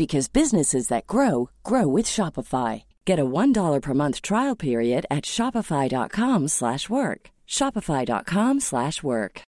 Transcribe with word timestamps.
because 0.00 0.32
businesses 0.32 0.88
that 0.88 1.06
grow 1.06 1.50
grow 1.62 1.86
with 1.96 2.06
Shopify. 2.06 2.82
Get 3.06 3.18
a 3.18 3.24
$1 3.24 3.80
per 3.82 3.94
month 3.94 4.20
trial 4.22 4.56
period 4.56 5.04
at 5.10 5.24
shopify.com/work. 5.24 6.50
slash 6.50 6.88
work. 6.90 7.20
shopify.com/work. 7.48 8.62
slash 8.62 9.02
work. 9.02 9.42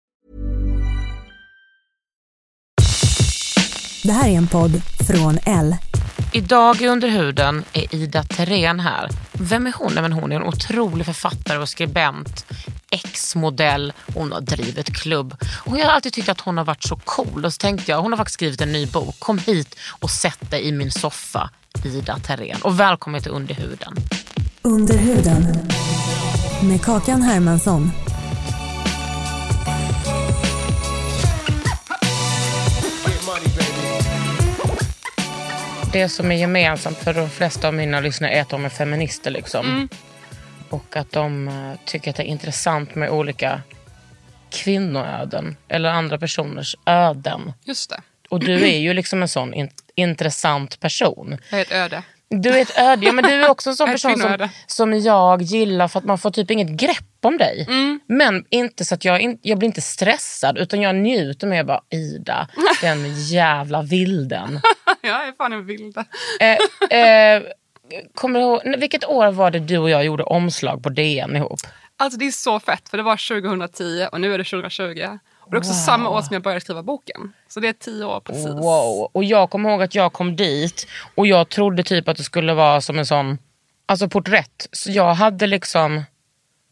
Det 4.03 4.11
här 4.11 4.29
är 4.29 4.37
en 4.37 4.47
podd 4.47 4.81
från 5.07 5.37
L. 5.45 5.75
Idag 6.33 6.81
i 6.81 6.87
Under 6.87 7.07
huden 7.07 7.63
är 7.73 7.95
Ida 7.95 8.23
Terén 8.23 8.79
här. 8.79 9.09
Vem 9.33 9.67
är 9.67 9.73
hon? 9.77 9.91
Nej, 9.93 10.01
men 10.01 10.13
hon 10.13 10.31
är 10.31 10.35
en 10.35 10.43
otrolig 10.43 11.05
författare 11.05 11.57
och 11.57 11.69
skribent, 11.69 12.45
ex-modell. 13.19 13.93
Hon 14.13 14.31
har 14.31 14.41
drivit 14.41 14.95
klubb. 14.95 15.35
Och 15.65 15.77
jag 15.77 15.85
har 15.85 15.91
alltid 15.91 16.13
tyckt 16.13 16.29
att 16.29 16.41
hon 16.41 16.57
har 16.57 16.65
varit 16.65 16.83
så 16.83 16.95
cool. 16.95 17.45
Och 17.45 17.53
så 17.53 17.57
tänkte 17.57 17.91
jag, 17.91 18.01
hon 18.01 18.11
har 18.11 18.17
faktiskt 18.17 18.33
skrivit 18.33 18.61
en 18.61 18.71
ny 18.71 18.85
bok. 18.85 19.15
Kom 19.19 19.37
hit 19.39 19.75
och 19.99 20.09
sätt 20.09 20.51
dig 20.51 20.67
i 20.67 20.71
min 20.71 20.91
soffa, 20.91 21.49
Ida 21.85 22.19
Terén. 22.19 22.57
Och 22.61 22.79
välkommen 22.79 23.21
till 23.21 23.31
Under 23.31 23.55
huden. 23.55 23.95
Under 24.61 24.97
huden. 24.97 25.69
Med 26.63 26.81
Kakan 26.81 27.21
Hermansson. 27.21 27.91
Det 35.93 36.09
som 36.09 36.31
är 36.31 36.35
gemensamt 36.35 36.97
för 36.97 37.13
de 37.13 37.29
flesta 37.29 37.67
av 37.67 37.73
mina 37.73 37.99
lyssnare 37.99 38.31
är 38.31 38.41
att 38.41 38.49
de 38.49 38.65
är 38.65 38.69
feminister. 38.69 39.31
Liksom. 39.31 39.89
Och 40.69 40.95
att 40.95 41.11
de 41.11 41.47
eh, 41.47 41.79
tycker 41.85 42.09
att 42.09 42.15
det 42.17 42.23
är 42.23 42.27
intressant 42.27 42.95
med 42.95 43.09
olika 43.09 43.61
kvinnoöden 44.51 45.57
eller 45.67 45.89
andra 45.89 46.17
personers 46.17 46.75
öden. 46.85 47.53
Just 47.63 47.89
det. 47.89 48.01
Och 48.29 48.39
du 48.39 48.53
är 48.69 48.77
ju 48.79 48.93
liksom 48.93 49.21
en 49.21 49.27
sån 49.27 49.53
in- 49.53 49.69
intressant 49.95 50.79
person. 50.79 51.37
Jag 51.51 51.59
är 51.59 51.65
ett 51.65 51.71
öde. 51.71 52.03
Du 52.29 52.49
är 52.49 52.61
ett 52.61 52.77
öde, 52.79 53.05
ja, 53.05 53.11
men 53.11 53.23
du 53.23 53.31
är 53.31 53.49
också 53.49 53.69
en 53.69 53.75
sån 53.75 53.87
person 53.91 54.17
som, 54.19 54.49
som 54.67 54.93
jag 54.99 55.41
gillar 55.41 55.87
för 55.87 55.99
att 55.99 56.05
man 56.05 56.17
får 56.17 56.31
typ 56.31 56.51
inget 56.51 56.67
grepp 56.69 57.05
om 57.21 57.37
dig. 57.37 57.65
Mm. 57.69 57.99
Men 58.07 58.45
inte 58.49 58.85
så 58.85 58.95
att 58.95 59.05
jag, 59.05 59.21
in, 59.21 59.39
jag 59.41 59.57
blir 59.57 59.67
inte 59.67 59.81
stressad 59.81 60.57
utan 60.57 60.81
jag 60.81 60.95
njuter 60.95 61.47
med 61.47 61.65
bara 61.65 61.81
Ida, 61.89 62.47
den 62.81 63.21
jävla 63.25 63.81
vilden. 63.81 64.61
jag 65.01 65.27
är 65.27 65.31
fan 65.37 65.53
en 65.53 65.65
vilde. 65.65 66.05
eh, 66.39 66.97
eh, 66.99 67.43
kommer 68.15 68.39
du 68.63 68.77
vilket 68.77 69.05
år 69.05 69.31
var 69.31 69.51
det 69.51 69.59
du 69.59 69.77
och 69.77 69.89
jag 69.89 70.05
gjorde 70.05 70.23
omslag 70.23 70.83
på 70.83 70.89
DN 70.89 71.35
ihop? 71.35 71.59
Alltså 71.97 72.19
det 72.19 72.27
är 72.27 72.31
så 72.31 72.59
fett 72.59 72.89
för 72.89 72.97
det 72.97 73.03
var 73.03 73.41
2010 73.41 74.07
och 74.11 74.21
nu 74.21 74.33
är 74.33 74.37
det 74.37 74.43
2020. 74.43 75.19
Och 75.39 75.51
det 75.51 75.57
är 75.57 75.59
också 75.59 75.73
samma 75.73 76.09
år 76.09 76.21
som 76.21 76.33
jag 76.33 76.43
började 76.43 76.61
skriva 76.61 76.83
boken. 76.83 77.33
Så 77.47 77.59
det 77.59 77.67
är 77.67 77.73
tio 77.73 78.05
år 78.05 78.19
precis. 78.19 78.45
Wow. 78.45 79.09
Och 79.11 79.23
jag 79.23 79.49
kommer 79.49 79.69
ihåg 79.69 79.81
att 79.81 79.95
jag 79.95 80.13
kom 80.13 80.35
dit 80.35 80.87
och 81.15 81.27
jag 81.27 81.49
trodde 81.49 81.83
typ 81.83 82.07
att 82.07 82.17
det 82.17 82.23
skulle 82.23 82.53
vara 82.53 82.81
som 82.81 82.99
en 82.99 83.05
sån 83.05 83.37
alltså 83.85 84.09
porträtt. 84.09 84.69
Så 84.71 84.91
jag 84.91 85.13
hade 85.13 85.47
liksom 85.47 86.03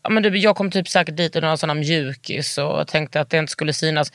men 0.10 0.24
du, 0.24 0.38
jag 0.38 0.56
kom 0.56 0.72
typ 0.72 0.88
säkert 0.88 1.18
dit 1.18 1.36
i 1.36 1.42
några 1.42 1.58
såna 1.58 1.74
mjukis 1.74 2.58
och 2.58 2.88
tänkte 2.88 3.22
att 3.22 3.30
det 3.30 3.38
inte 3.38 3.52
skulle 3.52 3.74
synas. 3.74 4.12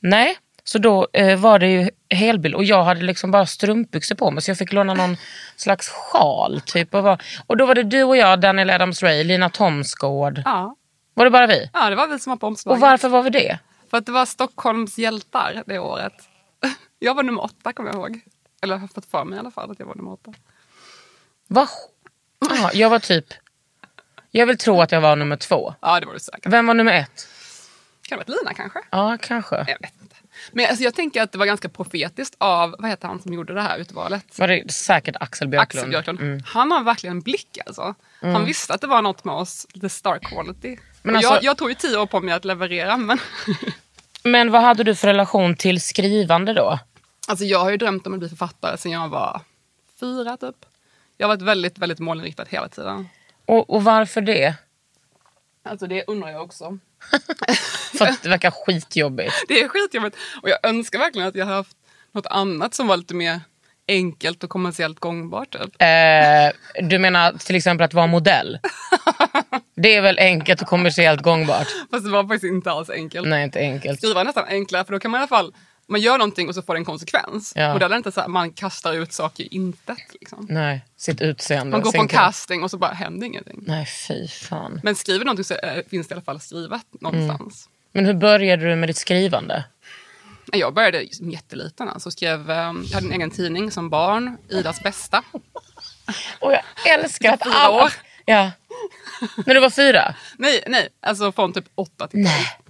Nej, 0.00 0.36
så 0.64 0.78
då 0.78 1.08
eh, 1.12 1.38
var 1.38 1.58
det 1.58 1.66
ju 1.66 1.90
helbild 2.10 2.54
och 2.54 2.64
jag 2.64 2.84
hade 2.84 3.00
liksom 3.02 3.30
bara 3.30 3.46
strumpbyxor 3.46 4.14
på 4.14 4.30
mig 4.30 4.42
så 4.42 4.50
jag 4.50 4.58
fick 4.58 4.72
låna 4.72 4.94
någon 4.94 5.16
slags 5.56 5.88
sjal. 5.88 6.60
Typ, 6.60 6.94
och, 6.94 7.02
var, 7.02 7.22
och 7.46 7.56
då 7.56 7.66
var 7.66 7.74
det 7.74 7.82
du 7.82 8.02
och 8.02 8.16
jag, 8.16 8.40
Daniel 8.40 8.70
Adams-Ray, 8.70 9.24
Lina 9.24 9.50
Thomsgård. 9.50 10.42
Ja. 10.44 10.76
Var 11.14 11.24
det 11.24 11.30
bara 11.30 11.46
vi? 11.46 11.70
ja, 11.72 11.90
det 11.90 11.96
var 11.96 12.06
vi 12.06 12.18
som 12.18 12.30
var 12.30 12.36
på 12.36 12.46
omslaget. 12.46 12.76
Och 12.76 12.80
varför 12.80 13.08
var 13.08 13.22
vi 13.22 13.30
det? 13.30 13.58
För 13.90 13.98
att 13.98 14.06
det 14.06 14.12
var 14.12 14.26
Stockholms 14.26 14.98
hjältar 14.98 15.62
det 15.66 15.78
året. 15.78 16.12
Jag 16.98 17.14
var 17.14 17.22
nummer 17.22 17.44
åtta 17.44 17.72
kommer 17.72 17.90
jag 17.90 17.96
ihåg. 17.96 18.20
Eller 18.62 18.76
har 18.76 18.88
fått 18.88 19.06
för 19.06 19.24
mig 19.24 19.36
i 19.36 19.40
alla 19.40 19.50
fall 19.50 19.70
att 19.70 19.78
jag 19.78 19.86
var 19.86 19.94
nummer 19.94 20.12
åtta. 20.12 20.34
Va? 21.46 21.68
Aha, 22.50 22.70
jag 22.74 22.90
var 22.90 22.98
typ... 22.98 23.26
Jag 24.30 24.46
vill 24.46 24.58
tro 24.58 24.80
att 24.80 24.92
jag 24.92 25.00
var 25.00 25.16
nummer 25.16 25.36
två. 25.36 25.74
Ja, 25.80 26.00
det 26.00 26.06
var 26.06 26.12
det 26.14 26.20
säkert. 26.20 26.52
Vem 26.52 26.66
var 26.66 26.74
nummer 26.74 26.92
ett? 26.92 27.28
Kan 28.08 28.18
det 28.18 28.24
ha 28.24 28.34
varit 28.34 28.42
Lina 28.42 28.54
kanske? 28.54 28.78
Ja, 28.90 29.18
kanske. 29.20 29.56
Jag 29.56 29.80
vet 29.80 30.02
inte. 30.02 30.13
Men 30.52 30.66
alltså, 30.68 30.84
jag 30.84 30.94
tänker 30.94 31.22
att 31.22 31.32
det 31.32 31.38
var 31.38 31.46
ganska 31.46 31.68
profetiskt 31.68 32.34
av, 32.38 32.74
vad 32.78 32.90
heter 32.90 33.08
han 33.08 33.20
som 33.22 33.32
gjorde 33.32 33.54
det 33.54 33.60
här 33.60 33.80
urvalet? 33.80 34.38
Var 34.38 34.48
det 34.48 34.72
säkert 34.72 35.16
Axel 35.20 35.48
Björklund? 35.48 35.78
Axel 35.78 35.90
Björklund. 35.90 36.20
Mm. 36.20 36.42
Han 36.46 36.70
har 36.70 36.84
verkligen 36.84 37.16
en 37.16 37.22
blick 37.22 37.58
alltså. 37.66 37.94
Han 38.20 38.44
visste 38.44 38.74
att 38.74 38.80
det 38.80 38.86
var 38.86 39.02
något 39.02 39.24
med 39.24 39.34
oss, 39.34 39.66
lite 39.72 39.88
star 39.88 40.18
quality. 40.18 40.76
Men 41.02 41.16
alltså- 41.16 41.34
jag, 41.34 41.44
jag 41.44 41.56
tog 41.58 41.68
ju 41.68 41.74
tio 41.74 41.96
år 41.98 42.06
på 42.06 42.20
mig 42.20 42.34
att 42.34 42.44
leverera 42.44 42.96
men 42.96 43.18
Men 44.22 44.50
vad 44.50 44.62
hade 44.62 44.84
du 44.84 44.94
för 44.94 45.08
relation 45.08 45.56
till 45.56 45.80
skrivande 45.80 46.52
då? 46.52 46.78
alltså, 47.28 47.44
jag 47.44 47.58
har 47.58 47.70
ju 47.70 47.76
drömt 47.76 48.06
om 48.06 48.12
att 48.12 48.18
bli 48.18 48.28
författare 48.28 48.76
sedan 48.78 48.92
jag 48.92 49.08
var 49.08 49.40
fyra 50.00 50.36
typ. 50.36 50.56
Jag 51.16 51.26
har 51.28 51.36
varit 51.36 51.42
väldigt, 51.42 51.78
väldigt 51.78 51.98
målinriktad 51.98 52.44
hela 52.48 52.68
tiden. 52.68 53.08
Och, 53.46 53.70
och 53.70 53.84
varför 53.84 54.20
det? 54.20 54.54
Alltså 55.64 55.86
det 55.86 56.04
undrar 56.06 56.30
jag 56.30 56.42
också. 56.42 56.78
För 57.98 58.06
att 58.06 58.22
det 58.22 58.28
verkar 58.28 58.50
skitjobbigt. 58.50 59.34
Det 59.48 59.60
är 59.60 59.68
skitjobbigt. 59.68 60.16
Och 60.42 60.48
jag 60.48 60.58
önskar 60.62 60.98
verkligen 60.98 61.28
att 61.28 61.34
jag 61.34 61.46
haft 61.46 61.76
något 62.12 62.26
annat 62.26 62.74
som 62.74 62.86
var 62.86 62.96
lite 62.96 63.14
mer 63.14 63.40
enkelt 63.88 64.44
och 64.44 64.50
kommersiellt 64.50 65.00
gångbart. 65.00 65.52
Typ. 65.52 65.82
Eh, 65.82 66.88
du 66.88 66.98
menar 66.98 67.32
till 67.38 67.56
exempel 67.56 67.84
att 67.84 67.94
vara 67.94 68.06
modell? 68.06 68.58
Det 69.76 69.94
är 69.94 70.00
väl 70.02 70.18
enkelt 70.18 70.62
och 70.62 70.68
kommersiellt 70.68 71.22
gångbart? 71.22 71.66
Fast 71.90 72.04
det 72.04 72.10
var 72.10 72.22
faktiskt 72.22 72.44
inte 72.44 72.70
alls 72.70 72.90
enkelt. 72.90 73.28
Nej, 73.28 73.44
inte 73.44 73.58
enkelt. 73.58 73.98
Skriva 73.98 74.20
är 74.20 74.24
nästan 74.24 74.44
enklare 74.48 74.84
för 74.84 74.92
då 74.92 74.98
kan 74.98 75.10
man 75.10 75.18
i 75.18 75.22
alla 75.22 75.28
fall 75.28 75.54
man 75.86 76.00
gör 76.00 76.18
någonting 76.18 76.48
och 76.48 76.54
så 76.54 76.62
får 76.62 76.74
det 76.74 76.80
en 76.80 76.84
konsekvens. 76.84 77.52
Ja. 77.56 77.72
Modell 77.72 77.92
är 77.92 77.96
inte 77.96 78.12
så 78.12 78.20
att 78.20 78.30
man 78.30 78.52
kastar 78.52 78.92
ut 78.92 79.12
saker 79.12 79.44
i 79.44 79.46
intet. 79.46 79.98
Liksom. 80.20 80.46
Nej, 80.50 80.84
sitt 80.96 81.20
utseende. 81.20 81.70
Man 81.70 81.80
går 81.80 81.92
på 81.92 82.00
en 82.00 82.08
casting 82.08 82.62
och 82.62 82.70
så 82.70 82.78
bara 82.78 82.92
händer 82.92 83.26
ingenting. 83.26 83.64
Nej, 83.66 83.86
fy 83.86 84.28
fan. 84.28 84.80
Men 84.82 84.94
skriver 84.94 85.24
någonting 85.24 85.44
så 85.44 85.54
eh, 85.54 85.84
finns 85.90 86.08
det 86.08 86.12
i 86.12 86.14
alla 86.14 86.22
fall 86.22 86.40
skrivet 86.40 86.86
någonstans. 87.00 87.68
Men 87.92 88.06
hur 88.06 88.14
började 88.14 88.70
du 88.70 88.76
med 88.76 88.88
ditt 88.88 88.96
skrivande? 88.96 89.64
Jag 90.52 90.74
började 90.74 91.06
som 91.12 91.30
jätteliten. 91.30 91.88
Alltså, 91.88 92.10
skrev, 92.10 92.50
eh, 92.50 92.56
jag 92.56 92.94
hade 92.94 93.06
en 93.06 93.12
egen 93.12 93.30
tidning 93.30 93.70
som 93.70 93.90
barn, 93.90 94.36
Idas 94.48 94.82
bästa. 94.82 95.22
Och 96.40 96.52
jag 96.52 96.62
älskar 96.98 97.32
att 97.32 97.46
alla... 97.46 97.84
år. 97.84 97.92
Ja. 98.24 98.50
När 99.46 99.54
du 99.54 99.60
var 99.60 99.70
fyra? 99.70 100.14
Nej, 100.38 100.64
nej, 100.66 100.88
alltså 101.00 101.32
från 101.32 101.52
typ 101.52 101.64
åtta 101.74 102.08
till 102.08 102.24
tolv. 102.24 102.63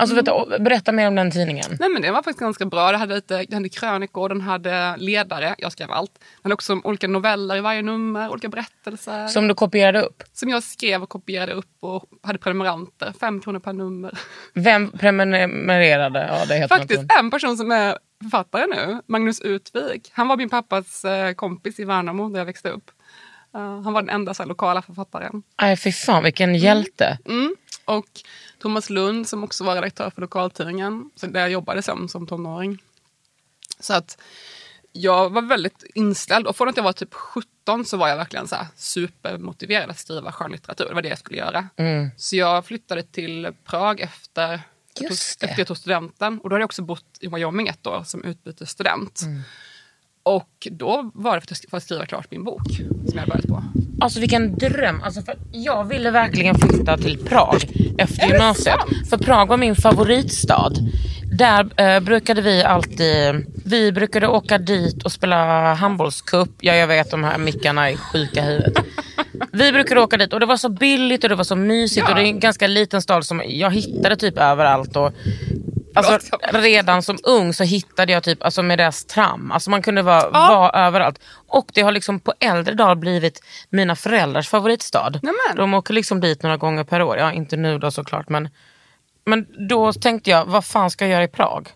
Alltså, 0.00 0.16
vänta, 0.16 0.58
berätta 0.58 0.92
mer 0.92 1.08
om 1.08 1.14
den 1.14 1.30
tidningen. 1.30 1.76
Nej 1.80 1.88
men 1.88 2.02
det 2.02 2.10
var 2.10 2.18
faktiskt 2.22 2.38
ganska 2.38 2.66
bra. 2.66 2.92
Det 2.92 2.98
hade, 2.98 3.14
lite, 3.14 3.44
det 3.48 3.54
hade 3.54 3.68
krönikor, 3.68 4.28
den 4.28 4.40
hade 4.40 4.96
ledare, 4.96 5.54
jag 5.58 5.72
skrev 5.72 5.90
allt. 5.90 6.14
Den 6.14 6.24
hade 6.42 6.54
också 6.54 6.80
olika 6.84 7.08
noveller 7.08 7.56
i 7.56 7.60
varje 7.60 7.82
nummer, 7.82 8.30
olika 8.30 8.48
berättelser. 8.48 9.26
Som 9.28 9.48
du 9.48 9.54
kopierade 9.54 10.02
upp. 10.02 10.22
som 10.32 10.48
jag 10.48 10.62
skrev 10.62 11.02
och 11.02 11.08
kopierade 11.08 11.52
upp 11.52 11.76
och 11.80 12.04
hade 12.22 12.38
prenumeranter. 12.38 13.12
Fem 13.20 13.40
kronor 13.40 13.58
per 13.58 13.72
nummer. 13.72 14.18
Vem 14.54 14.90
prenumererade? 14.90 16.26
Ja, 16.28 16.44
det 16.46 16.54
heter 16.54 16.68
Faktiskt 16.68 17.02
något. 17.02 17.12
en 17.20 17.30
person 17.30 17.56
som 17.56 17.70
är 17.70 17.98
författare 18.22 18.66
nu, 18.66 19.00
Magnus 19.06 19.40
Utvik. 19.40 20.10
Han 20.12 20.28
var 20.28 20.36
min 20.36 20.48
pappas 20.50 21.04
eh, 21.04 21.32
kompis 21.32 21.80
i 21.80 21.84
Värnamo 21.84 22.28
där 22.28 22.38
jag 22.38 22.46
växte 22.46 22.70
upp. 22.70 22.90
Eh, 23.54 23.60
han 23.82 23.92
var 23.92 24.02
den 24.02 24.10
enda 24.10 24.34
så 24.34 24.42
här, 24.42 24.48
lokala 24.48 24.82
författaren. 24.82 25.42
Nej, 25.62 25.76
fy 25.76 25.92
fan 25.92 26.22
vilken 26.24 26.54
hjälte. 26.54 27.18
Mm. 27.24 27.56
Och 27.84 28.06
Thomas 28.58 28.90
Lund 28.90 29.28
som 29.28 29.44
också 29.44 29.64
var 29.64 29.74
redaktör 29.74 30.10
för 30.10 30.20
lokaltidningen, 30.20 31.10
där 31.20 31.40
jag 31.40 31.50
jobbade 31.50 31.82
som, 31.82 32.08
som 32.08 32.26
tonåring. 32.26 32.82
Så 33.80 33.94
att 33.94 34.18
jag 34.92 35.30
var 35.30 35.42
väldigt 35.42 35.84
inställd 35.94 36.46
och 36.46 36.56
från 36.56 36.68
att 36.68 36.76
jag 36.76 36.84
var 36.84 36.92
typ 36.92 37.14
17 37.14 37.84
så 37.84 37.96
var 37.96 38.08
jag 38.08 38.16
verkligen 38.16 38.48
så 38.48 38.56
supermotiverad 38.76 39.90
att 39.90 39.98
skriva 39.98 40.32
skönlitteratur. 40.32 40.88
Det 40.88 40.94
var 40.94 41.02
det 41.02 41.08
jag 41.08 41.18
skulle 41.18 41.38
göra. 41.38 41.68
Så 42.16 42.36
jag 42.36 42.66
flyttade 42.66 43.02
till 43.02 43.48
Prag 43.64 44.00
efter, 44.00 44.60
Just 45.00 45.40
det. 45.40 45.46
efter 45.46 45.60
jag 45.60 45.66
tog 45.66 45.76
studenten. 45.76 46.40
Och 46.40 46.50
då 46.50 46.54
hade 46.54 46.62
jag 46.62 46.66
också 46.66 46.82
bott 46.82 47.18
i 47.20 47.26
Wyoming 47.28 47.68
ett 47.68 47.86
år 47.86 48.02
som 48.06 48.24
utbytesstudent. 48.24 49.20
Och 50.22 50.68
då 50.70 51.10
var 51.14 51.34
det 51.34 51.40
för 51.40 51.76
att, 51.76 51.82
skriva 51.82 52.06
klart 52.06 52.30
min 52.30 52.44
bok 52.44 52.70
som 53.08 53.18
jag 53.18 53.28
börjat 53.28 53.46
på. 53.46 53.62
Alltså 54.00 54.20
vilken 54.20 54.58
dröm. 54.58 55.02
Alltså, 55.02 55.22
för 55.22 55.34
jag 55.52 55.84
ville 55.84 56.10
verkligen 56.10 56.54
flytta 56.54 56.96
till 56.96 57.18
Prag 57.18 57.56
efter 57.98 58.20
det 58.20 58.26
gymnasiet. 58.32 58.76
För 59.10 59.16
Prag 59.18 59.48
var 59.48 59.56
min 59.56 59.76
favoritstad. 59.76 60.72
Där 61.38 61.80
eh, 61.80 62.00
brukade 62.00 62.40
vi 62.42 62.62
alltid, 62.64 63.46
vi 63.64 63.92
brukade 63.92 64.28
åka 64.28 64.58
dit 64.58 65.02
och 65.02 65.12
spela 65.12 65.74
handbollscup. 65.74 66.50
Ja 66.60 66.74
jag 66.74 66.86
vet 66.86 67.10
de 67.10 67.24
här 67.24 67.38
mickarna 67.38 67.90
är 67.90 67.96
sjuka 67.96 68.40
i 68.40 68.42
huvudet. 68.42 68.84
Vi 69.52 69.72
brukade 69.72 70.00
åka 70.00 70.16
dit 70.16 70.32
och 70.32 70.40
det 70.40 70.46
var 70.46 70.56
så 70.56 70.68
billigt 70.68 71.22
och 71.24 71.30
det 71.30 71.36
var 71.36 71.44
så 71.44 71.56
mysigt 71.56 72.06
Ja. 72.06 72.10
och 72.10 72.16
det 72.16 72.22
är 72.22 72.26
en 72.26 72.40
ganska 72.40 72.66
liten 72.66 73.02
stad 73.02 73.24
som 73.24 73.42
jag 73.46 73.70
hittade 73.70 74.16
typ 74.16 74.38
överallt. 74.38 74.96
Och, 74.96 75.12
alltså, 75.94 76.18
Förlåt. 76.50 76.64
redan 76.64 77.02
som 77.02 77.18
ung 77.22 77.54
så 77.54 77.64
hittade 77.64 78.12
jag 78.12 78.22
typ 78.22 78.42
alltså 78.42 78.62
med 78.62 78.78
deras 78.78 79.04
tram. 79.04 79.52
Alltså 79.52 79.70
man 79.70 79.82
kunde 79.82 80.02
vara, 80.02 80.30
vara 80.30 80.86
överallt. 80.86 81.20
Och 81.46 81.70
det 81.74 81.80
har 81.80 81.92
liksom 81.92 82.20
på 82.20 82.34
äldre 82.40 82.74
dagar 82.74 82.94
blivit 82.94 83.42
mina 83.70 83.96
föräldrars 83.96 84.48
favoritstad. 84.48 85.10
Nämen. 85.22 85.56
De 85.56 85.74
åker 85.74 85.94
liksom 85.94 86.20
dit 86.20 86.42
några 86.42 86.56
gånger 86.56 86.84
per 86.84 87.02
år. 87.02 87.16
Ja 87.16 87.32
inte 87.32 87.56
nu 87.56 87.78
då 87.78 87.90
såklart 87.90 88.28
men, 88.28 88.48
men 89.24 89.46
då 89.68 89.92
tänkte 89.92 90.30
jag 90.30 90.44
vad 90.44 90.64
fan 90.64 90.90
ska 90.90 91.04
jag 91.04 91.12
göra 91.12 91.24
i 91.24 91.28
Prag? 91.28 91.68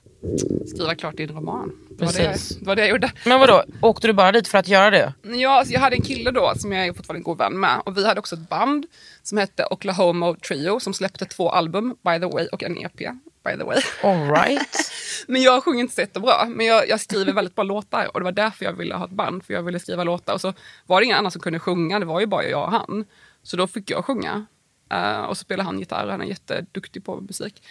Skriva 0.66 0.94
klart 0.94 1.16
din 1.16 1.28
roman. 1.28 1.72
Det 1.98 2.04
var 2.04 2.12
det, 2.12 2.22
jag, 2.22 2.32
Precis. 2.32 2.56
det 2.58 2.66
var 2.66 2.76
det 2.76 2.82
jag 2.82 2.90
gjorde. 2.90 3.12
Men 3.26 3.40
vadå, 3.40 3.64
åkte 3.80 4.06
du 4.06 4.12
bara 4.12 4.32
dit 4.32 4.48
för 4.48 4.58
att 4.58 4.68
göra 4.68 4.90
det? 4.90 5.12
Ja, 5.22 5.50
alltså 5.50 5.74
jag 5.74 5.80
hade 5.80 5.96
en 5.96 6.02
kille 6.02 6.30
då 6.30 6.52
som 6.56 6.72
jag 6.72 6.86
är 6.86 6.92
fortfarande 6.92 7.18
en 7.18 7.22
god 7.22 7.38
vän 7.38 7.60
med. 7.60 7.82
Och 7.86 7.96
vi 7.96 8.06
hade 8.06 8.20
också 8.20 8.34
ett 8.34 8.48
band 8.48 8.86
som 9.22 9.38
hette 9.38 9.66
Oklahoma 9.70 10.34
Trio 10.34 10.80
som 10.80 10.94
släppte 10.94 11.24
två 11.24 11.50
album, 11.50 11.96
by 12.02 12.20
the 12.20 12.26
way, 12.26 12.46
och 12.46 12.62
en 12.62 12.78
EP, 12.78 12.96
by 13.44 13.56
the 13.58 13.64
way. 13.64 13.80
Alright. 14.02 14.92
Men 15.26 15.42
jag 15.42 15.64
sjunger 15.64 15.80
inte 15.80 15.94
så 15.94 16.00
jättebra. 16.00 16.44
Men 16.48 16.66
jag, 16.66 16.88
jag 16.88 17.00
skriver 17.00 17.32
väldigt 17.32 17.54
bra 17.54 17.64
låtar 17.64 18.10
och 18.14 18.20
det 18.20 18.24
var 18.24 18.32
därför 18.32 18.64
jag 18.64 18.72
ville 18.72 18.94
ha 18.94 19.04
ett 19.04 19.10
band. 19.10 19.44
För 19.44 19.54
jag 19.54 19.62
ville 19.62 19.80
skriva 19.80 20.04
låtar. 20.04 20.34
Och 20.34 20.40
så 20.40 20.52
var 20.86 21.00
det 21.00 21.04
ingen 21.04 21.18
annan 21.18 21.30
som 21.32 21.40
kunde 21.40 21.58
sjunga, 21.58 21.98
det 21.98 22.04
var 22.06 22.20
ju 22.20 22.26
bara 22.26 22.44
jag 22.44 22.64
och 22.64 22.70
han. 22.70 23.04
Så 23.42 23.56
då 23.56 23.66
fick 23.66 23.90
jag 23.90 24.04
sjunga. 24.04 24.46
Eh, 24.92 25.20
och 25.20 25.36
så 25.36 25.40
spelade 25.44 25.66
han 25.66 25.78
gitarr, 25.78 26.08
han 26.08 26.20
är 26.20 26.24
jätteduktig 26.26 27.04
på 27.04 27.20
musik. 27.20 27.62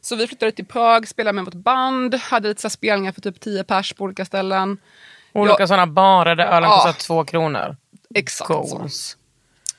Så 0.00 0.16
vi 0.16 0.26
flyttade 0.26 0.52
till 0.52 0.66
Prag, 0.66 1.08
spelade 1.08 1.32
med 1.32 1.44
vårt 1.44 1.54
band, 1.54 2.14
hade 2.14 2.48
lite 2.48 2.62
så 2.62 2.70
spelningar 2.70 3.12
för 3.12 3.20
typ 3.20 3.40
10 3.40 3.64
pers 3.64 3.92
på 3.92 4.04
olika 4.04 4.24
ställen. 4.24 4.78
Olika 5.32 5.56
Ja. 5.58 5.66
sådana 5.66 5.86
barer 5.86 6.36
där 6.36 6.46
ölen 6.46 6.62
Ja. 6.70 6.74
kostar 6.76 6.92
två 7.06 7.24
kronor. 7.24 7.76
Exakt 8.14 8.48
så. 8.48 8.78
Goals. 8.78 9.16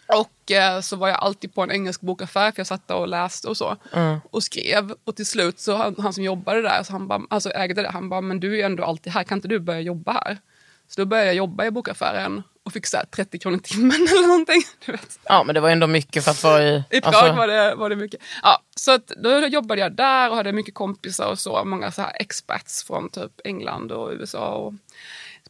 Och 0.07 0.51
eh, 0.51 0.79
så 0.81 0.95
var 0.95 1.07
jag 1.07 1.17
alltid 1.17 1.53
på 1.55 1.61
en 1.63 1.71
engelsk 1.71 2.01
bokaffär 2.01 2.51
för 2.51 2.59
jag 2.59 2.67
satt 2.67 2.91
och 2.91 3.07
läste 3.07 3.47
och 3.47 3.57
så. 3.57 3.75
Och 4.31 4.43
skrev. 4.43 4.93
Och 5.03 5.15
till 5.15 5.25
slut 5.25 5.59
så 5.59 5.75
han, 5.75 5.95
han 5.99 6.13
som 6.13 6.23
jobbade 6.23 6.61
där, 6.61 6.83
så 6.83 6.91
han 6.91 7.07
bara, 7.07 7.21
alltså 7.29 7.49
ägde 7.49 7.81
det, 7.81 7.89
han 7.89 8.09
bara, 8.09 8.21
men 8.21 8.39
du 8.39 8.51
är 8.51 8.55
ju 8.55 8.61
ändå 8.61 8.83
alltid 8.83 9.13
här, 9.13 9.23
kan 9.23 9.37
inte 9.37 9.47
du 9.47 9.59
börja 9.59 9.79
jobba 9.81 10.11
här? 10.11 10.37
Så 10.87 11.01
då 11.01 11.05
började 11.05 11.27
jag 11.27 11.35
jobba 11.35 11.65
i 11.65 11.71
bokaffären 11.71 12.43
och 12.67 12.73
fick 12.73 12.85
så 12.85 12.97
här 12.97 13.05
30 13.05 13.39
kronor 13.39 13.57
timmen 13.57 14.07
eller 14.11 14.27
någonting. 14.27 14.61
Ja 15.23 15.43
men 15.43 15.55
det 15.55 15.61
var 15.61 15.69
ändå 15.69 15.87
mycket 15.87 16.23
för 16.23 16.31
att 16.31 16.43
vara 16.43 16.63
i... 16.63 16.83
I 16.89 17.01
Prag 17.01 17.15
alltså- 17.15 17.33
var, 17.33 17.47
det, 17.47 17.75
var 17.75 17.89
det 17.89 17.95
mycket. 17.95 18.21
Ja, 18.43 18.61
så 18.75 18.91
att 18.91 19.07
då 19.07 19.47
jobbade 19.47 19.81
jag 19.81 19.91
där 19.95 20.29
och 20.29 20.35
hade 20.35 20.51
mycket 20.51 20.73
kompisar 20.73 21.31
och 21.31 21.39
så. 21.39 21.63
Många 21.65 21.91
så 21.91 22.01
här 22.01 22.11
expats 22.19 22.83
från 22.83 23.09
typ 23.09 23.31
England 23.43 23.91
och 23.91 24.11
USA 24.11 24.49
och 24.49 24.73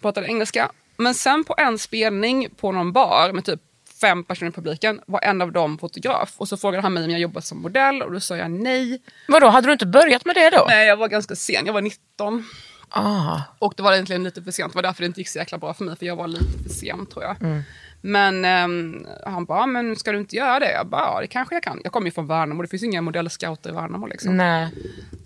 pratade 0.02 0.28
engelska. 0.28 0.72
Men 0.98 1.14
sen 1.14 1.44
på 1.44 1.56
en 1.58 1.80
spelning 1.80 2.50
på 2.58 2.72
någon 2.72 2.92
bar 2.92 3.31
med 3.34 3.46
typ 3.46 3.62
fem 4.02 4.24
personer 4.24 4.50
i 4.52 4.54
publiken 4.54 5.02
var 5.06 5.19
en 5.24 5.42
av 5.42 5.52
dem 5.52 5.78
fotograf. 5.78 6.34
Och 6.38 6.48
så 6.48 6.58
frågade 6.58 6.81
han 6.81 6.94
mig 6.94 7.04
om 7.04 7.10
jag 7.10 7.19
jobbar 7.19 7.42
som 7.42 7.62
modell 7.62 8.02
och 8.02 8.12
då 8.12 8.19
sa 8.19 8.38
jag 8.38 8.52
nej. 8.52 9.02
Vadå, 9.28 9.48
hade 9.48 9.68
du 9.68 9.74
inte 9.74 9.86
börjat 9.86 10.25
med 10.25 10.36
det 10.36 10.50
då? 10.50 10.66
Nej, 10.68 10.88
jag 10.88 10.98
var 10.98 11.08
ganska 11.08 11.36
sen. 11.36 11.66
Jag 11.66 11.74
var 11.74 11.81
19. 11.81 12.46
Ah. 12.89 13.42
Och 13.60 13.74
det 13.78 13.84
var 13.84 13.94
egentligen 13.94 14.24
lite 14.24 14.42
för 14.44 14.51
sent. 14.51 14.74
Det 14.74 14.75
var 14.75 14.84
därför 14.84 15.01
det 15.01 15.07
inte 15.07 15.19
gick 15.19 15.28
så 15.28 15.39
jäkla 15.39 15.57
bra 15.57 15.74
för 15.74 15.84
mig. 15.86 15.95
För 15.95 16.06
jag 16.06 16.16
var 16.16 16.28
lite 16.28 16.63
för 16.63 16.69
sen 16.69 17.06
tror 17.06 17.24
jag. 17.24 17.63
Men 18.01 18.45
ehm, 18.45 19.07
han 19.25 19.45
bara, 19.45 19.66
men 19.66 19.95
ska 19.95 20.12
du 20.12 20.18
inte 20.18 20.36
göra 20.36 20.60
det? 20.60 20.72
Jag 20.72 20.88
bara, 20.88 21.01
ja 21.01 21.22
det 21.22 21.28
kanske 21.28 21.56
jag 21.56 21.63
kan. 21.63 21.81
Jag 21.84 21.94
kommer 21.94 22.07
ju 22.07 22.12
från 22.12 22.28
Värnamo. 22.28 22.62
Det 22.62 22.68
finns 22.68 22.84
inga 22.84 23.01
modellscouter 23.01 23.69
i 23.69 23.74
Värnamo. 23.74 24.07
Liksom. 24.07 24.38
Nej. 24.38 24.69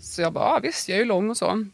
Så 0.00 0.22
jag 0.22 0.32
bara, 0.32 0.44
ja, 0.44 0.60
visst 0.62 0.88
jag 0.88 0.96
är 0.96 1.00
ju 1.00 1.06
lång 1.06 1.30
och 1.30 1.36
så. 1.36 1.66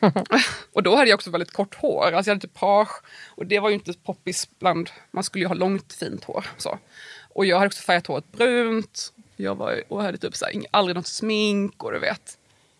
och 0.72 0.82
då 0.82 0.96
hade 0.96 1.10
jag 1.10 1.16
också 1.16 1.30
väldigt 1.30 1.52
kort 1.52 1.74
hår. 1.74 2.12
Alltså 2.12 2.30
jag 2.30 2.34
hade 2.34 2.46
typ 2.46 2.54
page. 2.54 3.02
Och 3.28 3.46
det 3.46 3.60
var 3.60 3.68
ju 3.68 3.74
inte 3.74 3.92
poppis 3.92 4.48
bland, 4.58 4.90
man 5.10 5.24
skulle 5.24 5.44
ju 5.44 5.48
ha 5.48 5.54
långt 5.54 5.92
fint 5.92 6.24
hår. 6.24 6.46
Så. 6.56 6.78
Och 7.34 7.46
jag 7.46 7.56
hade 7.56 7.66
också 7.66 7.82
färgat 7.82 8.06
håret 8.06 8.32
brunt. 8.32 9.12
Jag 9.36 9.54
var, 9.54 9.82
och 9.88 10.02
hade 10.02 10.18
typ 10.18 10.36
så 10.36 10.44
här, 10.44 10.62
aldrig 10.70 10.96
något 10.96 11.06
smink 11.06 11.84
och 11.84 11.92
du 11.92 11.98
vet. 11.98 12.38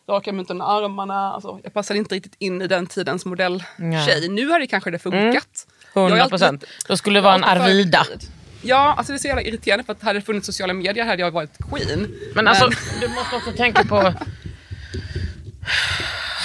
Rakade 0.08 0.32
mig 0.36 0.40
inte 0.40 0.52
under 0.52 0.66
armarna. 0.66 1.32
Alltså, 1.32 1.60
jag 1.62 1.72
passade 1.74 1.98
inte 1.98 2.14
riktigt 2.14 2.34
in 2.38 2.62
i 2.62 2.66
den 2.66 2.86
tidens 2.86 3.24
modelltjej. 3.24 4.28
Nu 4.28 4.50
hade 4.50 4.66
kanske 4.66 4.90
det 4.90 4.98
funkat. 4.98 5.66
Jag 5.94 6.00
har 6.02 6.08
100 6.08 6.22
alltid- 6.22 6.30
procent. 6.30 6.64
Då 6.88 6.96
skulle 6.96 7.18
det 7.18 7.22
vara 7.22 7.34
en 7.34 7.44
Arvida. 7.44 8.04
föredragit. 8.04 8.30
Ja, 8.62 8.94
alltså 8.98 9.12
det 9.12 9.16
är 9.16 9.18
så 9.18 9.26
jävla 9.26 9.42
irriterande 9.42 9.84
för 9.84 9.92
att 9.92 10.02
hade 10.02 10.18
det 10.18 10.24
funnits 10.24 10.46
sociala 10.46 10.72
medier 10.72 11.04
hade 11.04 11.22
jag 11.22 11.30
varit 11.30 11.58
queen. 11.70 12.14
Men 12.34 12.48
alltså, 12.48 12.68
du 13.00 13.08
måste 13.08 13.36
också 13.36 13.52
tänka 13.52 13.84
på... 13.84 14.14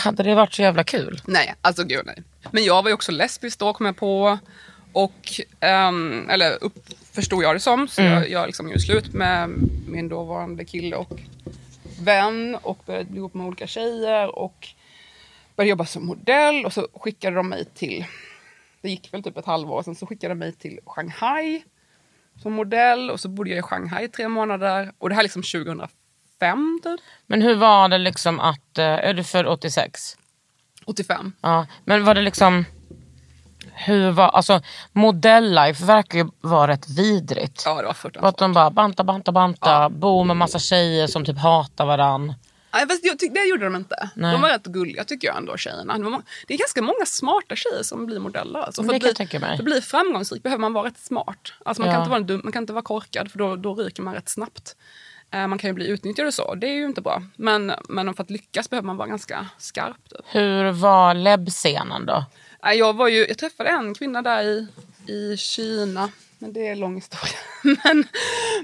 Hade 0.04 0.24
det 0.24 0.36
varit 0.36 0.54
så 0.54 0.62
jävla 0.62 0.84
kul? 0.84 1.22
Nej, 1.26 1.56
alltså 1.62 1.84
gud 1.84 2.02
nej. 2.06 2.24
Men 2.52 2.64
jag 2.64 2.84
var 2.84 2.90
ju 2.90 2.94
också 2.94 3.12
lesbisk 3.12 3.60
då 3.60 3.74
kom 3.74 3.86
jag 3.86 3.98
på. 3.98 4.38
Och, 4.94 5.42
ehm, 5.60 6.30
eller 6.30 6.64
upp, 6.64 6.74
förstod 7.14 7.44
jag 7.44 7.56
det 7.56 7.60
som. 7.60 7.88
Så 7.88 8.02
jag, 8.02 8.30
jag 8.30 8.46
liksom 8.48 8.68
gjorde 8.68 8.80
slut 8.80 9.14
med 9.14 9.50
min 9.88 10.10
dåvarande 10.10 10.66
kille 10.66 10.96
och 10.96 11.12
vän. 12.02 12.58
Och 12.62 12.80
började 12.86 13.06
bli 13.10 13.18
ihop 13.18 13.34
med 13.34 13.46
olika 13.48 13.68
tjejer. 13.68 14.40
Och 14.40 14.68
började 15.56 15.70
jobba 15.70 15.86
som 15.86 16.06
modell. 16.06 16.66
Och 16.66 16.74
så 16.74 16.88
skickade 16.94 17.36
de 17.36 17.50
mig 17.50 17.66
till, 17.66 18.06
det 18.82 18.90
gick 18.90 19.14
väl 19.14 19.24
typ 19.24 19.38
ett 19.38 19.46
halvår. 19.46 19.84
Sen 19.84 19.96
så 19.96 20.06
skickade 20.08 20.32
de 20.34 20.40
mig 20.40 20.52
till 20.54 20.80
Shanghai. 20.86 21.64
Som 22.42 22.54
modell. 22.54 23.10
Och 23.12 23.20
så 23.20 23.30
bodde 23.30 23.50
jag 23.50 23.60
i 23.60 23.62
Shanghai 23.62 24.04
i 24.06 24.10
tre 24.10 24.28
månader. 24.28 24.92
Och 24.98 25.10
det 25.10 25.16
här 25.16 25.24
liksom 25.24 25.42
2005 25.44 26.80
typ. 26.84 27.00
Men 27.28 27.42
hur 27.42 27.56
var 27.56 27.90
det 27.90 27.98
liksom 27.98 28.40
att... 28.40 28.78
eh, 28.78 28.86
Är 28.86 29.14
du 29.14 29.24
född 29.24 29.46
86? 29.48 30.18
85. 30.86 31.34
Ja. 31.42 31.68
Men 31.86 32.04
var 32.06 32.16
det 32.16 32.22
liksom... 32.22 32.66
Hur 33.74 34.12
var... 34.12 34.28
Alltså 34.30 34.62
modelllife 34.92 35.86
verkar 35.86 36.18
ju 36.18 36.30
vara 36.42 36.72
rätt 36.72 36.90
vidrigt. 36.90 37.64
Ja, 37.66 37.72
det 37.72 37.76
var 37.76 37.84
Och 37.84 37.92
att 37.92 37.98
fruktansvärt. 37.98 38.38
de 38.38 38.54
bara 38.54 38.70
banta, 38.70 39.04
banta, 39.04 39.32
banta. 39.32 39.90
Bo 39.90 40.24
med 40.24 40.38
massa 40.38 40.60
tjejer 40.60 41.08
som 41.08 41.26
typ 41.26 41.38
hatar 41.38 41.86
varann. 41.86 42.34
Nej, 42.74 42.88
fast 42.88 43.06
jag 43.06 43.20
tyck, 43.20 43.34
det 43.34 43.46
gjorde 43.50 43.64
de 43.66 43.76
inte. 43.76 44.10
Nej. 44.16 44.32
De 44.32 44.42
var 44.42 44.50
rätt 44.50 44.64
gulliga 44.66 45.04
tycker 45.04 45.28
jag 45.28 45.38
ändå 45.38 45.58
tjejerna. 45.58 45.98
Det, 45.98 46.04
var, 46.04 46.12
må- 46.12 46.22
det 46.48 46.54
är 46.54 46.58
ganska 46.58 46.82
många 46.82 47.06
smarta 47.06 47.56
tjejer 47.56 47.84
som 47.84 48.06
blir 48.06 48.20
modeller. 48.20 48.60
Alltså, 48.60 48.82
Det 48.82 48.86
för, 48.88 48.92
kan 48.92 48.96
att 48.96 49.02
bli, 49.02 49.10
jag 49.10 49.16
tänka 49.16 49.40
mig. 49.40 49.50
för 49.50 49.64
att 49.64 49.66
bli 49.66 49.82
framgångsrik 49.82 50.44
behöver 50.44 50.62
man 50.62 50.74
vara 50.74 50.88
rätt 50.88 51.00
smart. 51.00 51.54
Alltså, 51.66 51.82
man, 51.82 51.88
Ja. 51.90 51.94
kan 51.96 52.02
inte 52.02 52.10
vara 52.12 52.20
dum, 52.20 52.42
man 52.44 52.52
kan 52.54 52.64
inte 52.64 52.74
vara 52.74 52.84
korkad 52.84 53.32
för 53.32 53.40
då, 53.40 53.56
då 53.56 53.76
ryker 53.76 54.04
man 54.04 54.14
rätt 54.14 54.30
snabbt. 54.30 54.76
Eh, 55.32 55.48
man 55.48 55.58
kan 55.58 55.70
ju 55.70 55.74
bli 55.74 55.88
utnyttjad 55.88 56.28
och 56.28 56.34
så, 56.34 56.56
det 56.56 56.68
är 56.68 56.74
ju 56.76 56.86
inte 56.86 57.02
bra. 57.02 57.24
Men, 57.36 57.74
men 57.90 58.14
för 58.14 58.24
att 58.24 58.30
lyckas 58.30 58.70
behöver 58.70 58.86
man 58.86 58.98
vara 58.98 59.08
ganska 59.08 59.48
skarp. 59.58 60.10
Typ. 60.10 60.20
Hur 60.26 60.72
var 60.72 61.14
läbbscenen 61.14 62.06
då? 62.06 62.26
Jag, 62.62 62.94
var 62.96 63.08
ju, 63.08 63.26
jag 63.28 63.38
träffade 63.38 63.70
en 63.70 63.94
kvinna 63.94 64.22
där 64.22 64.44
i, 64.44 64.68
i 65.08 65.38
Kina. 65.38 66.10
Men 66.40 66.54
det 66.54 66.68
är 66.68 66.72
en 66.72 66.80
lång 66.80 66.96
historia. 66.96 67.34
men, 67.84 68.08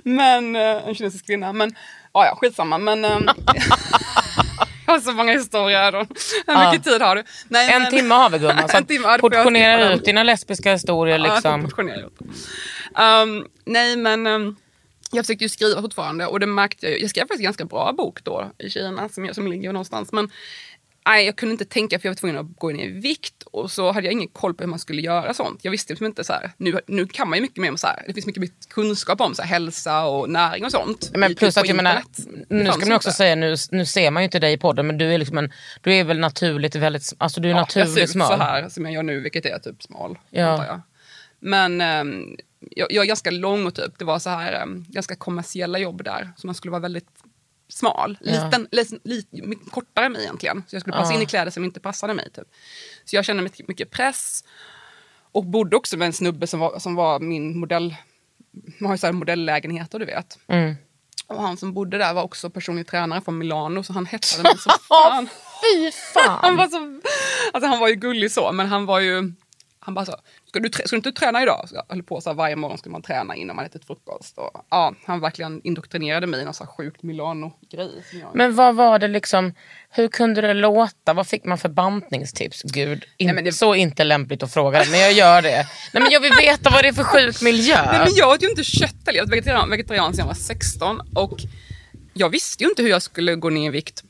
men, 0.03 0.55
eh, 0.55 0.87
en 0.87 0.95
kinesisk 0.95 1.25
kvinna. 1.25 1.53
Men 1.53 1.75
ja, 2.13 2.25
ja, 2.25 2.35
skitsamma. 2.35 2.77
Men, 2.77 3.05
ehm, 3.05 3.23
jag 4.85 4.93
har 4.93 4.99
så 4.99 5.11
många 5.11 5.31
historier. 5.31 5.91
Hur 6.47 6.65
mycket 6.71 6.83
tid 6.83 7.01
har 7.01 7.15
du? 7.15 7.23
Nej, 7.47 7.73
En 7.73 7.81
men- 7.81 7.91
timme 7.91 8.15
har 8.15 8.29
vi 8.29 8.37
gumman. 8.37 8.69
En 8.73 8.85
timme, 8.85 9.07
ja, 9.07 9.17
portionera 9.17 9.93
ut 9.93 10.05
dina 10.05 10.23
lesbiska 10.23 10.71
historier 10.71 11.17
Ja, 11.17 11.33
liksom. 11.33 11.69
Um, 12.95 13.47
nej, 13.65 13.97
men 13.97 14.27
um, 14.27 14.55
jag 15.11 15.25
försökte 15.25 15.45
ju 15.45 15.49
skriva 15.49 15.81
fortfarande 15.81 16.25
och 16.25 16.39
det 16.39 16.45
märkte 16.45 16.85
jag 16.85 16.95
ju. 16.95 17.01
Jag 17.01 17.09
skrev 17.09 17.21
faktiskt 17.21 17.39
en 17.39 17.43
ganska 17.43 17.65
bra 17.65 17.93
bok 17.93 18.23
då 18.23 18.51
i 18.57 18.69
Kina 18.69 19.09
som, 19.09 19.25
jag, 19.25 19.35
som 19.35 19.47
ligger 19.47 19.73
någonstans. 19.73 20.11
Men 20.11 20.29
nej, 21.07 21.25
jag 21.25 21.35
kunde 21.35 21.51
inte 21.51 21.65
tänka 21.65 21.99
för 21.99 22.05
jag 22.07 22.11
var 22.13 22.15
tvungen 22.15 22.37
att 22.37 22.57
gå 22.57 22.69
ner 22.69 22.85
i 22.87 22.91
vikt 22.91 23.43
och 23.51 23.71
så 23.71 23.91
hade 23.91 24.07
jag 24.07 24.11
ingen 24.11 24.27
koll 24.27 24.53
på 24.53 24.63
hur 24.63 24.69
man 24.69 24.79
skulle 24.79 25.01
göra 25.01 25.33
sånt. 25.33 25.59
Jag 25.63 25.71
visste 25.71 25.93
liksom 25.93 26.05
inte 26.05 26.23
så 26.23 26.33
här, 26.33 26.51
nu, 26.57 26.79
nu 26.87 27.07
kan 27.07 27.29
man 27.29 27.37
ju 27.37 27.41
mycket 27.41 27.57
mer 27.57 27.69
om 27.71 27.77
så 27.77 27.87
här, 27.87 28.03
det 28.07 28.13
finns 28.13 28.25
mycket 28.25 28.41
mer 28.41 28.49
kunskap 28.69 29.21
om 29.21 29.35
så 29.35 29.41
här, 29.41 29.49
hälsa 29.49 30.05
och 30.05 30.29
näring 30.29 30.65
och 30.65 30.71
sånt. 30.71 31.11
Men 31.13 31.31
i- 31.31 31.35
plus 31.35 31.57
att 31.57 31.67
jag 31.67 31.75
menar, 31.75 32.03
nu 32.49 32.71
ska 32.71 32.85
man 32.85 32.95
också 32.95 33.11
säga, 33.11 33.35
nu, 33.35 33.55
nu 33.71 33.85
ser 33.85 34.11
man 34.11 34.23
ju 34.23 34.25
inte 34.25 34.39
dig 34.39 34.53
i 34.53 34.57
podden 34.57 34.87
men 34.87 34.97
du 34.97 35.13
är, 35.13 35.17
liksom 35.17 35.37
en, 35.37 35.51
du 35.81 35.93
är 35.93 36.03
väl 36.03 36.19
naturligt 36.19 36.75
väldigt, 36.75 37.13
alltså 37.17 37.41
du 37.41 37.47
är 37.49 37.53
Ja, 37.53 37.57
jag 37.59 37.71
ser 37.71 37.79
naturligt 37.79 38.03
ut 38.03 38.09
smal. 38.09 38.27
så 38.27 38.35
här 38.43 38.69
som 38.69 38.85
jag 38.85 38.93
gör 38.93 39.03
nu, 39.03 39.19
vilket 39.19 39.45
är 39.45 39.59
typ 39.59 39.83
smal. 39.83 40.17
Ja. 40.29 40.81
Men 41.39 41.81
ehm, 41.81 42.37
jag, 42.71 42.91
jag 42.91 43.03
är 43.03 43.07
ganska 43.07 43.31
lång 43.31 43.65
och 43.65 43.75
typ, 43.75 43.99
det 43.99 44.05
var 44.05 44.19
så 44.19 44.29
här 44.29 44.53
ehm, 44.53 44.85
ganska 44.87 45.15
kommersiella 45.15 45.79
jobb 45.79 46.03
där. 46.03 46.31
Så 46.37 46.47
man 46.47 46.55
skulle 46.55 46.71
vara 46.71 46.81
väldigt 46.81 47.07
smal. 47.69 48.17
Liten, 48.21 48.67
liten, 48.71 48.99
liten, 49.03 49.55
kortare 49.71 50.05
än 50.05 50.11
mig 50.11 50.21
egentligen. 50.23 50.63
Så 50.67 50.75
jag 50.75 50.81
skulle 50.81 50.95
passa 50.97 51.11
Ja. 51.11 51.15
in 51.15 51.21
i 51.21 51.25
kläder 51.25 51.51
som 51.51 51.63
inte 51.63 51.79
passade 51.79 52.13
mig. 52.13 52.29
Typ. 52.31 52.47
Så 53.05 53.15
jag 53.15 53.25
kände 53.25 53.43
mycket, 53.43 53.67
mycket 53.67 53.91
press. 53.91 54.43
Och 55.31 55.45
bodde 55.45 55.75
också 55.75 55.97
med 55.97 56.05
en 56.05 56.13
snubbe 56.13 56.47
som 56.47 56.59
var, 56.59 56.79
som 56.79 56.95
var 56.95 57.19
min 57.19 57.59
modell. 57.59 57.95
Man 58.79 58.87
har 58.87 58.93
ju 58.93 58.97
så 58.97 59.07
här 59.07 59.13
modelllägenheter 59.13 59.99
du 59.99 60.05
vet. 60.05 60.39
Mm. 60.47 60.75
Och 61.27 61.41
han 61.41 61.57
som 61.57 61.73
bodde 61.73 61.97
där 61.97 62.13
var 62.13 62.23
också 62.23 62.49
personlig 62.49 62.87
tränare 62.87 63.21
från 63.21 63.37
Milano 63.37 63.83
så 63.83 63.93
han 63.93 64.05
hetsade 64.05 64.43
mig 64.43 64.57
som 64.57 64.73
fan. 64.87 65.27
Fy 65.61 65.91
Han 66.15 66.41
fan! 66.41 66.57
var, 66.57 66.67
så, 66.67 67.01
alltså 67.53 67.67
han 67.69 67.79
var 67.79 67.87
ju 67.87 67.95
gullig 67.95 68.31
så 68.31 68.51
men 68.51 68.67
han 68.67 68.85
var 68.85 68.99
ju 68.99 69.33
han 69.79 69.93
bara 69.93 70.05
så, 70.05 70.15
ska 70.49 70.59
du, 70.59 70.69
ska 70.71 70.83
du 70.89 70.95
inte 70.95 71.11
träna 71.11 71.41
idag? 71.43 71.69
Så 71.69 71.75
jag 71.75 71.83
höll 71.89 72.03
på 72.03 72.21
så 72.21 72.29
här, 72.29 72.35
varje 72.35 72.55
morgon 72.55 72.77
skulle 72.77 72.91
man 72.93 73.01
träna 73.01 73.35
innan 73.35 73.55
man 73.55 73.65
ätit 73.65 73.85
frukost. 73.85 74.37
Och, 74.37 74.65
ja, 74.69 74.93
han 75.05 75.19
verkligen 75.19 75.61
indoktrinerade 75.63 76.27
mig 76.27 76.41
i 76.41 76.45
någon 76.45 76.53
så 76.53 76.63
här 76.63 76.71
sjukt 76.71 77.03
Milano-grej. 77.03 77.91
jag- 78.11 78.35
Men 78.35 78.55
vad 78.55 78.75
var 78.75 78.99
det 78.99 79.07
liksom, 79.07 79.53
hur 79.89 80.07
kunde 80.07 80.41
det 80.41 80.53
låta? 80.53 81.13
Vad 81.13 81.27
fick 81.27 81.45
man 81.45 81.57
för 81.57 81.69
bantningstips? 81.69 82.61
Gud, 82.63 83.05
in, 83.17 83.35
Nej, 83.35 83.43
det- 83.43 83.51
så 83.51 83.75
inte 83.75 84.03
lämpligt 84.03 84.43
att 84.43 84.53
fråga 84.53 84.79
det, 84.83 84.91
men 84.91 84.99
jag 84.99 85.13
gör 85.13 85.41
det. 85.41 85.67
Nej, 85.93 86.03
men 86.03 86.11
jag 86.11 86.19
vill 86.19 86.33
veta 86.33 86.69
vad 86.69 86.83
det 86.83 86.87
är 86.87 86.93
för 86.93 87.03
sjuk 87.03 87.41
miljö. 87.41 87.85
Nej, 87.85 87.99
men 87.99 88.15
jag 88.15 88.29
åt 88.29 88.43
ju 88.43 88.49
inte 88.49 88.63
kött 88.63 88.95
jag 89.05 89.23
var 89.25 89.29
vegetarian, 89.31 89.69
vegetarian 89.69 90.13
sedan 90.13 90.19
jag 90.19 90.27
var 90.27 90.33
16 90.33 91.01
och 91.15 91.39
jag 92.13 92.29
visste 92.29 92.63
ju 92.63 92.69
inte 92.69 92.81
hur 92.81 92.89
jag 92.89 93.01
skulle 93.01 93.35
gå 93.35 93.49
ner 93.49 93.67
i 93.67 93.69
vikt 93.69 94.03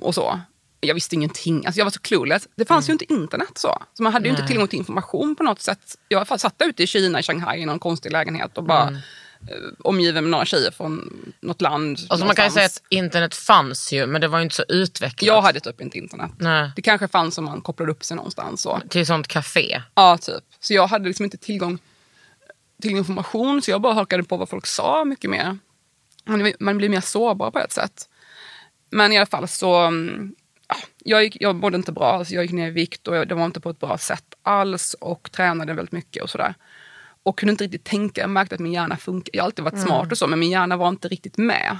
och 0.00 0.14
så. 0.14 0.40
Jag 0.84 0.94
visste 0.94 1.14
ingenting, 1.14 1.66
alltså 1.66 1.80
jag 1.80 1.84
var 1.84 1.90
så 1.90 2.00
clueless. 2.00 2.48
Det 2.56 2.64
fanns 2.64 2.88
ju 2.88 2.92
inte 2.92 3.12
internet 3.12 3.58
så. 3.58 3.82
Så 3.94 4.02
man 4.02 4.12
hade 4.12 4.24
ju 4.24 4.30
inte 4.30 4.46
tillgång 4.46 4.68
till 4.68 4.78
information 4.78 5.36
på 5.36 5.42
något 5.42 5.60
sätt. 5.60 5.98
Jag 6.08 6.40
satt 6.40 6.62
ute 6.64 6.82
i 6.82 6.86
Kina, 6.86 7.20
i 7.20 7.22
Shanghai 7.22 7.60
i 7.60 7.66
någon 7.66 7.78
konstig 7.78 8.12
lägenhet 8.12 8.58
och 8.58 8.64
bara 8.64 8.88
eh, 8.88 8.98
omgiven 9.78 10.24
med 10.24 10.30
några 10.30 10.44
tjejer 10.44 10.70
från 10.70 11.22
något 11.40 11.60
land. 11.60 11.98
Alltså 12.08 12.26
man 12.26 12.36
kan 12.36 12.44
ju 12.44 12.50
säga 12.50 12.66
att 12.66 12.82
internet 12.88 13.34
fanns 13.34 13.92
ju, 13.92 14.06
men 14.06 14.20
det 14.20 14.28
var 14.28 14.38
ju 14.38 14.44
inte 14.44 14.56
så 14.56 14.64
utvecklat. 14.68 15.26
Jag 15.26 15.42
hade 15.42 15.60
typ 15.60 15.80
inte 15.80 15.98
internet. 15.98 16.30
Nej. 16.38 16.70
Det 16.76 16.82
kanske 16.82 17.08
fanns 17.08 17.38
om 17.38 17.44
man 17.44 17.60
kopplade 17.60 17.92
upp 17.92 18.04
sig 18.04 18.16
någonstans. 18.16 18.62
Så. 18.62 18.80
Till 18.88 19.06
sånt 19.06 19.28
café. 19.28 19.82
Ja, 19.94 20.18
typ. 20.18 20.44
Så 20.60 20.74
jag 20.74 20.86
hade 20.86 21.08
liksom 21.08 21.24
inte 21.24 21.36
tillgång 21.36 21.78
till 22.82 22.90
information 22.90 23.62
så 23.62 23.70
jag 23.70 23.80
bara 23.80 23.94
hakade 23.94 24.22
på 24.22 24.36
vad 24.36 24.48
folk 24.48 24.66
sa 24.66 25.04
mycket 25.04 25.30
mer. 25.30 25.58
Man, 26.58 26.78
blir 26.78 26.88
mer 26.88 27.00
sårbar 27.00 27.50
på 27.50 27.58
ett 27.58 27.72
sätt. 27.72 28.08
Men 28.90 29.12
i 29.12 29.16
alla 29.16 29.26
fall 29.26 29.48
så, 29.48 29.76
mm, 29.76 30.34
jag, 31.04 31.24
gick, 31.24 31.36
jag 31.40 31.56
mådde 31.56 31.76
inte 31.76 31.92
bra. 31.92 32.12
Alltså 32.12 32.34
jag 32.34 32.44
gick 32.44 32.52
ner 32.52 32.68
i 32.68 32.70
vikt 32.70 33.08
och 33.08 33.16
jag, 33.16 33.28
det 33.28 33.34
var 33.34 33.44
inte 33.44 33.60
på 33.60 33.70
ett 33.70 33.80
bra 33.80 33.98
sätt 33.98 34.34
alls 34.42 34.96
och 35.00 35.32
tränade 35.32 35.74
väldigt 35.74 35.92
mycket 35.92 36.22
och 36.22 36.30
sådär. 36.30 36.54
Och 37.22 37.38
kunde 37.38 37.50
inte 37.50 37.64
riktigt 37.64 37.84
tänka, 37.84 38.20
jag 38.20 38.30
märkte 38.30 38.54
att 38.54 38.60
min 38.60 38.72
hjärna 38.72 38.96
funkar. 38.96 39.30
Jag 39.32 39.42
har 39.42 39.46
alltid 39.46 39.64
varit 39.64 39.80
smart 39.80 40.12
och 40.12 40.18
så 40.18 40.26
men 40.26 40.38
min 40.38 40.50
hjärna 40.50 40.76
var 40.76 40.88
inte 40.88 41.08
riktigt 41.08 41.38
med. 41.38 41.78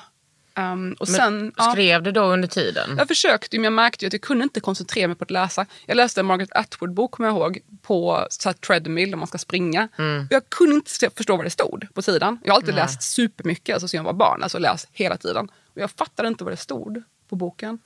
Um, 0.56 0.92
och 0.92 1.08
Men 1.08 1.16
sen, 1.16 1.52
ja. 1.56 1.70
skrev 1.72 2.02
du 2.02 2.12
då 2.12 2.22
under 2.22 2.48
tiden? 2.48 2.94
Jag 2.98 3.08
försökte 3.08 3.56
men 3.56 3.64
jag 3.64 3.72
märkte 3.72 4.06
att 4.06 4.12
jag 4.12 4.22
kunde 4.22 4.44
inte 4.44 4.60
koncentrera 4.60 5.08
mig 5.08 5.16
på 5.16 5.24
att 5.24 5.30
läsa. 5.30 5.66
Jag 5.86 5.96
läste 5.96 6.20
en 6.20 6.26
Margaret 6.26 6.52
Atwood-bok 6.52 7.10
kommer 7.10 7.28
jag 7.28 7.36
ihåg 7.36 7.58
på 7.82 8.26
så 8.30 8.48
här 8.48 8.54
treadmill 8.54 9.14
om 9.14 9.18
man 9.20 9.28
ska 9.28 9.38
springa. 9.38 9.88
Mm. 9.98 10.26
Jag 10.30 10.48
kunde 10.48 10.74
inte 10.74 11.10
förstå 11.16 11.36
vad 11.36 11.46
det 11.46 11.50
stod 11.50 11.94
på 11.94 12.02
sidan. 12.02 12.38
Jag 12.44 12.52
har 12.52 12.56
alltid 12.56 12.74
läst 12.74 13.02
supermycket 13.02 13.74
alltså, 13.74 13.88
sen 13.88 13.98
jag 13.98 14.04
var 14.04 14.12
barn, 14.12 14.42
alltså 14.42 14.58
läst 14.58 14.88
hela 14.92 15.16
tiden. 15.16 15.48
Och 15.74 15.80
jag 15.80 15.90
fattade 15.90 16.28
inte 16.28 16.44
vad 16.44 16.52
det 16.52 16.56
stod 16.56 17.02
på 17.28 17.36
boken. 17.36 17.78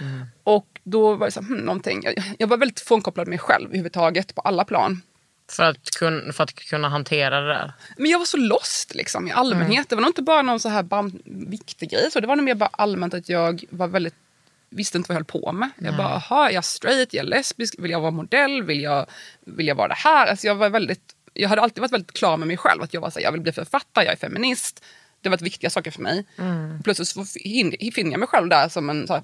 Mm. 0.00 0.26
Och 0.44 0.71
då 0.84 1.14
var 1.14 1.26
det 1.26 1.30
så 1.32 1.40
här, 1.40 1.48
hmm, 1.48 1.58
någonting. 1.58 2.00
Jag, 2.04 2.14
jag 2.38 2.46
var 2.46 2.56
väldigt 2.56 2.80
frånkopplad 2.80 3.28
mig 3.28 3.38
själv 3.38 3.66
överhuvudtaget 3.66 4.34
på 4.34 4.40
alla 4.40 4.64
plan. 4.64 5.02
För 5.50 5.62
att, 5.62 5.90
kun, 5.98 6.32
för 6.32 6.44
att 6.44 6.54
kunna 6.54 6.88
hantera 6.88 7.40
det 7.40 7.48
där? 7.48 7.72
Men 7.96 8.10
jag 8.10 8.18
var 8.18 8.26
så 8.26 8.36
lost 8.36 8.94
liksom, 8.94 9.28
i 9.28 9.32
allmänhet. 9.32 9.88
Det 9.88 9.94
var 9.94 10.00
nog 10.02 10.08
inte 10.10 10.22
bara 10.22 10.42
någon 10.42 10.60
så 10.60 10.68
här 10.68 10.82
bara, 10.82 11.10
viktig 11.24 11.90
grej. 11.90 12.10
Så 12.10 12.20
det 12.20 12.26
var 12.26 12.36
nog 12.36 12.44
mer 12.44 12.54
bara 12.54 12.70
allmänt 12.72 13.14
att 13.14 13.28
jag 13.28 13.64
var 13.70 13.88
väldigt 13.88 14.14
visste 14.70 14.98
inte 14.98 15.08
vad 15.08 15.14
jag 15.14 15.18
höll 15.20 15.24
på 15.42 15.52
med. 15.52 15.70
Jag 15.78 15.96
bara, 15.96 16.08
aha, 16.08 16.48
är 16.48 16.52
jag 16.52 16.64
straight, 16.64 17.14
är 17.14 17.16
jag 17.18 17.26
lesbisk, 17.26 17.74
vill 17.78 17.90
jag 17.90 18.00
vara 18.00 18.10
modell, 18.10 18.62
vill 18.62 18.80
jag, 18.80 19.06
vill 19.40 19.66
jag 19.66 19.74
vara 19.74 19.88
det 19.88 19.94
här? 19.94 20.26
Alltså 20.26 20.46
jag, 20.46 20.54
var 20.54 20.70
väldigt, 20.70 21.14
jag 21.32 21.48
hade 21.48 21.62
alltid 21.62 21.80
varit 21.80 21.92
väldigt 21.92 22.12
klar 22.12 22.36
med 22.36 22.48
mig 22.48 22.56
själv. 22.56 22.82
Att 22.82 22.94
jag 22.94 23.00
var 23.00 23.10
så 23.10 23.18
här, 23.18 23.24
jag 23.24 23.32
vill 23.32 23.40
bli 23.40 23.52
författare, 23.52 24.04
jag 24.04 24.12
är 24.12 24.16
feminist. 24.16 24.84
Det 25.20 25.28
var 25.28 25.38
viktiga 25.38 25.70
saker 25.70 25.90
för 25.90 26.02
mig. 26.02 26.24
Plötsligt 26.84 27.08
så 27.08 27.24
fin- 27.24 27.92
finner 27.94 28.10
jag 28.10 28.18
mig 28.18 28.28
själv 28.28 28.48
där 28.48 28.68
som 28.68 28.90
en 28.90 29.06
så 29.06 29.12
här, 29.14 29.22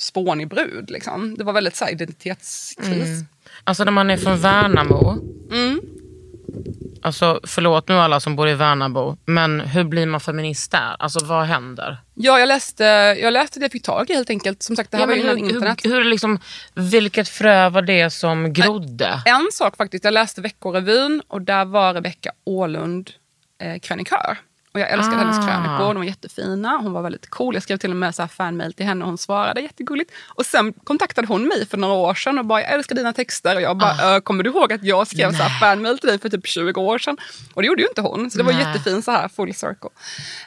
spånig 0.00 0.48
brud. 0.48 0.90
Liksom. 0.90 1.36
Det 1.38 1.44
var 1.44 1.52
väldigt 1.52 1.76
så 1.76 1.84
här, 1.84 1.92
identitetskris. 1.92 3.24
Alltså 3.64 3.84
när 3.84 3.92
man 3.92 4.10
är 4.10 4.16
från 4.16 4.38
Värnamo. 4.38 5.18
Mm. 5.52 5.80
Alltså 7.02 7.40
förlåt 7.44 7.88
nu 7.88 7.94
alla 7.94 8.20
som 8.20 8.36
bor 8.36 8.48
i 8.48 8.54
Värnamo. 8.54 9.16
Men 9.24 9.60
hur 9.60 9.84
blir 9.84 10.06
man 10.06 10.20
feminist 10.20 10.70
där? 10.70 10.96
Alltså 10.98 11.24
vad 11.24 11.44
händer? 11.46 11.98
Ja, 12.14 12.38
jag 12.38 12.46
läste, 12.46 12.84
jag 13.20 13.32
läste 13.32 13.60
det 13.60 13.64
jag 13.64 13.72
fick 13.72 13.82
tag 13.82 14.10
i 14.10 14.14
helt 14.14 14.30
enkelt. 14.30 14.62
Som 14.62 14.76
sagt, 14.76 14.90
det 14.90 14.96
här 14.96 15.04
Ja, 15.04 15.06
var 15.06 15.14
innan 15.14 15.36
hur, 15.36 15.44
internet. 15.44 15.80
hur, 15.84 15.90
hur 15.90 16.04
liksom, 16.04 16.38
vilket 16.74 17.28
frö 17.28 17.68
var 17.68 17.82
det 17.82 18.10
som 18.10 18.52
grodde? 18.52 19.22
En 19.26 19.48
sak 19.52 19.76
faktiskt, 19.76 20.04
jag 20.04 20.14
läste 20.14 20.40
Veckorevyn 20.40 21.22
och 21.28 21.42
där 21.42 21.64
var 21.64 21.94
Rebecka 21.94 22.32
Åhlund 22.44 23.10
eh, 23.62 23.78
krönikör. 23.78 24.38
Och 24.74 24.80
jag 24.80 24.90
älskade 24.90 25.16
Ah. 25.16 25.18
hennes 25.20 25.46
krönikor, 25.46 25.78
de 25.94 25.96
var 25.96 26.04
jättefina. 26.04 26.76
Hon 26.82 26.92
var 26.92 27.02
väldigt 27.02 27.30
cool. 27.30 27.54
Jag 27.54 27.62
skrev 27.62 27.76
till 27.76 27.90
och 27.90 27.96
med 27.96 28.14
så 28.14 28.22
här 28.22 28.28
fanmail 28.28 28.72
till 28.72 28.86
henne 28.86 29.04
och 29.04 29.08
hon 29.08 29.18
svarade 29.18 29.60
jättegulligt. 29.60 30.12
Och 30.28 30.46
sen 30.46 30.72
kontaktade 30.72 31.26
hon 31.28 31.48
mig 31.48 31.66
för 31.66 31.76
några 31.78 31.94
år 31.94 32.14
sedan 32.14 32.38
och 32.38 32.44
bara 32.44 32.60
jag 32.60 32.70
älskar 32.72 32.94
dina 32.94 33.12
texter. 33.12 33.56
Och 33.56 33.62
jag 33.62 33.76
bara, 33.78 33.90
Ah. 33.90 34.16
"Ö, 34.16 34.20
kommer 34.20 34.44
du 34.44 34.50
ihåg 34.50 34.72
att 34.72 34.82
jag 34.84 35.06
skrev 35.06 35.30
så 35.32 35.42
här 35.42 35.60
fanmail 35.60 35.98
till 35.98 36.08
dig 36.08 36.18
för 36.18 36.28
typ 36.28 36.46
20 36.46 36.80
år 36.80 36.98
sedan? 36.98 37.16
Och 37.54 37.62
det 37.62 37.68
gjorde 37.68 37.82
ju 37.82 37.88
inte 37.88 38.00
hon. 38.00 38.30
Så 38.30 38.38
det 38.38 38.44
var 38.44 38.52
Nej. 38.52 38.62
jättefint 38.66 39.04
så 39.04 39.10
här 39.10 39.28
full 39.28 39.54
circle. 39.54 39.90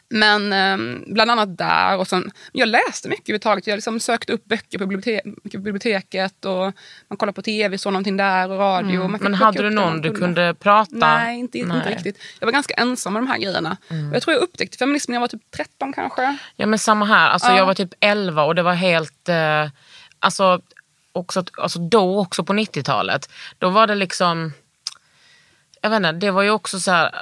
Men 0.10 0.53
ehm, 0.53 1.03
bland 1.08 1.32
annat 1.32 1.58
där 1.58 1.98
och 1.98 2.08
sen, 2.08 2.32
jag 2.51 2.68
läste 2.70 3.10
mycket 3.10 3.24
överhuvudtaget. 3.30 3.68
Jag 3.68 3.75
liksom 3.77 4.00
sökte 4.00 4.34
upp 4.34 4.46
böcker 4.46 4.77
på, 4.80 4.86
bibliotek, 4.86 5.24
på 5.24 5.58
biblioteket 5.60 6.46
och 6.46 6.74
man 7.10 7.18
kollade 7.18 7.36
på 7.36 7.42
tv, 7.42 7.77
såg 7.77 7.94
någonting 7.94 8.18
där 8.18 8.50
och 8.51 8.60
radio. 8.60 9.01
Mm. 9.06 9.18
Men 9.22 9.34
hade 9.34 9.62
du 9.62 9.70
någon 9.70 10.01
du 10.01 10.12
kunde. 10.13 10.53
prata? 10.60 10.89
Nej, 10.96 11.39
inte, 11.39 11.58
inte 11.58 11.70
Nej. 11.74 11.82
Mm. 11.82 11.94
riktigt. 11.94 12.18
Jag 12.39 12.48
var 12.48 12.51
ganska 12.51 12.74
ensam 12.74 13.13
med 13.13 13.22
de 13.22 13.27
här 13.27 13.38
grejerna. 13.38 13.77
Och 14.10 14.12
Jag 14.13 14.24
tror 14.24 14.34
jag 14.34 14.43
upptäckte 14.43 14.77
feminismen 14.77 15.13
när 15.13 15.15
jag 15.15 15.22
var 15.22 15.27
typ 15.27 15.51
13 15.51 15.93
kanske. 15.93 16.38
Ja 16.55 16.65
men 16.65 16.79
samma 16.79 17.05
här. 17.05 17.29
Alltså, 17.29 17.50
Ja. 17.51 17.58
Jag 17.58 17.65
var 17.65 17.74
typ 17.74 17.93
11 18.00 18.43
och 18.43 18.55
det 18.55 18.63
var 18.63 18.74
helt... 18.74 19.29
Eh, 19.29 19.67
alltså, 20.20 20.62
också, 21.12 21.43
alltså 21.58 21.79
då 21.79 22.20
också 22.20 22.43
på 22.43 22.53
90-talet. 22.53 23.29
Då 23.58 23.70
var 23.70 23.88
det 23.88 23.96
liksom... 23.96 24.53
Jag 25.82 25.89
vet 25.89 25.98
inte, 25.98 26.12
det 26.12 26.32
var 26.32 26.41
ju 26.41 26.50
också 26.50 26.79
så 26.79 26.91
här... 26.91 27.15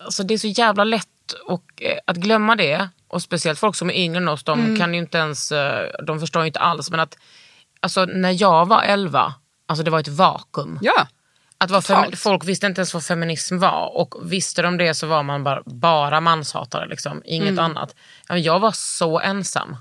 Alltså 0.00 0.22
det 0.22 0.34
är 0.34 0.38
så 0.38 0.46
jävla 0.48 0.84
lätt 0.84 1.08
och, 1.46 1.82
eh, 1.82 1.98
att 2.04 2.16
glömma 2.16 2.56
det. 2.56 2.88
Och 3.08 3.22
speciellt 3.22 3.58
folk 3.58 3.76
som 3.76 3.90
är 3.90 3.94
yngre 3.94 4.16
än 4.16 4.28
oss, 4.28 4.44
de 4.44 4.60
Mm. 4.60 4.78
kan 4.80 4.94
ju 4.94 5.00
inte 5.00 5.18
ens... 5.18 5.52
Eh, 5.52 5.90
de 6.06 6.20
förstår 6.20 6.42
ju 6.42 6.46
inte 6.46 6.58
alls. 6.60 6.90
Men 6.90 7.00
att 7.00 7.18
alltså, 7.80 8.04
när 8.04 8.42
jag 8.42 8.68
var 8.68 8.82
11, 8.82 9.34
alltså 9.66 9.84
det 9.84 9.90
var 9.90 10.00
ett 10.00 10.08
vakuum. 10.08 10.78
Ja. 10.82 11.06
Att 11.58 11.70
vara 11.70 11.80
Totalt. 11.82 12.18
folk 12.18 12.44
visste 12.44 12.66
inte 12.66 12.80
ens 12.80 12.94
vad 12.94 13.04
feminism 13.04 13.58
var 13.58 13.96
och 13.96 14.14
visste 14.32 14.62
de 14.62 14.76
det 14.76 14.94
så 14.94 15.06
var 15.06 15.22
man 15.22 15.44
bara, 15.44 15.62
bara 15.66 16.20
manshatare, 16.20 16.88
liksom. 16.88 17.22
inget 17.24 17.48
Mm. 17.48 17.64
annat. 17.64 17.94
Jag 18.28 18.60
var 18.60 18.72
så 18.72 19.20
ensam. 19.20 19.76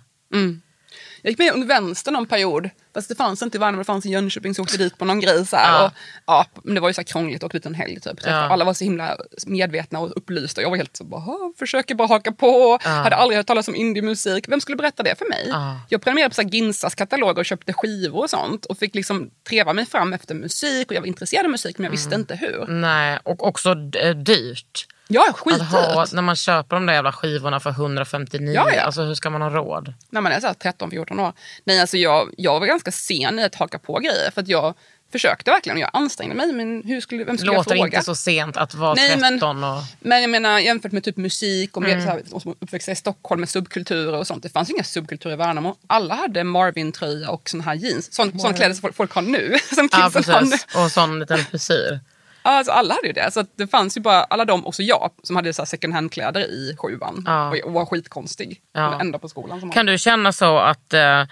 Jag 1.26 1.30
gick 1.32 1.40
med 1.40 1.54
under 1.54 1.68
vänstern 1.68 2.14
någon 2.14 2.26
period. 2.26 2.70
Fast 2.94 3.10
det 3.10 3.16
fanns 3.16 3.42
inte 3.42 3.58
i 3.58 3.60
Värnamo, 3.60 3.78
det 3.78 3.84
fanns 3.86 4.06
i 4.06 4.10
Jönköping 4.10 4.56
så 4.56 4.60
jag 4.60 4.64
åkte 4.64 4.78
dit 4.78 4.98
på 4.98 5.06
någon 5.06 5.20
grej. 5.20 5.46
Så 5.46 5.56
här, 5.56 5.74
Ja. 5.74 5.86
och, 5.86 5.92
ja, 6.26 6.46
men 6.64 6.76
det 6.76 6.82
var 6.82 6.90
ju 6.90 6.94
så 6.94 7.02
här 7.02 7.06
krångligt 7.06 7.44
att 7.44 7.48
åka 7.48 7.58
dit 7.58 7.66
en 7.66 7.76
helg. 7.76 8.00
Typ. 8.00 8.20
Ja. 8.26 8.32
Alla 8.32 8.66
var 8.66 8.74
så 8.74 8.84
himla 8.84 9.18
medvetna 9.48 10.00
och 10.00 10.18
upplysta. 10.18 10.62
Jag 10.62 10.70
var 10.70 10.78
helt 10.78 10.98
så 10.98 11.04
bara, 11.04 11.22
"Ha, 11.22 11.54
försöker 11.60 11.96
bara 11.96 12.08
haka 12.08 12.32
på. 12.32 12.80
Hade 12.82 13.16
aldrig 13.16 13.38
hört 13.38 13.48
talas 13.48 13.68
om 13.68 13.76
indiemusik. 13.76 14.48
Vem 14.48 14.62
skulle 14.62 14.78
berätta 14.78 15.04
det 15.04 15.16
för 15.20 15.30
mig? 15.30 15.46
Ja. 15.50 15.80
Jag 15.90 16.02
prenumererade 16.02 16.30
på 16.30 16.36
så 16.36 16.42
här 16.42 16.50
Ginsas 16.50 16.96
kataloger 16.96 17.40
och 17.40 17.46
köpte 17.46 17.74
skivor 17.74 18.20
och 18.24 18.30
sånt. 18.30 18.66
Och 18.66 18.78
fick 18.78 18.96
liksom 18.96 19.30
treva 19.50 19.74
mig 19.74 19.86
fram 19.86 20.14
efter 20.14 20.36
musik. 20.36 20.90
Och 20.90 20.96
jag 20.96 21.02
var 21.02 21.08
intresserad 21.08 21.46
av 21.46 21.52
musik 21.52 21.78
men 21.78 21.84
jag 21.86 21.92
visste 21.92 22.16
inte 22.16 22.36
hur. 22.36 22.66
Nej, 22.68 23.20
och 23.24 23.48
också 23.48 23.76
d- 23.76 24.14
dyrt. 24.14 24.88
Ja, 25.14 25.26
Att 25.30 25.40
ha, 25.40 25.52
skitdyrt. 25.52 26.14
när 26.16 26.22
man 26.22 26.36
köper 26.36 26.76
de 26.76 26.86
där 26.86 26.94
jävla 26.94 27.12
skivorna 27.12 27.60
för 27.60 27.70
159, 27.70 28.52
Ja, 28.56 28.72
ja. 28.76 28.82
alltså 28.82 29.02
hur 29.02 29.16
ska 29.16 29.30
man 29.30 29.42
ha 29.42 29.50
råd? 29.50 29.94
när 30.10 30.22
man 30.22 30.32
är 30.32 30.40
så 30.40 30.48
här 30.48 30.54
13-14 30.54 31.20
år. 31.28 31.34
Nej, 31.64 31.82
alltså 31.82 31.98
jag, 31.98 32.34
jag 32.38 32.60
var 32.60 32.68
ganska 32.68 32.92
sen 32.92 33.40
i 33.40 33.44
att 33.44 33.56
haka 33.56 33.80
på 33.80 34.00
grejer. 34.00 34.32
För 34.32 34.42
att 34.42 34.48
jag 34.48 34.74
försökte 35.12 35.52
verkligen. 35.52 35.78
Jag 35.78 35.90
ansträngde 35.94 36.36
mig. 36.36 36.54
Men 36.54 36.84
hur 36.84 37.02
skulle, 37.02 37.24
vem 37.24 37.34
Det 37.36 37.38
skulle 37.38 37.52
jag 37.54 37.58
låter 37.58 37.76
fråga? 37.76 37.86
inte 37.86 38.02
så 38.06 38.16
sent 38.16 38.58
att 38.58 38.74
vara 38.76 38.94
Nej, 38.94 39.18
men- 39.18 39.34
13 39.34 39.64
och... 39.64 39.82
Men 40.00 40.22
jag 40.22 40.30
menar 40.30 40.60
jämfört 40.60 40.92
med 40.92 41.04
typ 41.04 41.18
musik 41.18 41.78
och 41.78 41.84
med, 41.84 41.92
Mm. 41.92 42.06
så 42.06 42.12
här, 42.12 42.22
och 42.32 42.42
som 42.42 42.56
uppväxta 42.60 42.92
i 42.92 42.96
Stockholm 42.96 43.40
med 43.40 43.50
subkulturer 43.50 44.18
och 44.18 44.28
sånt. 44.28 44.44
Det 44.44 44.50
fanns 44.50 44.70
ju 44.70 44.74
inga 44.74 44.84
subkulturer 44.84 45.34
i 45.34 45.38
Värnamo. 45.38 45.76
Alla 45.88 46.16
hade 46.16 46.44
Marvin-tröja 46.44 47.30
och 47.30 47.50
såna 47.50 47.64
här 47.64 47.74
jeans. 47.74 48.14
Sån, 48.14 48.40
sån 48.40 48.54
kläder 48.54 48.74
som 48.76 48.94
folk, 48.94 49.12
har 49.14 49.22
nu. 49.22 49.56
Som 49.76 49.90
Ja, 49.92 50.10
kidsen 50.14 50.34
har 50.34 50.42
nu. 50.42 50.50
precis. 50.52 50.76
Och 50.76 50.92
sån 50.92 51.20
liten 51.20 51.38
frisyr. 51.38 52.00
Alltså, 52.44 52.72
alla 52.72 52.94
hade 52.94 53.08
ju 53.08 53.14
det. 53.14 53.32
Så 53.32 53.46
det 53.56 53.68
fanns 53.68 53.98
ju 53.98 54.02
bara 54.02 54.24
alla 54.24 54.46
de, 54.46 54.66
också 54.66 54.84
jag, 54.84 55.12
som 55.24 55.36
hade 55.36 55.54
så 55.54 55.66
second 55.66 55.94
hand-kläder 55.94 56.42
i 56.42 56.76
sjuan. 56.78 57.24
Ja. 57.26 57.50
Och, 57.50 57.56
och 57.58 57.74
var 57.74 57.86
skitkonstig. 57.86 58.62
Ja. 58.74 59.00
Enda 59.00 59.20
på 59.20 59.30
skolan 59.30 59.72
Kan 59.72 59.86
du 59.86 59.98
känna 59.98 60.34
så 60.34 60.58
att, 60.58 60.94
eh, 60.94 61.26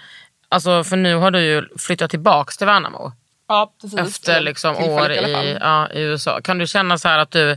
alltså 0.48 0.84
för 0.84 0.96
nu 0.96 1.14
har 1.14 1.30
du 1.30 1.40
ju 1.40 1.68
flyttat 1.78 2.10
tillbaks 2.10 2.56
till 2.56 2.66
Värnamo? 2.66 3.12
Ja, 3.48 3.74
precis. 3.80 3.98
efter 3.98 4.40
liksom 4.40 4.76
år 4.76 5.12
i, 5.12 5.58
ja, 5.60 5.88
i 5.90 6.00
USA. 6.00 6.40
Kan 6.40 6.58
du 6.58 6.66
känna 6.66 6.98
så 6.98 7.08
här 7.08 7.18
att 7.18 7.30
du, 7.30 7.56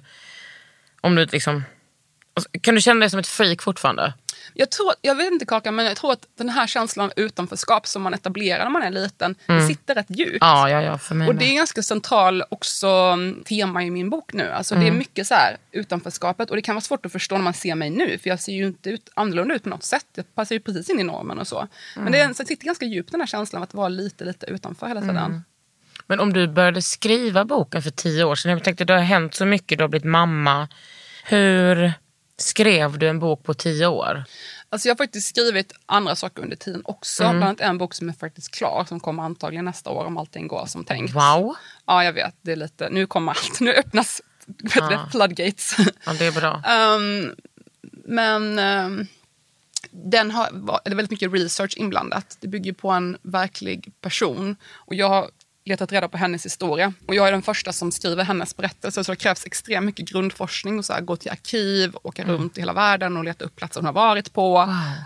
om 1.01 1.15
du 1.15 1.25
liksom, 1.25 1.63
Alltså, 2.35 2.49
Kan 2.61 2.75
du 2.75 2.81
känna 2.81 2.99
dig 2.99 3.09
som 3.09 3.19
ett 3.19 3.27
freak 3.27 3.61
fortfarande? 3.61 4.13
Jag, 4.57 4.69
tror, 4.71 4.93
jag 5.01 5.15
vet 5.15 5.31
inte 5.31 5.45
Kakan, 5.45 5.75
men 5.75 5.85
jag 5.85 5.97
tror 5.97 6.11
att 6.11 6.27
den 6.37 6.49
här 6.49 6.67
känslan 6.67 7.05
av 7.05 7.13
utanförskap 7.15 7.87
som 7.87 8.01
man 8.01 8.13
etablerar 8.13 8.63
när 8.63 8.69
man 8.69 8.81
är 8.81 8.91
liten, 8.91 9.35
det 9.45 9.67
sitter 9.67 9.95
rätt 9.95 10.05
djupt. 10.09 10.37
Ja, 10.41 10.69
ja, 10.69 10.81
ja 10.81 10.97
för 10.97 11.15
mig 11.15 11.27
Och 11.27 11.35
det 11.35 11.45
är 11.45 11.49
med. 11.49 11.57
ganska 11.57 11.83
central 11.83 12.43
också 12.49 12.87
mm, 12.87 13.43
tema 13.43 13.83
i 13.83 13.91
min 13.91 14.09
bok 14.09 14.33
nu. 14.33 14.51
Alltså 14.51 14.75
Det 14.75 14.87
är 14.87 14.91
mycket 14.91 15.27
så 15.27 15.33
här 15.33 15.57
utanförskapet 15.71 16.49
och 16.49 16.55
det 16.55 16.61
kan 16.61 16.75
vara 16.75 16.81
svårt 16.81 17.05
att 17.05 17.11
förstå 17.11 17.35
när 17.35 17.43
man 17.43 17.53
ser 17.53 17.75
mig 17.75 17.89
nu 17.89 18.17
för 18.17 18.29
jag 18.29 18.39
ser 18.39 18.53
ju 18.53 18.67
inte 18.67 18.89
ut, 18.89 19.09
annorlunda 19.13 19.55
ut 19.55 19.63
på 19.63 19.69
något 19.69 19.83
sätt. 19.83 20.05
Jag 20.15 20.35
passar 20.35 20.55
ju 20.55 20.59
precis 20.59 20.89
in 20.89 20.99
i 20.99 21.03
normen 21.03 21.39
och 21.39 21.47
så. 21.47 21.67
Men 21.95 22.11
det, 22.11 22.19
är, 22.19 22.33
så 22.33 22.43
det 22.43 22.47
sitter 22.47 22.65
ganska 22.65 22.85
djupt 22.85 23.11
den 23.11 23.19
här 23.19 23.27
känslan 23.27 23.59
av 23.59 23.63
att 23.63 23.73
vara 23.73 23.89
lite, 23.89 24.23
lite 24.25 24.45
utanför 24.45 24.87
hela 24.87 25.01
tiden. 25.01 25.43
Men 26.07 26.19
om 26.19 26.33
du 26.33 26.47
började 26.47 26.81
skriva 26.81 27.45
boken 27.45 27.81
för 27.81 27.89
tio 27.91 28.23
år 28.23 28.35
sedan, 28.35 28.51
jag 28.51 28.63
tänkte 28.63 28.85
det 28.85 28.93
har 28.93 28.99
hänt 28.99 29.33
så 29.33 29.45
mycket, 29.45 29.77
du 29.77 29.83
har 29.83 29.89
blivit 29.89 30.05
mamma. 30.05 30.67
Hur 31.25 31.93
skrev 32.37 32.99
du 32.99 33.09
en 33.09 33.19
bok 33.19 33.43
på 33.43 33.53
tio 33.53 33.87
år? 33.87 34.23
Alltså 34.69 34.87
jag 34.87 34.95
har 34.95 34.97
faktiskt 34.97 35.27
skrivit 35.27 35.73
andra 35.85 36.15
saker 36.15 36.41
under 36.41 36.55
tiden 36.55 36.81
också. 36.85 37.23
Mm. 37.23 37.37
Bland 37.37 37.43
annat 37.43 37.61
en 37.61 37.77
bok 37.77 37.93
som 37.93 38.09
är 38.09 38.13
faktiskt 38.13 38.51
klar 38.51 38.85
som 38.87 38.99
kommer 38.99 39.23
antagligen 39.23 39.65
nästa 39.65 39.89
år 39.89 40.05
om 40.05 40.17
allting 40.17 40.47
går 40.47 40.65
som 40.65 40.83
tänkt. 40.83 41.13
Wow, 41.13 41.55
Ja, 41.85 42.03
jag 42.03 42.13
vet. 42.13 42.35
Det 42.41 42.51
är 42.51 42.55
lite, 42.55 42.89
nu 42.89 43.05
kommer 43.07 43.31
allt. 43.31 43.59
Nu 43.59 43.73
öppnas 43.73 44.21
du, 44.45 44.79
det, 44.79 44.99
floodgates. 45.11 45.75
ja, 46.05 46.13
det 46.19 46.25
är 46.25 46.31
bra. 46.31 46.63
Um, 46.95 47.35
men 48.05 48.59
um, 48.59 49.07
den 49.91 50.31
har, 50.31 50.51
det 50.83 50.91
är 50.91 50.95
väldigt 50.95 51.11
mycket 51.11 51.33
research 51.33 51.77
inblandat. 51.77 52.37
Det 52.39 52.47
bygger 52.47 52.73
på 52.73 52.89
en 52.89 53.17
verklig 53.21 53.91
person. 54.01 54.55
Och 54.73 54.95
jag 54.95 55.09
har 55.09 55.29
letat 55.65 55.91
reda 55.91 56.07
på 56.07 56.17
hennes 56.17 56.45
historia. 56.45 56.93
Och 57.05 57.15
jag 57.15 57.27
är 57.27 57.31
den 57.31 57.41
första 57.41 57.73
som 57.73 57.91
skriver 57.91 58.23
hennes 58.23 58.57
berättelse. 58.57 59.03
Så 59.03 59.11
det 59.11 59.15
krävs 59.15 59.45
extremt 59.45 59.85
mycket 59.85 60.05
grundforskning. 60.09 60.79
Och 60.79 60.85
så 60.85 60.93
här, 60.93 61.01
gå 61.01 61.15
till 61.15 61.31
arkiv, 61.31 61.95
åka 62.03 62.21
Mm. 62.21 62.35
runt 62.35 62.57
i 62.57 62.61
hela 62.61 62.73
världen 62.73 63.17
och 63.17 63.23
leta 63.23 63.45
upp 63.45 63.55
platser 63.55 63.79
hon 63.79 63.85
har 63.85 63.93
varit 63.93 64.33
på. 64.33 64.57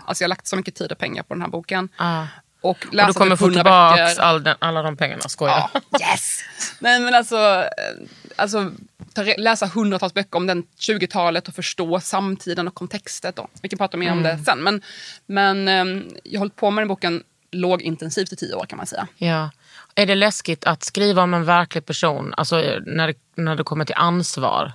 Alltså 0.06 0.22
jag 0.22 0.26
har 0.26 0.28
lagt 0.28 0.46
så 0.46 0.56
mycket 0.56 0.74
tid 0.74 0.92
och 0.92 0.98
pengar 0.98 1.22
på 1.22 1.34
den 1.34 1.40
här 1.42 1.48
boken. 1.48 1.88
Ja. 1.98 2.26
Och 2.62 2.70
Och 2.70 2.76
du 3.06 3.12
kommer 3.12 3.30
typ 3.30 3.38
få 3.38 3.44
100 3.44 3.60
tillbaka 3.62 4.22
all 4.22 4.42
den, 4.42 4.56
alla 4.58 4.82
de 4.82 4.96
pengarna, 4.96 5.22
skojar. 5.28 5.70
Ja, 5.74 5.80
yes! 6.00 6.40
Nej 6.78 7.00
men 7.00 7.14
alltså, 7.14 7.36
eh, 7.36 8.06
alltså 8.36 8.70
ta 9.14 9.22
läsa 9.22 9.66
hundratals 9.66 10.14
böcker 10.14 10.36
om 10.36 10.46
den 10.46 10.62
20-talet 10.78 11.48
och 11.48 11.54
förstå 11.54 12.00
samtiden 12.00 12.68
och 12.68 12.74
kontextet. 12.74 13.36
Då. 13.36 13.48
Vi 13.62 13.68
kan 13.68 13.78
prata 13.78 13.96
mer 13.96 14.12
om 14.12 14.22
det 14.22 14.38
sen. 14.46 14.58
Men, 14.62 14.82
men 15.26 15.68
eh, 15.68 16.02
jag 16.24 16.32
har 16.32 16.38
hållit 16.38 16.56
på 16.56 16.70
med 16.70 16.82
den 16.82 16.88
boken 16.88 17.22
lågintensivt 17.52 18.32
i 18.32 18.36
tio 18.36 18.54
år 18.54 18.66
kan 18.66 18.76
man 18.76 18.86
säga. 18.86 19.06
Ja. 19.16 19.50
Är 19.94 20.06
det 20.06 20.14
läskigt 20.14 20.64
att 20.64 20.82
skriva 20.82 21.22
om 21.22 21.34
en 21.34 21.44
verklig 21.44 21.86
person, 21.86 22.34
alltså 22.36 22.60
eh, 22.60 22.80
när 22.86 23.06
det, 23.06 23.14
när 23.34 23.56
det 23.56 23.64
kommer 23.64 23.84
till 23.84 23.94
ansvar? 23.98 24.72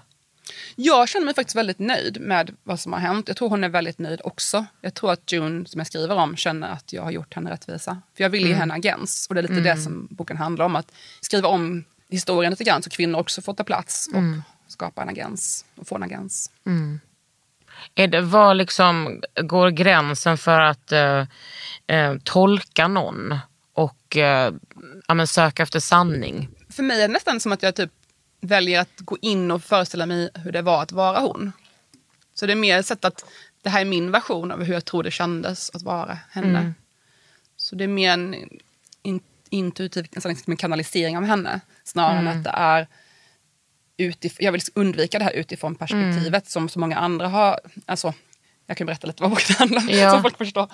Jag 0.76 1.10
känner 1.10 1.26
mig 1.26 1.36
faktiskt 1.36 1.56
väldigt 1.56 1.80
nöjd 1.80 2.22
med 2.22 2.56
vad 2.64 2.80
som 2.80 2.94
har 2.94 3.00
hänt. 3.00 3.28
Jag 3.28 3.38
tror 3.38 3.50
hon 3.50 3.64
är 3.64 3.70
väldigt 3.70 4.00
nöjd 4.00 4.22
också. 4.24 4.66
Jag 4.82 4.94
tror 4.94 5.12
att 5.12 5.32
June, 5.32 5.66
som 5.66 5.80
jag 5.80 5.88
skriver 5.88 6.16
om, 6.16 6.36
känner 6.36 6.70
att 6.70 6.94
jag 6.94 7.04
har 7.04 7.12
gjort 7.12 7.34
henne 7.34 7.52
rättvisa. 7.52 8.02
För 8.18 8.24
jag 8.24 8.30
vill 8.30 8.48
ge 8.48 8.54
henne 8.54 8.74
agens. 8.74 9.28
Och 9.30 9.36
det 9.36 9.42
är 9.42 9.48
lite 9.48 9.60
det 9.60 9.78
som 9.78 10.08
boken 10.12 10.38
handlar 10.38 10.66
om. 10.66 10.76
Att 10.76 10.92
skriva 11.22 11.48
om 11.48 11.84
historien 12.10 12.52
lite 12.52 12.64
grann 12.64 12.84
så 12.84 12.90
kvinnor 12.90 13.20
också 13.20 13.42
får 13.42 13.54
ta 13.54 13.64
plats 13.64 14.08
och 14.14 14.22
skapa 14.72 15.02
en 15.02 15.10
agens. 15.10 15.66
Och 15.76 15.88
få 15.88 15.96
en 15.96 16.04
agens. 16.04 16.52
Är 17.96 18.08
det, 18.08 18.22
var 18.22 18.54
liksom 18.54 19.22
går 19.36 19.70
gränsen 19.70 20.38
för 20.38 20.60
att 20.60 20.92
eh, 20.92 21.26
eh, 21.88 22.16
tolka 22.24 22.88
någon 22.88 23.40
och 23.74 24.18
eh, 24.18 24.54
ja, 25.08 25.14
men 25.14 25.28
söka 25.28 25.64
efter 25.64 25.80
sanning? 25.80 26.50
För 26.70 26.84
mig 26.84 26.98
är 27.02 27.08
det 27.08 27.14
nästan 27.14 27.40
som 27.40 27.52
att 27.52 27.64
jag 27.64 27.76
typ 27.76 27.92
väljer 28.42 28.82
att 28.82 29.00
gå 29.00 29.18
in 29.22 29.52
och 29.52 29.64
föreställa 29.64 30.06
mig 30.06 30.30
hur 30.36 30.52
det 30.52 30.62
var 30.62 30.84
att 30.84 30.92
vara 30.92 31.20
hon. 31.20 31.52
Så 32.34 32.46
det 32.46 32.52
är 32.54 32.56
mer 32.58 32.80
ett 32.80 32.86
sätt 32.86 33.06
att 33.06 33.26
det 33.62 33.70
här 33.70 33.82
är 33.82 33.86
min 33.86 34.12
version 34.12 34.52
av 34.52 34.64
hur 34.64 34.74
jag 34.74 34.86
tror 34.86 35.04
det 35.04 35.12
kändes 35.12 35.70
att 35.76 35.82
vara 35.82 36.20
henne. 36.32 36.74
Så 37.58 37.76
det 37.76 37.84
är 37.84 37.88
mer 37.88 38.12
en 38.12 38.36
in, 39.04 39.20
intuitiv 39.50 40.08
nästan 40.12 40.30
liksom 40.32 40.52
en 40.52 40.58
kanalisering 40.58 41.18
av 41.18 41.24
henne. 41.24 41.62
Snarare 41.84 42.20
än 42.20 42.28
att 42.28 42.44
det 42.44 42.50
är 42.50 42.88
utif- 43.98 44.38
jag 44.40 44.52
vill 44.52 44.62
undvika 44.74 45.20
det 45.20 45.26
här 45.26 45.32
utifrån 45.32 45.76
perspektivet 45.76 46.50
som 46.50 46.70
så 46.70 46.80
många 46.80 46.98
andra 46.98 47.28
har. 47.28 47.60
Alltså, 47.86 48.14
jag 48.68 48.78
kan 48.78 48.88
berätta 48.88 49.08
lite 49.08 49.22
vad 49.24 49.32
boken 49.32 49.56
handlar 49.60 49.82
om 49.82 49.90
Ja. 49.90 50.12
så 50.12 50.22
folk 50.22 50.38
förstår. 50.38 50.72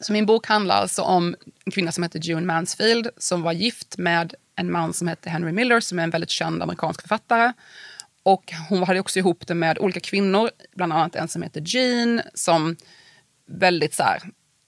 Så 0.00 0.12
min 0.12 0.26
bok 0.26 0.46
handlar 0.46 0.76
alltså 0.76 1.02
om 1.02 1.36
en 1.64 1.72
kvinna 1.72 1.92
som 1.92 2.02
heter 2.02 2.18
June 2.18 2.46
Mansfield 2.46 3.08
som 3.16 3.42
var 3.42 3.52
gift 3.52 3.98
med 3.98 4.34
en 4.56 4.72
man 4.72 4.92
som 4.92 5.08
heter 5.08 5.30
Henry 5.30 5.52
Miller 5.52 5.80
som 5.80 5.98
är 5.98 6.02
en 6.02 6.10
väldigt 6.10 6.30
känd 6.30 6.62
amerikansk 6.62 7.00
författare. 7.00 7.52
Och 8.22 8.52
hon 8.68 8.82
hade 8.82 9.00
också 9.00 9.18
ihop 9.18 9.46
det 9.46 9.54
med 9.54 9.78
olika 9.78 10.00
kvinnor, 10.00 10.50
bland 10.76 10.92
annat 10.92 11.16
en 11.16 11.28
som 11.28 11.42
heter 11.42 11.62
Jean 11.66 12.22
som 12.34 12.76
väldigt 13.46 13.94
så 13.94 14.02
här, 14.02 14.22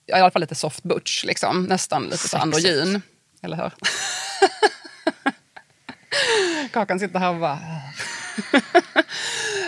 i 0.06 0.12
alla 0.12 0.30
fall 0.30 0.40
lite 0.40 0.54
soft 0.54 0.82
butch, 0.82 1.24
liksom. 1.24 1.64
nästan 1.64 2.04
lite 2.04 2.28
så 2.28 2.36
androgyn. 2.36 3.02
Eller 3.42 3.56
hur? 3.56 3.72
Kakan 6.72 7.00
sitter 7.00 7.18
här 7.18 7.30
och 7.30 7.40
bara... 7.40 7.58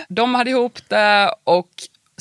De 0.07 0.35
hade 0.35 0.49
ihop 0.49 0.89
det 0.89 1.33
och 1.43 1.69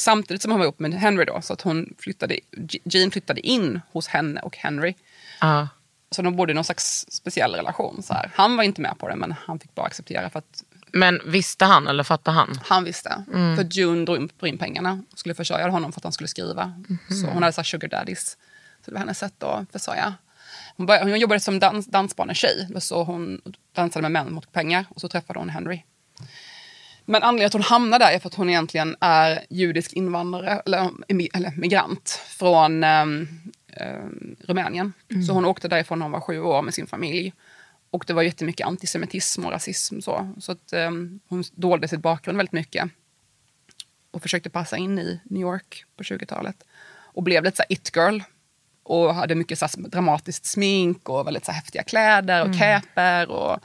samtidigt 0.02 0.42
som 0.42 0.50
hon 0.50 0.60
var 0.60 0.64
ihop 0.66 0.78
med 0.78 0.94
Henry 0.94 1.24
då, 1.24 1.40
så 1.42 1.52
att 1.52 1.60
hon 1.60 1.94
flyttade, 1.98 2.38
Jean 2.84 3.10
flyttade 3.10 3.40
in 3.40 3.80
hos 3.92 4.08
henne 4.08 4.40
och 4.40 4.56
Henry. 4.56 4.94
Ja. 5.40 5.68
Så 6.10 6.22
de 6.22 6.36
bodde 6.36 6.52
i 6.52 6.54
någon 6.54 6.64
slags 6.64 7.06
speciell 7.08 7.54
relation. 7.54 8.02
Så 8.02 8.14
här. 8.14 8.30
Han 8.34 8.56
var 8.56 8.64
inte 8.64 8.80
med 8.80 8.98
på 8.98 9.08
det, 9.08 9.16
men 9.16 9.34
han 9.46 9.58
fick 9.58 9.74
bara 9.74 9.86
acceptera 9.86 10.30
för 10.30 10.38
att 10.38 10.64
Men 10.92 11.20
visste 11.26 11.64
han 11.64 11.88
eller 11.88 12.04
fattade 12.04 12.34
han? 12.34 12.60
han 12.64 12.84
visste. 12.84 13.24
För 13.56 13.64
June 13.78 14.04
drog 14.04 14.48
in, 14.48 14.58
pengarna 14.58 15.02
och 15.12 15.18
skulle 15.18 15.34
försörja 15.34 15.68
honom 15.68 15.92
för 15.92 16.00
att 16.00 16.04
han 16.04 16.12
skulle 16.12 16.28
skriva. 16.28 16.72
Så 17.08 17.26
hon 17.26 17.42
hade 17.42 17.52
så 17.52 17.60
här 17.60 17.64
sugar 17.64 17.88
daddies. 17.88 18.36
Så 18.84 18.90
det 18.90 18.92
var 18.92 18.98
hennes 18.98 19.18
sätt 19.18 19.42
att 19.42 19.72
försörja. 19.72 20.14
Hon, 20.76 20.86
började, 20.86 21.10
hon 21.10 21.20
jobbade 21.20 21.40
som 21.40 21.58
dans, 21.58 21.86
dansbanetjej. 21.86 22.68
Så 22.80 23.04
hon 23.04 23.40
dansade 23.74 24.02
med 24.02 24.12
män 24.12 24.32
mot 24.32 24.52
pengar. 24.52 24.84
Och 24.90 25.00
så 25.00 25.08
träffade 25.08 25.38
hon 25.38 25.48
Henry. 25.48 25.82
Men 27.04 27.22
anledningen 27.22 27.50
till 27.50 27.60
att 27.60 27.66
hon 27.66 27.74
hamnade 27.74 28.04
där 28.04 28.12
är 28.12 28.18
för 28.18 28.28
att 28.28 28.34
hon 28.34 28.48
egentligen 28.48 28.96
är 29.00 29.46
judisk 29.50 29.92
invandrare, 29.92 30.62
eller, 30.66 30.90
eller 31.34 31.52
migrant 31.56 32.20
från 32.28 32.84
ehm, 32.84 33.28
Rumänien. 34.40 34.92
Så 35.26 35.32
hon 35.32 35.44
åkte 35.44 35.68
därifrån 35.68 35.98
när 35.98 36.04
hon 36.04 36.12
var 36.12 36.20
sju 36.20 36.40
år 36.40 36.62
med 36.62 36.74
sin 36.74 36.86
familj. 36.86 37.32
Och 37.90 38.04
det 38.06 38.12
var 38.12 38.22
jättemycket 38.22 38.66
antisemitism 38.66 39.44
och 39.44 39.52
rasism. 39.52 40.00
Så, 40.00 40.34
så 40.40 40.52
att, 40.52 40.72
ehm, 40.72 41.20
hon 41.28 41.44
dolde 41.52 41.88
sitt 41.88 42.00
bakgrund 42.00 42.36
väldigt 42.36 42.52
mycket. 42.52 42.88
Och 44.10 44.22
försökte 44.22 44.50
passa 44.50 44.76
in 44.76 44.98
i 44.98 45.20
New 45.24 45.42
York 45.42 45.84
på 45.96 46.02
20-talet. 46.02 46.64
Och 47.14 47.22
blev 47.22 47.44
lite 47.44 47.56
så 47.56 47.62
it-girl. 47.68 48.20
Och 48.82 49.14
hade 49.14 49.34
mycket 49.34 49.58
så 49.58 49.66
dramatiskt 49.76 50.46
smink 50.46 51.08
och 51.08 51.26
väldigt 51.26 51.44
så 51.44 51.52
häftiga 51.52 51.82
kläder 51.82 52.48
och 52.48 52.54
käpor. 52.54 53.30
Och 53.30 53.58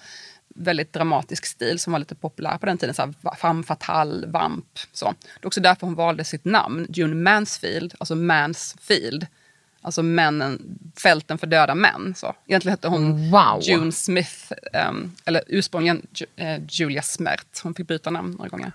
väldigt 0.57 0.93
dramatisk 0.93 1.45
stil 1.45 1.79
som 1.79 1.93
var 1.93 1.99
lite 1.99 2.15
populär 2.15 2.57
på 2.57 2.65
den 2.65 2.77
tiden. 2.77 2.95
Så 2.95 3.01
här 3.01 3.35
femme 3.35 3.63
fatale, 3.63 4.27
vamp. 4.27 4.65
Så. 4.93 5.05
Det 5.05 5.43
är 5.43 5.47
också 5.47 5.61
därför 5.61 5.87
hon 5.87 5.95
valde 5.95 6.23
sitt 6.23 6.45
namn, 6.45 6.87
June 6.89 7.15
Mansfield, 7.15 7.93
alltså 7.97 8.15
Mansfield. 8.15 9.27
Alltså 9.81 10.03
männen, 10.03 10.79
fälten 11.03 11.37
för 11.37 11.47
döda 11.47 11.75
män. 11.75 12.13
Så. 12.17 12.35
Egentligen 12.47 12.71
hette 12.73 12.87
hon 12.87 13.31
Wow. 13.31 13.59
June 13.61 13.91
Smith, 13.91 14.51
ehm, 14.73 15.11
eller 15.25 15.43
ursprungligen 15.47 16.07
Ju- 16.13 16.25
eh, 16.45 16.61
Julia 16.69 17.01
Smert. 17.01 17.59
Hon 17.63 17.73
fick 17.73 17.87
byta 17.87 18.09
namn 18.09 18.31
några 18.37 18.49
gånger. 18.49 18.71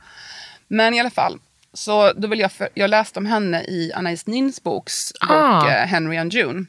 Men 0.68 0.94
i 0.94 1.00
alla 1.00 1.10
fall, 1.10 1.38
så 1.72 2.12
då 2.12 2.28
vill 2.28 2.40
jag, 2.40 2.52
för, 2.52 2.68
jag 2.74 2.90
läste 2.90 3.18
om 3.18 3.26
henne 3.26 3.62
i 3.64 3.92
Anais 3.94 4.26
Nins 4.26 4.62
boks 4.62 5.12
bok 5.20 5.30
Ah. 5.30 5.68
eh, 5.70 5.86
Henry 5.86 6.16
and 6.16 6.32
June. 6.32 6.64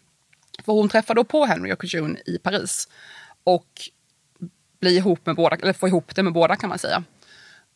För 0.66 0.74
hon 0.74 0.90
träffade 0.90 1.20
då 1.20 1.24
på 1.24 1.46
Henry 1.46 1.74
och 1.74 1.86
June 1.86 2.20
i 2.26 2.38
Paris. 2.38 2.88
Och 3.44 3.68
bli 4.84 4.98
ihop 4.98 5.26
med 5.26 5.36
båda, 5.36 5.56
eller 5.56 5.74
få 5.74 5.88
ihop 5.88 6.16
det 6.16 6.24
med 6.24 6.34
båda 6.34 6.56
kan 6.56 6.70
man 6.70 6.80
säga. 6.80 7.04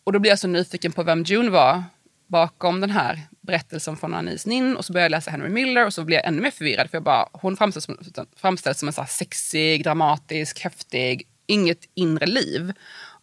Och 0.04 0.13
då 0.13 0.20
blev 0.20 0.30
jag 0.30 0.39
så 0.39 0.48
nyfiken 0.48 0.91
på 0.91 1.04
vem 1.04 1.24
June 1.24 1.50
var 1.50 1.84
bakom 2.28 2.82
den 2.82 2.89
här 2.89 3.22
berättelsen 3.41 3.98
från 3.98 4.13
Anis 4.13 4.46
Nin. 4.46 4.78
Och 4.78 4.86
så 4.86 4.93
började 4.93 5.06
jag 5.06 5.12
läsa 5.17 5.32
Henry 5.32 5.50
Miller 5.50 5.86
och 5.86 5.93
så 5.93 6.04
blev 6.04 6.15
jag 6.15 6.28
ännu 6.28 6.41
mer 6.41 6.52
förvirrad. 6.52 6.89
För 6.89 6.96
jag 6.96 7.04
bara, 7.04 7.30
hon 7.32 7.58
framställs 7.58 7.86
som, 7.86 7.98
framställs 8.36 8.80
som 8.80 8.88
en 8.88 8.93
så 8.93 9.02
här 9.02 9.08
sexig, 9.08 9.84
dramatisk, 9.84 10.60
häftig, 10.60 11.28
inget 11.46 11.80
inre 11.93 12.26
liv. 12.26 12.74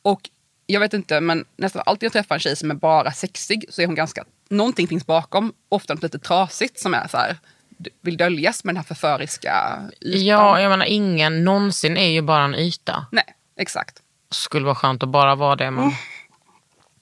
Och 0.02 0.30
jag 0.66 0.80
vet 0.80 0.94
inte, 0.94 1.20
men 1.20 1.44
nästan 1.56 1.82
alltid 1.86 2.06
jag 2.06 2.12
träffar 2.12 2.34
en 2.34 2.40
tjej 2.40 2.56
som 2.56 2.70
är 2.70 2.74
bara 2.74 3.12
sexig 3.12 3.64
så 3.68 3.82
är 3.82 3.86
hon 3.86 3.94
ganska, 3.94 4.24
någonting 4.48 4.88
finns 4.88 5.06
bakom. 5.06 5.52
Ofta 5.68 5.94
något 5.94 6.02
lite 6.02 6.18
trasigt 6.18 6.78
som 6.78 6.94
är 6.94 7.08
så 7.08 7.16
här, 7.16 7.36
vill 8.00 8.16
döljas 8.16 8.64
med 8.64 8.74
den 8.74 8.76
här 8.76 8.84
förföriska 8.84 9.82
ytan. 10.00 10.26
Ja, 10.26 10.60
jag 10.60 10.70
menar 10.70 10.86
ingen 10.86 11.44
någonsin 11.44 11.96
är 11.96 12.10
ju 12.10 12.22
bara 12.22 12.44
en 12.44 12.54
yta. 12.54 13.06
Nej, 13.12 13.24
exakt. 13.56 14.02
Skulle 14.30 14.64
vara 14.64 14.74
skönt 14.74 15.02
att 15.02 15.08
bara 15.08 15.34
vara 15.34 15.56
det. 15.56 15.70
Men... 15.70 15.90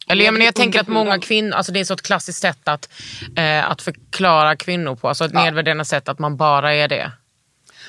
Eller 0.08 0.24
jag, 0.24 0.32
menar, 0.32 0.46
jag 0.46 0.54
tänker 0.54 0.80
att 0.80 0.88
många 0.88 1.18
kvinnor, 1.18 1.52
alltså 1.52 1.72
det 1.72 1.80
är 1.80 1.84
så 1.84 1.94
ett 1.94 2.02
klassiskt 2.02 2.40
sätt 2.40 2.68
att, 2.68 2.88
eh, 3.36 3.70
att 3.70 3.82
förklara 3.82 4.56
kvinnor 4.56 4.96
på. 4.96 5.08
Alltså 5.08 5.24
ett 5.24 5.30
Ja. 5.34 5.44
nedvärderande 5.44 5.84
sätt 5.84 6.08
att 6.08 6.18
man 6.18 6.36
bara 6.36 6.74
är 6.74 6.88
det. 6.88 7.12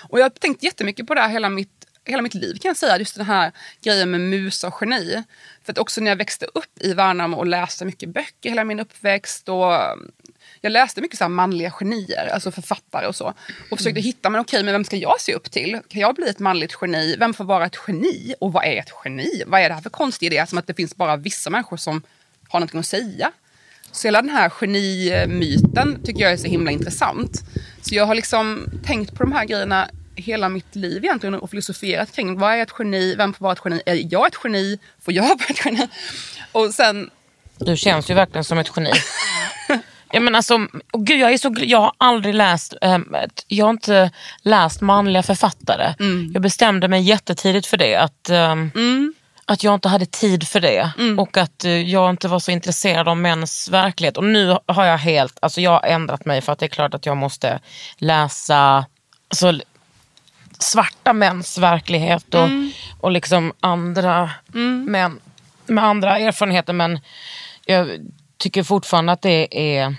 Och 0.09 0.19
jag 0.19 0.23
har 0.25 0.29
tänkt 0.29 0.63
jättemycket 0.63 1.07
på 1.07 1.13
det 1.15 1.21
här 1.21 1.29
hela 1.29 1.49
mitt 1.49 1.69
hela 2.05 2.21
mitt 2.21 2.33
liv 2.33 2.57
kan 2.61 2.69
jag 2.69 2.77
säga, 2.77 2.97
just 2.97 3.15
den 3.15 3.25
här 3.25 3.51
grejen 3.83 4.11
med 4.11 4.21
musa 4.21 4.67
och 4.67 4.77
geni. 4.81 5.23
För 5.63 5.71
att 5.71 5.77
också 5.77 6.01
när 6.01 6.11
jag 6.11 6.15
växte 6.15 6.45
upp 6.53 6.81
i 6.81 6.93
Värnamo 6.93 7.37
och 7.37 7.45
läste 7.45 7.85
mycket 7.85 8.09
böcker 8.09 8.49
hela 8.49 8.63
min 8.63 8.79
uppväxt 8.79 9.49
och 9.49 9.73
jag 10.63 10.71
läste 10.71 11.01
mycket 11.01 11.17
så 11.17 11.29
manliga 11.29 11.71
genier, 11.71 12.29
alltså 12.33 12.51
författare 12.51 13.07
och 13.07 13.15
så. 13.15 13.33
Och 13.71 13.77
försökte 13.77 14.01
hitta, 14.01 14.29
men 14.29 14.41
okej, 14.41 14.63
men 14.63 14.73
vem 14.73 14.83
ska 14.83 14.95
jag 14.95 15.21
se 15.21 15.33
upp 15.33 15.51
till? 15.51 15.79
Kan 15.87 16.01
jag 16.01 16.15
bli 16.15 16.29
ett 16.29 16.39
manligt 16.39 16.77
geni? 16.81 17.15
Vem 17.19 17.33
får 17.33 17.43
vara 17.43 17.65
ett 17.65 17.77
geni? 17.87 18.35
Och 18.39 18.53
vad 18.53 18.65
är 18.65 18.79
ett 18.79 18.91
geni? 19.05 19.43
Vad 19.47 19.61
är 19.61 19.69
det 19.69 19.75
här 19.75 19.81
för 19.81 19.89
konstig 19.89 20.27
idé? 20.27 20.45
Som 20.47 20.57
att 20.57 20.67
det 20.67 20.73
finns 20.73 20.95
bara 20.95 21.15
vissa 21.15 21.49
människor 21.49 21.77
som 21.77 22.01
har 22.47 22.59
någonting 22.59 22.79
att 22.79 22.85
säga. 22.85 23.31
Så 23.91 24.07
hela 24.07 24.21
den 24.21 24.29
här 24.31 24.49
genimyten 24.49 26.03
tycker 26.03 26.21
jag 26.21 26.31
är 26.31 26.37
så 26.37 26.47
himla 26.47 26.71
intressant. 26.71 27.41
Så 27.81 27.95
jag 27.95 28.05
har 28.05 28.15
liksom 28.15 28.65
tänkt 28.85 29.15
på 29.15 29.23
de 29.23 29.31
här 29.31 29.45
grejerna 29.45 29.89
hela 30.15 30.49
mitt 30.49 30.75
liv 30.75 31.05
egentligen 31.05 31.35
och 31.35 31.49
filosoferat 31.49 32.15
kring 32.15 32.39
vad 32.39 32.53
är 32.53 32.61
ett 32.61 32.73
geni, 32.79 33.15
vem 33.15 33.33
får 33.33 33.43
vara 33.43 33.53
ett 33.53 33.61
geni, 33.65 33.81
är 33.85 34.13
jag 34.13 34.27
ett 34.27 34.37
geni, 34.43 34.79
får 35.01 35.13
jag 35.13 35.23
vara 35.23 35.45
ett 35.49 35.65
geni? 35.65 35.87
Och 36.51 36.73
sen... 36.73 37.09
Du 37.57 37.77
känns 37.77 38.09
ju 38.09 38.13
verkligen 38.13 38.43
som 38.43 38.57
ett 38.57 38.71
geni. 38.75 38.91
Ja, 40.15 40.19
men 40.19 40.35
alltså, 40.35 40.55
oh 40.93 41.03
gud, 41.03 41.19
jag, 41.19 41.33
är 41.33 41.37
så, 41.37 41.55
jag 41.57 41.81
har 41.81 41.91
aldrig 41.97 42.35
läst, 42.35 42.73
ähm, 42.81 43.15
jag 43.47 43.65
har 43.65 43.69
inte 43.69 44.11
läst 44.41 44.81
manliga 44.81 45.23
författare. 45.23 45.93
Mm. 45.99 46.31
Jag 46.33 46.41
bestämde 46.41 46.87
mig 46.87 47.01
jättetidigt 47.01 47.67
för 47.67 47.77
det. 47.77 47.95
Att, 47.95 48.29
ähm, 48.29 48.71
Mm. 48.75 49.13
att 49.45 49.63
jag 49.63 49.73
inte 49.73 49.89
hade 49.89 50.05
tid 50.05 50.47
för 50.47 50.59
det. 50.59 50.91
Och 51.17 51.37
att 51.37 51.65
eh, 51.65 51.71
jag 51.71 52.09
inte 52.09 52.27
var 52.27 52.39
så 52.39 52.51
intresserad 52.51 53.07
av 53.07 53.17
mäns 53.17 53.69
verklighet. 53.71 54.17
Och 54.17 54.23
nu 54.23 54.57
har 54.65 54.85
jag 54.85 54.97
helt, 54.97 55.37
alltså 55.41 55.61
jag 55.61 55.71
har 55.71 55.83
ändrat 55.83 56.25
mig 56.25 56.41
för 56.41 56.51
att 56.51 56.59
det 56.59 56.65
är 56.65 56.69
klart 56.69 56.93
att 56.93 57.05
jag 57.05 57.17
måste 57.17 57.59
läsa 57.97 58.85
alltså, 59.29 59.53
svarta 60.59 61.13
mäns 61.13 61.57
verklighet 61.57 62.33
och, 62.35 62.49
och 62.99 63.11
liksom 63.11 63.53
andra 63.59 64.29
män 64.87 65.19
med 65.65 65.83
andra 65.83 66.19
erfarenheter. 66.19 66.73
Men 66.73 66.99
jag 67.65 67.87
tycker 68.43 68.63
fortfarande 68.63 69.11
att 69.11 69.21
det 69.21 69.47
är 69.79 69.95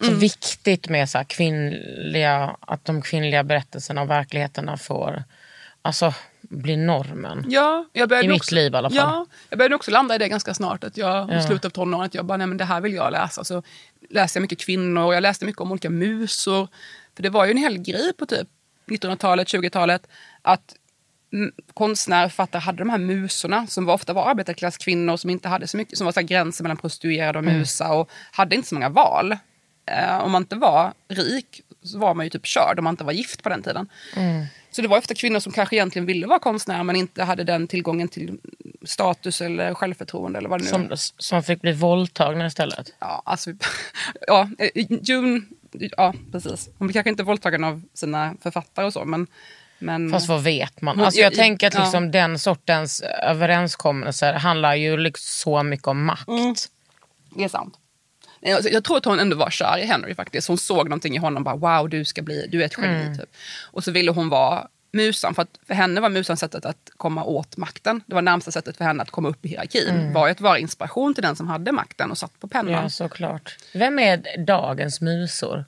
så 0.00 0.14
viktigt 0.14 0.88
med 0.88 1.10
så 1.10 1.24
kvinnliga, 1.26 2.56
att 2.60 2.84
de 2.84 3.02
kvinnliga 3.02 3.44
berättelserna 3.44 4.02
och 4.02 4.10
verkligheterna 4.10 4.76
får 4.76 5.24
alltså, 5.82 6.14
bli 6.40 6.76
normen. 6.76 7.44
Ja, 7.48 7.84
jag 7.92 8.08
började 8.08 8.26
I 8.26 8.30
mitt 8.30 8.40
också, 8.40 8.54
liv 8.54 8.72
i 8.72 8.76
alla 8.76 8.90
fall. 8.90 8.96
Ja, 8.96 9.26
jag 9.50 9.58
började 9.58 9.74
också 9.74 9.90
landa 9.90 10.14
i 10.14 10.18
det 10.18 10.28
ganska 10.28 10.54
snart. 10.54 10.84
Att 10.84 10.96
jag, 10.96 11.30
Ja. 11.30 11.38
I 11.38 11.42
slutet 11.42 11.64
av 11.64 11.70
tonåren, 11.70 12.04
att 12.04 12.14
jag 12.14 12.24
bara, 12.24 12.36
nej 12.36 12.46
men 12.46 12.56
det 12.56 12.64
här 12.64 12.80
vill 12.80 12.94
jag 12.94 13.12
läsa. 13.12 13.44
Så 13.44 13.62
läste 14.10 14.38
jag 14.38 14.42
mycket 14.42 14.60
kvinnor 14.60 15.02
och 15.04 15.14
jag 15.14 15.22
läste 15.22 15.44
mycket 15.44 15.60
om 15.60 15.72
olika 15.72 15.90
musor. 15.90 16.68
För 17.16 17.22
det 17.22 17.30
var 17.30 17.44
ju 17.44 17.50
en 17.50 17.56
hel 17.56 17.78
grej 17.78 18.12
på 18.12 18.26
typ 18.26 18.48
1900-talet, 18.86 19.48
20-talet. 19.48 20.06
Att 20.42 20.74
mm, 20.74 20.85
konstnärer, 21.74 22.28
författare 22.28 22.62
hade 22.62 22.78
de 22.78 22.90
här 22.90 22.98
musorna 22.98 23.66
som 23.66 23.84
var, 23.84 23.94
ofta 23.94 24.12
var 24.12 24.30
arbetarklasskvinnor 24.30 25.16
som 25.16 25.30
inte 25.30 25.48
hade 25.48 25.68
så 25.68 25.76
mycket, 25.76 25.98
som 25.98 26.04
var 26.04 26.12
så 26.12 26.20
gränsen 26.22 26.64
mellan 26.64 26.76
prostituerade 26.76 27.38
och 27.38 27.44
Mm. 27.44 27.58
musa 27.58 27.92
och 27.92 28.10
hade 28.32 28.56
inte 28.56 28.68
så 28.68 28.74
många 28.74 28.88
val. 28.88 29.36
Eh, 29.90 30.18
om 30.18 30.32
man 30.32 30.42
inte 30.42 30.56
var 30.56 30.92
rik 31.08 31.60
så 31.82 31.98
var 31.98 32.14
man 32.14 32.26
ju 32.26 32.30
typ 32.30 32.46
körd 32.46 32.78
om 32.78 32.84
man 32.84 32.92
inte 32.92 33.04
var 33.04 33.12
gift 33.12 33.42
på 33.42 33.48
den 33.48 33.62
tiden. 33.62 33.88
Mm. 34.16 34.44
Så 34.70 34.82
det 34.82 34.88
var 34.88 34.98
ofta 34.98 35.14
kvinnor 35.14 35.40
som 35.40 35.52
kanske 35.52 35.76
egentligen 35.76 36.06
ville 36.06 36.26
vara 36.26 36.38
konstnärer 36.38 36.82
men 36.82 36.96
inte 36.96 37.24
hade 37.24 37.44
den 37.44 37.68
tillgången 37.68 38.08
till 38.08 38.38
status 38.84 39.40
eller 39.40 39.74
självförtroende 39.74 40.38
eller 40.38 40.48
vad 40.48 40.60
det 40.60 40.64
nu 40.64 40.96
Som, 40.96 41.12
som 41.18 41.42
fick 41.42 41.60
bli 41.60 41.72
våldtagna 41.72 42.46
istället. 42.46 42.94
Ja, 42.98 43.22
alltså, 43.24 43.50
ja, 44.26 44.48
eh, 44.58 44.86
June, 45.02 45.42
ja 45.72 46.14
precis. 46.32 46.68
Hon 46.78 46.86
blir 46.86 46.92
kanske 46.92 47.10
inte 47.10 47.22
våldtagen 47.22 47.64
av 47.64 47.82
sina 47.94 48.34
författare 48.42 48.86
och 48.86 48.92
så 48.92 49.04
men... 49.04 49.26
men 49.78 50.10
Fast 50.10 50.28
vad 50.28 50.42
vet 50.42 50.80
man? 50.80 51.00
Alltså 51.00 51.20
jag 51.20 51.32
ja, 51.32 51.36
tänker 51.36 51.66
att 51.66 51.74
ja. 51.74 51.82
liksom 51.82 52.10
den 52.10 52.38
sortens 52.38 53.02
överenskommelser 53.22 54.32
handlar 54.32 54.74
ju 54.74 54.96
liksom 54.96 55.24
så 55.24 55.62
mycket 55.62 55.86
om 55.86 56.04
makt. 56.04 56.28
Mm. 56.28 56.54
Det 57.36 57.44
är 57.44 57.48
sant. 57.48 57.74
Alltså, 58.46 58.70
Jag 58.70 58.84
tror 58.84 58.96
att 58.96 59.04
hon 59.04 59.20
ändå 59.20 59.36
var 59.36 59.50
kär 59.50 59.78
i 59.78 59.86
Henry 59.86 60.14
faktiskt. 60.14 60.48
Hon 60.48 60.58
såg 60.58 60.88
någonting 60.88 61.16
i 61.16 61.18
honom 61.18 61.44
bara 61.44 61.56
wow 61.56 61.88
du 61.88 62.04
ska 62.04 62.22
bli, 62.22 62.46
du 62.50 62.62
är 62.62 62.66
ett 62.66 62.78
geni 62.78 63.16
typ. 63.18 63.30
Och 63.72 63.84
så 63.84 63.90
ville 63.90 64.10
hon 64.10 64.28
vara 64.28 64.68
musan 64.92 65.34
för 65.34 65.42
att 65.42 65.58
för 65.66 65.74
henne 65.74 66.00
var 66.00 66.08
musan 66.08 66.36
sättet 66.36 66.64
att 66.64 66.90
komma 66.96 67.24
åt 67.24 67.56
makten. 67.56 68.02
Det 68.06 68.14
var 68.14 68.22
närmsta 68.22 68.50
sättet 68.50 68.76
för 68.76 68.84
henne 68.84 69.02
att 69.02 69.10
komma 69.10 69.28
upp 69.28 69.44
i 69.44 69.48
hierarkin. 69.48 70.12
Var 70.12 70.26
ju 70.26 70.32
att 70.32 70.40
vara 70.40 70.58
inspiration 70.58 71.14
till 71.14 71.22
den 71.22 71.36
som 71.36 71.48
hade 71.48 71.72
makten 71.72 72.10
och 72.10 72.18
satt 72.18 72.40
på 72.40 72.48
pennan. 72.48 72.72
Ja, 72.72 72.90
såklart. 72.90 73.56
Vem 73.72 73.98
är 73.98 74.44
dagens 74.46 75.00
musor? 75.00 75.64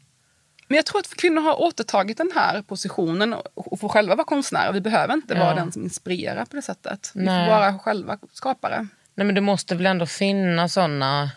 Men 0.69 0.77
jag 0.77 0.87
tror 0.87 1.01
att 1.01 1.17
kvinnor 1.17 1.43
har 1.43 1.61
återtagit 1.63 2.17
den 2.19 2.31
här 2.35 2.63
positionen 2.63 3.35
och 3.55 3.81
får 3.81 3.89
själva 3.89 4.15
vara 4.15 4.25
konstnärer. 4.25 4.73
Vi 4.73 4.81
behöver 4.81 5.15
inte 5.15 5.35
Ja. 5.35 5.41
vara 5.41 5.55
den 5.55 5.73
som 5.73 5.83
inspirerar 5.85 6.45
på 6.45 6.57
det 6.57 6.63
sättet. 6.63 7.11
Vi 7.15 7.25
Nej. 7.25 7.47
får 7.47 7.55
vara 7.55 7.79
själva 7.79 8.19
skapare. 8.33 8.87
Nej 9.15 9.25
men 9.27 9.35
det 9.35 9.41
måste 9.41 9.75
väl 9.75 9.87
ändå 9.87 10.07
finnas 10.07 10.73
såna... 10.73 11.31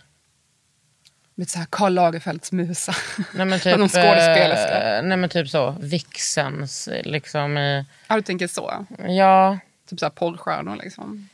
Med 1.35 1.49
så 1.49 1.59
här 1.59 1.67
Karl 1.69 1.93
Lagerfelds 1.93 2.51
musa. 2.51 2.93
Nej 3.35 3.45
men 3.45 3.59
typ, 3.59 3.77
Någon 3.77 3.89
skådespelerska. 3.89 4.97
eh, 4.97 5.03
nej 5.03 5.17
men 5.17 5.29
typ 5.29 5.49
så, 5.49 5.75
vixens 5.79 6.89
liksom. 7.03 7.57
i- 7.57 7.85
Ja, 8.07 8.15
du 8.15 8.21
tänker 8.21 8.47
så. 8.47 8.85
Ja, 9.07 9.59
Typ 9.89 9.99
så 9.99 10.05
här 10.05 10.09
porrstjärnor 10.11 10.75
liksom. 10.75 11.29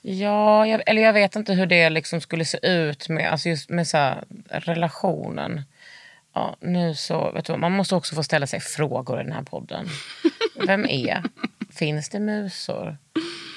ja 0.00 0.66
jag, 0.66 0.82
eller 0.86 1.02
jag 1.02 1.12
vet 1.12 1.36
inte 1.36 1.52
hur 1.52 1.66
det 1.66 1.90
liksom 1.90 2.20
skulle 2.20 2.44
se 2.44 2.58
ut 2.68 3.08
med, 3.08 3.32
alltså 3.32 3.48
just 3.48 3.70
med 3.70 3.88
så 3.88 4.14
relationen. 4.48 5.62
Ja, 6.34 6.56
nu 6.60 6.94
så, 6.94 7.30
vet 7.34 7.44
du, 7.44 7.56
man 7.56 7.72
måste 7.72 7.94
också 7.94 8.14
få 8.14 8.22
ställa 8.22 8.46
sig 8.46 8.60
frågor 8.60 9.20
i 9.20 9.24
den 9.24 9.32
här 9.32 9.42
podden. 9.42 9.86
Vem 10.66 10.84
är? 10.86 11.22
Finns 11.70 12.08
det 12.08 12.20
musor? 12.20 12.96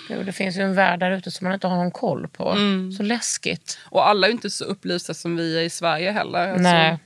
Gud, 0.07 0.25
det 0.25 0.31
finns 0.31 0.57
ju 0.57 0.61
en 0.61 0.73
värld 0.75 0.99
där 0.99 1.11
ute 1.11 1.31
som 1.31 1.45
man 1.45 1.53
inte 1.53 1.67
har 1.67 1.75
någon 1.75 1.91
koll 1.91 2.27
på. 2.27 2.49
Mm. 2.51 2.91
Så 2.91 3.03
läskigt. 3.03 3.79
Och 3.85 4.07
alla 4.07 4.27
är 4.27 4.31
inte 4.31 4.49
så 4.49 4.65
upplysta 4.65 5.13
som 5.13 5.35
vi 5.35 5.57
är 5.57 5.61
i 5.61 5.69
Sverige 5.69 6.11
heller. 6.11 6.47
Alltså- 6.47 6.63
Nej. 6.63 6.97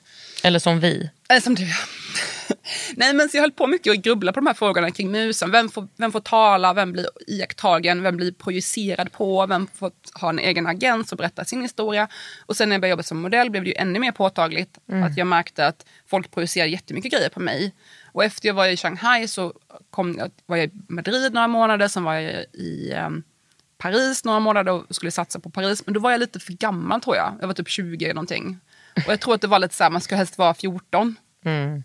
Eller 0.43 0.59
som 0.59 0.79
vi. 0.79 1.09
Eller 1.29 1.41
som 1.41 1.55
du. 1.55 1.65
Nej 2.95 3.13
men 3.13 3.29
så 3.29 3.37
jag 3.37 3.41
höll 3.41 3.51
på 3.51 3.67
mycket 3.67 3.91
att 3.91 3.97
grubbla 3.97 4.33
på 4.33 4.39
de 4.39 4.47
här 4.47 4.53
frågorna 4.53 4.91
kring 4.91 5.11
musen. 5.11 5.51
Vem 5.51 5.69
får, 5.69 5.87
vem 5.97 6.11
får 6.11 6.19
tala? 6.19 6.73
Vem 6.73 6.91
blir 6.91 7.07
iakttagen? 7.27 8.03
Vem 8.03 8.17
blir 8.17 8.31
projicerad 8.31 9.11
på? 9.11 9.45
Vem 9.45 9.67
får 9.67 9.91
ha 10.13 10.29
en 10.29 10.39
egen 10.39 10.67
agent 10.67 11.11
och 11.11 11.17
berätta 11.17 11.45
sin 11.45 11.61
historia? 11.61 12.07
Och 12.45 12.57
sen 12.57 12.69
när 12.69 12.73
jag 12.73 12.81
började 12.81 12.91
jobba 12.91 13.03
som 13.03 13.21
modell 13.21 13.49
blev 13.49 13.63
det 13.63 13.69
ju 13.69 13.75
ännu 13.75 13.99
mer 13.99 14.11
påtagligt 14.11 14.77
att 15.05 15.17
jag 15.17 15.27
märkte 15.27 15.67
att 15.67 15.85
folk 16.07 16.31
projicerade 16.31 16.71
jättemycket 16.71 17.11
grejer 17.11 17.29
på 17.29 17.39
mig. 17.39 17.73
Och 18.11 18.23
efter 18.23 18.47
jag 18.47 18.53
var 18.53 18.67
i 18.67 18.77
Shanghai 18.77 19.27
så 19.27 19.53
kom, 19.89 20.19
var 20.45 20.57
jag 20.57 20.65
i 20.65 20.71
Madrid 20.87 21.33
några 21.33 21.47
månader, 21.47 21.87
sen 21.87 22.03
var 22.03 22.13
jag 22.13 22.45
i 22.53 22.91
ehm, 22.93 23.23
Paris 23.77 24.23
några 24.23 24.39
månader 24.39 24.71
och 24.71 24.95
skulle 24.95 25.11
satsa 25.11 25.39
på 25.39 25.49
Paris. 25.49 25.85
Men 25.85 25.93
då 25.93 25.99
var 25.99 26.11
jag 26.11 26.19
lite 26.19 26.39
för 26.39 26.53
gammal 26.53 27.01
tror 27.01 27.15
jag. 27.15 27.33
Jag 27.41 27.47
var 27.47 27.53
typ 27.53 27.69
20 27.69 28.13
någonting. 28.13 28.59
Och 29.05 29.11
jag 29.11 29.19
tror 29.19 29.33
att 29.35 29.41
det 29.41 29.47
var 29.47 29.59
lite 29.59 29.75
så 29.75 29.83
här, 29.83 29.91
man 29.91 30.01
ska 30.01 30.15
helst 30.15 30.37
vara 30.37 30.53
14. 30.53 31.15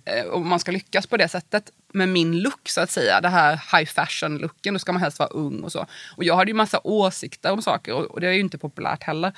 Eh, 0.04 0.24
Och 0.24 0.40
man 0.40 0.58
ska 0.60 0.72
lyckas 0.72 1.06
på 1.06 1.16
det 1.16 1.28
sättet. 1.28 1.70
Med 1.94 2.08
min 2.08 2.38
look 2.42 2.68
så 2.68 2.80
att 2.80 2.90
säga, 2.90 3.20
det 3.20 3.28
här 3.28 3.52
high 3.78 3.90
fashion 3.90 4.38
looken, 4.38 4.74
då 4.74 4.78
ska 4.78 4.92
man 4.92 5.02
helst 5.02 5.18
vara 5.18 5.28
ung 5.28 5.60
och 5.60 5.72
så. 5.72 5.86
Och 6.16 6.24
jag 6.24 6.36
hade 6.36 6.50
ju 6.50 6.54
massa 6.54 6.80
åsikter 6.84 7.52
om 7.52 7.62
saker 7.62 7.94
och 7.94 8.04
och 8.04 8.20
det 8.20 8.28
är 8.28 8.32
ju 8.32 8.40
inte 8.40 8.58
populärt 8.58 9.02
heller. 9.02 9.32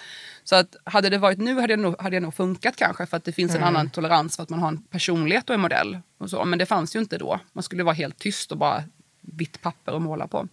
Så 0.44 0.56
att 0.56 0.76
hade 0.84 1.08
det 1.10 1.18
varit 1.18 1.38
nu 1.38 1.60
hade 1.60 1.72
jag 1.72 1.80
nog, 1.80 2.00
hade 2.02 2.16
jag 2.16 2.22
nog 2.22 2.34
funkat 2.34 2.76
kanske 2.76 3.06
för 3.06 3.16
att 3.16 3.24
det 3.24 3.32
finns 3.32 3.54
en 3.54 3.62
annan 3.64 3.90
tolerans 3.90 4.36
för 4.36 4.42
att 4.42 4.50
man 4.50 4.60
har 4.60 4.68
en 4.68 4.82
personlighet 4.82 5.48
och 5.50 5.54
är 5.54 5.58
modell. 5.58 5.98
Och 6.18 6.30
så. 6.30 6.44
Men 6.44 6.58
det 6.58 6.66
fanns 6.66 6.96
ju 6.96 7.00
inte 7.00 7.18
då. 7.18 7.40
Man 7.52 7.62
skulle 7.62 7.82
vara 7.82 7.94
helt 7.94 8.18
tyst 8.18 8.52
och 8.52 8.58
bara 8.58 8.84
vitt 9.20 9.60
papper 9.62 9.92
att 9.96 10.02
måla 10.02 10.26
på. 10.28 10.48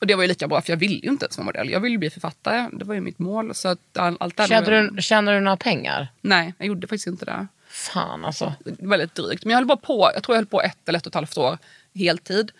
Och 0.00 0.06
det 0.06 0.14
var 0.14 0.22
ju 0.22 0.28
lika 0.28 0.48
bra 0.48 0.60
för 0.60 0.72
jag 0.72 0.76
ville 0.76 0.94
ju 0.94 1.08
inte 1.08 1.24
ens 1.24 1.36
vara 1.38 1.44
modell. 1.44 1.70
Jag 1.70 1.80
ville 1.80 1.98
bli 1.98 2.10
författare. 2.10 2.68
Det 2.72 2.84
var 2.84 2.94
ju 2.94 3.00
mitt 3.00 3.18
mål. 3.18 3.54
Så 3.54 3.68
att 3.68 3.78
all, 3.98 4.16
allt 4.20 4.38
här- 4.38 4.46
Känner 4.46 4.90
du, 4.96 5.02
känner 5.02 5.32
du 5.34 5.40
några 5.40 5.56
pengar? 5.56 6.08
Nej, 6.20 6.54
jag 6.58 6.66
gjorde 6.68 6.86
faktiskt 6.86 7.06
inte 7.06 7.24
det. 7.24 7.46
Fan 7.68 8.24
alltså. 8.24 8.54
Det 8.64 8.80
var 8.82 8.88
väldigt 8.88 9.14
drygt. 9.14 9.44
Men 9.44 9.50
jag 9.50 9.58
höll 9.58 9.66
bara 9.66 9.76
på, 9.76 10.10
jag 10.14 10.22
tror 10.22 10.34
jag 10.36 10.40
höll 10.40 10.46
på 10.46 10.62
ett 10.62 10.88
eller 10.88 10.98
ett 10.98 11.06
och 11.06 11.10
ett 11.10 11.14
halvt 11.14 11.38
år 11.38 11.58
heltid. 11.94 12.52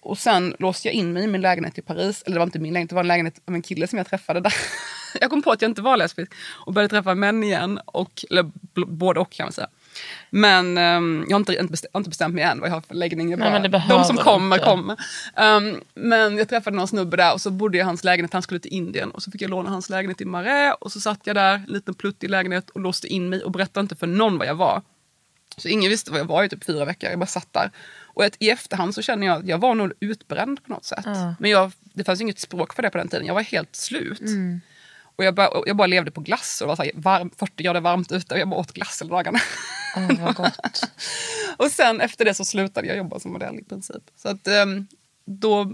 Och 0.00 0.18
sen 0.18 0.56
låste 0.58 0.88
jag 0.88 0.94
in 0.94 1.12
mig 1.12 1.24
i 1.24 1.26
min 1.26 1.40
lägenhet 1.40 1.78
i 1.78 1.82
Paris. 1.82 2.22
Eller 2.22 2.34
det 2.34 2.38
var 2.38 2.46
inte 2.46 2.58
min 2.58 2.72
lägenhet, 2.72 2.88
det 2.88 2.94
var 2.94 3.02
en 3.02 3.08
lägenhet 3.08 3.40
av 3.44 3.54
en 3.54 3.62
kille 3.62 3.86
som 3.86 3.96
jag 3.98 4.06
träffade 4.06 4.40
där. 4.40 4.54
Jag 5.20 5.30
kom 5.30 5.42
på 5.42 5.50
att 5.52 5.62
jag 5.62 5.70
inte 5.70 5.82
var 5.82 5.96
lesbisk 5.96 6.32
och 6.66 6.72
började 6.72 6.88
träffa 6.88 7.14
män 7.14 7.44
igen. 7.44 7.80
Och, 7.86 8.24
eller 8.30 8.50
både 8.86 9.20
och 9.20 9.32
kan 9.32 9.44
man 9.46 9.52
säga. 9.52 9.68
Men 10.30 10.78
ehm, 10.78 11.24
jag 11.28 11.34
har 11.34 11.40
inte, 11.40 11.52
inte, 11.52 11.70
bestämt, 11.70 11.96
inte 11.96 12.08
bestämt 12.08 12.34
mig 12.34 12.44
än 12.44 12.60
vad 12.60 12.68
jag 12.68 12.74
har 12.74 12.80
för 12.80 12.94
läggning. 12.94 13.30
Jag 13.30 13.38
Nej, 13.38 13.60
bara, 13.60 13.68
behöver 13.68 13.94
de 13.94 14.04
som 14.04 14.16
kommer, 14.16 14.56
inte. 14.56 14.66
kommer. 14.66 14.96
Ehm, 15.36 15.80
men 15.94 16.36
jag 16.38 16.48
träffade 16.48 16.76
någon 16.76 16.88
snubbe 16.88 17.16
där 17.16 17.32
och 17.32 17.40
så 17.40 17.50
bodde 17.50 17.78
jag 17.78 17.84
i 17.84 17.86
hans 17.86 18.04
lägenhet. 18.04 18.32
Han 18.32 18.42
skulle 18.42 18.60
till 18.60 18.72
Indien 18.72 19.10
och 19.10 19.22
så 19.22 19.30
fick 19.30 19.42
jag 19.42 19.50
låna 19.50 19.70
hans 19.70 19.90
lägenhet 19.90 20.20
i 20.20 20.24
Marais. 20.24 20.74
Och 20.80 20.92
så 20.92 21.00
satt 21.00 21.20
jag 21.24 21.36
där, 21.36 21.54
en 21.54 21.64
liten 21.64 21.94
pluttig 21.94 22.30
lägenhet 22.30 22.70
och 22.70 22.80
låste 22.80 23.08
in 23.08 23.28
mig 23.28 23.42
och 23.42 23.50
berättade 23.50 23.82
inte 23.82 23.96
för 23.96 24.06
någon 24.06 24.38
vad 24.38 24.46
jag 24.46 24.54
var. 24.54 24.82
Så 25.56 25.68
ingen 25.68 25.90
visste 25.90 26.10
vad 26.10 26.20
jag 26.20 26.24
var 26.24 26.44
i 26.44 26.48
typ 26.48 26.64
fyra 26.64 26.84
veckor. 26.84 27.10
Jag 27.10 27.18
bara 27.18 27.26
satt 27.26 27.52
där. 27.52 27.70
Och 28.14 28.24
ett, 28.24 28.36
i 28.38 28.50
efterhand 28.50 28.94
så 28.94 29.02
känner 29.02 29.26
jag 29.26 29.40
att 29.40 29.46
jag 29.46 29.58
var 29.58 29.74
nog 29.74 29.92
utbränd 30.00 30.64
på 30.64 30.72
något 30.72 30.84
sätt. 30.84 31.04
Men 31.38 31.50
jag, 31.50 31.72
det 31.82 32.04
fanns 32.04 32.20
inget 32.20 32.38
språk 32.40 32.74
för 32.74 32.82
det 32.82 32.90
på 32.90 32.98
den 32.98 33.08
tiden. 33.08 33.26
Jag 33.26 33.34
var 33.34 33.42
helt 33.42 33.76
slut. 33.76 34.20
Och 35.16 35.24
jag 35.24 35.34
bara, 35.34 35.62
jag 35.66 35.76
bara 35.76 35.86
levde 35.86 36.10
på 36.10 36.20
glass 36.20 36.60
och 36.60 36.66
det 36.66 36.68
var 36.68 36.84
så 36.84 36.90
varm, 36.94 37.30
40 37.38 37.62
grader 37.62 37.80
varmt 37.80 38.12
ute 38.12 38.34
och 38.34 38.40
jag 38.40 38.48
bara 38.48 38.60
åt 38.60 38.72
glass 38.72 39.02
hela 39.02 39.16
dagarna. 39.16 39.38
Vad 40.20 40.34
gott. 40.34 40.58
och 41.56 41.70
sen 41.70 42.00
efter 42.00 42.24
det 42.24 42.34
så 42.34 42.44
slutade 42.44 42.86
jag 42.86 42.96
jobba 42.96 43.20
som 43.20 43.32
modell 43.32 43.58
i 43.58 43.64
princip. 43.64 44.02
Så 44.16 44.28
att, 44.28 44.46
ehm, 44.46 44.86
då 45.24 45.72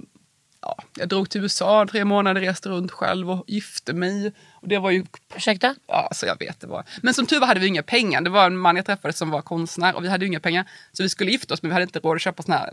ja, 0.61 0.77
jag 0.97 1.09
drog 1.09 1.31
till 1.31 1.41
USA 1.41 1.87
tre 1.91 2.05
månader, 2.05 2.41
reste 2.41 2.69
runt 2.69 2.91
själv 2.91 3.31
och 3.31 3.45
gifte 3.47 3.93
mig. 3.93 4.33
Och 4.53 4.69
det 4.69 4.79
var 4.79 4.91
ju 4.91 5.05
Ursäkta? 5.37 5.75
Ja, 5.87 5.95
alltså 5.95 6.27
jag 6.27 6.39
vet 6.39 6.61
det 6.61 6.67
var. 6.67 6.85
Men 7.03 7.15
som 7.15 7.27
tur 7.27 7.41
var 7.41 7.47
hade 7.47 7.61
vi 7.61 7.67
inga 7.67 7.83
pengar. 7.83 8.21
Det 8.21 8.31
var 8.31 8.47
en 8.47 8.59
man 8.59 8.77
jag 8.77 8.87
träffade 8.87 9.15
som 9.15 9.31
var 9.31 9.43
konstnär 9.43 9.97
och 9.97 10.05
vi 10.05 10.09
hade 10.09 10.27
inga 10.27 10.41
pengar. 10.41 10.71
Så 10.93 11.03
vi 11.03 11.09
skulle 11.09 11.31
gifta 11.31 11.55
oss 11.55 11.63
men 11.63 11.69
vi 11.69 11.73
hade 11.73 11.83
inte 11.83 11.99
råd 11.99 12.17
att 12.17 12.23
köpa 12.23 12.43
såna 12.43 12.59
här. 12.59 12.73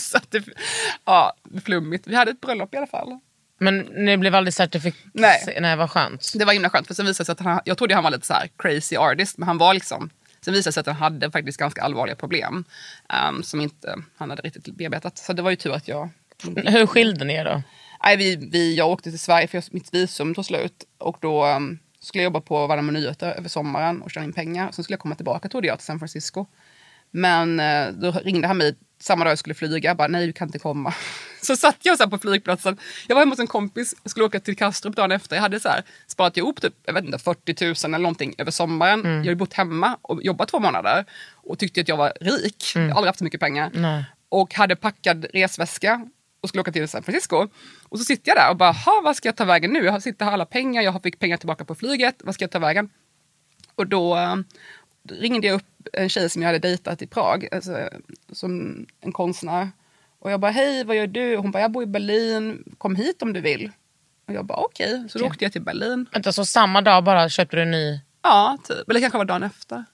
så 0.00 0.16
att 0.16 0.30
det, 0.30 0.44
ja, 1.04 1.34
flummigt. 1.64 2.06
Vi 2.06 2.14
hade 2.14 2.30
ett 2.30 2.40
bröllop 2.40 2.74
i 2.74 2.76
alla 2.76 2.86
fall. 2.86 3.18
Men 3.60 3.78
ni 3.78 4.16
blev 4.16 4.34
aldrig 4.34 4.54
certifikaterade? 4.54 5.10
Nej. 5.46 5.58
Nej, 5.60 5.76
vad 5.76 5.90
skönt. 5.90 6.32
Det 6.34 6.44
var 6.44 6.52
himla 6.52 6.70
skönt 6.70 6.86
för 6.86 6.94
sen 6.94 7.06
visade 7.06 7.24
sig 7.24 7.32
att 7.32 7.40
han, 7.40 7.60
jag 7.64 7.78
trodde 7.78 7.94
han 7.94 8.04
var 8.04 8.10
lite 8.10 8.26
så 8.26 8.34
crazy 8.58 8.96
artist 8.96 9.38
men 9.38 9.48
han 9.48 9.58
var 9.58 9.74
liksom 9.74 10.10
Sen 10.44 10.54
visade 10.54 10.68
det 10.68 10.72
sig 10.72 10.80
att 10.80 10.86
han 10.86 10.96
hade 10.96 11.30
faktiskt 11.30 11.58
ganska 11.58 11.82
allvarliga 11.82 12.16
problem 12.16 12.64
um, 13.28 13.42
som 13.42 13.60
inte 13.60 13.94
han 14.16 14.30
hade 14.30 14.42
riktigt 14.42 14.76
bearbetat. 14.76 15.18
Så 15.18 15.32
det 15.32 15.42
var 15.42 15.50
ju 15.50 15.56
tur 15.56 15.72
att 15.72 15.88
jag 15.88 16.08
Hur 16.56 16.86
skilde 16.86 17.24
ni 17.24 17.34
er 17.34 17.44
då? 17.44 17.62
Nej, 18.04 18.16
vi, 18.16 18.36
vi, 18.36 18.76
jag 18.76 18.88
åkte 18.88 19.10
till 19.10 19.18
Sverige 19.18 19.46
för 19.46 19.62
mitt 19.70 19.94
visum 19.94 20.34
tog 20.34 20.44
slut. 20.44 20.84
Och 20.98 21.16
då 21.20 21.46
um, 21.46 21.78
skulle 22.00 22.22
jag 22.22 22.24
jobba 22.24 22.40
på 22.40 22.66
Värnamo 22.66 22.92
Nyheter 22.92 23.32
över 23.32 23.48
sommaren 23.48 24.02
och 24.02 24.10
tjäna 24.10 24.26
in 24.26 24.32
pengar. 24.32 24.72
Sen 24.72 24.84
skulle 24.84 24.94
jag 24.94 25.00
komma 25.00 25.14
tillbaka 25.14 25.48
trodde 25.48 25.66
jag 25.66 25.78
till 25.78 25.86
San 25.86 25.98
Francisco. 25.98 26.46
Men 27.10 27.60
uh, 27.60 27.92
då 27.92 28.10
ringde 28.10 28.46
han 28.48 28.58
mig 28.58 28.76
samma 29.00 29.24
dag 29.24 29.30
jag 29.30 29.38
skulle 29.38 29.54
flyga. 29.54 29.90
Jag 29.90 29.96
bara, 29.96 30.08
nej 30.08 30.26
du 30.26 30.32
kan 30.32 30.48
inte 30.48 30.58
komma. 30.58 30.94
Så 31.42 31.56
satt 31.56 31.76
jag 31.82 31.98
så 31.98 32.10
på 32.10 32.18
flygplatsen. 32.18 32.76
Jag 33.08 33.14
var 33.14 33.22
hemma 33.22 33.32
hos 33.32 33.38
en 33.38 33.46
kompis. 33.46 33.94
Jag 34.02 34.10
skulle 34.10 34.26
åka 34.26 34.40
till 34.40 34.56
Kastrup 34.56 34.96
dagen 34.96 35.12
efter. 35.12 35.36
Jag 35.36 35.42
hade 35.42 35.60
så 35.60 35.68
här, 35.68 35.82
sparat 36.06 36.36
ihop 36.36 36.60
typ, 36.60 36.74
jag 36.84 36.94
vet 36.94 37.04
inte, 37.04 37.18
40 37.18 37.64
000 37.64 37.74
eller 37.84 37.98
någonting 37.98 38.34
över 38.38 38.50
sommaren. 38.50 39.00
Jag 39.04 39.24
hade 39.24 39.34
bott 39.36 39.52
hemma 39.52 39.98
och 40.02 40.22
jobbat 40.22 40.48
två 40.48 40.58
månader. 40.58 41.04
Och 41.34 41.58
tyckte 41.58 41.80
att 41.80 41.88
jag 41.88 41.96
var 41.96 42.12
rik. 42.20 42.64
Jag 42.74 42.80
har 42.82 42.88
aldrig 42.88 43.06
haft 43.06 43.18
så 43.18 43.24
mycket 43.24 43.40
pengar. 43.40 43.70
Nej. 43.74 44.04
Och 44.28 44.54
hade 44.54 44.76
packad 44.76 45.26
resväska 45.32 46.06
och 46.40 46.48
skulle 46.48 46.60
åka 46.60 46.72
till 46.72 46.88
San 46.88 47.02
Francisco. 47.02 47.48
Och 47.88 47.98
så 47.98 48.04
sitter 48.04 48.28
jag 48.30 48.36
där 48.38 48.50
och 48.50 48.56
bara, 48.56 48.72
"Ha, 48.72 49.00
vad 49.04 49.16
ska 49.16 49.28
jag 49.28 49.36
ta 49.36 49.44
vägen 49.44 49.70
nu? 49.72 49.84
Jag 49.84 50.02
sitter 50.02 50.24
här 50.24 50.32
alla 50.32 50.46
pengar, 50.46 50.82
jag 50.82 51.02
fick 51.02 51.18
pengar 51.18 51.36
tillbaka 51.36 51.64
på 51.64 51.74
flyget. 51.74 52.14
Vad 52.24 52.34
ska 52.34 52.42
jag 52.44 52.50
ta 52.50 52.58
vägen? 52.58 52.88
Och 53.74 53.86
då 53.86 54.16
eh, 54.16 54.36
ringde 55.10 55.46
jag 55.46 55.54
upp 55.54 55.69
en 55.92 56.08
tjej 56.08 56.30
som 56.30 56.42
jag 56.42 56.48
hade 56.48 56.58
dejtat 56.58 57.02
i 57.02 57.06
Prag, 57.06 57.48
alltså, 57.52 57.88
som 58.32 58.86
en 59.00 59.12
konstnär. 59.12 59.70
Och 60.18 60.30
jag 60.30 60.40
bara, 60.40 60.50
hej 60.50 60.84
vad 60.84 60.96
gör 60.96 61.06
du? 61.06 61.36
Hon 61.36 61.50
bara, 61.50 61.60
jag 61.60 61.70
bor 61.70 61.82
i 61.82 61.86
Berlin, 61.86 62.74
kom 62.78 62.96
hit 62.96 63.22
om 63.22 63.32
du 63.32 63.40
vill. 63.40 63.70
Och 64.26 64.34
jag 64.34 64.44
bara, 64.44 64.58
okej. 64.58 65.08
Så 65.08 65.18
då 65.18 65.26
åkte 65.26 65.44
jag 65.44 65.52
till 65.52 65.62
Berlin. 65.62 66.06
Vänta, 66.12 66.32
så 66.32 66.44
samma 66.44 66.82
dag 66.82 67.04
bara 67.04 67.28
köpte 67.28 67.56
du 67.56 67.62
en 67.62 67.70
ny? 67.70 68.00
Ja, 68.22 68.58
typ. 68.64 68.90
Eller 68.90 69.00
kanske 69.00 69.18
var 69.18 69.24
dagen 69.24 69.42
efter. 69.42 69.84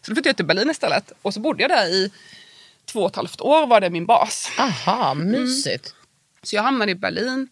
Så 0.00 0.10
då 0.10 0.14
flyttade 0.14 0.28
jag 0.28 0.36
till 0.36 0.46
Berlin 0.46 0.70
istället. 0.70 1.12
Och 1.22 1.34
så 1.34 1.40
bodde 1.40 1.62
jag 1.62 1.70
där 1.70 1.86
i 1.86 2.12
två 2.84 3.00
och 3.00 3.10
ett 3.10 3.16
halvt 3.16 3.40
år 3.40 3.66
var 3.66 3.80
det 3.80 3.90
min 3.90 4.06
bas. 4.06 4.50
Aha, 4.58 5.14
mysigt. 5.14 5.94
Så 6.42 6.56
jag 6.56 6.62
hamnade 6.62 6.92
i 6.92 6.94
Berlin 6.94 7.48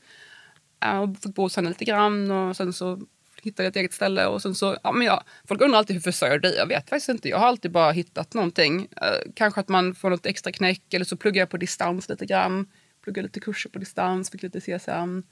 och 1.00 1.22
fick 1.22 1.34
bo 1.34 1.42
hos 1.42 1.56
henne 1.56 1.68
lite 1.68 1.84
grann. 1.84 2.30
Och 2.30 2.56
sen 2.56 2.72
så 2.72 3.00
hittade 3.44 3.64
jag 3.66 3.70
ett 3.70 3.76
eget 3.76 3.92
ställe. 3.92 4.26
Och 4.26 4.42
sen 4.42 4.54
så, 4.54 4.76
ja, 4.82 4.92
men 4.92 5.06
jag, 5.06 5.22
folk 5.48 5.60
undrar 5.60 5.78
alltid 5.78 5.96
hur 5.96 6.00
försörjer 6.00 6.38
du 6.38 6.48
dig? 6.48 6.56
Jag 6.56 6.66
vet 6.66 6.90
faktiskt 6.90 7.08
inte. 7.08 7.28
Jag 7.28 7.38
har 7.38 7.46
alltid 7.46 7.70
bara 7.70 7.92
hittat 7.92 8.34
någonting. 8.34 8.88
Eh, 8.96 9.32
kanske 9.36 9.60
att 9.60 9.68
man 9.68 9.94
får 9.94 10.10
något 10.10 10.26
extra 10.26 10.52
knäck. 10.52 10.94
Eller 10.94 11.04
så 11.04 11.16
pluggar 11.16 11.42
jag 11.42 11.48
på 11.50 11.56
distans 11.56 12.08
lite 12.08 12.26
grann. 12.26 12.66
Pluggar 13.04 13.22
lite 13.22 13.40
kurser 13.40 13.70
på 13.70 13.78
distans, 13.78 14.30
fick 14.30 14.42
lite 14.42 14.60
CSN. 14.60 15.22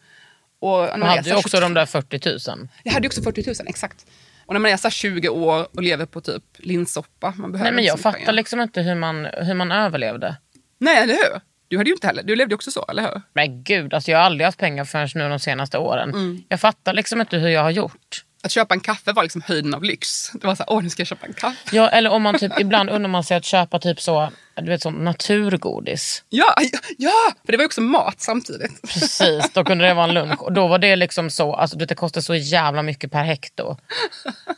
Och 0.58 0.78
man 0.98 1.02
hade 1.02 1.28
ju 1.28 1.34
också 1.36 1.48
22 1.48 1.60
de 1.60 1.74
där 1.74 1.86
40 1.86 2.50
000. 2.50 2.68
Jag 2.82 2.92
hade 2.92 3.06
också 3.08 3.22
40 3.22 3.42
000, 3.46 3.54
exakt. 3.66 4.06
Och 4.46 4.52
när 4.54 4.60
man 4.60 4.70
är 4.70 4.76
så 4.76 4.82
här 4.88 4.90
20 4.90 5.28
år 5.28 5.68
och 5.76 5.82
lever 5.82 6.06
på 6.06 6.20
typ 6.20 6.42
linssoppa. 6.56 7.34
Man 7.36 7.52
behöver 7.52 7.70
Nej, 7.70 7.76
men 7.76 7.84
jag 7.84 8.00
fattar 8.00 8.18
pengar. 8.18 8.32
liksom 8.32 8.60
inte 8.60 8.82
hur 8.82 8.94
man, 8.94 9.24
hur 9.24 9.54
man 9.54 9.72
överlevde. 9.72 10.36
Nej, 10.78 11.02
eller 11.02 11.14
hur? 11.14 11.40
Du 11.72 11.78
hade 11.78 11.90
ju 11.90 11.94
inte 11.94 12.06
heller. 12.06 12.22
Du 12.22 12.36
levde 12.36 12.54
också 12.54 12.70
så, 12.70 12.84
eller 12.88 13.02
hur? 13.02 13.22
Men 13.32 13.64
gud, 13.64 13.94
alltså 13.94 14.10
jag 14.10 14.18
har 14.18 14.24
aldrig 14.24 14.44
haft 14.44 14.58
pengar 14.58 14.84
förrän 14.84 15.08
nu 15.14 15.28
de 15.28 15.38
senaste 15.38 15.78
åren. 15.78 16.10
Mm. 16.10 16.42
Jag 16.48 16.60
fattar 16.60 16.92
liksom 16.92 17.20
inte 17.20 17.36
hur 17.36 17.48
jag 17.48 17.62
har 17.62 17.70
gjort. 17.70 18.24
Att 18.42 18.52
köpa 18.52 18.74
en 18.74 18.80
kaffe 18.80 19.12
var 19.12 19.22
liksom 19.22 19.42
höjden 19.42 19.74
av 19.74 19.84
lyx. 19.84 20.30
Det 20.32 20.46
var 20.46 20.54
så 20.54 20.62
här, 20.62 20.72
åh 20.72 20.82
nu 20.82 20.90
ska 20.90 21.00
jag 21.00 21.06
köpa 21.06 21.26
en 21.26 21.32
kaffe. 21.32 21.76
Ja, 21.76 21.88
eller 21.88 22.10
om 22.10 22.22
man 22.22 22.38
typ, 22.38 22.60
ibland 22.60 22.90
undrar 22.90 23.08
man 23.08 23.24
sig 23.24 23.36
att 23.36 23.44
köpa 23.44 23.78
typ 23.78 24.00
så, 24.00 24.32
du 24.56 24.64
vet, 24.64 24.82
som 24.82 24.94
naturgodis. 24.94 26.24
Ja, 26.28 26.54
ja, 26.72 26.78
ja, 26.98 27.32
för 27.44 27.52
det 27.52 27.56
var 27.58 27.62
ju 27.62 27.66
också 27.66 27.80
mat 27.80 28.20
samtidigt. 28.20 28.82
Precis, 28.82 29.50
då 29.52 29.64
kunde 29.64 29.84
det 29.86 29.94
vara 29.94 30.08
en 30.08 30.14
lunch. 30.14 30.42
Och 30.42 30.52
då 30.52 30.68
var 30.68 30.78
det 30.78 30.96
liksom 30.96 31.30
så, 31.30 31.54
alltså 31.54 31.78
det 31.78 31.94
kostar 31.94 32.20
så 32.20 32.34
jävla 32.34 32.82
mycket 32.82 33.12
per 33.12 33.24
hekto. 33.24 33.76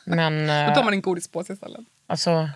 Men 0.05 0.47
Då 0.47 0.53
eh, 0.53 0.75
tar 0.75 0.85
man 0.85 0.93
en 0.93 1.03
godispåse 1.03 1.53
istället. 1.53 1.81
alltså, 2.07 2.49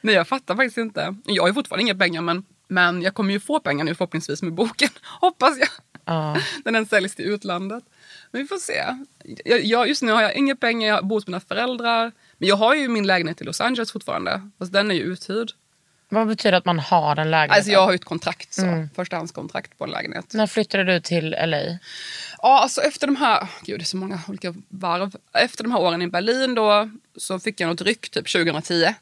Nej, 0.00 0.14
jag 0.14 0.28
fattar 0.28 0.56
faktiskt 0.56 0.78
inte. 0.78 1.14
Jag 1.24 1.42
har 1.42 1.48
ju 1.48 1.54
fortfarande 1.54 1.82
inga 1.82 1.94
pengar, 1.94 2.20
men, 2.22 2.44
men 2.68 3.02
jag 3.02 3.14
kommer 3.14 3.32
ju 3.32 3.40
få 3.40 3.60
pengar 3.60 3.84
nu 3.84 3.94
förhoppningsvis 3.94 4.42
med 4.42 4.52
boken. 4.52 4.88
Hoppas 5.20 5.58
jag. 5.58 5.68
ja. 6.04 6.36
När 6.64 6.72
den 6.72 6.86
säljs 6.86 7.14
till 7.14 7.24
utlandet. 7.24 7.84
Men 8.30 8.42
vi 8.42 8.48
får 8.48 8.56
se. 8.56 8.84
Jag, 9.44 9.64
jag, 9.64 9.88
just 9.88 10.02
nu 10.02 10.12
har 10.12 10.22
jag 10.22 10.34
inga 10.34 10.56
pengar, 10.56 10.88
jag 10.88 11.06
bor 11.06 11.16
hos 11.16 11.26
mina 11.26 11.40
föräldrar. 11.40 12.12
Men 12.38 12.48
jag 12.48 12.56
har 12.56 12.74
ju 12.74 12.88
min 12.88 13.06
lägenhet 13.06 13.40
i 13.40 13.44
Los 13.44 13.60
Angeles 13.60 13.92
fortfarande. 13.92 14.50
Fast 14.58 14.72
den 14.72 14.90
är 14.90 14.94
ju 14.94 15.02
uthyrd. 15.02 15.52
vad 16.08 16.26
betyder 16.26 16.56
att 16.58 16.64
man 16.64 16.78
har 16.78 17.16
en 17.16 17.30
lägenhet? 17.30 17.56
Alltså 17.56 17.72
jag 17.72 17.80
har 17.82 17.90
ju 17.90 17.94
ett 17.94 18.04
kontrakt, 18.04 18.54
så. 18.54 18.88
Förstahandskontrakt 18.94 19.78
på 19.78 19.84
en 19.84 19.90
lägenhet. 19.90 20.32
När 20.32 20.46
flyttade 20.46 20.84
du 20.84 21.00
till 21.00 21.30
LA? 21.30 21.62
Ja, 22.42 22.60
alltså 22.62 22.80
efter 22.80 23.06
de 23.06 23.16
här, 23.16 23.48
gud 23.62 23.80
det 23.80 23.82
är 23.82 23.84
så 23.84 23.96
många 23.96 24.20
olika 24.28 24.54
varv. 24.68 25.16
Efter 25.32 25.64
de 25.64 25.72
här 25.72 25.80
åren 25.80 26.02
i 26.02 26.06
Berlin 26.06 26.54
då 26.54 26.90
så 27.16 27.38
fick 27.38 27.60
jag 27.60 27.68
något 27.68 27.80
ryck 27.80 28.10
typ 28.10 28.32
2010. 28.32 28.94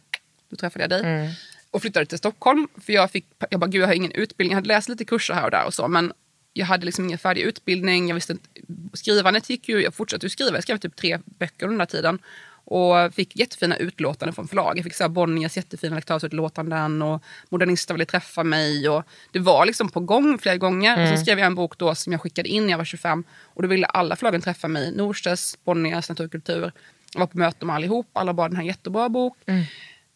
Då 0.51 0.57
träffade 0.57 0.83
jag 0.83 0.91
dig. 0.91 1.35
Och 1.75 1.83
flyttade 1.83 2.07
till 2.07 2.19
Stockholm. 2.19 2.69
För 2.87 2.93
jag 2.93 3.11
fick, 3.11 3.27
jag 3.51 3.61
bara 3.61 3.67
gud 3.67 3.83
jag 3.83 3.87
har 3.87 3.95
ingen 3.95 4.13
utbildning. 4.13 4.53
Jag 4.53 4.57
hade 4.57 4.69
läst 4.69 4.89
lite 4.89 5.05
kurser 5.05 5.35
här 5.35 5.45
och 5.45 5.51
där 5.51 5.65
och 5.67 5.75
så. 5.75 5.89
Men 5.89 6.13
jag 6.53 6.67
hade 6.67 6.87
liksom 6.87 7.05
ingen 7.05 7.19
färdig 7.19 7.43
utbildning. 7.43 8.09
Jag 8.09 8.15
visste 8.15 8.33
inte, 8.33 8.49
skrivandet 8.93 9.51
gick 9.51 9.69
ju, 9.69 9.83
jag 9.83 9.95
fortsatte 9.95 10.27
ju 10.27 10.31
skriva. 10.31 10.57
Jag 10.57 10.63
skrev 10.63 10.79
typ 10.79 10.97
tre 10.97 11.19
böcker 11.25 11.67
under 11.67 11.69
den 11.69 11.79
där 11.79 11.87
tiden. 11.87 12.19
Och 12.65 13.15
fick 13.15 13.37
jättefina 13.37 13.77
utlåtanden 13.77 14.35
från 14.35 14.49
förlag. 14.49 14.79
Jag 14.79 14.85
fick 14.85 14.95
så 14.95 15.05
här 15.05 15.09
Bonniers 15.09 15.57
jättefina 15.57 15.97
lektörsutlåtanden 15.97 17.03
och 17.03 17.23
Modernister 17.49 17.95
ville 17.95 18.05
träffa 18.05 18.45
mig. 18.45 18.89
Och 18.89 19.03
det 19.33 19.39
var 19.39 19.67
liksom 19.67 19.89
på 19.89 20.01
gång 20.01 20.39
flera 20.39 20.57
gånger. 20.57 21.03
Och 21.03 21.19
så 21.19 21.25
skrev 21.25 21.39
jag 21.39 21.47
en 21.47 21.55
bok 21.55 21.79
då 21.79 21.95
som 21.95 22.13
jag 22.13 22.21
skickade 22.21 22.49
in 22.49 22.63
när 22.63 22.71
jag 22.71 22.79
var 22.79 22.85
25. 22.85 23.25
Och 23.31 23.63
då 23.63 23.69
ville 23.69 23.87
alla 23.87 24.17
förlagen 24.17 24.41
träffa 24.41 24.69
mig. 24.69 24.93
Norstedts, 24.93 25.59
Bonniers, 25.65 26.09
Naturkultur. 26.09 26.73
Jag 27.13 27.21
var 27.21 27.27
på 27.27 27.39
möte 27.39 27.67
med 27.67 27.77
allihop. 27.77 28.07
Alla 28.13 28.35
bara, 28.35 28.49
den 28.49 28.57
här 28.57 28.65
jättebra 28.65 29.09
bok. 29.09 29.37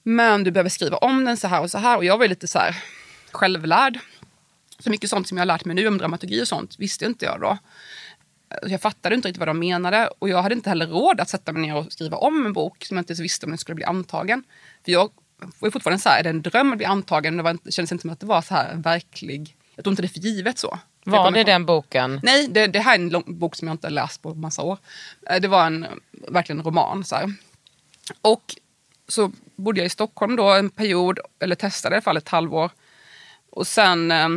Men 0.02 0.44
du 0.44 0.50
behöver 0.50 0.70
skriva 0.70 0.96
om 0.96 1.24
den 1.24 1.36
så 1.36 1.48
här 1.48 1.60
och 1.60 1.70
så 1.70 1.78
här. 1.78 1.96
Och 1.96 2.04
jag 2.04 2.18
var 2.18 2.28
lite 2.28 2.48
så 2.48 2.58
här 2.58 2.82
självlärd. 3.32 3.98
Så 4.78 4.90
mycket 4.90 5.10
sånt 5.10 5.28
som 5.28 5.36
jag 5.36 5.42
har 5.42 5.46
lärt 5.46 5.64
mig 5.64 5.74
nu 5.76 5.88
om 5.88 5.98
dramaturgi 5.98 6.42
och 6.42 6.48
sånt 6.48 6.78
visste 6.78 7.04
inte 7.04 7.24
jag 7.24 7.40
då. 7.40 7.58
Jag 8.62 8.80
fattade 8.80 9.14
inte 9.14 9.28
riktigt 9.28 9.38
vad 9.38 9.48
de 9.48 9.58
menade 9.58 10.10
och 10.18 10.28
jag 10.28 10.42
hade 10.42 10.54
inte 10.54 10.68
heller 10.68 10.86
råd 10.86 11.20
att 11.20 11.28
sätta 11.28 11.52
mig 11.52 11.62
ner 11.62 11.76
och 11.76 11.92
skriva 11.92 12.16
om 12.16 12.46
en 12.46 12.52
bok 12.52 12.84
som 12.84 12.96
jag 12.96 13.02
inte 13.02 13.10
ens 13.10 13.20
visste 13.20 13.46
om 13.46 13.50
den 13.50 13.58
skulle 13.58 13.74
bli 13.74 13.84
antagen. 13.84 14.44
För 14.84 14.92
jag 14.92 15.10
var 15.58 15.70
fortfarande 15.70 16.02
så 16.02 16.08
här, 16.08 16.18
är 16.18 16.22
det 16.22 16.30
en 16.30 16.42
dröm 16.42 16.72
att 16.72 16.78
bli 16.78 16.86
antagen? 16.86 17.36
Det, 17.36 17.42
var 17.42 17.56
det 17.64 17.72
kändes 17.72 17.92
inte 17.92 18.02
som 18.02 18.10
att 18.10 18.20
det 18.20 18.26
var 18.26 18.42
så 18.42 18.54
här 18.54 18.74
verklig, 18.74 19.56
jag 19.74 19.84
tror 19.84 19.92
inte 19.92 20.02
det 20.02 20.08
för 20.08 20.18
givet 20.20 20.58
så. 20.58 20.78
Var 21.04 21.30
det 21.30 21.44
den 21.44 21.66
boken? 21.66 22.20
Nej, 22.22 22.48
det, 22.48 22.66
det 22.66 22.80
här 22.80 22.94
är 22.94 22.98
en 22.98 23.08
lång 23.08 23.38
bok 23.38 23.56
som 23.56 23.68
jag 23.68 23.74
inte 23.74 23.86
har 23.86 23.92
läst 23.92 24.22
på 24.22 24.34
massa 24.34 24.62
år. 24.62 24.78
Eh, 25.30 25.40
Det 25.40 25.48
var 25.48 25.66
en 25.66 25.86
verkligen 26.28 26.58
en 26.58 26.64
roman. 26.64 27.04
Så 27.04 27.16
här. 27.16 27.34
Och 28.22 28.54
så 29.08 29.32
bodde 29.56 29.80
jag 29.80 29.86
i 29.86 29.90
Stockholm 29.90 30.36
då 30.36 30.48
en 30.48 30.70
period, 30.70 31.18
eller 31.40 31.54
testade 31.54 31.94
i 31.94 31.96
alla 31.96 32.02
fall 32.02 32.16
ett 32.16 32.28
halvår. 32.28 32.70
Och 33.50 33.66
sen 33.66 34.10
eh, 34.10 34.28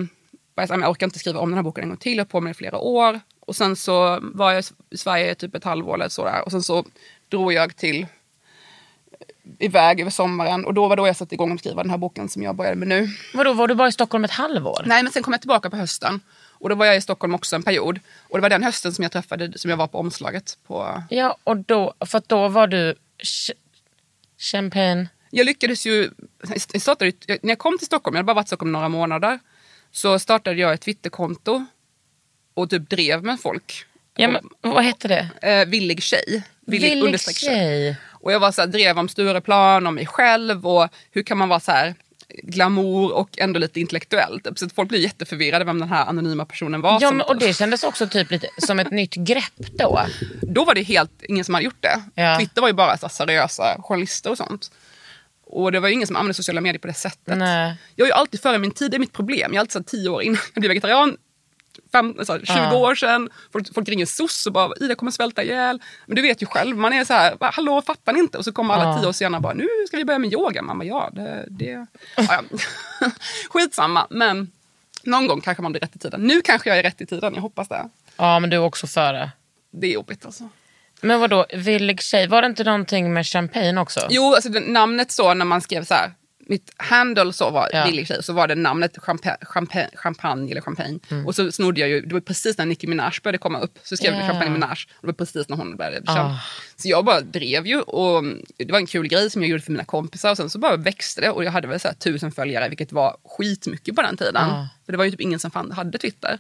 var 0.56 0.68
jag 0.68 0.82
jag 0.82 0.90
orkar 0.90 1.08
inte 1.08 1.20
skriva 1.20 1.40
om 1.40 1.50
den 1.50 1.58
här 1.58 1.64
boken 1.64 1.84
en 1.84 1.90
gång 1.90 1.98
till. 1.98 2.18
Jag 2.18 2.30
på 2.30 2.42
mig 2.42 2.52
i 2.52 2.54
flera 2.54 2.78
år. 2.78 3.20
Och 3.40 3.56
sen 3.56 3.76
så 3.76 4.20
var 4.22 4.52
jag 4.52 4.64
i 4.90 4.98
Sverige 4.98 5.36
typ 5.36 5.56
ett 5.56 5.64
halvår 5.64 5.94
eller 5.94 6.10
sådär. 6.10 6.42
Och 6.46 6.52
sen 6.52 6.64
så 6.64 6.86
drog 7.30 7.54
jag 7.54 7.76
till 7.76 8.08
iväg 9.60 10.00
över 10.00 10.12
sommaren. 10.12 10.66
Och 10.66 10.74
då 10.74 10.88
var 10.88 10.96
då 10.96 11.08
jag 11.08 11.16
satte 11.16 11.36
igång 11.36 11.52
att 11.52 11.60
skriva 11.60 11.84
den 11.84 11.90
här 11.90 11.98
boken 11.98 12.30
som 12.30 12.44
jag 12.44 12.56
började 12.56 12.76
med 12.76 12.88
nu. 12.88 13.08
Vadå, 13.34 13.54
var 13.54 13.68
du 13.68 13.76
bara 13.76 13.88
i 13.88 13.92
Stockholm 13.92 14.24
ett 14.24 14.32
halvår? 14.32 14.84
Nej, 14.86 15.04
men 15.04 15.12
sen 15.12 15.24
kom 15.24 15.34
jag 15.34 15.42
tillbaka 15.42 15.70
på 15.70 15.78
hösten. 15.78 16.20
Och 16.50 16.70
då 16.70 16.76
var 16.76 16.86
jag 16.86 16.98
i 16.98 17.02
Stockholm 17.02 17.36
också 17.36 17.56
en 17.56 17.64
period. 17.64 18.00
Och 18.30 18.38
det 18.38 18.42
var 18.42 18.50
den 18.50 18.64
hösten 18.64 18.94
som 18.94 19.04
jag 19.04 19.12
träffade, 19.12 19.58
som 19.58 19.70
jag 19.70 19.78
var 19.78 19.88
på 19.88 20.00
omslaget 20.00 20.58
på. 20.68 21.04
Ja, 21.10 21.38
och 21.44 21.58
då, 21.58 21.94
för 22.06 22.22
då 22.28 22.48
var 22.48 22.68
du 22.68 22.96
champagne. 24.42 25.08
Jag 25.30 25.46
lyckades 25.46 25.86
ju, 25.86 26.10
jag 26.74 26.82
startade, 26.82 27.12
när 27.28 27.50
jag 27.50 27.60
kom 27.60 27.78
till 27.78 27.88
Stockholm, 27.88 28.16
jag 28.16 28.20
hade 28.20 28.28
bara 28.28 28.34
varit 28.34 28.46
i 28.46 28.48
Stockholm 28.48 28.72
några 28.72 28.90
månader. 28.90 29.40
Så 29.92 30.20
startade 30.20 30.62
jag 30.62 30.74
ett 30.74 30.82
Twitterkonto. 30.82 31.66
Och 32.54 32.70
typ 32.70 32.90
drev 32.90 33.24
med 33.24 33.40
folk. 33.40 33.86
Ja, 34.16 34.28
men, 34.28 34.50
vad 34.62 34.84
hette 34.84 35.08
det? 35.08 35.30
Eh, 35.42 35.66
villig 35.66 36.04
tjej. 36.04 36.44
Villig 36.66 37.04
understreck 37.04 37.38
tjej. 37.38 37.98
Och 38.04 38.32
jag 38.32 38.40
var 38.40 38.52
så 38.52 38.62
här, 38.62 38.68
drev 38.68 39.00
om 39.00 39.10
Stureplan, 39.10 39.88
om 39.88 39.96
mig 39.96 40.06
själv 40.06 40.68
och 40.68 40.90
hur 41.12 41.24
kan 41.24 41.38
man 41.38 41.50
vara 41.50 41.60
så 41.60 41.72
här 41.72 41.96
glamour 42.44 43.14
och 43.14 43.40
ändå 43.40 43.60
lite 43.60 43.80
intellektuellt. 43.80 44.48
Så 44.56 44.66
att 44.66 44.74
folk 44.74 44.90
blir 44.90 45.00
jätteförvirrade 45.00 45.66
vem 45.66 45.80
den 45.80 45.90
här 45.90 46.06
anonyma 46.06 46.46
personen 46.46 46.82
var. 46.82 46.98
Ja, 47.02 47.12
men, 47.12 47.22
och 47.22 47.38
det 47.38 47.54
kändes 47.58 47.84
också 47.84 48.08
typ 48.08 48.32
lite 48.32 48.48
som 48.58 48.80
ett 48.80 48.92
nytt 48.92 49.16
grepp 49.16 49.58
då. 49.58 50.02
Då 50.42 50.66
var 50.66 50.76
det 50.76 50.82
helt 50.82 51.24
ingen 51.24 51.46
som 51.46 51.54
hade 51.54 51.66
gjort 51.66 51.82
det. 51.82 52.02
Ja. 52.16 52.38
Twitter 52.40 52.62
var 52.62 52.68
ju 52.68 52.74
bara 52.74 52.98
så 52.98 53.10
seriösa 53.10 53.76
journalister 53.80 54.30
och 54.30 54.38
sånt. 54.38 54.72
Och 55.46 55.72
det 55.72 55.80
var 55.80 55.88
ju 55.88 55.94
ingen 55.94 56.08
som 56.08 56.16
använde 56.16 56.34
sociala 56.34 56.62
medier 56.62 56.80
på 56.80 56.88
det 56.88 56.94
sättet. 56.94 57.38
Nej. 57.38 57.76
Jag 57.96 58.06
är 58.06 58.10
ju 58.10 58.14
alltid 58.14 58.42
före 58.42 58.58
min 58.58 58.72
tid, 58.72 58.92
det 58.92 58.98
är 58.98 59.00
mitt 59.00 59.14
problem. 59.14 59.54
Jag 59.54 59.56
är 59.56 59.60
alltid 59.60 59.72
så 59.72 59.84
tio 59.84 60.10
år 60.10 60.24
innan 60.24 60.40
jag 60.54 60.62
blev 60.62 60.70
vegetarian. 60.70 61.18
Fem, 61.92 62.16
så, 62.26 62.40
20 62.40 62.44
Ja. 62.54 62.76
år 62.76 62.96
sedan, 62.96 63.30
folk, 63.52 63.74
folk 63.74 63.90
ringer 63.90 64.06
SOS 64.06 64.46
och 64.48 64.54
bara 64.54 64.74
Ida 64.80 64.96
kommer 64.96 65.12
svälta 65.12 65.44
ihjäl. 65.44 65.82
Men 66.06 66.16
du 66.16 66.22
vet 66.22 66.42
ju 66.42 66.46
själv, 66.46 66.78
man 66.78 66.94
är 66.94 67.04
så 67.06 67.14
här, 67.14 67.36
"Va, 67.40 67.52
hallå 67.54 67.82
fattar 67.82 68.14
ni 68.14 68.20
inte? 68.20 68.38
Och 68.38 68.46
så 68.46 68.52
kommer 68.52 68.74
alla 68.74 68.84
Ja. 68.84 69.00
tio 69.00 69.08
år 69.08 69.12
senare 69.12 69.42
bara, 69.42 69.54
nu 69.54 69.68
ska 69.88 69.98
vi 69.98 70.06
börja 70.06 70.20
med 70.20 70.34
yoga. 70.34 70.62
Man 70.62 70.78
bara, 70.80 70.86
ja 70.86 71.10
det... 71.14 71.46
det. 71.50 71.86
Ja, 72.18 72.24
ja. 72.30 72.42
Skitsamma, 73.50 74.08
men 74.10 74.52
någon 75.04 75.28
gång 75.28 75.42
kanske 75.42 75.64
man 75.64 75.72
blir 75.72 75.80
rätt 75.82 75.96
i 75.96 76.00
tiden. 76.00 76.22
Nu 76.22 76.42
kanske 76.42 76.70
jag 76.70 76.80
är 76.80 76.84
rätt 76.84 77.02
i 77.02 77.06
tiden, 77.06 77.34
jag 77.36 77.42
hoppas 77.42 77.68
det. 77.68 77.90
Ja 78.18 78.40
men 78.40 78.50
du 78.50 78.56
är 78.56 78.62
också 78.64 78.88
före. 78.88 79.32
Det 79.72 79.88
är 79.88 79.92
jobbigt 79.92 80.26
alltså. 80.26 80.50
Men 81.02 81.20
vadå, 81.20 81.46
villig 81.54 82.02
tjej, 82.02 82.28
var 82.28 82.42
det 82.42 82.46
inte 82.46 82.64
någonting 82.64 83.14
med 83.14 83.28
champagne 83.28 83.78
också? 83.82 84.08
Jo, 84.10 84.34
alltså 84.36 84.50
namnet 84.50 85.12
så 85.12 85.34
när 85.34 85.46
man 85.46 85.62
skrev 85.62 85.84
så 85.86 85.94
här, 85.94 86.12
mitt 86.48 86.72
handle 86.78 87.34
så 87.34 87.50
var 87.50 87.70
Ja. 87.74 87.86
Villig 87.86 88.08
tjej, 88.08 88.24
så 88.24 88.34
var 88.34 88.48
det 88.48 88.56
namnet 88.56 88.98
champagne, 88.98 89.38
champagne, 89.42 89.90
champagne 89.96 90.52
eller 90.52 90.62
champagne. 90.62 91.00
Mm. 91.10 91.26
Och 91.28 91.36
så 91.36 91.52
snodde 91.52 91.80
jag 91.82 91.90
ju, 91.90 92.02
det 92.02 92.14
var 92.14 92.22
precis 92.22 92.58
när 92.58 92.66
Nicki 92.66 92.88
Minaj 92.88 93.12
började 93.24 93.38
komma 93.38 93.60
upp, 93.60 93.80
så 93.84 93.98
skrev 93.98 94.14
jag 94.14 94.24
Ja. 94.24 94.28
champagne 94.28 94.52
Minaj. 94.52 94.70
Och 94.96 95.02
det 95.02 95.08
var 95.08 95.14
precis 95.14 95.50
när 95.50 95.58
hon 95.58 95.76
började 95.78 96.02
bli 96.02 96.14
känd. 96.14 96.20
Ah. 96.32 96.40
Så 96.76 96.90
jag 96.90 97.06
bara 97.06 97.22
drev 97.22 97.68
ju 97.68 97.82
och 97.82 98.24
det 98.58 98.72
var 98.72 98.80
en 98.80 98.86
kul 98.88 99.08
grej 99.08 99.30
som 99.30 99.42
jag 99.42 99.50
gjorde 99.50 99.64
för 99.64 99.72
mina 99.72 99.86
kompisar 99.86 100.32
och 100.32 100.38
sen 100.38 100.50
så 100.50 100.60
bara 100.60 100.76
växte 100.78 101.22
det 101.22 101.30
och 101.30 101.44
jag 101.44 101.52
hade 101.52 101.68
väl 101.68 101.80
så 101.80 101.88
här 101.88 101.96
tusen 101.96 102.32
följare 102.32 102.70
vilket 102.70 102.92
var 102.92 103.18
skitmycket 103.38 103.96
på 103.96 104.02
den 104.02 104.18
tiden. 104.18 104.36
Ah. 104.38 104.68
För 104.86 104.92
det 104.92 104.98
var 104.98 105.06
ju 105.06 105.12
typ 105.12 105.22
ingen 105.22 105.40
som 105.40 105.52
fan 105.52 105.72
hade 105.72 105.98
Twitter. 105.98 106.38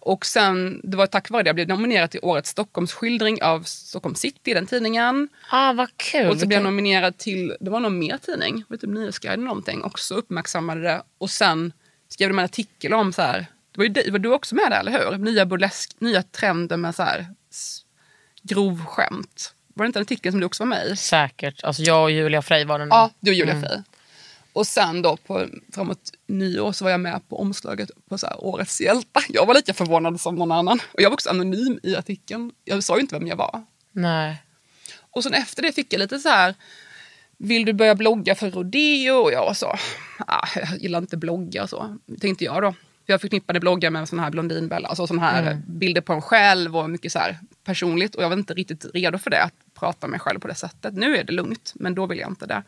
Och 0.00 0.26
sen, 0.26 0.80
det 0.84 0.96
var 0.96 1.06
tack 1.06 1.30
vare 1.30 1.42
det 1.42 1.48
jag 1.48 1.54
blev 1.54 1.68
nominerad 1.68 2.10
till 2.10 2.20
årets 2.22 2.50
Stockholmsskildring 2.50 3.42
av 3.42 3.62
Stockholm 3.62 4.14
City, 4.14 4.54
den 4.54 4.66
tidningen. 4.66 5.28
Ah, 5.50 5.72
vad 5.72 5.96
kul. 5.96 6.30
Och 6.30 6.40
så 6.40 6.46
blev 6.46 6.56
jag 6.60 6.64
nominerad 6.64 7.18
till, 7.18 7.56
det 7.60 7.70
var 7.70 7.80
någon 7.80 7.98
mer 7.98 8.18
tidning, 8.18 8.64
typ 8.70 8.82
Nyhetsguiden 8.82 9.44
någonting, 9.44 9.82
också 9.82 10.14
uppmärksammade 10.14 10.80
det. 10.80 11.02
Och 11.18 11.30
sen 11.30 11.72
skrev 12.08 12.28
de 12.28 12.38
en 12.38 12.44
artikel 12.44 12.94
om 12.94 13.12
så 13.12 13.22
här, 13.22 13.46
det 13.72 13.78
var 13.78 13.84
ju 13.84 13.88
det, 13.88 14.10
var 14.10 14.18
du 14.18 14.32
också 14.32 14.54
med 14.54 14.70
där 14.70 14.80
eller 14.80 14.92
hur? 14.92 15.18
Nya 15.18 15.46
burlesk, 15.46 15.96
nya 15.98 16.22
trender 16.22 16.76
med 16.76 16.94
så 16.94 17.02
här 17.02 17.26
grov 18.42 18.84
skämt. 18.84 19.54
Var 19.74 19.84
det 19.84 19.86
inte 19.86 19.98
en 19.98 20.02
artikel 20.02 20.32
som 20.32 20.40
du 20.40 20.46
också 20.46 20.62
var 20.62 20.68
med 20.68 20.86
i? 20.86 20.96
Säkert. 20.96 21.64
Alltså 21.64 21.82
jag 21.82 22.02
och 22.02 22.10
Julia 22.10 22.42
Frey 22.42 22.64
var 22.64 22.78
där. 22.78 22.86
Ja, 22.86 23.10
du 23.20 23.30
och 23.30 23.34
Julia 23.34 23.60
Frey. 23.60 23.78
Och 24.52 24.66
sen 24.66 25.02
då 25.02 25.16
på, 25.16 25.46
framåt 25.72 26.12
nyår 26.26 26.72
så 26.72 26.84
var 26.84 26.90
jag 26.90 27.00
med 27.00 27.28
på 27.28 27.40
omslaget 27.40 27.90
på 28.08 28.18
så 28.18 28.26
här, 28.26 28.44
Årets 28.44 28.80
hjältar. 28.80 29.24
Jag 29.28 29.46
var 29.46 29.54
lika 29.54 29.74
förvånad 29.74 30.20
som 30.20 30.34
någon 30.34 30.52
annan. 30.52 30.80
Och 30.92 31.02
jag 31.02 31.10
var 31.10 31.14
också 31.14 31.30
anonym 31.30 31.80
i 31.82 31.96
artikeln. 31.96 32.52
Jag 32.64 32.84
sa 32.84 32.94
ju 32.94 33.00
inte 33.00 33.18
vem 33.18 33.26
jag 33.26 33.36
var. 33.36 33.64
Nej. 33.92 34.42
Och 35.10 35.22
sen 35.22 35.34
efter 35.34 35.62
det 35.62 35.72
fick 35.72 35.92
jag 35.92 35.98
lite 35.98 36.18
så 36.18 36.28
här, 36.28 36.54
vill 37.36 37.64
du 37.64 37.72
börja 37.72 37.94
blogga 37.94 38.34
för 38.34 38.50
rodeo? 38.50 39.14
Och 39.14 39.32
jag 39.32 39.44
var 39.44 39.54
så, 39.54 39.76
ah, 40.26 40.48
jag 40.54 40.78
gillar 40.78 40.98
inte 40.98 41.16
blogga 41.16 41.62
och 41.62 41.70
så, 41.70 41.98
tänkte 42.20 42.44
jag 42.44 42.62
då. 42.62 42.72
För 43.06 43.12
jag 43.12 43.20
förknippade 43.20 43.60
bloggar 43.60 43.90
med 43.90 44.08
sån 44.08 44.18
här 44.18 44.30
blondinbella, 44.30 44.88
alltså 44.88 45.06
sån 45.06 45.18
här 45.18 45.62
bilder 45.66 46.00
på 46.00 46.12
en 46.12 46.22
själv 46.22 46.76
och 46.76 46.90
mycket 46.90 47.12
så 47.12 47.18
här 47.18 47.38
personligt. 47.64 48.14
Och 48.14 48.22
jag 48.22 48.28
var 48.28 48.36
inte 48.36 48.54
riktigt 48.54 48.86
redo 48.94 49.18
för 49.18 49.30
det, 49.30 49.42
att 49.42 49.54
prata 49.74 50.06
med 50.06 50.10
mig 50.10 50.20
själv 50.20 50.40
på 50.40 50.48
det 50.48 50.54
sättet. 50.54 50.94
Nu 50.94 51.16
är 51.16 51.24
det 51.24 51.32
lugnt, 51.32 51.72
men 51.74 51.94
då 51.94 52.06
vill 52.06 52.18
jag 52.18 52.30
inte 52.30 52.46
det. 52.46 52.62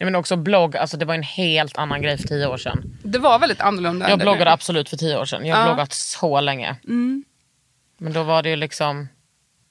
Jag 0.00 0.06
menar 0.06 0.18
också 0.18 0.36
blogg, 0.36 0.76
alltså 0.76 0.96
det 0.96 1.04
var 1.04 1.14
en 1.14 1.22
helt 1.22 1.78
annan 1.78 2.02
grej 2.02 2.18
för 2.18 2.28
tio 2.28 2.46
år 2.46 2.56
sedan. 2.56 2.98
Det 3.02 3.18
var 3.18 3.38
väldigt 3.38 3.60
annorlunda. 3.60 4.10
Jag 4.10 4.18
bloggade 4.18 4.44
nu. 4.44 4.50
absolut 4.50 4.88
för 4.88 4.96
tio 4.96 5.18
år 5.18 5.24
sedan. 5.24 5.46
Jag 5.46 5.56
har 5.56 5.62
Ja. 5.62 5.74
bloggat 5.74 5.92
så 5.92 6.40
länge. 6.40 6.76
Men 7.98 8.12
då 8.12 8.22
var 8.22 8.42
det 8.42 8.48
ju 8.50 8.56
liksom, 8.56 9.08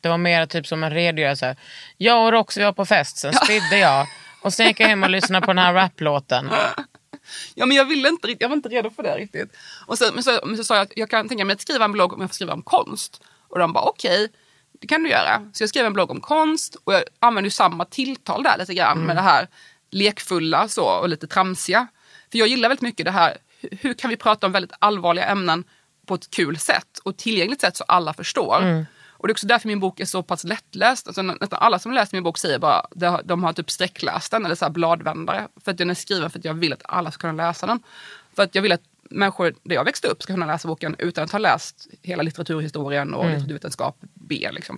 det 0.01 0.09
var 0.09 0.17
mer 0.17 0.45
typ 0.45 0.67
som 0.67 0.83
en 0.83 0.91
redogörelse. 0.91 1.55
Jag 1.97 2.25
och 2.25 2.31
Roxy 2.31 2.63
var 2.63 2.73
på 2.73 2.85
fest, 2.85 3.17
sen 3.17 3.33
spydde 3.33 3.77
jag. 3.77 4.07
Och 4.41 4.53
sen 4.53 4.67
gick 4.67 4.79
jag 4.79 4.87
hem 4.87 5.03
och 5.03 5.09
lyssnade 5.09 5.45
på 5.45 5.51
den 5.53 5.57
här 5.63 5.73
raplåten. 5.73 6.49
Ja, 7.55 7.65
men 7.65 7.77
jag, 7.77 7.85
ville 7.85 8.09
inte, 8.09 8.35
jag 8.39 8.49
var 8.49 8.55
inte 8.55 8.69
redo 8.69 8.89
för 8.89 9.03
det 9.03 9.15
riktigt. 9.17 9.57
Och 9.87 9.97
sen, 9.97 10.13
men, 10.13 10.23
så, 10.23 10.39
men 10.45 10.57
så 10.57 10.63
sa 10.63 10.75
jag 10.75 10.83
att 10.83 10.91
jag 10.95 11.09
kan 11.09 11.27
tänka 11.29 11.45
mig 11.45 11.53
att 11.53 11.61
skriva 11.61 11.85
en 11.85 11.91
blogg 11.91 12.13
om 12.13 12.21
jag 12.21 12.29
får 12.29 12.33
skriva 12.35 12.53
om 12.53 12.61
konst. 12.61 13.21
Och 13.47 13.59
de 13.59 13.73
bara 13.73 13.83
okej, 13.83 14.27
det 14.81 14.87
kan 14.87 15.03
du 15.03 15.09
göra. 15.09 15.41
Så 15.53 15.63
jag 15.63 15.69
skrev 15.69 15.85
en 15.85 15.93
blogg 15.93 16.11
om 16.11 16.21
konst 16.21 16.75
och 16.83 16.93
jag 16.93 17.03
använder 17.19 17.45
ju 17.45 17.51
samma 17.51 17.85
tilltal 17.85 18.43
där 18.43 18.57
lite 18.57 18.73
grann 18.73 18.99
med 19.05 19.15
det 19.15 19.21
här 19.21 19.47
lekfulla 19.91 20.67
så, 20.67 20.85
och 20.85 21.09
lite 21.09 21.27
tramsiga. 21.27 21.87
För 22.31 22.37
jag 22.39 22.47
gillar 22.47 22.69
väldigt 22.69 22.81
mycket 22.81 23.05
det 23.05 23.11
här, 23.11 23.37
hur, 23.61 23.93
kan 23.93 24.09
vi 24.09 24.15
prata 24.17 24.45
om 24.47 24.51
väldigt 24.51 24.71
allvarliga 24.79 25.25
ämnen 25.25 25.63
på 26.05 26.15
ett 26.15 26.29
kul 26.29 26.57
sätt 26.57 26.99
och 27.03 27.17
tillgängligt 27.17 27.61
sätt 27.61 27.77
så 27.77 27.83
alla 27.87 28.13
förstår. 28.13 28.61
Och 29.21 29.27
det 29.27 29.31
är 29.31 29.33
också 29.33 29.47
därför 29.47 29.67
min 29.67 29.79
bok 29.79 29.99
är 29.99 30.05
så 30.05 30.23
pass 30.23 30.43
lättläst. 30.43 31.07
Alltså, 31.07 31.21
nä- 31.21 31.35
nästan 31.41 31.59
alla 31.61 31.79
som 31.79 31.91
läst 31.91 32.13
min 32.13 32.23
bok 32.23 32.37
säger 32.37 32.59
bara 32.59 32.85
de 32.95 33.05
har, 33.05 33.21
de 33.23 33.43
har 33.43 33.53
typ 33.53 33.71
sträckläst 33.71 34.31
den 34.31 34.45
eller 34.45 34.55
så 34.55 34.65
här 34.65 34.69
bladvändare. 34.71 35.47
För 35.63 35.71
att 35.71 35.77
den 35.77 35.89
är 35.89 35.93
skriven 35.93 36.29
för 36.29 36.39
att 36.39 36.45
jag 36.45 36.53
vill 36.53 36.73
att 36.73 36.81
alla 36.83 37.11
ska 37.11 37.21
kunna 37.21 37.47
läsa 37.47 37.65
den. 37.67 37.79
För 38.35 38.43
att 38.43 38.55
jag 38.55 38.61
vill 38.61 38.71
att 38.71 38.81
människor 39.09 39.55
där 39.63 39.75
jag 39.75 39.83
växte 39.85 40.07
upp 40.07 40.23
ska 40.23 40.33
kunna 40.33 40.45
läsa 40.45 40.67
boken 40.67 40.95
utan 40.99 41.23
att 41.23 41.31
ha 41.31 41.39
läst 41.39 41.87
hela 42.01 42.23
litteraturhistorien 42.23 43.13
och 43.13 43.25
litteraturvetenskap 43.29 43.97
B. 44.13 44.49
Liksom. 44.51 44.77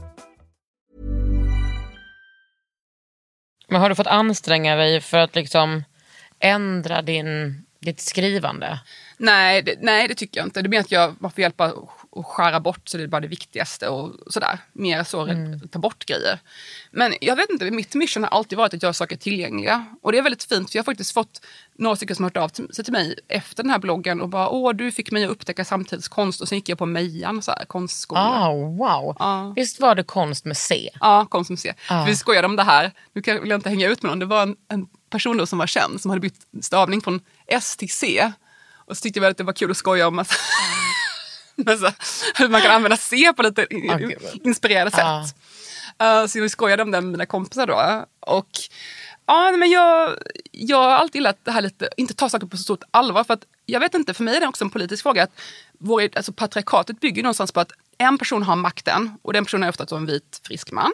Men 3.71 3.81
har 3.81 3.89
du 3.89 3.95
fått 3.95 4.07
anstränga 4.07 4.75
dig 4.75 5.01
för 5.01 5.17
att 5.17 5.35
liksom 5.35 5.83
ändra 6.39 7.01
din, 7.01 7.65
ditt 7.79 7.99
skrivande? 7.99 8.79
Nej, 9.17 9.61
det, 9.61 9.75
nej, 9.81 10.07
det 10.07 10.15
tycker 10.15 10.39
jag 10.39 10.47
inte. 10.47 10.61
Det 10.61 10.69
blir 10.69 10.79
att 10.79 10.91
jag 10.91 11.15
man 11.19 11.31
får 11.31 11.41
hjälpa 11.41 11.73
att 12.15 12.25
skära 12.25 12.59
bort 12.59 12.89
så 12.89 12.97
det 12.97 13.03
är 13.03 13.07
bara 13.07 13.21
det 13.21 13.27
viktigaste 13.27 13.87
och 13.89 14.11
sådär. 14.33 14.59
Mer 14.73 15.03
så, 15.03 15.27
ta 15.71 15.79
bort 15.79 16.05
grejer. 16.05 16.39
Men 16.91 17.13
jag 17.21 17.35
vet 17.35 17.49
inte, 17.49 17.71
mitt 17.71 17.95
mission 17.95 18.23
har 18.23 18.29
alltid 18.29 18.57
varit 18.57 18.73
att 18.73 18.83
göra 18.83 18.93
saker 18.93 19.17
tillgängliga. 19.17 19.85
Och 20.01 20.11
det 20.11 20.17
är 20.17 20.21
väldigt 20.21 20.43
fint 20.43 20.71
för 20.71 20.77
jag 20.77 20.83
har 20.83 20.85
faktiskt 20.85 21.11
fått 21.13 21.41
några 21.77 21.95
stycken 21.95 22.15
som 22.15 22.23
har 22.23 22.29
hört 22.29 22.37
av 22.37 22.67
sig 22.73 22.83
till 22.85 22.93
mig 22.93 23.19
efter 23.27 23.63
den 23.63 23.69
här 23.71 23.79
bloggen 23.79 24.21
och 24.21 24.29
bara 24.29 24.49
åh 24.49 24.73
du 24.73 24.91
fick 24.91 25.11
mig 25.11 25.23
att 25.25 25.31
upptäcka 25.31 25.65
samtidskonst 25.65 26.41
och 26.41 26.47
sen 26.47 26.57
gick 26.57 26.69
jag 26.69 26.77
på 26.77 26.85
Mejan, 26.85 27.41
så 27.41 27.51
här, 27.51 27.65
konstskola. 27.65 28.21
Ah, 28.21 28.53
wow. 28.53 29.15
Ja. 29.19 29.53
Visst 29.55 29.79
var 29.79 29.95
det 29.95 30.03
konst 30.03 30.45
med 30.45 30.57
C? 30.57 30.89
Ja, 30.99 31.25
konst 31.25 31.47
som 31.47 31.57
ser. 31.57 31.73
Ja. 31.89 32.03
Vi 32.07 32.15
skojade 32.15 32.45
om 32.47 32.55
det 32.55 32.63
här, 32.63 32.91
nu 33.13 33.21
kan- 33.21 33.41
vill 33.41 33.49
jag 33.49 33.57
inte 33.57 33.69
hänga 33.69 33.87
ut 33.87 34.01
med 34.03 34.09
någon. 34.09 34.19
Det 34.19 34.25
var 34.25 34.43
en, 34.43 34.55
en 34.67 34.87
person 35.09 35.37
då 35.37 35.45
som 35.45 35.59
var 35.59 35.67
känd 35.67 36.01
som 36.01 36.09
hade 36.11 36.21
bytt 36.21 36.47
stavning 36.61 37.01
från 37.01 37.19
S 37.47 37.77
till 37.77 37.89
C. 37.89 38.31
Och 38.85 38.97
så 38.97 39.01
tyckte 39.01 39.19
väl 39.19 39.31
att 39.31 39.37
det 39.37 39.43
var 39.43 39.53
kul 39.53 39.71
att 39.71 39.77
skoja 39.77 40.07
om 40.07 40.15
massa, 40.15 40.33
massa, 40.33 40.80
hur 42.35 42.47
man 42.49 42.61
kan 42.61 42.71
använda 42.71 42.97
C 42.97 43.33
på 43.35 43.41
lite 43.43 43.61
i- 43.61 43.89
Okej. 43.93 44.17
inspirerade 44.43 44.91
Ja. 44.97 45.25
sätt. 45.27 45.35
Uh, 46.03 46.27
så 46.27 46.41
vi 46.41 46.49
skojade 46.49 46.83
om 46.83 46.91
det 46.91 47.01
med 47.01 47.11
mina 47.11 47.25
kompisar 47.25 47.67
då. 47.67 48.05
Och 48.19 48.49
ja, 49.25 49.51
men 49.51 49.69
jag, 49.71 50.17
jag 50.51 50.77
har 50.77 50.89
alltid 50.89 51.15
gillat 51.15 51.39
det 51.43 51.51
här 51.51 51.61
lite, 51.61 51.89
inte 51.97 52.13
ta 52.13 52.29
saker 52.29 52.47
på 52.47 52.57
så 52.57 52.63
stort 52.63 52.83
allvar. 52.91 53.23
För 53.23 53.33
att 53.33 53.43
jag 53.65 53.79
vet 53.79 53.93
inte, 53.93 54.13
för 54.13 54.23
mig 54.23 54.35
är 54.35 54.39
det 54.39 54.47
också 54.47 54.63
en 54.63 54.69
politisk 54.69 55.03
fråga. 55.03 55.23
att 55.23 55.31
vår, 55.79 56.09
alltså 56.15 56.33
Patriarkatet 56.33 56.99
bygger 56.99 57.23
någonstans 57.23 57.51
på 57.51 57.59
att 57.59 57.71
en 57.97 58.17
person 58.17 58.43
har 58.43 58.55
makten 58.55 59.17
och 59.21 59.33
den 59.33 59.45
personen 59.45 59.63
är 59.63 59.69
ofta 59.69 59.95
en 59.95 60.05
vit 60.05 60.41
frisk 60.43 60.71
man. 60.71 60.91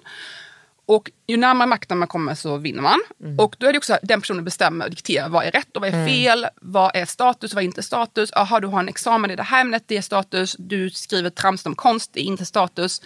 Och 0.87 1.11
ju 1.27 1.37
närmare 1.37 1.67
makten 1.67 1.97
man 1.97 2.07
kommer 2.07 2.35
så 2.35 2.57
vinner 2.57 2.81
man. 2.81 2.99
Och 3.37 3.55
då 3.59 3.67
är 3.67 3.71
det 3.71 3.77
också 3.77 3.93
att 3.93 3.99
den 4.03 4.21
personen 4.21 4.43
bestämmer 4.45 4.85
och 4.85 4.91
dikterar 4.91 5.29
vad 5.29 5.45
är 5.45 5.51
rätt 5.51 5.75
och 5.75 5.81
vad 5.81 5.93
är 5.93 6.07
fel. 6.07 6.47
Vad 6.61 6.95
är 6.95 7.05
status 7.05 7.51
och 7.51 7.55
vad 7.55 7.63
är 7.63 7.65
inte 7.65 7.83
status. 7.83 8.29
Jaha, 8.35 8.59
du 8.59 8.67
har 8.67 8.79
en 8.79 8.89
examen 8.89 9.31
i 9.31 9.35
det 9.35 9.43
här 9.43 9.61
ämnet, 9.61 9.83
det 9.87 9.97
är 9.97 10.01
status. 10.01 10.55
Du 10.59 10.89
skriver 10.89 11.29
trams 11.29 11.65
om 11.65 11.75
konst, 11.75 12.13
det 12.13 12.19
är 12.19 12.23
inte 12.23 12.45
status. 12.45 13.01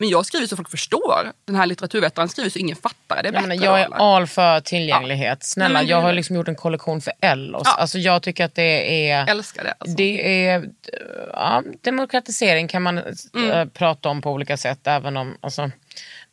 Men 0.00 0.08
jag 0.08 0.26
skriver 0.26 0.46
så 0.46 0.56
folk 0.56 0.70
förstår. 0.70 1.32
Den 1.44 1.56
här 1.56 1.66
litteraturvetaren 1.66 2.28
skriver 2.28 2.50
så 2.50 2.58
ingen 2.58 2.76
fattar. 2.76 3.22
Det 3.22 3.28
är 3.28 3.32
Jag, 3.32 3.42
menar, 3.42 3.64
jag 3.64 3.80
är 3.80 4.14
all 4.16 4.26
för 4.26 4.60
tillgänglighet. 4.60 5.44
Snälla, 5.44 5.72
men 5.72 5.86
det 5.86 5.90
jag 5.90 6.00
har 6.00 6.08
det. 6.08 6.14
liksom 6.14 6.36
gjort 6.36 6.48
en 6.48 6.54
kollektion 6.56 7.00
för 7.00 7.12
Ellos. 7.20 7.62
Ja. 7.64 7.74
Alltså, 7.74 7.98
jag 7.98 8.22
tycker 8.22 8.44
att 8.44 8.54
det 8.54 9.10
är... 9.10 9.26
älskar 9.30 9.64
det. 9.64 9.74
Alltså. 9.78 9.96
Det 9.96 10.46
är 10.46 10.68
ja, 11.32 11.62
demokratisering 11.80 12.68
kan 12.68 12.82
man 12.82 12.98
Mm. 13.34 13.50
eh, 13.50 13.64
prata 13.64 14.08
om 14.08 14.22
på 14.22 14.30
olika 14.32 14.56
sätt. 14.56 14.86
Även 14.86 15.16
om, 15.16 15.36
alltså, 15.40 15.70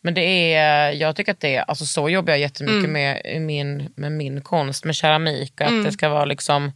men 0.05 0.13
det 0.13 0.53
är, 0.53 0.91
jag 0.91 1.15
tycker 1.15 1.31
att 1.31 1.39
det 1.39 1.55
är, 1.55 1.61
alltså, 1.67 1.85
så 1.85 2.09
jobbar 2.09 2.31
jag 2.33 2.39
jättemycket 2.39 2.89
Mm. 2.89 2.91
med, 2.91 3.41
min, 3.41 3.89
med 3.95 4.11
min 4.11 4.41
konst, 4.41 4.85
med 4.85 4.95
keramik. 4.95 5.61
Att 5.61 5.67
Mm. 5.67 5.83
det 5.83 5.91
ska 5.91 6.09
vara 6.09 6.25
liksom 6.25 6.71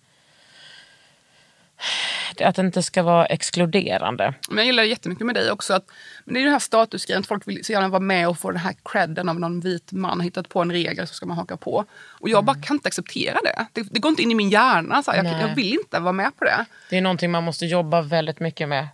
att 2.43 2.55
det 2.55 2.61
inte 2.61 2.83
ska 2.83 3.03
vara 3.03 3.25
exkluderande. 3.25 4.33
Men 4.49 4.57
jag 4.57 4.65
gillar 4.65 4.83
det 4.83 4.89
jättemycket 4.89 5.25
med 5.25 5.35
dig 5.35 5.51
också. 5.51 5.73
Att, 5.73 5.85
men 6.25 6.33
det 6.33 6.39
är 6.39 6.43
den 6.43 6.51
här 6.51 6.59
statusgrejen, 6.59 7.19
att 7.19 7.27
folk 7.27 7.47
vill 7.47 7.65
så 7.65 7.71
gärna 7.71 7.87
vara 7.87 7.99
med 7.99 8.27
och 8.29 8.37
få 8.39 8.51
den 8.51 8.59
här 8.59 8.75
credden 8.85 9.29
av 9.29 9.39
någon 9.39 9.59
vit 9.59 9.91
man 9.91 10.19
har 10.19 10.23
hittat 10.25 10.49
på 10.49 10.61
en 10.61 10.71
regel 10.71 11.07
så 11.07 11.13
ska 11.13 11.25
man 11.25 11.37
haka 11.37 11.57
på. 11.57 11.85
Och 12.19 12.29
jag 12.29 12.43
bara 12.43 12.61
kan 12.61 12.75
inte 12.75 12.87
acceptera 12.87 13.39
det. 13.43 13.65
Det, 13.73 13.83
det 13.91 13.99
går 13.99 14.09
inte 14.09 14.21
in 14.23 14.31
i 14.31 14.35
min 14.35 14.49
hjärna. 14.49 15.03
Så 15.03 15.11
jag, 15.15 15.25
jag 15.25 15.55
vill 15.55 15.73
inte 15.73 15.99
vara 15.99 16.13
med 16.13 16.37
på 16.37 16.45
det. 16.45 16.65
Det 16.89 16.97
är 16.97 17.01
någonting 17.01 17.31
man 17.31 17.43
måste 17.43 17.65
jobba 17.65 18.01
väldigt 18.01 18.39
mycket 18.39 18.69
med. 18.69 18.87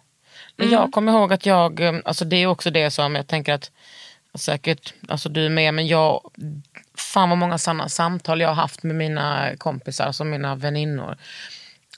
Men 0.55 0.67
Mm. 0.67 0.79
jag 0.79 0.91
kommer 0.91 1.11
ihåg 1.11 1.33
att 1.33 1.45
jag, 1.45 2.01
alltså 2.05 2.25
det 2.25 2.36
är 2.36 2.47
också 2.47 2.69
det 2.71 2.91
som 2.91 3.15
jag 3.15 3.27
tänker 3.27 3.53
att 3.53 3.71
säkert, 4.38 4.93
alltså 5.07 5.29
du 5.29 5.49
med, 5.49 5.73
men 5.73 5.88
jag, 5.88 6.31
fan 6.97 7.29
vad 7.29 7.38
många 7.38 7.57
sådana 7.57 7.89
samtal 7.89 8.41
jag 8.41 8.47
har 8.47 8.55
haft 8.55 8.83
med 8.83 8.95
mina 8.95 9.57
kompisar, 9.57 10.05
alltså 10.05 10.23
mina 10.23 10.55
väninnor. 10.55 11.17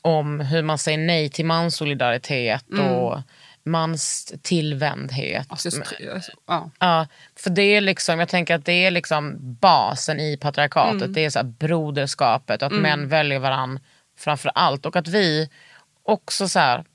Om 0.01 0.39
hur 0.39 0.61
man 0.61 0.77
säger 0.77 0.97
nej 0.97 1.29
till 1.29 1.45
manssolidaritet 1.45 2.65
och 2.79 3.21
mans 3.63 4.33
tillvändhet. 4.41 5.45
Mm. 5.45 5.45
Alltså, 5.49 5.69
jag, 5.69 5.79
är 5.79 5.85
så 5.85 5.95
tr- 5.95 6.05
jag 6.05 6.15
är 6.15 6.19
så, 6.19 6.31
ja. 6.47 6.71
Ja, 6.79 7.07
för 7.35 7.49
det 7.49 7.61
är 7.61 7.81
liksom, 7.81 8.19
jag 8.19 8.29
tänker 8.29 8.55
att 8.55 8.65
det 8.65 8.85
är 8.85 8.91
liksom 8.91 9.35
basen 9.39 10.19
i 10.19 10.37
patriarkatet. 10.37 11.01
Mm. 11.01 11.13
Det 11.13 11.25
är 11.25 11.29
så 11.29 11.39
här 11.39 11.43
broderskapet, 11.43 12.63
att 12.63 12.71
män 12.71 13.09
väljer 13.09 13.39
varann 13.39 13.79
framför 14.17 14.51
allt. 14.55 14.85
Och 14.85 14.95
att 14.95 15.07
vi 15.07 15.49
också 16.03 16.49
så 16.49 16.59
här, 16.59 16.85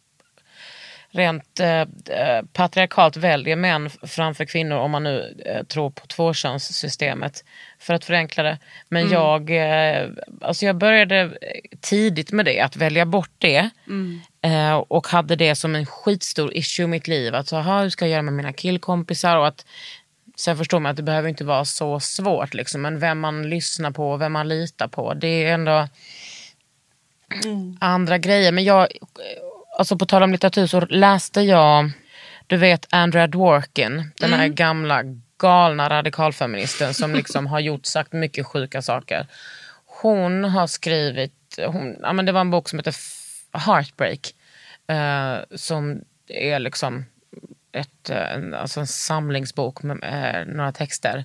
rent 1.13 1.61
eh, 1.61 1.81
eh, 1.81 2.43
patriarkalt 2.53 3.17
väljer 3.17 3.57
män 3.57 3.91
framför 3.91 4.45
kvinnor 4.45 4.77
om 4.77 4.91
man 4.91 5.05
nu 5.05 5.43
eh, 5.47 5.63
tror 5.63 5.91
på 5.91 6.07
tvåkönssystemet. 6.07 7.45
För 7.79 7.95
att 7.95 8.05
förenkla 8.05 8.43
det. 8.43 8.59
Men 8.89 9.11
jag, 9.11 9.51
eh, 9.51 10.09
alltså 10.41 10.67
jag 10.67 10.77
började 10.77 11.39
tidigt 11.81 12.33
med 12.33 12.45
det, 12.45 12.61
att 12.61 12.77
välja 12.77 13.07
bort 13.07 13.31
det. 13.39 13.71
Eh, 14.43 14.75
och 14.75 15.07
hade 15.07 15.37
det 15.37 15.55
som 15.55 15.75
en 15.75 15.87
skitstor 15.87 16.55
issue 16.55 16.85
i 16.85 16.89
mitt 16.89 17.09
liv. 17.09 17.35
Att 17.35 17.49
så, 17.49 17.57
aha, 17.57 17.83
hur 17.83 17.91
ska 17.91 18.05
jag 18.05 18.13
göra 18.13 18.23
med 18.23 18.35
mina 18.35 18.53
killkompisar? 18.53 19.37
Och 19.37 19.47
att, 19.47 19.67
sen 20.37 20.57
förstår 20.57 20.81
man 20.81 20.91
att 20.91 20.97
det 20.97 21.03
behöver 21.03 21.29
inte 21.29 21.45
vara 21.45 21.65
så 21.65 22.01
svårt. 22.01 22.55
Liksom, 22.55 22.83
men 22.83 22.99
vem 22.99 23.21
man 23.21 23.51
lyssnar 23.51 23.91
på 23.91 24.11
och 24.11 24.21
vem 24.21 24.33
man 24.33 24.49
litar 24.49 24.89
på. 24.89 25.15
Det 25.15 25.45
är 25.45 25.55
ändå 25.55 25.89
andra 27.81 28.19
grejer. 28.19 28.53
Men 28.53 28.65
jag, 28.65 28.89
alltså 29.79 29.99
på 29.99 30.07
tal 30.07 30.23
om 30.23 30.33
litteratur 30.33 30.67
så 30.67 30.81
läste 30.81 31.41
jag, 31.41 31.91
du 32.47 32.57
vet 32.57 32.87
Andrea 32.91 33.27
Dworkin, 33.27 34.13
den 34.17 34.33
här 34.33 34.49
gamla 34.49 35.03
galna 35.39 35.89
radikalfeministen 35.89 36.95
som 36.95 37.15
liksom 37.15 37.47
har 37.47 37.61
gjort 37.61 37.87
sagt 37.87 38.13
mycket 38.13 38.47
sjuka 38.47 38.83
saker. 38.83 39.27
Hon 40.03 40.45
har 40.45 40.67
skrivit, 40.67 41.59
hon, 41.67 41.97
ja, 42.03 42.13
men 42.13 42.27
det 42.27 42.33
var 42.33 42.41
en 42.41 42.51
bok 42.51 42.69
som 42.69 42.79
heter 42.79 42.95
Heartbreak. 43.53 44.35
Eh, 44.87 45.57
som 45.57 46.05
är 46.29 46.59
liksom 46.59 47.05
ett, 47.73 48.11
eh, 48.11 48.33
en, 48.33 48.55
alltså 48.55 48.81
en 48.81 48.87
samlingsbok 48.87 49.83
med 49.83 49.99
eh, 50.03 50.55
några 50.55 50.73
texter. 50.73 51.25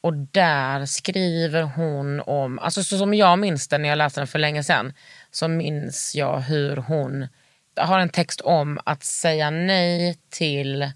Och 0.00 0.14
där 0.14 0.86
skriver 0.86 1.62
hon 1.62 2.20
om, 2.20 2.58
alltså 2.58 2.82
så 2.82 2.98
som 2.98 3.14
jag 3.14 3.38
minns 3.38 3.68
den 3.68 3.82
när 3.82 3.88
jag 3.88 3.98
läste 3.98 4.20
den 4.20 4.26
för 4.26 4.38
länge 4.38 4.64
sedan, 4.64 4.92
så 5.30 5.48
minns 5.48 6.14
jag 6.14 6.40
hur 6.40 6.76
hon 6.76 7.28
har 7.76 7.98
en 7.98 8.08
text 8.08 8.40
om 8.40 8.78
att 8.84 9.04
säga 9.04 9.50
nej 9.50 10.16
till 10.30 10.90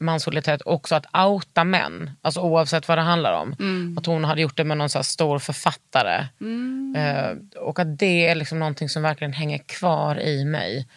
manssolidaritet 0.00 0.62
också 0.64 0.94
att 0.94 1.06
outa 1.26 1.64
män, 1.64 2.10
alltså 2.22 2.40
oavsett 2.40 2.88
vad 2.88 2.98
det 2.98 3.02
handlar 3.02 3.32
om. 3.32 3.54
Att 3.98 4.06
hon 4.06 4.24
hade 4.24 4.40
gjort 4.40 4.56
det 4.56 4.64
med 4.64 4.76
någon 4.78 4.88
så 4.88 5.02
stor 5.02 5.38
författare. 5.38 6.26
Eh, 6.96 7.60
och 7.62 7.78
att 7.78 7.98
det 7.98 8.28
är 8.28 8.34
liksom 8.34 8.58
någonting 8.58 8.88
som 8.88 9.02
verkligen 9.02 9.32
hänger 9.32 9.58
kvar 9.58 10.20
i 10.20 10.44
mig. 10.44 10.88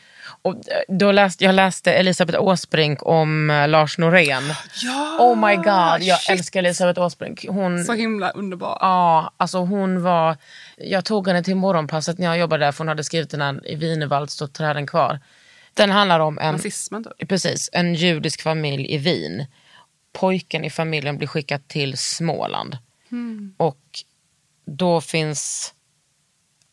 Och 0.41 0.53
eh, 0.53 0.81
då 0.87 1.11
läste, 1.11 1.43
jag 1.43 1.55
läste 1.55 1.93
Elisabeth 1.93 2.41
Åsbrink 2.41 2.99
om 3.05 3.49
eh, 3.49 3.67
Lars 3.67 3.97
Norén. 3.97 4.43
Ja, 4.83 5.17
Oh 5.19 5.47
my 5.47 5.55
god, 5.55 6.01
jag 6.07 6.19
shit. 6.19 6.29
älskar 6.29 6.59
Elisabeth 6.59 7.01
Åsbrink. 7.01 7.45
Hon, 7.49 7.83
Så 7.85 7.93
himla 7.93 8.29
underbar. 8.29 8.77
Ja, 8.81 9.31
alltså 9.37 9.57
hon 9.57 10.03
var... 10.03 10.37
Jag 10.83 11.05
tog 11.05 11.27
henne 11.27 11.43
till 11.43 11.55
morgonpasset 11.55 12.17
när 12.17 12.27
jag 12.27 12.37
jobbade 12.37 12.65
där 12.65 12.71
för 12.71 12.77
hon 12.77 12.87
hade 12.87 13.03
skrivit 13.03 13.29
den 13.29 13.41
här 13.41 13.67
I 13.67 13.75
Wienerwald 13.75 14.29
står 14.29 14.47
träden 14.47 14.87
kvar. 14.87 15.19
Den 15.73 15.91
handlar 15.91 16.19
om 16.19 16.39
en, 16.39 16.51
Nazismen 16.51 17.03
typ. 17.03 17.29
precis, 17.29 17.69
en 17.73 17.95
judisk 17.95 18.41
familj 18.41 18.93
i 18.93 18.97
Wien. 18.97 19.45
Pojken 20.13 20.63
i 20.63 20.69
familjen 20.69 21.17
blir 21.17 21.27
skickad 21.27 21.67
till 21.67 21.97
Småland. 21.97 22.77
Och 23.57 23.81
då 24.65 25.01
finns... 25.01 25.73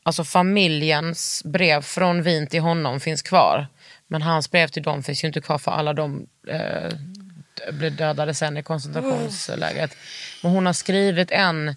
Alltså 0.02 0.24
familjens 0.24 1.42
brev 1.44 1.82
från 1.82 2.22
Wien 2.22 2.46
till 2.46 2.61
honom 2.61 3.00
finns 3.00 3.22
kvar. 3.22 3.66
Men 4.06 4.22
hans 4.22 4.50
brev 4.50 4.68
till 4.68 4.82
dem 4.82 5.02
finns 5.02 5.24
ju 5.24 5.28
inte 5.28 5.40
kvar 5.40 5.59
för 5.59 5.70
alla 5.70 5.92
de 5.92 6.26
eh, 6.48 6.92
blev 7.72 7.96
dödade 7.96 8.34
sen 8.34 8.56
i 8.56 8.62
koncentrationslägret. 8.62 9.96
Men 10.42 10.52
hon 10.52 10.66
har 10.66 10.72
skrivit 10.72 11.30
en, 11.30 11.68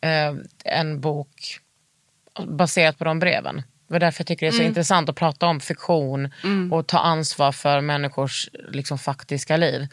eh, 0.00 0.34
en 0.64 1.00
bok 1.00 1.60
baserat 2.48 2.98
på 2.98 3.04
de 3.04 3.18
breven. 3.18 3.56
Det 3.56 3.94
var 3.94 4.00
därför 4.00 4.20
jag 4.20 4.26
tycker 4.26 4.46
det 4.46 4.50
är 4.50 4.56
så 4.58 4.62
intressant 4.62 5.08
att 5.08 5.16
prata 5.16 5.46
om 5.46 5.60
fiktion 5.60 6.32
och 6.70 6.86
ta 6.86 6.98
ansvar 6.98 7.52
för 7.52 7.80
människors 7.80 8.48
liksom, 8.68 8.98
faktiska 8.98 9.56
liv. 9.56 9.88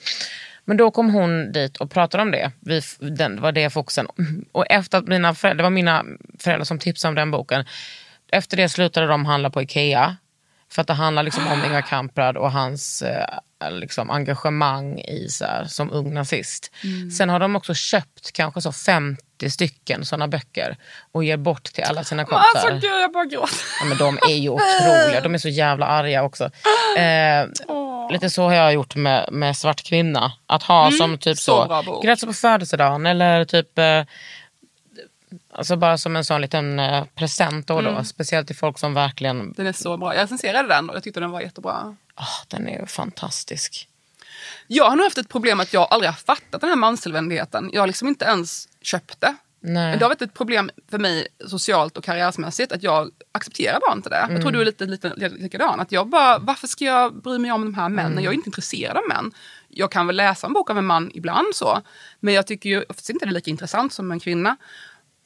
Men 0.65 0.77
då 0.77 0.91
kom 0.91 1.09
hon 1.09 1.51
dit 1.51 1.77
och 1.77 1.91
pratade 1.91 2.23
om 2.23 2.31
det. 2.31 2.51
Vi, 2.59 2.81
den 2.99 3.41
var 3.41 3.51
det 3.51 3.69
fokusen. 3.69 4.07
Och 4.51 4.65
efter 4.69 4.97
att 4.97 5.07
mina 5.07 5.35
föräldrar, 5.35 5.57
det 5.57 5.63
var 5.63 5.69
mina 5.69 6.05
föräldrar 6.39 6.65
som 6.65 6.79
tipsade 6.79 7.09
om 7.09 7.15
den 7.15 7.31
boken. 7.31 7.65
Efter 8.31 8.57
det 8.57 8.69
slutade 8.69 9.07
de 9.07 9.25
handla 9.25 9.49
på 9.49 9.61
Ikea. 9.61 10.17
För 10.71 10.81
att 10.81 10.87
det 10.87 10.93
handlar 10.93 11.23
liksom 11.23 11.47
om 11.47 11.65
Ingvar 11.65 11.81
Kamprad 11.81 12.37
och 12.37 12.51
hans 12.51 13.01
eh, 13.01 13.37
liksom 13.71 14.09
engagemang 14.09 14.99
i 14.99 15.27
så 15.29 15.45
här, 15.45 15.65
som 15.65 15.91
ung 15.91 16.13
nazist. 16.13 16.71
Sen 17.17 17.29
har 17.29 17.39
de 17.39 17.55
också 17.55 17.73
köpt 17.73 18.31
kanske 18.31 18.61
så 18.61 18.71
50 18.71 19.23
stycken 19.49 20.05
sådana 20.05 20.27
böcker 20.27 20.77
och 21.11 21.23
ger 21.23 21.37
bort 21.37 21.63
till 21.63 21.83
alla 21.83 22.03
sina 22.03 22.25
kompisar. 22.25 22.69
Alltså 22.69 22.73
gud, 22.87 23.01
jag 23.01 23.11
bara 23.11 23.25
gråter. 23.25 23.55
Ja, 23.79 23.85
men 23.85 23.97
de 23.97 24.17
är 24.29 24.35
ju 24.35 24.49
otroliga. 24.49 25.21
De 25.23 25.33
är 25.33 25.37
så 25.37 25.49
jävla 25.49 25.85
arga 25.85 26.23
också. 26.23 26.43
Eh, 26.97 27.47
lite 28.11 28.29
så 28.29 28.43
har 28.43 28.53
jag 28.53 28.73
gjort 28.73 28.95
med, 28.95 29.29
med 29.31 29.57
Svart 29.57 29.83
kvinna. 29.83 30.31
Att 30.45 30.63
ha 30.63 30.91
som 30.91 31.17
typ 31.17 31.25
Mm, 31.27 31.35
så 31.35 31.83
så, 31.85 32.01
grattis 32.03 32.25
på 32.25 32.33
födelsedagen 32.33 33.05
eller 33.05 33.45
typ 33.45 33.77
eh, 33.79 34.03
Alltså 35.53 35.75
bara 35.75 35.97
som 35.97 36.15
en 36.15 36.25
sån 36.25 36.41
liten 36.41 36.79
eh, 36.79 37.03
present 37.15 37.67
då, 37.67 37.79
Mm. 37.79 37.95
då. 37.95 38.03
Speciellt 38.03 38.47
till 38.47 38.55
folk 38.55 38.79
som 38.79 38.93
verkligen, 38.93 39.53
Den 39.53 39.67
är 39.67 39.73
så 39.73 39.97
bra. 39.97 40.15
Jag 40.15 40.23
recenserade 40.23 40.67
den 40.67 40.89
och 40.89 40.95
jag 40.95 41.03
tyckte 41.03 41.19
den 41.19 41.31
var 41.31 41.41
jättebra. 41.41 41.95
ah, 42.15 42.25
den 42.47 42.67
är 42.67 42.85
fantastisk. 42.85 43.87
Jag 44.71 44.89
har 44.89 44.95
nog 44.95 45.03
haft 45.03 45.17
ett 45.17 45.29
problem 45.29 45.59
att 45.59 45.73
jag 45.73 45.87
aldrig 45.89 46.09
har 46.09 46.17
fattat 46.17 46.61
den 46.61 46.69
här 46.69 46.77
manstillvändligheten. 46.77 47.69
Jag 47.73 47.81
har 47.81 47.87
liksom 47.87 48.07
inte 48.07 48.25
ens 48.25 48.67
köpt 48.81 49.21
det. 49.21 49.35
Nej. 49.61 49.89
Men 49.89 49.99
det 49.99 50.05
har 50.05 50.09
varit 50.09 50.21
ett 50.21 50.33
problem 50.33 50.69
för 50.89 50.99
mig 50.99 51.27
socialt 51.47 51.97
och 51.97 52.03
karriärsmässigt 52.03 52.71
att 52.71 52.83
jag 52.83 53.09
accepterar 53.31 53.79
bara 53.79 53.95
inte 53.95 54.09
det. 54.09 54.27
Jag 54.29 54.41
tror 54.41 54.51
du 54.51 54.61
är 54.61 54.65
lite, 54.65 54.85
lite, 54.85 55.13
lite 55.15 55.35
likadan. 55.35 55.79
Att 55.79 55.91
jag 55.91 56.07
bara, 56.07 56.37
varför 56.37 56.67
ska 56.67 56.85
jag 56.85 57.21
bry 57.21 57.37
mig 57.37 57.51
om 57.51 57.61
de 57.61 57.73
här 57.73 57.89
männen? 57.89 58.23
Jag 58.23 58.31
är 58.31 58.35
inte 58.35 58.49
intresserad 58.49 58.97
av 58.97 59.03
män. 59.09 59.31
Jag 59.67 59.91
kan 59.91 60.07
väl 60.07 60.15
läsa 60.15 60.47
en 60.47 60.53
bok 60.53 60.69
av 60.69 60.77
en 60.77 60.85
man 60.85 61.11
ibland 61.13 61.47
så. 61.55 61.81
Men 62.19 62.33
jag 62.33 62.47
tycker 62.47 62.69
ju 62.69 62.83
oftast 62.89 63.09
inte 63.09 63.25
det 63.25 63.29
är 63.29 63.33
lika 63.33 63.51
intressant 63.51 63.93
som 63.93 64.11
en 64.11 64.19
kvinna. 64.19 64.57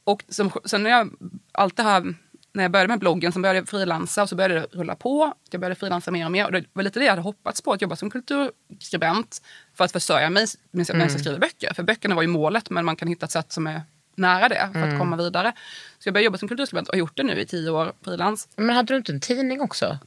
Och 0.04 0.24
som, 0.28 0.50
sen 0.64 0.82
när 0.82 0.90
jag, 0.90 1.10
allt 1.52 1.76
det 1.76 1.82
här, 1.82 2.14
när 2.54 2.64
jag 2.64 2.70
började 2.70 2.88
med 2.88 2.98
bloggen 2.98 3.32
så 3.32 3.40
började 3.40 3.58
jag 3.58 3.68
frilansa 3.68 4.22
och 4.22 4.28
så 4.28 4.36
började 4.36 4.54
det 4.54 4.66
rulla 4.70 4.94
på. 4.94 5.34
Jag 5.50 5.60
började 5.60 5.74
frilansa 5.74 6.10
mer 6.10 6.24
och 6.24 6.32
mer 6.32 6.46
och 6.46 6.52
det 6.52 6.64
var 6.72 6.82
lite 6.82 6.98
det 6.98 7.04
jag 7.04 7.12
hade 7.12 7.22
hoppats 7.22 7.62
på, 7.62 7.72
att 7.72 7.82
jobba 7.82 7.96
som 7.96 8.10
kulturskribent 8.10 9.42
för 9.74 9.84
att 9.84 9.92
försörja 9.92 10.30
mig 10.30 10.46
medan 10.70 11.00
jag 11.00 11.20
skriver 11.20 11.38
böcker. 11.38 11.74
För 11.74 11.82
böckerna 11.82 12.14
var 12.14 12.22
ju 12.22 12.28
målet 12.28 12.70
men 12.70 12.84
man 12.84 12.96
kan 12.96 13.08
hitta 13.08 13.26
ett 13.26 13.32
sätt 13.32 13.52
som 13.52 13.66
är 13.66 13.82
nära 14.14 14.48
det 14.48 14.68
för 14.72 14.82
att 14.82 14.98
komma 14.98 15.16
vidare. 15.16 15.52
Så 15.98 16.08
jag 16.08 16.14
började 16.14 16.24
jobba 16.24 16.38
som 16.38 16.48
kulturskribent 16.48 16.88
och 16.88 16.94
har 16.94 16.98
gjort 16.98 17.16
det 17.16 17.22
nu 17.22 17.40
i 17.40 17.46
tio 17.46 17.70
år 17.70 17.92
frilans. 18.04 18.48
Men 18.56 18.76
hade 18.76 18.92
du 18.92 18.96
inte 18.96 19.12
en 19.12 19.20
tidning 19.20 19.60
också? 19.60 19.98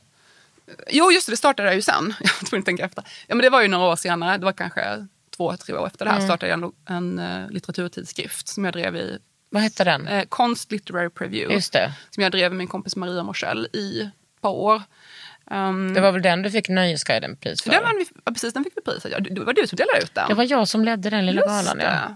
Jo, 0.89 1.11
just 1.11 1.27
det, 1.27 1.33
det 1.33 1.37
startade 1.37 1.69
jag 1.69 1.75
ju 1.75 1.81
sen. 1.81 2.13
Jag 2.19 2.29
var 2.41 2.47
tvungen 2.47 2.61
att 2.61 2.65
tänka 2.65 2.85
efter. 2.85 3.03
Ja, 3.27 3.35
men 3.35 3.43
det 3.43 3.49
var 3.49 3.61
ju 3.61 3.67
några 3.67 3.85
år 3.85 3.95
senare, 3.95 4.37
det 4.37 4.45
var 4.45 4.51
kanske 4.51 5.07
två, 5.37 5.57
tre 5.57 5.75
år 5.75 5.87
efter 5.87 6.05
det 6.05 6.11
här, 6.11 6.21
startade 6.21 6.51
jag 6.51 6.63
en, 6.63 6.71
en 6.85 7.19
uh, 7.19 7.51
litteraturtidskrift 7.51 8.47
som 8.47 8.65
jag 8.65 8.73
drev 8.73 8.95
i 8.95 9.19
Vad 9.49 9.63
hette 9.63 9.83
den? 9.83 10.07
eh, 10.07 10.23
Konst 10.29 10.71
Literary 10.71 11.09
Preview. 11.09 11.53
Just 11.53 11.73
det. 11.73 11.93
Som 12.09 12.23
jag 12.23 12.31
drev 12.31 12.51
med 12.51 12.57
min 12.57 12.67
kompis 12.67 12.95
Maria 12.95 13.23
Morsell 13.23 13.67
i 13.73 14.01
ett 14.01 14.41
par 14.41 14.49
år. 14.49 14.81
Um, 15.51 15.93
Det 15.93 16.01
var 16.01 16.11
väl 16.11 16.21
den 16.21 16.41
du 16.41 16.51
fick 16.51 16.69
Nöjesguiden-pris 16.69 17.61
för? 17.61 17.69
den 17.71 17.83
vann 17.83 17.95
vi, 17.97 18.05
ja, 18.25 18.31
precis, 18.31 18.53
den 18.53 18.63
fick 18.63 18.73
vi 18.77 18.81
priset. 18.81 19.11
Ja, 19.11 19.19
det 19.19 19.39
var 19.43 19.53
du 19.53 19.67
som 19.67 19.75
delade 19.75 19.99
ut 20.03 20.13
den. 20.15 20.27
Det 20.27 20.33
var 20.33 20.43
jag 20.51 20.67
som 20.67 20.83
ledde 20.83 21.09
den 21.09 21.25
lilla 21.25 21.41
Just 21.41 21.47
galan. 21.67 21.79
Ja. 21.79 21.85
det. 21.89 22.15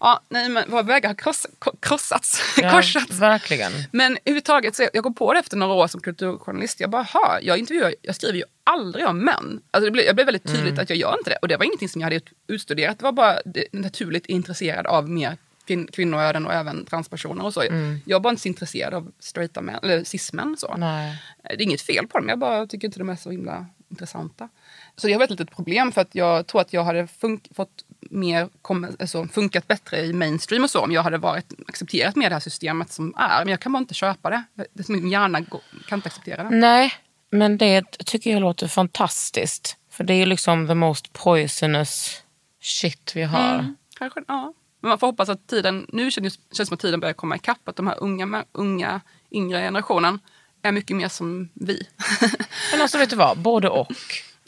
Ja, 0.00 0.20
nej, 0.28 0.48
men 0.48 0.70
våra 0.70 0.82
vägar 0.82 1.08
har 1.08 1.14
kross, 1.16 1.46
krossats. 1.80 2.42
Ja, 2.62 2.70
korsats. 2.70 3.10
verkligen. 3.18 3.72
Men 3.92 4.12
överhuvudtaget, 4.24 4.76
så 4.76 4.88
jag 4.92 5.04
går 5.04 5.10
på 5.10 5.32
det 5.32 5.38
efter 5.40 5.56
några 5.56 5.74
år 5.74 5.86
som 5.86 6.00
kulturjournalist. 6.00 6.80
Jag 6.80 6.90
bara, 6.90 7.02
"Ha, 7.02 7.38
jag 7.42 7.58
intervjuar, 7.58 7.94
jag 8.02 8.14
skriver 8.16 8.38
ju 8.38 8.44
aldrig 8.64 9.06
om 9.06 9.18
män. 9.18 9.60
Alltså 9.70 9.84
det 9.84 9.90
blev, 9.90 10.04
jag 10.06 10.14
blev 10.14 10.26
väldigt 10.26 10.46
tydligt 10.46 10.66
Mm. 10.72 10.78
att 10.82 10.90
jag 10.90 10.98
gör 10.98 11.14
inte 11.18 11.30
det. 11.30 11.36
Och 11.42 11.48
det 11.48 11.56
var 11.56 11.64
ingenting 11.64 11.88
som 11.88 12.00
jag 12.00 12.06
hade 12.06 12.20
utstuderat. 12.46 12.98
Det 12.98 13.02
var 13.04 13.12
bara 13.12 13.38
det, 13.44 13.64
naturligt 13.72 14.26
intresserad 14.26 14.86
av 14.86 15.10
mer 15.10 15.36
kvin, 15.66 15.88
kvinnoöden 15.92 16.46
och 16.46 16.52
även 16.52 16.84
transpersoner 16.84 17.44
och 17.44 17.54
så. 17.54 17.62
Mm. 17.62 18.00
Jag 18.04 18.16
var 18.16 18.20
bara 18.20 18.30
inte 18.30 18.42
så 18.42 18.48
intresserad 18.48 18.94
av 18.94 19.12
straighta 19.18 19.60
män, 19.60 19.78
eller 19.82 20.04
cis-män. 20.04 20.56
Så. 20.58 20.74
Nej. 20.76 21.22
Det 21.42 21.54
är 21.54 21.62
inget 21.62 21.82
fel 21.82 22.06
på 22.06 22.18
dem, 22.18 22.28
jag 22.28 22.38
bara 22.38 22.66
tycker 22.66 22.88
inte 22.88 22.98
de 22.98 23.08
är 23.08 23.16
så 23.16 23.30
himla 23.30 23.66
intressanta. 23.90 24.48
Så 24.96 25.06
det 25.06 25.12
har 25.12 25.20
varit 25.20 25.30
ett 25.30 25.38
litet 25.38 25.56
problem 25.56 25.92
för 25.92 26.00
att 26.00 26.14
jag 26.14 26.46
tror 26.46 26.60
att 26.60 26.72
jag 26.72 26.84
hade 26.84 27.06
fått 27.54 27.84
mer, 28.00 28.48
kom, 28.62 28.96
alltså, 29.00 29.26
funkat 29.26 29.68
bättre 29.68 30.00
i 30.00 30.12
mainstream 30.12 30.64
och 30.64 30.70
så 30.70 30.80
om 30.80 30.92
jag 30.92 31.02
hade 31.02 31.18
varit 31.18 31.52
accepterat 31.68 32.16
med 32.16 32.30
det 32.30 32.34
här 32.34 32.40
systemet 32.40 32.92
som 32.92 33.14
är. 33.16 33.44
Men 33.44 33.48
jag 33.48 33.60
kan 33.60 33.72
bara 33.72 33.78
inte 33.78 33.94
köpa 33.94 34.30
det. 34.30 34.44
det 34.72 34.88
min 34.88 35.10
hjärna 35.10 35.44
kan 35.88 35.98
inte 35.98 36.06
acceptera 36.06 36.42
det. 36.42 36.50
Nej, 36.50 36.92
men 37.30 37.58
det 37.58 37.98
tycker 38.04 38.30
jag 38.30 38.40
låter 38.40 38.68
fantastiskt. 38.68 39.76
För 39.90 40.04
det 40.04 40.14
är 40.14 40.18
ju 40.18 40.26
liksom 40.26 40.68
the 40.68 40.74
most 40.74 41.12
poisonous 41.12 42.22
shit 42.60 43.12
vi 43.14 43.22
har. 43.22 43.54
Mm, 43.54 43.76
kanske, 43.98 44.20
ja. 44.28 44.52
Men 44.84 44.88
man 44.88 44.98
får 44.98 45.06
hoppas 45.06 45.28
att 45.28 45.46
tiden, 45.46 45.86
nu 45.92 46.10
känns 46.10 46.38
det 46.58 46.66
som 46.66 46.74
att 46.74 46.80
tiden 46.80 47.00
börjar 47.00 47.14
komma 47.14 47.36
ikapp. 47.36 47.68
Att 47.68 47.76
de 47.76 47.86
här 47.86 47.96
unga, 48.00 48.44
unga 48.52 49.00
yngre 49.30 49.58
generationen 49.58 50.18
är 50.62 50.72
mycket 50.72 50.96
mer 50.96 51.08
som 51.08 51.48
vi. 51.54 51.88
Men 52.72 52.82
alltså 52.82 52.98
vet 52.98 53.10
du 53.10 53.16
vad, 53.16 53.38
både 53.38 53.68
och. 53.68 53.92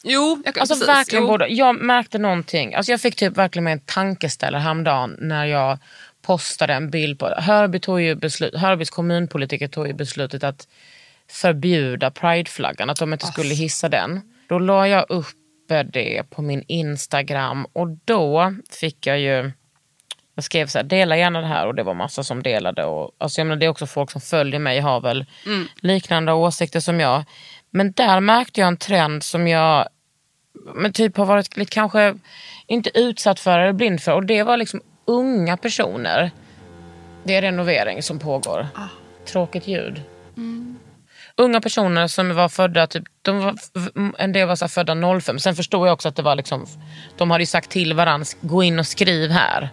jo, 0.02 0.42
jag, 0.44 0.58
Alltså 0.58 0.74
precis, 0.74 0.88
verkligen 0.88 1.24
jo. 1.24 1.28
både. 1.28 1.46
Jag 1.46 1.80
märkte 1.80 2.18
någonting. 2.18 2.74
Alltså 2.74 2.92
jag 2.92 3.00
fick 3.00 3.16
typ 3.16 3.36
verkligen 3.36 3.66
en 3.66 3.80
tankeställare 3.80 4.60
häromdagen 4.60 5.16
när 5.18 5.44
jag 5.44 5.78
postade 6.22 6.74
en 6.74 6.90
bild 6.90 7.18
på 7.18 7.26
Hörby 7.38 7.80
tog 7.80 8.00
ju 8.00 8.14
beslut, 8.14 8.54
Hörbys 8.56 8.90
kommunpolitiker 8.90 9.68
tog 9.68 9.86
ju 9.86 9.92
beslutet 9.92 10.44
att 10.44 10.68
förbjuda 11.30 12.10
prideflaggan, 12.10 12.90
att 12.90 12.98
de 12.98 13.12
inte 13.12 13.26
skulle 13.26 13.54
hissa 13.54 13.88
den. 13.88 14.20
Då 14.48 14.58
la 14.58 14.88
jag 14.88 15.06
upp 15.08 15.26
det 15.68 16.22
på 16.30 16.42
min 16.42 16.64
Instagram 16.68 17.66
och 17.72 17.88
då 18.04 18.54
fick 18.70 19.06
jag 19.06 19.20
ju 19.20 19.52
jag 20.36 20.44
skrev 20.44 20.66
så 20.66 20.78
här, 20.78 20.84
dela 20.84 21.16
gärna 21.16 21.40
det 21.40 21.46
här 21.46 21.66
och 21.66 21.74
det 21.74 21.82
var 21.82 21.94
massa 21.94 22.22
som 22.22 22.42
delade. 22.42 22.84
Och, 22.84 23.10
alltså 23.18 23.40
jag 23.40 23.46
menar, 23.46 23.60
det 23.60 23.66
är 23.66 23.70
också 23.70 23.86
folk 23.86 24.10
som 24.10 24.20
följer 24.20 24.60
mig 24.60 24.80
har 24.80 25.00
väl 25.00 25.26
liknande 25.80 26.32
åsikter 26.32 26.80
som 26.80 27.00
jag. 27.00 27.24
Men 27.70 27.92
där 27.92 28.20
märkte 28.20 28.60
jag 28.60 28.68
en 28.68 28.76
trend 28.76 29.22
som 29.22 29.48
jag 29.48 29.88
men 30.74 30.92
typ 30.92 31.16
har 31.16 31.26
varit 31.26 31.56
lite 31.56 31.70
kanske 31.70 32.18
inte 32.66 32.98
utsatt 32.98 33.40
för 33.40 33.58
eller 33.58 33.72
blind 33.72 34.00
för. 34.00 34.12
Och 34.12 34.26
det 34.26 34.42
var 34.42 34.56
liksom 34.56 34.80
unga 35.04 35.56
personer. 35.56 36.30
Det 37.24 37.34
är 37.34 37.42
renovering 37.42 38.02
som 38.02 38.18
pågår. 38.18 38.66
Tråkigt 39.26 39.66
ljud. 39.66 40.02
Unga 41.36 41.60
personer 41.60 42.06
som 42.06 42.34
var 42.34 42.48
födda, 42.48 42.86
typ, 42.86 43.04
de 43.22 43.40
var, 43.40 43.54
en 44.18 44.32
del 44.32 44.48
var 44.48 44.56
så 44.56 44.68
födda 44.68 45.20
05. 45.20 45.38
Sen 45.38 45.54
förstår 45.54 45.86
jag 45.86 45.94
också 45.94 46.08
att 46.08 46.16
det 46.16 46.22
var 46.22 46.34
liksom, 46.34 46.66
de 47.16 47.30
hade 47.30 47.42
ju 47.42 47.46
sagt 47.46 47.70
till 47.70 47.94
varandra, 47.94 48.26
gå 48.40 48.62
in 48.62 48.78
och 48.78 48.86
skriv 48.86 49.30
här. 49.30 49.68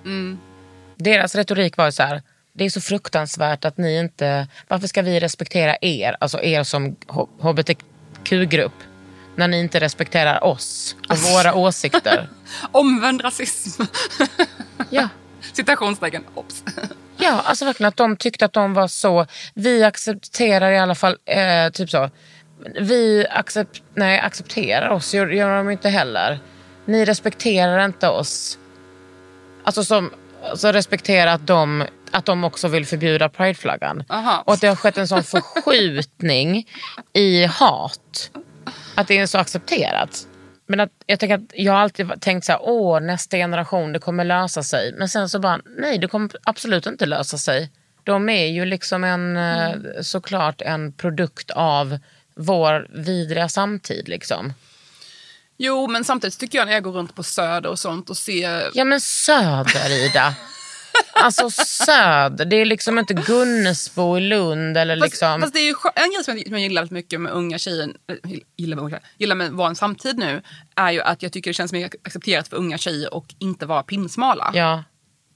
Deras 1.04 1.36
retorik 1.36 1.78
var 1.78 1.92
så 1.92 2.04
här, 2.04 2.22
det 2.54 2.66
är 2.66 2.70
så 2.70 2.82
fruktansvärt 2.82 3.66
att 3.66 3.78
ni 3.78 3.98
inte, 4.00 4.48
varför 4.68 4.88
ska 4.88 5.02
vi 5.02 5.20
respektera 5.20 5.78
er, 5.82 6.16
alltså 6.20 6.42
er 6.42 6.64
som 6.64 6.96
hbtq-grupp, 7.40 8.74
när 9.36 9.48
ni 9.48 9.60
inte 9.60 9.80
respekterar 9.80 10.44
oss 10.44 10.96
och 11.10 11.18
våra 11.18 11.54
åsikter. 11.54 12.30
Omvänd 12.72 13.24
rasism. 13.24 13.84
Ja. 14.90 15.10
Citationstecken, 15.54 16.24
obs. 16.34 16.64
Ja, 17.18 17.42
alltså 17.46 17.66
verkligen 17.66 17.88
att 17.88 17.98
de 17.98 18.18
tyckte 18.18 18.46
att 18.46 18.54
de 18.54 18.74
var 18.74 18.88
så, 18.88 19.26
vi 19.54 19.84
accepterar 19.84 20.72
i 20.72 20.78
alla 20.78 20.96
fall, 20.96 21.18
eh, 21.26 21.70
typ 21.70 21.90
så, 21.90 22.10
vi 22.80 23.26
accept, 23.30 23.84
nej, 23.94 24.20
accepterar 24.20 24.90
oss, 24.90 25.14
gör, 25.14 25.28
gör 25.28 25.58
de 25.58 25.70
inte 25.70 25.90
heller. 25.90 26.40
Ni 26.86 27.06
respekterar 27.06 27.86
inte 27.86 28.08
oss. 28.08 28.58
Alltså 29.64 29.84
som, 29.84 30.12
alltså 30.50 30.72
respektera 30.72 31.34
att 31.34 31.48
de, 31.48 31.86
att 32.12 32.26
de 32.26 32.44
också 32.44 32.68
vill 32.68 32.86
förbjuda 32.86 33.30
prideflaggan. 33.30 34.04
Aha. 34.10 34.44
Och 34.46 34.54
att 34.54 34.62
det 34.62 34.68
har 34.68 34.76
skett 34.76 34.98
en 34.98 35.08
sån 35.08 35.24
förskjutning 35.24 36.68
i 37.14 37.46
hat. 37.46 38.32
Att 38.96 39.08
det 39.08 39.18
är 39.18 39.26
så 39.26 39.38
accepterat. 39.38 40.28
Men 40.68 40.80
att, 40.80 40.90
jag, 41.06 41.20
tänker 41.20 41.36
att 41.36 41.52
jag 41.54 41.74
har 41.74 41.80
alltid 41.80 42.22
tänkt 42.22 42.46
så 42.46 42.52
här, 42.52 42.62
åh 42.64 43.00
nästa 43.00 43.38
generation 43.38 43.94
det 43.94 44.00
kommer 44.00 44.24
lösa 44.24 44.64
sig. 44.64 44.94
Men 44.98 45.10
sen 45.10 45.30
så 45.30 45.40
bara, 45.40 45.60
nej 45.78 45.98
det 45.98 46.08
kommer 46.08 46.32
absolut 46.44 46.86
inte 46.86 47.06
lösa 47.06 47.38
sig. 47.38 47.72
De 48.04 48.30
är 48.30 48.46
ju 48.46 48.66
liksom 48.66 49.04
en, 49.04 49.38
eh, 49.38 49.76
såklart 50.02 50.62
en 50.62 50.94
produkt 50.94 51.52
av 51.52 52.00
vår 52.36 52.88
vidriga 52.90 53.50
samtid 53.50 54.10
liksom. 54.10 54.54
Jo, 55.66 55.88
men 55.88 56.04
samtidigt 56.04 56.40
tycker 56.40 56.58
jag 56.58 56.66
när 56.66 56.74
jag 56.74 56.84
går 56.84 56.92
runt 56.92 57.16
på 57.16 57.24
Söder 57.24 57.70
och 57.70 57.80
sånt 57.80 58.10
och 58.10 58.18
ser... 58.18 58.72
Ja 58.74 58.84
men 58.84 59.02
söder 59.02 60.06
Ida. 60.06 60.36
Alltså 61.14 61.50
söder, 61.66 62.46
det 62.46 62.56
är 62.56 62.66
liksom 62.66 63.00
inte 63.00 63.14
Gunnesbo 63.14 64.18
i 64.18 64.22
Lund 64.22 64.78
eller 64.78 64.98
Fast, 64.98 65.12
liksom. 65.12 65.42
fast 65.42 65.54
det 65.54 65.60
är 65.60 65.66
ju 65.66 65.76
en 65.96 66.12
grej 66.12 66.24
som 66.24 66.38
jag, 66.38 66.48
som 66.48 66.54
jag 66.54 66.62
gillar 66.62 66.82
väldigt 66.82 66.92
mycket 66.92 67.22
med 67.22 67.32
unga 67.32 67.58
tjejer, 67.58 67.90
äh, 68.08 68.32
gillar 68.58 68.78
med, 68.78 69.00
gillar 69.18 69.36
med 69.36 69.52
vår 69.52 69.74
samtid 69.74 70.18
nu, 70.18 70.42
är 70.76 70.92
ju 70.92 71.02
att 71.02 71.24
jag 71.24 71.32
tycker 71.32 71.50
det 71.50 71.54
känns 71.54 71.74
mer 71.74 71.90
accepterat 72.04 72.48
för 72.48 72.58
unga 72.58 72.78
tjejer 72.78 73.14
och 73.14 73.26
inte 73.40 73.66
vara 73.66 73.84
pinsmala. 73.84 74.52
Ja, 74.54 74.84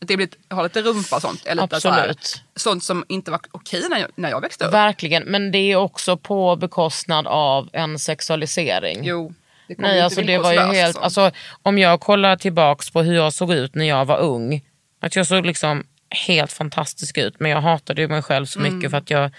Att 0.02 0.08
det 0.08 0.18
blir, 0.18 0.30
ha 0.50 0.64
lite 0.64 0.82
rumpa 0.82 1.16
och 1.16 1.22
sånt. 1.22 1.46
Eller 1.46 1.62
lite 1.62 1.82
så 1.82 1.90
här, 1.90 2.00
Absolut. 2.10 2.44
sånt 2.56 2.84
som 2.84 3.06
inte 3.08 3.32
var 3.32 3.40
okej 3.52 3.90
när 3.90 3.98
jag, 4.00 4.10
när 4.16 4.30
jag 4.30 4.42
växte 4.42 4.66
upp. 4.66 4.74
verkligen. 4.74 5.24
Men 5.24 5.52
det 5.52 5.72
är 5.72 5.76
också 5.76 6.18
på 6.18 6.56
bekostnad 6.56 7.28
av 7.28 7.70
en 7.74 8.00
sexualisering. 8.00 9.00
Jo, 9.04 9.34
det 9.68 9.76
Nej, 9.78 10.02
alltså 10.02 10.22
det 10.22 10.38
var 10.38 10.54
ju 10.54 10.60
helt... 10.60 10.96
så. 10.96 11.02
Alltså, 11.02 11.32
om 11.64 11.78
jag 11.78 12.00
kollar 12.00 12.36
tillbaks 12.36 12.90
på 12.92 13.02
hur 13.02 13.14
jag 13.16 13.34
såg 13.34 13.54
ut 13.54 13.76
när 13.76 13.86
jag 13.86 14.06
var 14.06 14.18
ung. 14.18 14.62
Att 15.00 15.16
jag 15.16 15.28
såg 15.28 15.46
liksom 15.46 15.84
helt 16.28 16.52
fantastisk 16.52 17.18
ut. 17.18 17.40
Men 17.40 17.52
jag 17.52 17.62
hatade 17.62 18.08
mig 18.08 18.22
själv 18.22 18.46
så 18.46 18.60
Mm. 18.60 18.76
mycket 18.76 18.92
för 18.92 18.98
att 18.98 19.10
jag 19.10 19.32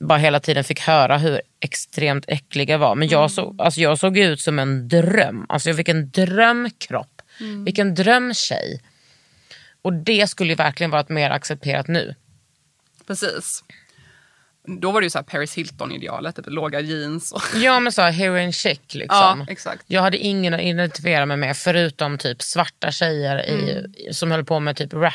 bara 0.00 0.18
hela 0.18 0.40
tiden 0.40 0.64
fick 0.64 0.80
höra 0.80 1.18
hur 1.18 1.40
extremt 1.60 2.24
äcklig 2.28 2.70
jag 2.70 2.78
var. 2.78 2.94
Men 2.94 3.08
Mm. 3.08 3.20
jag, 3.20 3.30
såg, 3.30 3.60
alltså 3.60 3.80
jag 3.80 3.98
såg 3.98 4.18
ut 4.18 4.40
som 4.40 4.58
en 4.58 4.88
dröm. 4.88 5.46
Alltså 5.48 5.68
jag 5.68 5.76
fick 5.76 5.88
en 5.88 6.10
drömkropp. 6.10 7.22
Mm. 7.40 7.64
Vilken 7.64 7.94
drömtjej. 7.94 8.80
Och 9.82 9.92
det 9.92 10.30
skulle 10.30 10.50
ju 10.50 10.56
verkligen 10.56 10.90
varit 10.90 11.08
mer 11.08 11.30
accepterat 11.30 11.88
nu. 11.88 12.14
Precis. 13.06 13.64
Då 14.66 14.90
var 14.90 15.00
det 15.00 15.04
ju 15.04 15.10
så 15.10 15.22
Paris 15.22 15.54
Hilton-idealet, 15.54 16.36
typ 16.36 16.44
låga 16.48 16.80
jeans. 16.80 17.32
Och, 17.32 17.42
Ja 17.56 17.80
men 17.80 17.92
så 17.92 18.02
här, 18.02 18.12
heroin 18.12 18.52
chic 18.52 18.80
liksom. 18.94 19.16
Ja, 19.18 19.46
exakt. 19.48 19.82
Jag 19.86 20.02
hade 20.02 20.16
ingen 20.18 20.54
att 20.54 20.60
identifiera 20.60 21.26
mig 21.26 21.36
med 21.36 21.56
förutom 21.56 22.18
typ 22.18 22.42
svarta 22.42 22.90
tjejer 22.92 23.46
i, 23.46 23.72
Mm. 23.78 23.92
som 24.14 24.30
höll 24.30 24.44
på 24.44 24.60
med 24.60 24.76
typ 24.76 24.92
rap 24.92 25.14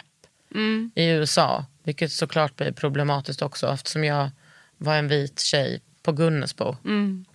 i 0.96 1.06
USA. 1.10 1.66
Vilket 1.84 2.12
såklart 2.12 2.56
blir 2.56 2.72
problematiskt 2.72 3.42
också 3.42 3.74
eftersom 3.74 4.04
jag 4.04 4.30
var 4.78 4.96
en 4.96 5.08
vit 5.08 5.40
tjej 5.42 5.82
på 6.04 6.12
Gunnesbo. 6.12 6.76
Mm. 6.86 7.26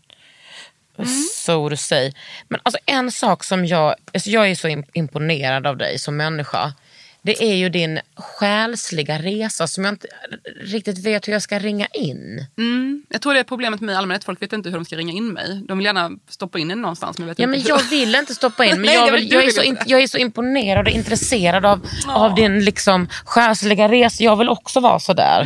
So 1.45 1.71
to 1.71 1.77
say. 1.77 2.13
Men 2.49 2.61
alltså 2.63 2.79
en 2.87 3.11
sak 3.13 3.45
som 3.45 3.67
jag, 3.67 3.95
alltså 4.15 4.31
jag 4.31 4.51
är 4.51 4.55
så 4.55 4.69
im- 4.69 4.89
imponerad 4.93 5.67
av 5.67 5.77
dig 5.77 5.99
som 5.99 6.17
människa. 6.17 6.73
Det 7.27 7.43
är 7.45 7.55
ju 7.55 7.69
din 7.69 8.01
själsliga 8.17 9.19
resa 9.19 9.67
som 9.67 9.85
jag 9.85 9.93
inte 9.95 10.07
riktigt 10.61 10.99
vet 11.07 11.29
hur 11.29 11.33
jag 11.33 11.43
ska 11.43 11.59
ringa 11.59 11.87
in. 11.87 12.47
jag 13.09 13.23
tror 13.23 13.35
det 13.35 13.41
är 13.41 13.45
problemet 13.45 13.81
med 13.81 13.87
mig 13.87 13.95
i 13.95 13.99
allmänhet, 13.99 14.25
folk 14.25 14.43
vet 14.43 14.53
inte 14.53 14.69
hur 14.69 14.77
de 14.77 14.85
ska 14.85 14.97
ringa 14.97 15.13
in 15.13 15.27
mig. 15.33 15.61
De 15.69 15.79
vill 15.79 15.85
gärna 15.85 16.11
stoppa 16.29 16.59
in 16.59 16.71
en 16.71 16.83
någonstans 16.83 17.19
men 17.19 17.29
vet 17.29 17.39
Ja, 17.39 17.43
inte 17.43 17.51
men 17.51 17.61
hur. 17.61 17.69
jag 17.69 17.83
vill 17.91 18.15
inte 18.15 18.35
stoppa 18.35 18.65
in, 18.65 18.71
men 18.77 18.81
Nej, 18.83 18.95
jag, 18.95 19.09
jag 19.09 19.13
vill, 19.13 19.33
jag, 19.33 19.45
är 19.45 19.51
så 19.51 19.63
in, 19.63 19.79
jag 19.87 20.03
är 20.03 20.07
så 20.07 20.19
imponerad 20.19 20.87
och 20.87 20.93
intresserad 20.93 21.67
av, 21.67 21.87
av 22.09 22.35
din 22.35 22.65
liksom 22.65 23.09
själsliga 23.25 23.89
resa. 23.89 24.25
Jag 24.25 24.37
vill 24.37 24.49
också 24.49 24.81
vara 24.81 24.99
sådär. 24.99 25.45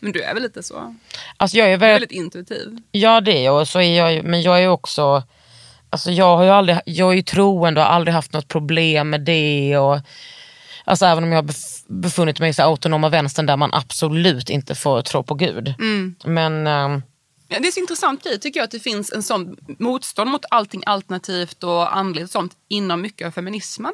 Men 0.00 0.12
du 0.12 0.22
är 0.22 0.34
väl 0.34 0.42
lite 0.42 0.62
så? 0.62 0.94
Alltså 1.36 1.56
jag 1.56 1.66
är 1.72 1.76
väldigt, 1.76 2.10
väldigt 2.10 2.10
intuitiv. 2.24 2.78
ja 2.92 3.20
det 3.20 3.38
är 3.38 3.44
jag, 3.44 3.60
och 3.60 3.68
så 3.68 3.80
är 3.80 3.96
jag 3.98 4.24
men 4.24 4.42
jag 4.42 4.62
är 4.62 4.68
också, 4.68 5.22
alltså 5.90 6.10
jag 6.10 6.36
har 6.36 6.44
ju 6.44 6.50
aldrig, 6.50 6.78
jag 6.86 7.12
är 7.12 7.16
ju 7.16 7.22
troende 7.22 7.80
och 7.80 7.86
har 7.86 7.94
aldrig 7.94 8.14
haft 8.14 8.32
något 8.32 8.48
problem 8.48 9.10
med 9.10 9.20
det. 9.20 9.76
Och, 9.78 9.98
alltså 10.86 11.06
även 11.06 11.24
om 11.24 11.32
jag 11.32 11.38
har 11.42 11.48
bef- 11.48 11.84
befunnit 11.88 12.40
mig 12.40 12.50
i 12.50 12.52
så 12.52 12.62
autonoma 12.62 13.08
vänstern 13.08 13.46
där 13.46 13.56
man 13.56 13.70
absolut 13.74 14.50
inte 14.50 14.74
får 14.74 15.02
tro 15.02 15.22
på 15.22 15.34
Gud. 15.34 15.74
Men 16.24 16.66
ehm, 16.66 17.02
Ja, 17.48 17.58
det 17.60 17.68
är 17.68 17.72
så 17.72 17.80
intressant 17.80 18.24
grej 18.24 18.38
tycker 18.40 18.60
jag 18.60 18.64
att 18.64 18.70
det 18.70 18.80
finns 18.80 19.12
en 19.12 19.22
sån 19.22 19.56
motstånd 19.78 20.30
mot 20.30 20.44
allting 20.50 20.82
alternativt 20.86 21.64
och 21.64 21.96
andligt 21.96 22.24
och 22.24 22.30
sånt 22.30 22.52
inom 22.68 23.00
mycket 23.00 23.26
av 23.26 23.30
feminismen. 23.30 23.92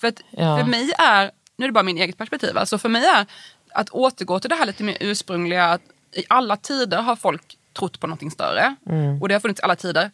För 0.00 0.08
att 0.08 0.20
Ja. 0.30 0.58
för 0.58 0.64
mig 0.64 0.92
är, 0.98 1.30
nu 1.56 1.64
är 1.64 1.68
det 1.68 1.72
bara 1.72 1.82
min 1.84 1.98
eget 1.98 2.18
perspektiv, 2.18 2.58
alltså 2.58 2.78
för 2.78 2.88
mig 2.88 3.04
är 3.04 3.26
att 3.72 3.90
återgå 3.90 4.40
till 4.40 4.50
det 4.50 4.56
här 4.56 4.66
lite 4.66 4.82
mer 4.82 4.96
ursprungliga, 5.00 5.64
att 5.64 5.80
i 6.16 6.24
alla 6.28 6.56
tider 6.56 7.02
har 7.02 7.16
folk 7.16 7.56
trott 7.78 8.00
på 8.00 8.06
någonting 8.06 8.30
större. 8.30 8.76
Och 9.20 9.28
det 9.28 9.34
har 9.34 9.40
funnits 9.40 9.60
i 9.60 9.62
alla 9.64 9.76
tider. 9.76 10.10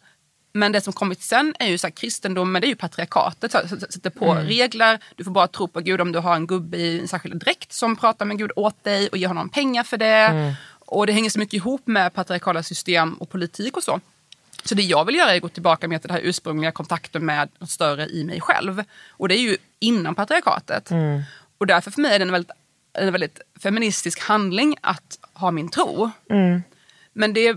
Men 0.55 0.71
det 0.71 0.81
som 0.81 0.93
kommit 0.93 1.21
sen 1.21 1.55
är 1.59 1.67
ju 1.67 1.77
så 1.77 1.87
här, 1.87 1.91
kristendomen, 1.91 2.61
det 2.61 2.67
är 2.67 2.69
ju 2.69 2.75
patriarkatet. 2.75 3.51
Så, 3.51 3.59
så, 3.67 3.79
sätter 3.79 4.09
på 4.09 4.33
regler, 4.33 4.99
du 5.15 5.23
får 5.23 5.31
bara 5.31 5.47
tro 5.47 5.67
på 5.67 5.79
Gud 5.79 6.01
om 6.01 6.11
du 6.11 6.19
har 6.19 6.35
en 6.35 6.47
gubbe 6.47 6.77
i 6.77 6.99
en 6.99 7.07
särskild 7.07 7.39
dräkt 7.39 7.73
som 7.73 7.95
pratar 7.95 8.25
med 8.25 8.37
Gud 8.37 8.51
åt 8.55 8.83
dig 8.83 9.07
och 9.07 9.17
ger 9.17 9.27
honom 9.27 9.49
pengar 9.49 9.83
för 9.83 9.97
det. 9.97 10.55
Och 10.79 11.07
det 11.07 11.13
hänger 11.13 11.29
så 11.29 11.39
mycket 11.39 11.53
ihop 11.53 11.87
med 11.87 12.13
patriarkala 12.13 12.63
system 12.63 13.13
och 13.13 13.29
politik 13.29 13.77
och 13.77 13.83
så. 13.83 13.99
Så 14.63 14.75
det 14.75 14.83
jag 14.83 15.05
vill 15.05 15.15
göra 15.15 15.31
är 15.31 15.35
att 15.35 15.41
gå 15.41 15.49
tillbaka 15.49 15.87
med 15.87 16.01
till 16.01 16.07
den 16.07 16.17
här 16.17 16.23
ursprungliga 16.23 16.71
kontakten 16.71 17.25
med 17.25 17.49
något 17.59 17.69
större 17.69 18.07
i 18.07 18.23
mig 18.23 18.41
själv. 18.41 18.83
Och 19.09 19.27
det 19.27 19.35
är 19.35 19.41
ju 19.41 19.57
innan 19.79 20.15
patriarkatet. 20.15 20.89
Och 21.57 21.67
därför 21.67 21.91
för 21.91 22.01
mig 22.01 22.15
är 22.15 22.19
det 22.19 22.25
en 22.25 22.31
väldigt, 22.31 22.51
en 22.93 23.11
väldigt 23.11 23.41
feministisk 23.63 24.19
handling 24.19 24.75
att 24.81 25.19
ha 25.33 25.51
min 25.51 25.69
tro. 25.69 26.09
Men 27.13 27.33
det 27.33 27.55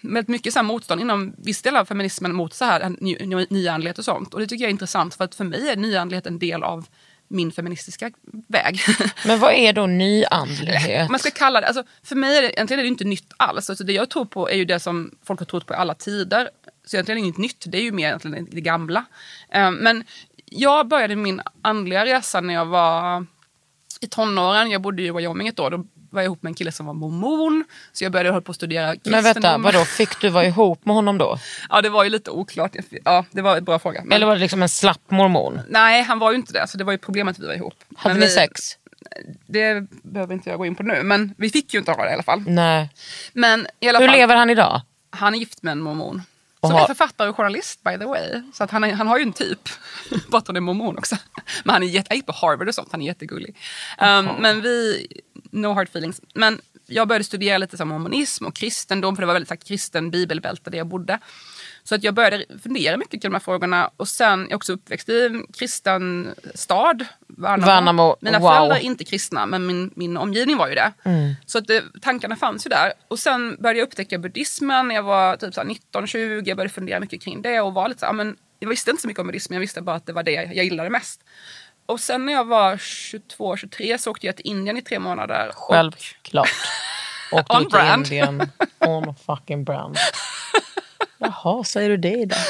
väldigt 0.00 0.28
mycket 0.28 0.52
så 0.52 0.62
motstånd 0.62 1.00
inom 1.00 1.34
viss 1.38 1.62
del 1.62 1.76
av 1.76 1.84
feminismen 1.84 2.34
mot 2.34 2.54
så 2.54 2.64
här 2.64 2.96
ny, 3.00 3.16
ny, 3.20 3.46
nyandlighet 3.50 3.98
och 3.98 4.04
sånt. 4.04 4.34
Och 4.34 4.40
det 4.40 4.46
tycker 4.46 4.64
jag 4.64 4.68
är 4.68 4.72
intressant 4.72 5.14
för 5.14 5.24
att 5.24 5.34
för 5.34 5.44
mig 5.44 5.68
är 5.68 5.76
nyandlighet 5.76 6.26
en 6.26 6.38
del 6.38 6.62
av 6.62 6.86
min 7.28 7.52
feministiska 7.52 8.10
väg. 8.48 8.80
Men 9.26 9.40
vad 9.40 9.52
är 9.52 9.72
då 9.72 9.86
nyandlighet? 9.86 11.10
Man 11.10 11.18
ska 11.18 11.30
kalla 11.30 11.60
det, 11.60 11.66
alltså, 11.66 11.84
för 12.02 12.16
mig 12.16 12.38
är 12.38 12.42
det, 12.42 12.52
egentligen 12.52 12.78
är 12.78 12.84
det 12.84 12.88
inte 12.88 13.04
nytt 13.04 13.32
alls. 13.36 13.70
Alltså, 13.70 13.84
det 13.84 13.92
jag 13.92 14.10
tror 14.10 14.24
på 14.24 14.50
är 14.50 14.56
ju 14.56 14.64
det 14.64 14.80
som 14.80 15.10
folk 15.24 15.40
har 15.40 15.46
trott 15.46 15.66
på 15.66 15.74
i 15.74 15.76
alla 15.76 15.94
tider. 15.94 16.50
Så 16.84 16.96
egentligen 16.96 17.18
är 17.18 17.22
det 17.22 17.26
inget 17.26 17.38
nytt, 17.38 17.64
det 17.68 17.78
är 17.78 17.82
ju 17.82 17.92
mer 17.92 18.06
egentligen 18.06 18.48
det 18.50 18.60
gamla. 18.60 19.04
Eh, 19.50 19.70
men 19.70 20.04
jag 20.44 20.88
började 20.88 21.16
min 21.16 21.40
andliga 21.62 22.04
resa 22.04 22.40
när 22.40 22.54
jag 22.54 22.66
var 22.66 23.26
i 24.00 24.06
tonåren. 24.06 24.70
Jag 24.70 24.82
bodde 24.82 25.02
i 25.02 25.10
Wyoming 25.10 25.48
ett 25.48 25.58
år. 25.58 25.70
Då 25.70 25.86
var 26.16 26.22
jag 26.22 26.26
ihop 26.28 26.42
med 26.42 26.50
en 26.50 26.54
kille 26.54 26.72
som 26.72 26.86
var 26.86 26.94
mormon. 26.94 27.64
Så 27.92 28.04
jag 28.04 28.12
började 28.12 28.30
hålla 28.30 28.40
på 28.40 28.50
att 28.50 28.56
studera 28.56 28.92
kristendom. 28.92 29.22
Men 29.22 29.34
vänta, 29.34 29.58
vadå, 29.58 29.84
fick 29.84 30.20
du 30.20 30.28
vara 30.28 30.44
ihop 30.44 30.84
med 30.86 30.94
honom 30.94 31.18
då? 31.18 31.38
Ja, 31.70 31.82
det 31.82 31.88
var 31.88 32.04
ju 32.04 32.10
lite 32.10 32.30
oklart. 32.30 32.76
Ja, 33.04 33.24
det 33.30 33.42
var 33.42 33.56
en 33.56 33.64
bra 33.64 33.78
fråga. 33.78 34.00
Men, 34.04 34.12
Eller 34.12 34.26
var 34.26 34.34
det 34.34 34.40
liksom 34.40 34.62
en 34.62 34.68
slapp 34.68 35.10
mormon? 35.10 35.60
Nej, 35.68 36.02
han 36.02 36.18
var 36.18 36.30
ju 36.30 36.36
inte 36.36 36.52
det. 36.52 36.66
Så 36.68 36.78
det 36.78 36.84
var 36.84 36.92
ju 36.92 36.98
problemet 36.98 37.36
att 37.36 37.42
vi 37.42 37.46
var 37.46 37.54
ihop. 37.54 37.74
Hade 37.96 38.14
Men 38.14 38.20
ni 38.20 38.26
vi, 38.26 38.32
sex? 38.32 38.60
Det 39.46 39.86
behöver 40.02 40.34
inte 40.34 40.50
jag 40.50 40.58
gå 40.58 40.66
in 40.66 40.74
på 40.74 40.82
nu. 40.82 41.02
Men 41.02 41.34
vi 41.38 41.50
fick 41.50 41.74
ju 41.74 41.78
inte 41.78 41.92
ha 41.92 42.04
det 42.04 42.10
i 42.10 42.14
alla 42.14 42.22
fall. 42.22 42.42
Nej. 42.46 42.90
Men 43.32 43.66
i 43.80 43.88
alla 43.88 43.98
Hur 43.98 44.06
fall, 44.08 44.16
lever 44.16 44.36
han 44.36 44.50
idag? 44.50 44.80
han 45.10 45.34
är 45.34 45.38
gift 45.38 45.62
med 45.62 45.72
en 45.72 45.80
mormon. 45.80 46.22
Som 46.60 46.72
har- 46.72 46.80
är 46.82 46.86
författare 46.86 47.28
och 47.28 47.36
journalist 47.36 47.82
by 47.84 47.98
the 47.98 48.04
way. 48.04 48.42
Så 48.54 48.64
att 48.64 48.70
han, 48.70 48.84
är, 48.84 48.92
han 48.92 49.06
har 49.08 49.18
ju 49.18 49.22
en 49.22 49.32
typ. 49.32 49.58
Bara 50.28 50.38
att 50.38 50.46
han 50.46 50.56
är 50.56 50.60
mormon 50.60 50.98
också. 50.98 51.16
Men 51.64 51.72
han 51.72 51.82
är 51.82 51.86
jätte, 51.86 52.14
gick 52.14 52.26
på 52.26 52.32
Harvard 52.32 52.68
och 52.68 52.74
sånt. 52.74 52.88
Han 52.92 53.02
är 53.02 53.06
jättegullig. 53.06 53.56
Um, 54.00 54.28
men 54.38 54.62
vi, 54.62 55.06
no 55.50 55.66
hard 55.66 55.88
feelings. 55.88 56.20
Men 56.34 56.60
jag 56.86 57.08
började 57.08 57.24
studera 57.24 57.58
lite 57.58 57.76
som 57.76 57.88
mormonism 57.88 58.46
och 58.46 58.54
kristendom. 58.54 59.16
För 59.16 59.22
det 59.22 59.26
var 59.26 59.34
väldigt 59.34 59.48
så 59.48 59.54
här, 59.54 59.60
kristen 59.60 60.10
bibelbälte 60.10 60.70
där 60.70 60.78
jag 60.78 60.86
bodde. 60.86 61.18
Så 61.84 61.94
att 61.94 62.04
jag 62.04 62.14
började 62.14 62.44
fundera 62.62 62.96
mycket 62.96 63.10
kring 63.10 63.20
de 63.20 63.32
här 63.32 63.40
frågorna. 63.40 63.90
Och 63.96 64.08
sen 64.08 64.46
är 64.46 64.50
jag 64.50 64.56
också 64.56 64.72
uppväxt 64.72 65.08
i 65.08 65.26
en 65.26 65.46
kristen 65.52 66.34
stad. 66.54 67.04
Värnamo. 67.26 67.66
Värnamo, 67.66 68.16
Mina 68.20 68.38
wow. 68.38 68.48
föräldrar 68.48 68.76
är 68.76 68.80
inte 68.80 69.04
kristna, 69.04 69.46
men 69.46 69.66
min, 69.66 69.90
min 69.94 70.16
omgivning 70.16 70.56
var 70.56 70.68
ju 70.68 70.74
det. 70.74 70.92
Mm. 71.04 71.34
Så 71.46 71.58
att 71.58 71.66
det, 71.66 71.84
tankarna 72.02 72.36
fanns 72.36 72.66
ju 72.66 72.68
där. 72.68 72.92
Och 73.08 73.18
sen 73.18 73.56
började 73.60 73.78
jag 73.78 73.86
upptäcka 73.86 74.18
buddhismen 74.18 74.88
när 74.88 74.94
jag 74.94 75.02
var 75.02 75.36
typ 75.36 75.54
19-20. 75.54 76.42
Jag 76.46 76.56
började 76.56 76.74
fundera 76.74 77.00
mycket 77.00 77.22
kring 77.22 77.42
det 77.42 77.60
och 77.60 77.74
var 77.74 77.88
lite 77.88 78.00
så 78.00 78.06
här, 78.06 78.12
men 78.12 78.36
jag 78.58 78.68
visste 78.68 78.90
inte 78.90 79.02
så 79.02 79.08
mycket 79.08 79.20
om 79.20 79.26
buddhismen, 79.26 79.54
jag 79.54 79.60
visste 79.60 79.82
bara 79.82 79.96
att 79.96 80.06
det 80.06 80.12
var 80.12 80.22
det 80.22 80.32
jag 80.32 80.64
gillade 80.64 80.90
mest. 80.90 81.20
Och 81.86 82.00
sen 82.00 82.26
när 82.26 82.32
jag 82.32 82.44
var 82.44 82.76
22-23 82.76 83.98
så 83.98 84.10
åkte 84.10 84.26
jag 84.26 84.36
till 84.36 84.46
Indien 84.46 84.76
i 84.76 84.82
tre 84.82 84.98
månader. 84.98 85.48
Och, 85.48 85.54
Självklart. 85.56 86.50
Åkte 87.32 87.52
On 87.56 87.62
till 87.62 87.70
brand. 87.70 88.06
Indien. 88.06 88.50
On 88.78 89.14
fucking 89.26 89.64
brand. 89.64 89.96
Jaha, 91.18 91.64
säger 91.64 91.90
du 91.90 91.96
det 91.96 92.12
idag? 92.18 92.38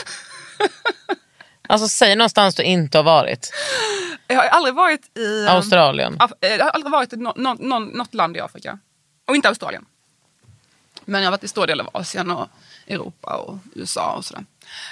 Alltså 1.68 1.88
säg 1.88 2.16
någonstans 2.16 2.54
du 2.54 2.62
inte 2.62 2.98
har 2.98 3.02
varit. 3.02 3.50
jag 4.26 4.36
har 4.36 4.44
aldrig 4.44 4.74
varit 4.74 5.18
i... 5.18 5.42
um, 5.42 5.48
Australien. 5.48 6.16
Af- 6.18 6.32
eh, 6.40 6.48
jag 6.54 6.64
har 6.64 6.70
aldrig 6.70 6.92
varit 6.92 7.12
i 7.12 7.16
nå- 7.16 7.32
nå- 7.36 7.56
nå- 7.60 7.78
något 7.78 8.14
land 8.14 8.36
i 8.36 8.40
Afrika. 8.40 8.78
Och 9.26 9.36
inte 9.36 9.48
Australien. 9.48 9.84
Men 11.04 11.20
jag 11.22 11.26
har 11.26 11.30
varit 11.30 11.44
i 11.44 11.48
stor 11.48 11.66
del 11.66 11.80
av 11.80 11.88
Asien 11.92 12.30
och 12.30 12.48
Europa 12.86 13.36
och 13.36 13.58
USA 13.74 14.12
och 14.12 14.24
sådär. 14.24 14.44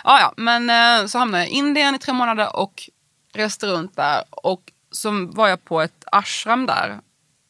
Ja, 0.04 0.20
ja, 0.20 0.34
men 0.36 0.70
eh, 1.00 1.06
så 1.06 1.18
hamnade 1.18 1.44
jag 1.44 1.52
i 1.52 1.54
Indien 1.54 1.94
i 1.94 1.98
tre 1.98 2.12
månader 2.14 2.56
och 2.56 2.88
reste 3.34 3.66
runt 3.66 3.96
där. 3.96 4.22
Och 4.30 4.72
så 4.90 5.26
var 5.26 5.48
jag 5.48 5.64
på 5.64 5.80
ett 5.80 6.04
ashram 6.12 6.66
där. 6.66 6.98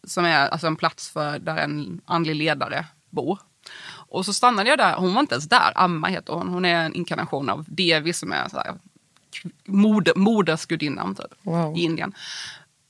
Som 0.07 0.25
är 0.25 0.49
alltså 0.49 0.67
en 0.67 0.77
plats 0.77 1.09
för 1.11 1.39
där 1.39 1.57
en 1.57 2.01
andlig 2.05 2.35
ledare 2.37 2.87
bor. 3.11 3.39
Och 4.09 4.25
så 4.27 4.33
stannade 4.33 4.69
jag 4.71 4.79
där. 4.79 4.95
Hon 4.97 5.15
var 5.15 5.21
inte 5.21 5.35
ens 5.35 5.49
där. 5.49 5.73
Amma 5.75 6.07
heter 6.09 6.33
hon. 6.33 6.49
Hon 6.49 6.65
är 6.65 6.85
en 6.85 6.95
inkarnation 6.95 7.49
av 7.51 7.65
Devi 7.69 8.13
som 8.13 8.33
är 8.33 8.49
så 8.49 8.57
här, 8.57 8.75
moder, 9.65 10.13
modersgudinnan 10.17 11.15
typ, 11.15 11.27
Wow. 11.43 11.77
i 11.77 11.83
Indien. 11.83 12.15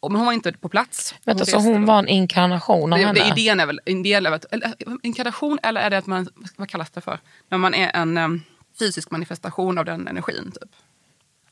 Men 0.03 0.16
hon 0.16 0.26
var 0.26 0.32
inte 0.32 0.53
på 0.53 0.68
plats. 0.68 1.14
Vänta, 1.24 1.45
så 1.45 1.57
reste 1.57 1.68
hon 1.68 1.80
då. 1.80 1.86
var 1.86 1.99
en 1.99 2.09
inkarnation 2.09 2.92
av 2.92 2.99
Det, 2.99 3.05
henne? 3.07 3.20
det, 3.20 3.40
idén 3.40 3.61
är 3.61 3.66
väl 3.66 3.80
en 3.84 4.03
del 4.03 4.26
av 4.26 4.34
ett, 4.34 4.45
eller, 4.51 4.74
inkarnation 5.03 5.59
eller 5.62 5.80
är 5.80 5.90
det 5.90 5.99
att 5.99 6.07
man, 6.07 6.28
vad 6.57 6.68
kallas 6.68 6.90
det 6.90 7.01
för? 7.01 7.18
När 7.49 7.59
man 7.59 7.74
är 7.74 7.90
en 7.95 8.16
em, 8.18 8.42
fysisk 8.78 9.11
manifestation 9.11 9.78
av 9.78 9.84
den 9.84 10.09
energin 10.09 10.53
typ. 10.61 10.70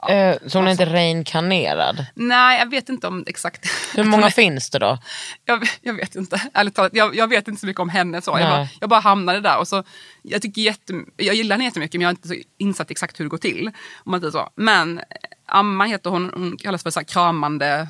Eh, 0.09 0.37
så 0.47 0.59
hon 0.59 0.67
är 0.67 0.71
inte 0.71 0.87
reinkarnerad? 0.87 2.07
Nej, 2.15 2.59
jag 2.59 2.71
vet 2.71 2.89
inte 2.89 3.07
om 3.07 3.25
exakt. 3.27 3.67
Hur 3.95 4.05
många 4.05 4.31
finns 4.41 4.71
det 4.71 4.79
då? 4.79 4.99
jag, 5.45 5.69
jag 5.81 5.95
vet 5.95 6.15
inte. 6.15 6.43
Ärligt 6.55 6.75
talat, 6.75 6.95
jag, 6.95 7.17
jag 7.17 7.29
vet 7.29 7.49
inte 7.49 7.61
så 7.61 7.67
mycket 7.67 7.81
om 7.81 7.89
henne. 7.89 8.23
Så. 8.23 8.31
Jag, 8.31 8.51
bara, 8.51 8.69
jag 8.81 8.89
bara 8.89 9.01
hamnade 9.01 9.41
där. 9.41 9.59
Och 9.59 9.69
så, 9.69 9.85
jag, 10.23 10.43
tycker 10.43 10.63
jätte, 10.63 10.93
jag 11.17 11.35
gillar 11.35 11.57
henne 11.57 11.65
jättemycket 11.65 11.95
men 11.95 12.01
jag 12.01 12.09
har 12.09 12.13
inte 12.13 12.29
så 12.29 12.35
insatt 12.59 12.91
exakt 12.91 13.21
hur 13.21 13.25
det 13.25 13.29
går 13.29 13.39
till. 13.39 13.71
Om 14.05 14.11
man 14.11 14.21
säger 14.21 14.31
så. 14.31 14.49
Men 14.57 14.99
eh, 14.99 15.05
Amma 15.47 15.85
heter 15.85 16.11
hon, 16.11 16.31
hon 16.35 16.57
kallas 16.57 16.83
för 16.83 16.91
så 16.91 17.01
här 17.01 17.05
kramande 17.05 17.89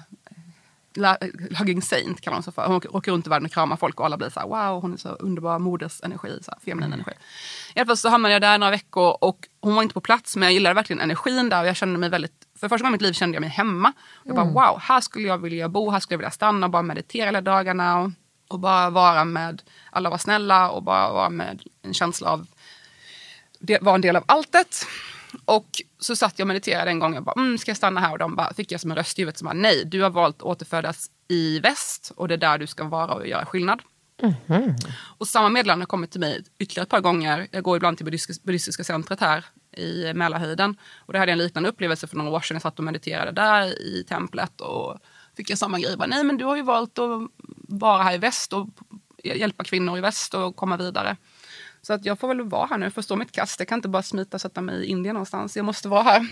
Hugging 1.58 1.82
Saint 1.82 2.20
kallar 2.20 2.36
hon 2.36 2.42
sig 2.42 2.52
för. 2.52 2.66
Hon 2.66 2.76
åker- 2.76 3.12
runt 3.12 3.26
i 3.26 3.30
världen 3.30 3.46
och 3.46 3.52
kramar 3.52 3.76
folk 3.76 4.00
och 4.00 4.06
alla 4.06 4.16
blir 4.16 4.30
så 4.30 4.40
här 4.40 4.46
wow, 4.46 4.82
hon 4.82 4.92
är 4.92 4.96
så 4.96 5.08
underbar 5.08 5.58
modersenergi, 5.58 6.38
så 6.42 6.50
här, 6.50 6.58
feminin 6.64 6.92
energi. 6.92 7.12
I 7.74 7.78
alla 7.80 7.86
fall 7.86 7.96
så 7.96 8.08
hamnade 8.08 8.32
jag 8.34 8.42
där 8.42 8.58
några 8.58 8.70
veckor 8.70 9.16
och 9.20 9.48
hon 9.60 9.74
var 9.74 9.82
inte 9.82 9.94
på 9.94 10.00
plats 10.00 10.36
men 10.36 10.42
jag 10.46 10.52
gillade 10.52 10.74
verkligen 10.74 11.00
energin 11.00 11.48
där 11.48 11.60
och 11.62 11.68
jag 11.68 11.76
kände 11.76 11.98
mig 11.98 12.08
väldigt, 12.08 12.32
för 12.60 12.68
första 12.68 12.82
gången 12.82 12.92
i 12.92 12.94
mitt 12.94 13.02
liv 13.02 13.12
kände 13.12 13.36
jag 13.36 13.40
mig 13.40 13.50
hemma. 13.50 13.92
Jag 14.24 14.36
bara 14.36 14.44
wow, 14.70 14.80
här 14.80 15.00
skulle 15.00 15.28
jag 15.28 15.38
vilja 15.38 15.68
bo, 15.68 15.90
här 15.90 16.00
skulle 16.00 16.14
jag 16.14 16.18
vilja 16.18 16.30
stanna 16.30 16.66
och 16.66 16.70
bara 16.70 16.82
meditera 16.82 17.24
hela 17.26 17.40
dagarna 17.40 18.00
och, 18.00 18.10
och 18.48 18.58
bara 18.58 18.90
vara 18.90 19.24
med, 19.24 19.62
alla 19.90 20.10
var 20.10 20.18
snälla 20.18 20.70
och 20.70 20.82
bara 20.82 21.12
vara 21.12 21.30
med 21.30 21.62
en 21.82 21.94
känsla 21.94 22.30
av 22.30 22.46
det 23.64 23.82
var 23.82 23.94
en 23.94 24.00
del 24.00 24.16
av 24.16 24.24
alltet. 24.26 24.86
Och 25.44 25.82
så 25.98 26.16
satt 26.16 26.38
jag 26.38 26.44
och 26.44 26.48
mediterade 26.48 26.90
en 26.90 26.98
gång 26.98 27.16
och 27.16 27.22
bara, 27.22 27.40
mm, 27.40 27.58
ska 27.58 27.70
jag 27.70 27.76
stanna 27.76 28.00
här? 28.00 28.12
Och 28.12 28.18
de 28.18 28.36
bara, 28.36 28.54
fick 28.54 28.72
jag 28.72 28.80
som 28.80 28.90
en 28.90 28.96
röst 28.96 29.18
i 29.18 29.22
huvudet 29.22 29.38
som 29.38 29.46
bara, 29.46 29.54
nej, 29.54 29.82
du 29.84 30.02
har 30.02 30.10
valt 30.10 30.36
att 30.36 30.42
återfödas 30.42 31.10
i 31.28 31.60
väst 31.60 32.12
och 32.16 32.28
det 32.28 32.34
är 32.34 32.38
där 32.38 32.58
du 32.58 32.66
ska 32.66 32.84
vara 32.84 33.14
och 33.14 33.26
göra 33.26 33.46
skillnad. 33.46 33.82
Och 35.18 35.28
samma 35.28 35.48
meddelande 35.48 35.82
har 35.82 35.86
kommit 35.86 36.10
till 36.10 36.20
mig 36.20 36.44
ytterligare 36.58 36.82
ett 36.82 36.90
par 36.90 37.00
gånger. 37.00 37.48
Jag 37.50 37.62
går 37.62 37.76
ibland 37.76 37.96
till 37.96 38.04
buddhistiska, 38.04 38.42
buddhistiska 38.46 38.84
centret 38.84 39.20
här 39.20 39.44
i 39.76 40.14
Mälarhöjden. 40.14 40.76
Och 40.98 41.12
det 41.12 41.18
hade 41.18 41.32
jag 41.32 41.38
en 41.38 41.44
liknande 41.44 41.68
upplevelse 41.68 42.06
för 42.06 42.16
några 42.16 42.30
år 42.30 42.40
sedan. 42.40 42.54
Jag 42.54 42.62
satt 42.62 42.78
och 42.78 42.84
mediterade 42.84 43.32
där 43.32 43.82
i 43.82 44.04
templet 44.08 44.60
och 44.60 44.98
fick 45.36 45.50
jag 45.50 45.58
samma 45.58 45.78
grej. 45.78 45.96
Bara, 45.96 46.06
nej 46.06 46.24
men 46.24 46.36
du 46.36 46.44
har 46.44 46.56
ju 46.56 46.62
valt 46.62 46.98
att 46.98 47.20
vara 47.68 48.02
här 48.02 48.14
i 48.14 48.18
väst 48.18 48.52
och 48.52 48.68
hjälpa 49.24 49.64
kvinnor 49.64 49.98
i 49.98 50.00
väst 50.00 50.34
och 50.34 50.56
komma 50.56 50.76
vidare. 50.76 51.16
Så 51.86 51.92
att 51.92 52.04
jag 52.04 52.18
får 52.18 52.28
väl 52.28 52.42
vara 52.42 52.66
här 52.66 52.78
nu, 52.78 52.90
förstå 52.90 53.16
mitt 53.16 53.32
kast. 53.32 53.60
Jag 53.60 53.68
kan 53.68 53.78
inte 53.78 53.88
bara 53.88 54.02
smita 54.02 54.36
och 54.36 54.40
sätta 54.40 54.60
mig 54.60 54.84
i 54.84 54.86
Indien 54.86 55.14
någonstans. 55.14 55.56
Jag 55.56 55.64
måste 55.64 55.88
vara 55.88 56.02
här. 56.02 56.26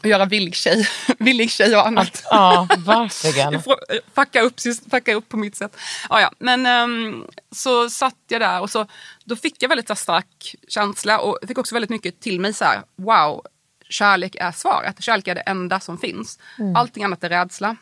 Och 0.00 0.06
göra 0.06 0.24
villig 0.24 0.54
tjej, 0.54 0.88
villig 1.18 1.50
tjej 1.50 1.76
och 1.76 1.86
annat. 1.86 2.24
Ja, 2.30 2.68
verkligen. 2.78 3.62
Får 3.62 3.76
eh, 3.88 4.44
upp, 4.44 5.08
upp 5.16 5.28
på 5.28 5.36
mitt 5.36 5.56
sätt. 5.56 5.76
Ja, 6.08 6.20
ja. 6.20 6.30
Men 6.38 6.66
ehm, 6.66 7.24
så 7.50 7.90
satt 7.90 8.16
jag 8.28 8.40
där 8.40 8.60
och 8.60 8.70
så, 8.70 8.86
då 9.24 9.36
fick 9.36 9.62
jag 9.62 9.68
väldigt 9.68 9.88
så 9.88 9.94
stark 9.94 10.54
känsla 10.68 11.18
och 11.18 11.38
fick 11.48 11.58
också 11.58 11.74
väldigt 11.74 11.90
mycket 11.90 12.20
till 12.20 12.40
mig 12.40 12.52
så 12.52 12.64
här, 12.64 12.82
wow, 12.96 13.46
kärlek 13.88 14.36
är 14.40 14.52
svaret. 14.52 15.02
Kärlek 15.02 15.28
är 15.28 15.34
det 15.34 15.40
enda 15.40 15.80
som 15.80 15.98
finns. 15.98 16.38
Allting 16.76 17.04
annat 17.04 17.24
är 17.24 17.28
rädsla. 17.28 17.76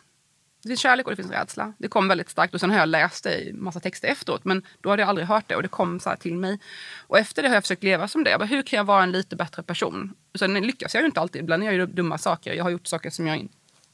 Det 0.63 0.69
finns 0.69 0.81
kärlek 0.81 1.07
och 1.07 1.13
det 1.13 1.17
finns 1.17 1.31
rädsla. 1.31 1.73
Det 1.79 1.89
kom 1.89 2.09
väldigt 2.09 2.31
starkt 2.31 2.55
och 2.55 2.61
sen 2.61 2.71
har 2.71 2.79
jag 2.79 2.89
läst 2.89 3.25
det 3.25 3.41
i 3.41 3.53
massa 3.53 3.81
texter 3.81 4.09
efteråt 4.09 4.45
men 4.45 4.63
då 4.81 4.91
hade 4.91 5.03
jag 5.03 5.09
aldrig 5.09 5.29
hört 5.29 5.49
det 5.49 5.57
och 5.57 5.63
det 5.63 5.69
kom 5.69 6.01
så 6.01 6.09
här 6.09 6.17
till 6.17 6.35
mig. 6.35 6.59
Och 7.07 7.19
efter 7.19 7.43
det 7.43 7.49
har 7.49 7.57
jag 7.57 7.65
försökt 7.65 7.83
leva 7.83 8.09
som 8.09 8.25
det. 8.25 8.31
Jag 8.31 8.41
bara, 8.41 8.47
hur 8.47 8.63
kan 8.63 8.77
jag 8.77 8.85
vara 8.85 9.03
en 9.03 9.13
lite 9.13 9.37
bättre 9.37 9.63
person? 9.63 10.15
Sen 10.35 10.55
lyckas 10.55 10.95
jag 10.95 11.01
ju 11.01 11.07
inte 11.07 11.21
alltid. 11.21 11.43
Ibland 11.43 11.65
gör 11.65 11.73
jag 11.73 11.81
ju 11.81 11.87
dumma 11.87 12.19
saker. 12.19 12.55
Jag 12.55 12.65
har 12.65 12.71
gjort 12.71 12.87
saker 12.87 13.11
som 13.11 13.27
jag 13.27 13.49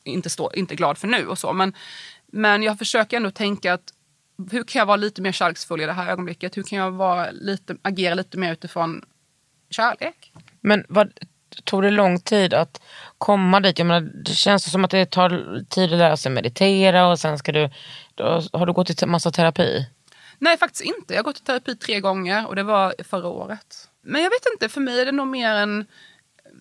inte, 0.04 0.30
står, 0.30 0.56
inte 0.56 0.74
är 0.74 0.76
glad 0.76 0.98
för 0.98 1.08
nu 1.08 1.26
och 1.26 1.38
så. 1.38 1.52
Men, 1.52 1.74
men 2.26 2.62
jag 2.62 2.78
försöker 2.78 3.16
ändå 3.16 3.30
tänka 3.30 3.74
att 3.74 3.92
hur 4.50 4.64
kan 4.64 4.78
jag 4.78 4.86
vara 4.86 4.96
lite 4.96 5.22
mer 5.22 5.32
kärleksfull 5.32 5.80
i 5.80 5.86
det 5.86 5.92
här 5.92 6.10
ögonblicket? 6.10 6.56
Hur 6.56 6.62
kan 6.62 6.78
jag 6.78 6.90
vara 6.90 7.30
lite, 7.30 7.76
agera 7.82 8.14
lite 8.14 8.38
mer 8.38 8.52
utifrån 8.52 9.04
kärlek? 9.70 10.32
Men 10.60 10.84
vad, 10.88 11.12
tog 11.64 11.82
det 11.82 11.90
lång 11.90 12.20
tid 12.20 12.54
att 12.54 12.80
komma 13.18 13.60
dit? 13.60 13.78
Jag 13.78 13.86
menar, 13.86 14.00
det 14.00 14.34
känns 14.34 14.72
som 14.72 14.84
att 14.84 14.90
det 14.90 15.10
tar 15.10 15.64
tid 15.68 15.92
att 15.92 15.98
lära 15.98 16.16
sig 16.16 16.32
meditera 16.32 17.06
och 17.08 17.18
sen 17.18 17.38
ska 17.38 17.52
du, 17.52 17.70
har 18.52 18.66
du 18.66 18.72
gått 18.72 19.02
i 19.02 19.06
massa 19.06 19.30
terapi? 19.30 19.86
Nej, 20.38 20.58
faktiskt 20.58 20.82
inte. 20.84 21.14
Jag 21.14 21.18
har 21.18 21.24
gått 21.24 21.38
i 21.38 21.44
terapi 21.44 21.76
tre 21.76 22.00
gånger 22.00 22.46
och 22.46 22.56
det 22.56 22.62
var 22.62 22.94
förra 23.08 23.28
året. 23.28 23.88
Men 24.02 24.22
jag 24.22 24.30
vet 24.30 24.46
inte, 24.52 24.68
för 24.68 24.80
mig 24.80 25.00
är 25.00 25.06
det 25.06 25.12
nog 25.12 25.26
mer 25.26 25.54
en... 25.54 25.86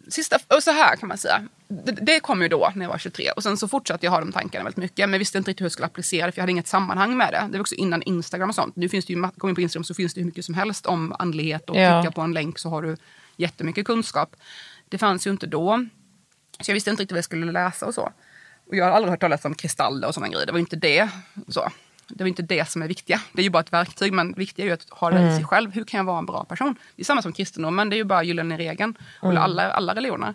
Sista, 0.10 0.38
och 0.56 0.64
så 0.64 0.72
här 0.72 0.96
kan 0.96 1.10
man 1.10 1.18
säga. 1.18 1.48
Det, 1.68 1.92
det 1.92 2.20
kom 2.20 2.42
ju 2.42 2.48
då 2.48 2.72
när 2.76 2.86
jag 2.86 2.90
var 2.90 2.98
23 2.98 3.32
och 3.32 3.44
sen 3.44 3.58
så 3.58 3.68
fortsatte 3.68 4.06
jag 4.06 4.12
ha 4.12 4.20
de 4.20 4.32
tankarna 4.32 4.64
väldigt 4.64 4.78
mycket. 4.78 4.98
Men 4.98 5.12
jag 5.14 5.20
visste 5.20 5.38
inte 5.38 5.52
riktigt 5.52 5.62
hur 5.62 5.66
jag 5.66 5.72
skulle 5.72 5.86
applicera 5.86 6.26
det 6.26 6.32
för 6.32 6.40
jag 6.40 6.44
hade 6.44 6.52
inget 6.52 6.68
sammanhang 6.68 7.18
med 7.18 7.34
det. 7.34 7.48
Det 7.52 7.58
var 7.58 7.60
också 7.60 7.76
innan 7.76 8.02
Instagram 8.02 8.50
och 8.50 8.56
sånt. 8.56 8.76
Nu 8.76 8.90
finns 8.90 9.06
det 9.06 9.14
ju, 9.14 9.28
kom 9.38 9.50
in 9.50 9.56
på 9.56 9.62
Instagram 9.62 9.84
så 9.84 9.94
finns 9.94 10.14
det 10.14 10.22
hur 10.22 10.26
mycket 10.26 10.46
som 10.46 10.56
helst 10.56 10.86
om 10.86 11.16
andlighet 11.20 11.70
och 11.70 11.76
Ja. 11.78 12.02
klicka 12.02 12.12
på 12.12 12.22
en 12.22 12.34
länk 12.34 12.60
så 12.60 12.70
har 12.70 12.82
du 12.82 12.98
jättemycket 13.38 13.86
kunskap. 13.86 14.36
Det 14.90 14.98
fanns 14.98 15.28
ju 15.28 15.32
inte 15.32 15.48
då. 15.48 15.86
Så 16.60 16.72
jag 16.72 16.74
visste 16.74 16.90
inte 16.90 17.02
riktigt 17.02 17.12
vad 17.12 17.18
jag 17.18 17.26
skulle 17.26 17.52
läsa 17.52 17.86
och 17.86 17.94
så. 17.94 18.12
Och 18.68 18.76
jag 18.76 18.86
har 18.86 18.92
aldrig 18.92 19.12
hört 19.12 19.20
talas 19.20 19.46
om 19.46 19.56
kristaller 19.56 20.08
och 20.08 20.14
sådana 20.14 20.32
grejer. 20.32 20.46
Det 20.46 20.52
var 20.52 20.60
inte 20.60 20.76
det. 20.76 21.10
Så. 21.48 21.72
Det 22.08 22.24
var 22.24 22.28
inte 22.28 22.42
det 22.42 22.70
som 22.70 22.82
är 22.82 22.88
viktiga. 22.88 23.22
Det 23.34 23.42
är 23.42 23.44
ju 23.44 23.50
bara 23.50 23.60
ett 23.60 23.74
verktyg. 23.74 24.14
Men 24.14 24.32
det 24.32 24.40
viktiga 24.40 24.66
är 24.66 24.68
ju 24.68 24.74
att 24.74 24.90
ha 24.90 25.10
det 25.10 25.28
i 25.28 25.36
sig 25.36 25.46
själv. 25.46 25.72
Hur 25.72 25.84
kan 25.84 25.98
jag 25.98 26.06
vara 26.06 26.20
en 26.20 26.26
bra 26.26 26.44
person? 26.44 26.76
Det 26.96 27.02
är 27.02 27.06
samma 27.06 27.22
som 27.22 27.34
kristendomen. 27.34 27.90
Det 27.90 27.96
är 27.96 27.98
ju 27.98 28.04
bara 28.04 28.24
gyllene 28.24 28.58
regeln. 28.58 28.98
Och 29.22 29.34
alla, 29.34 29.72
alla 29.72 29.96
religioner. 29.96 30.34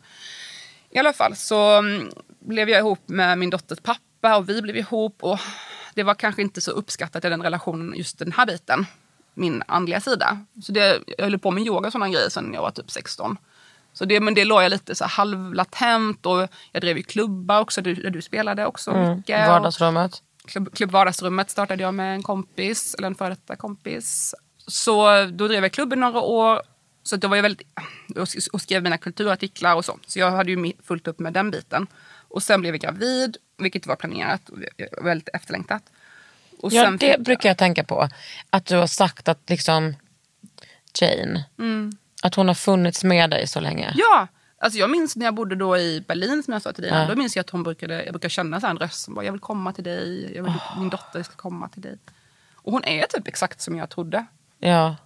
I 0.91 0.99
alla 0.99 1.13
fall 1.13 1.37
så 1.37 1.79
mm, 1.79 2.11
blev 2.41 2.69
jag 2.69 2.79
ihop 2.79 3.09
med 3.09 3.39
min 3.39 3.51
dotters 3.51 3.79
pappa 3.81 4.37
och 4.37 4.49
vi 4.49 4.63
blev 4.63 4.77
ihop. 4.77 5.17
Och 5.21 5.41
det 5.95 6.03
var 6.03 6.15
kanske 6.15 6.43
inte 6.43 6.61
så 6.61 6.71
uppskattat 6.71 7.25
i 7.25 7.29
den 7.29 7.43
relationen, 7.43 7.95
just 7.97 8.19
den 8.19 8.33
här 8.33 8.47
biten. 8.47 8.87
Min 9.35 9.63
andliga 9.69 10.01
sida. 10.01 10.39
Så 10.63 10.73
det, 10.73 11.01
jag 11.07 11.25
höll 11.25 11.39
på 11.39 11.51
med 11.51 11.67
yoga 11.67 11.87
och 11.87 11.93
sådana 11.93 12.13
grejer 12.13 12.29
sen 12.29 12.55
jag 12.55 12.63
var 12.63 12.71
typ 12.71 12.91
16. 12.91 13.37
Så 13.93 14.05
det, 14.05 14.21
men 14.21 14.35
det 14.35 14.45
låg 14.45 14.63
jag 14.63 14.71
lite 14.71 14.95
så 14.95 15.05
halvlatent 15.05 16.27
och 16.27 16.49
jag 16.73 16.83
drev 16.83 16.97
ju 16.97 17.03
klubbar 17.03 17.61
också 17.61 17.83
där 17.83 18.11
du, 18.11 18.23
spelade 18.23 18.67
också 18.67 18.95
mycket. 19.17 19.49
Och 19.49 19.53
Vardagsrummet. 19.53 20.23
Klubb, 20.47 20.75
klubb 20.77 20.91
Vardagsrummet 20.91 21.51
startade 21.51 21.83
jag 21.83 21.95
med 21.95 22.15
en 22.15 22.23
kompis, 22.23 22.95
eller 22.95 23.07
en 23.07 23.15
före 23.15 23.29
detta 23.29 23.57
kompis. 23.57 24.35
Så 24.67 25.25
då 25.25 25.49
drev 25.49 25.63
jag 25.63 25.73
klubben 25.73 26.01
några 26.01 26.21
år. 26.21 26.63
Så 27.03 27.17
då 27.17 27.29
var 27.29 27.37
jag 27.37 27.43
väldigt, 27.43 27.67
och 28.09 28.25
sk- 28.25 28.49
och 28.53 28.61
skrev 28.61 28.83
mina 28.83 28.99
kulturartiklar 28.99 29.75
och 29.75 29.85
så. 29.85 29.99
Så 30.07 30.19
jag 30.19 30.31
hade 30.31 30.51
ju 30.53 30.73
fullt 30.83 31.09
upp 31.09 31.19
med 31.19 31.33
den 31.33 31.51
biten. 31.51 31.87
Och 32.29 32.43
sen 32.43 32.61
blev 32.61 32.75
jag 32.75 32.81
gravid, 32.81 33.37
vilket 33.59 33.87
var 33.87 33.97
planerat 33.97 34.49
och 34.49 34.59
väldigt 35.05 35.29
efterlängtat. 35.33 35.83
Och 36.61 36.73
Ja, 36.73 36.91
det 36.91 37.21
brukar 37.21 37.49
jag 37.49 37.59
tänka 37.59 37.85
på. 37.85 38.09
Att 38.51 38.67
du 38.67 38.77
har 38.77 38.87
sagt 38.87 39.29
att 39.29 39.51
liksom 39.51 39.95
Jane, 41.01 41.45
att 42.23 42.35
hon 42.35 42.49
har 42.49 42.55
funnits 42.55 43.05
med 43.05 43.31
dig 43.31 43.47
så 43.47 43.61
länge. 43.61 43.93
Ja! 43.95 44.27
Alltså 44.59 44.79
jag 44.79 44.91
minns 44.91 45.17
när 45.17 45.25
jag 45.25 45.35
bodde 45.35 45.55
då 45.55 45.79
i 45.79 46.05
Berlin 46.09 46.43
som 46.43 46.53
jag 46.53 46.63
sa 46.63 46.73
till 46.73 46.83
dig. 46.83 46.93
Ja. 46.93 47.07
Då 47.09 47.17
minns 47.17 47.37
jag 47.37 47.41
att 47.41 47.51
hon 47.51 47.63
brukade, 47.63 48.05
jag 48.05 48.13
brukar 48.13 48.29
känna 48.29 48.61
så 48.61 48.67
en 48.67 48.79
röst 48.79 49.05
som 49.05 49.15
bara, 49.15 49.25
jag 49.25 49.33
vill 49.33 49.41
komma 49.41 49.73
till 49.73 49.85
dig. 49.85 50.33
Jag 50.37 50.43
vill, 50.43 50.53
Min 50.79 50.89
dotter 50.89 51.23
ska 51.23 51.35
komma 51.37 51.69
till 51.69 51.83
dig. 51.83 51.99
Och 52.55 52.73
hon 52.73 52.85
är 52.85 53.07
typ 53.07 53.29
exakt 53.29 53.61
som 53.61 53.77
jag 53.77 53.91
trodde. 53.91 54.27
Ja. 54.59 54.97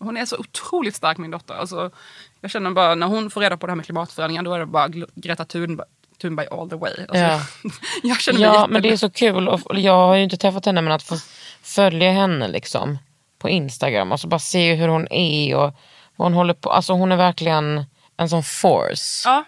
Hon 0.00 0.16
är 0.16 0.26
så 0.26 0.36
otroligt 0.38 0.94
stark 0.96 1.18
min 1.18 1.30
dotter. 1.30 1.54
Alltså, 1.54 1.90
jag 2.40 2.50
känner 2.50 2.70
bara 2.70 2.94
när 2.94 3.06
hon 3.06 3.30
får 3.30 3.40
reda 3.40 3.56
på 3.56 3.66
det 3.66 3.70
här 3.70 3.76
med 3.76 3.84
klimatförändringar 3.84 4.42
då 4.42 4.54
är 4.54 4.58
det 4.58 4.66
bara 4.66 4.88
Greta 5.14 5.44
Thunberg, 5.44 5.86
Thunberg 6.20 6.46
all 6.50 6.70
the 6.70 6.76
way. 6.76 6.92
Alltså, 6.98 7.16
Ja. 7.16 7.40
jag 8.02 8.20
känner 8.20 8.38
mig 8.40 8.48
Ja, 8.48 8.66
men 8.70 8.82
det 8.82 8.88
är 8.92 8.96
så 8.96 9.10
kul. 9.10 9.48
Och 9.48 9.66
och 9.66 9.78
jag 9.80 10.06
har 10.06 10.14
ju 10.14 10.22
inte 10.22 10.36
träffat 10.36 10.66
henne, 10.66 10.80
men 10.80 10.92
att 10.92 11.02
få 11.02 11.16
följa 11.62 12.12
henne 12.12 12.48
liksom 12.48 12.98
på 13.38 13.48
Instagram 13.48 14.12
och 14.12 14.20
så 14.20 14.28
bara 14.28 14.38
se 14.38 14.74
hur 14.74 14.88
hon 14.88 15.08
är 15.12 15.56
och 15.56 15.74
vad 16.16 16.26
hon 16.26 16.32
håller 16.34 16.54
på. 16.54 16.70
Alltså 16.70 16.92
hon 16.92 17.12
är 17.12 17.16
verkligen 17.16 17.84
en 18.16 18.28
sån 18.28 18.42
force. 18.42 19.28
Ja. 19.28 19.44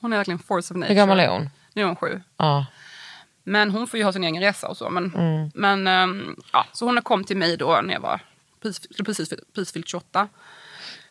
Hon 0.00 0.12
är 0.12 0.16
verkligen 0.16 0.38
force 0.38 0.74
of 0.74 0.78
nature. 0.78 0.88
Hur 0.88 0.94
gammal 0.94 1.20
är 1.20 1.28
hon? 1.28 1.50
Nu 1.74 1.82
är 1.82 1.86
hon 1.86 1.96
sju. 1.96 2.22
Ja. 2.36 2.66
Men 3.44 3.70
hon 3.70 3.86
får 3.86 3.98
ju 3.98 4.04
ha 4.04 4.12
sin 4.12 4.24
egen 4.24 4.42
resa 4.42 4.68
och 4.68 4.76
så. 4.76 4.90
Men, 4.90 5.14
Mm. 5.14 5.50
men 5.54 5.86
ehm, 5.86 6.36
ja, 6.52 6.66
så 6.72 6.84
hon 6.86 7.02
kom 7.02 7.24
till 7.24 7.36
mig 7.36 7.56
då 7.56 7.80
när 7.84 7.94
jag 7.94 8.00
var 8.00 8.20
precis, 8.62 8.88
precis, 9.06 9.32
precis 9.54 9.72
fyllt 9.72 9.88
28. 9.88 10.28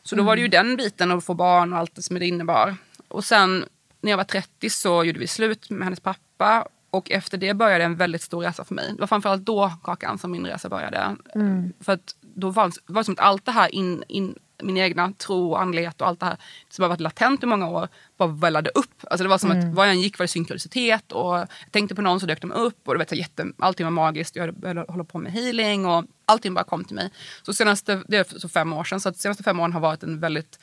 Så 0.03 0.15
då 0.15 0.23
var 0.23 0.35
det 0.35 0.39
ju 0.41 0.47
Mm. 0.47 0.67
den 0.67 0.75
biten 0.77 1.11
att 1.11 1.25
få 1.25 1.33
barn 1.33 1.73
och 1.73 1.79
allt 1.79 1.95
det 1.95 2.01
som 2.01 2.19
det 2.19 2.25
innebar. 2.27 2.75
Och 3.07 3.23
sen 3.23 3.65
när 4.01 4.11
jag 4.11 4.17
var 4.17 4.23
30 4.23 4.69
så 4.69 5.03
gjorde 5.03 5.19
vi 5.19 5.27
slut 5.27 5.69
med 5.69 5.83
hennes 5.83 5.99
pappa. 5.99 6.67
Och 6.89 7.11
efter 7.11 7.37
det 7.37 7.53
började 7.53 7.83
en 7.83 7.95
väldigt 7.95 8.21
stor 8.21 8.41
resa 8.43 8.63
för 8.63 8.75
mig. 8.75 8.93
Det 8.93 8.99
var 8.99 9.07
framförallt 9.07 9.45
då 9.45 9.71
Kakan 9.83 10.17
som 10.17 10.31
min 10.31 10.45
resa 10.47 10.69
började. 10.69 11.15
Mm. 11.35 11.73
För 11.79 11.93
att 11.93 12.15
då 12.35 12.49
var 12.49 12.65
det, 12.69 12.75
var 12.85 13.01
det 13.01 13.05
som 13.05 13.13
att 13.13 13.19
allt 13.19 13.45
det 13.45 13.51
här, 13.51 13.75
in, 13.75 14.03
in, 14.07 14.35
min 14.63 14.77
egna 14.77 15.13
tro 15.17 15.51
och 15.51 15.61
andlighet 15.61 16.01
och 16.01 16.07
allt 16.07 16.19
det 16.19 16.25
här 16.25 16.37
som 16.69 16.81
har 16.83 16.89
varit 16.89 16.99
latent 16.99 17.43
i 17.43 17.45
många 17.45 17.67
år, 17.69 17.87
bara 18.17 18.29
vällade 18.29 18.69
upp. 18.69 19.03
Alltså 19.09 19.23
det 19.23 19.29
var 19.29 19.37
som 19.37 19.51
att 19.51 19.63
var 19.75 19.85
jag 19.85 19.93
än 19.93 20.01
gick 20.01 20.19
var 20.19 20.23
det 20.23 20.27
synkronicitet 20.27 21.11
och 21.11 21.37
jag 21.37 21.47
tänkte 21.71 21.95
på 21.95 22.01
någon 22.01 22.19
så 22.19 22.25
dök 22.25 22.41
de 22.41 22.51
upp 22.51 22.87
och 22.87 22.93
du 22.93 22.97
vet, 22.97 23.09
så 23.09 23.15
jätte, 23.15 23.45
allting 23.59 23.85
var 23.85 23.91
magiskt. 23.91 24.35
Jag 24.35 24.55
höll- 24.63 24.85
håller 24.89 25.03
på 25.03 25.17
med 25.17 25.31
healing 25.31 25.85
och 25.85 26.05
allting 26.25 26.53
bara 26.53 26.63
kom 26.65 26.83
till 26.83 26.95
mig. 26.95 27.09
Så 27.43 27.53
senaste, 27.53 28.01
det 28.07 28.17
är 28.17 28.39
så 28.39 28.49
fem 28.49 28.73
år 28.73 28.83
sedan, 28.83 28.99
så 29.01 29.09
att 29.09 29.17
senaste 29.17 29.43
fem 29.43 29.59
åren 29.59 29.73
har 29.73 29.79
varit 29.79 30.03
en 30.03 30.19
väldigt 30.19 30.59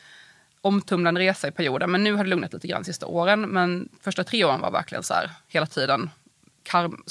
omtumlande 0.61 1.21
resa 1.21 1.49
i 1.49 1.51
perioder. 1.51 1.87
Men 1.87 2.05
nu 2.05 2.15
har 2.15 2.25
det 2.25 2.31
lugnat 2.31 2.53
lite 2.53 2.67
grann 2.67 2.83
de 2.83 2.87
sista 2.87 3.07
åren. 3.07 3.41
Men 3.41 3.89
första 4.01 4.25
tre 4.25 4.45
åren 4.45 4.61
var 4.61 4.71
verkligen 4.71 5.03
så 5.03 5.15
här 5.15 5.31
hela 5.49 5.67
tiden 5.67 6.11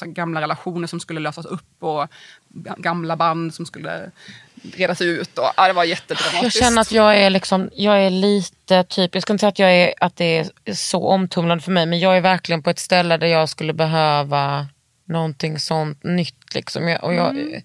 gamla 0.05 0.41
relationer 0.41 0.87
som 0.87 0.99
skulle 0.99 1.19
lösas 1.19 1.45
upp 1.45 1.83
och 1.83 2.07
gamla 2.77 3.15
band 3.15 3.53
som 3.53 3.65
skulle 3.65 4.11
redas 4.61 5.01
ut. 5.01 5.37
Och, 5.37 5.51
ja, 5.57 5.67
det 5.67 5.73
var 5.73 5.83
jättedramatiskt. 5.83 6.43
Jag 6.43 6.53
känner 6.53 6.81
att 6.81 6.91
jag 6.91 7.17
är, 7.17 7.29
liksom, 7.29 7.69
jag 7.73 8.03
är 8.03 8.09
lite 8.09 8.83
typ, 8.83 9.15
jag 9.15 9.21
ska 9.21 9.33
inte 9.33 9.41
säga 9.41 9.49
att, 9.49 9.59
jag 9.59 9.73
är, 9.73 9.93
att 9.99 10.15
det 10.15 10.37
är 10.37 10.73
så 10.73 11.07
omtumlande 11.07 11.63
för 11.63 11.71
mig, 11.71 11.85
men 11.85 11.99
jag 11.99 12.17
är 12.17 12.21
verkligen 12.21 12.63
på 12.63 12.69
ett 12.69 12.79
ställe 12.79 13.17
där 13.17 13.27
jag 13.27 13.49
skulle 13.49 13.73
behöva 13.73 14.67
någonting 15.07 15.59
sånt 15.59 16.03
nytt. 16.03 16.55
Liksom. 16.55 16.87
Jag, 16.87 17.03
och 17.03 17.13
jag, 17.13 17.61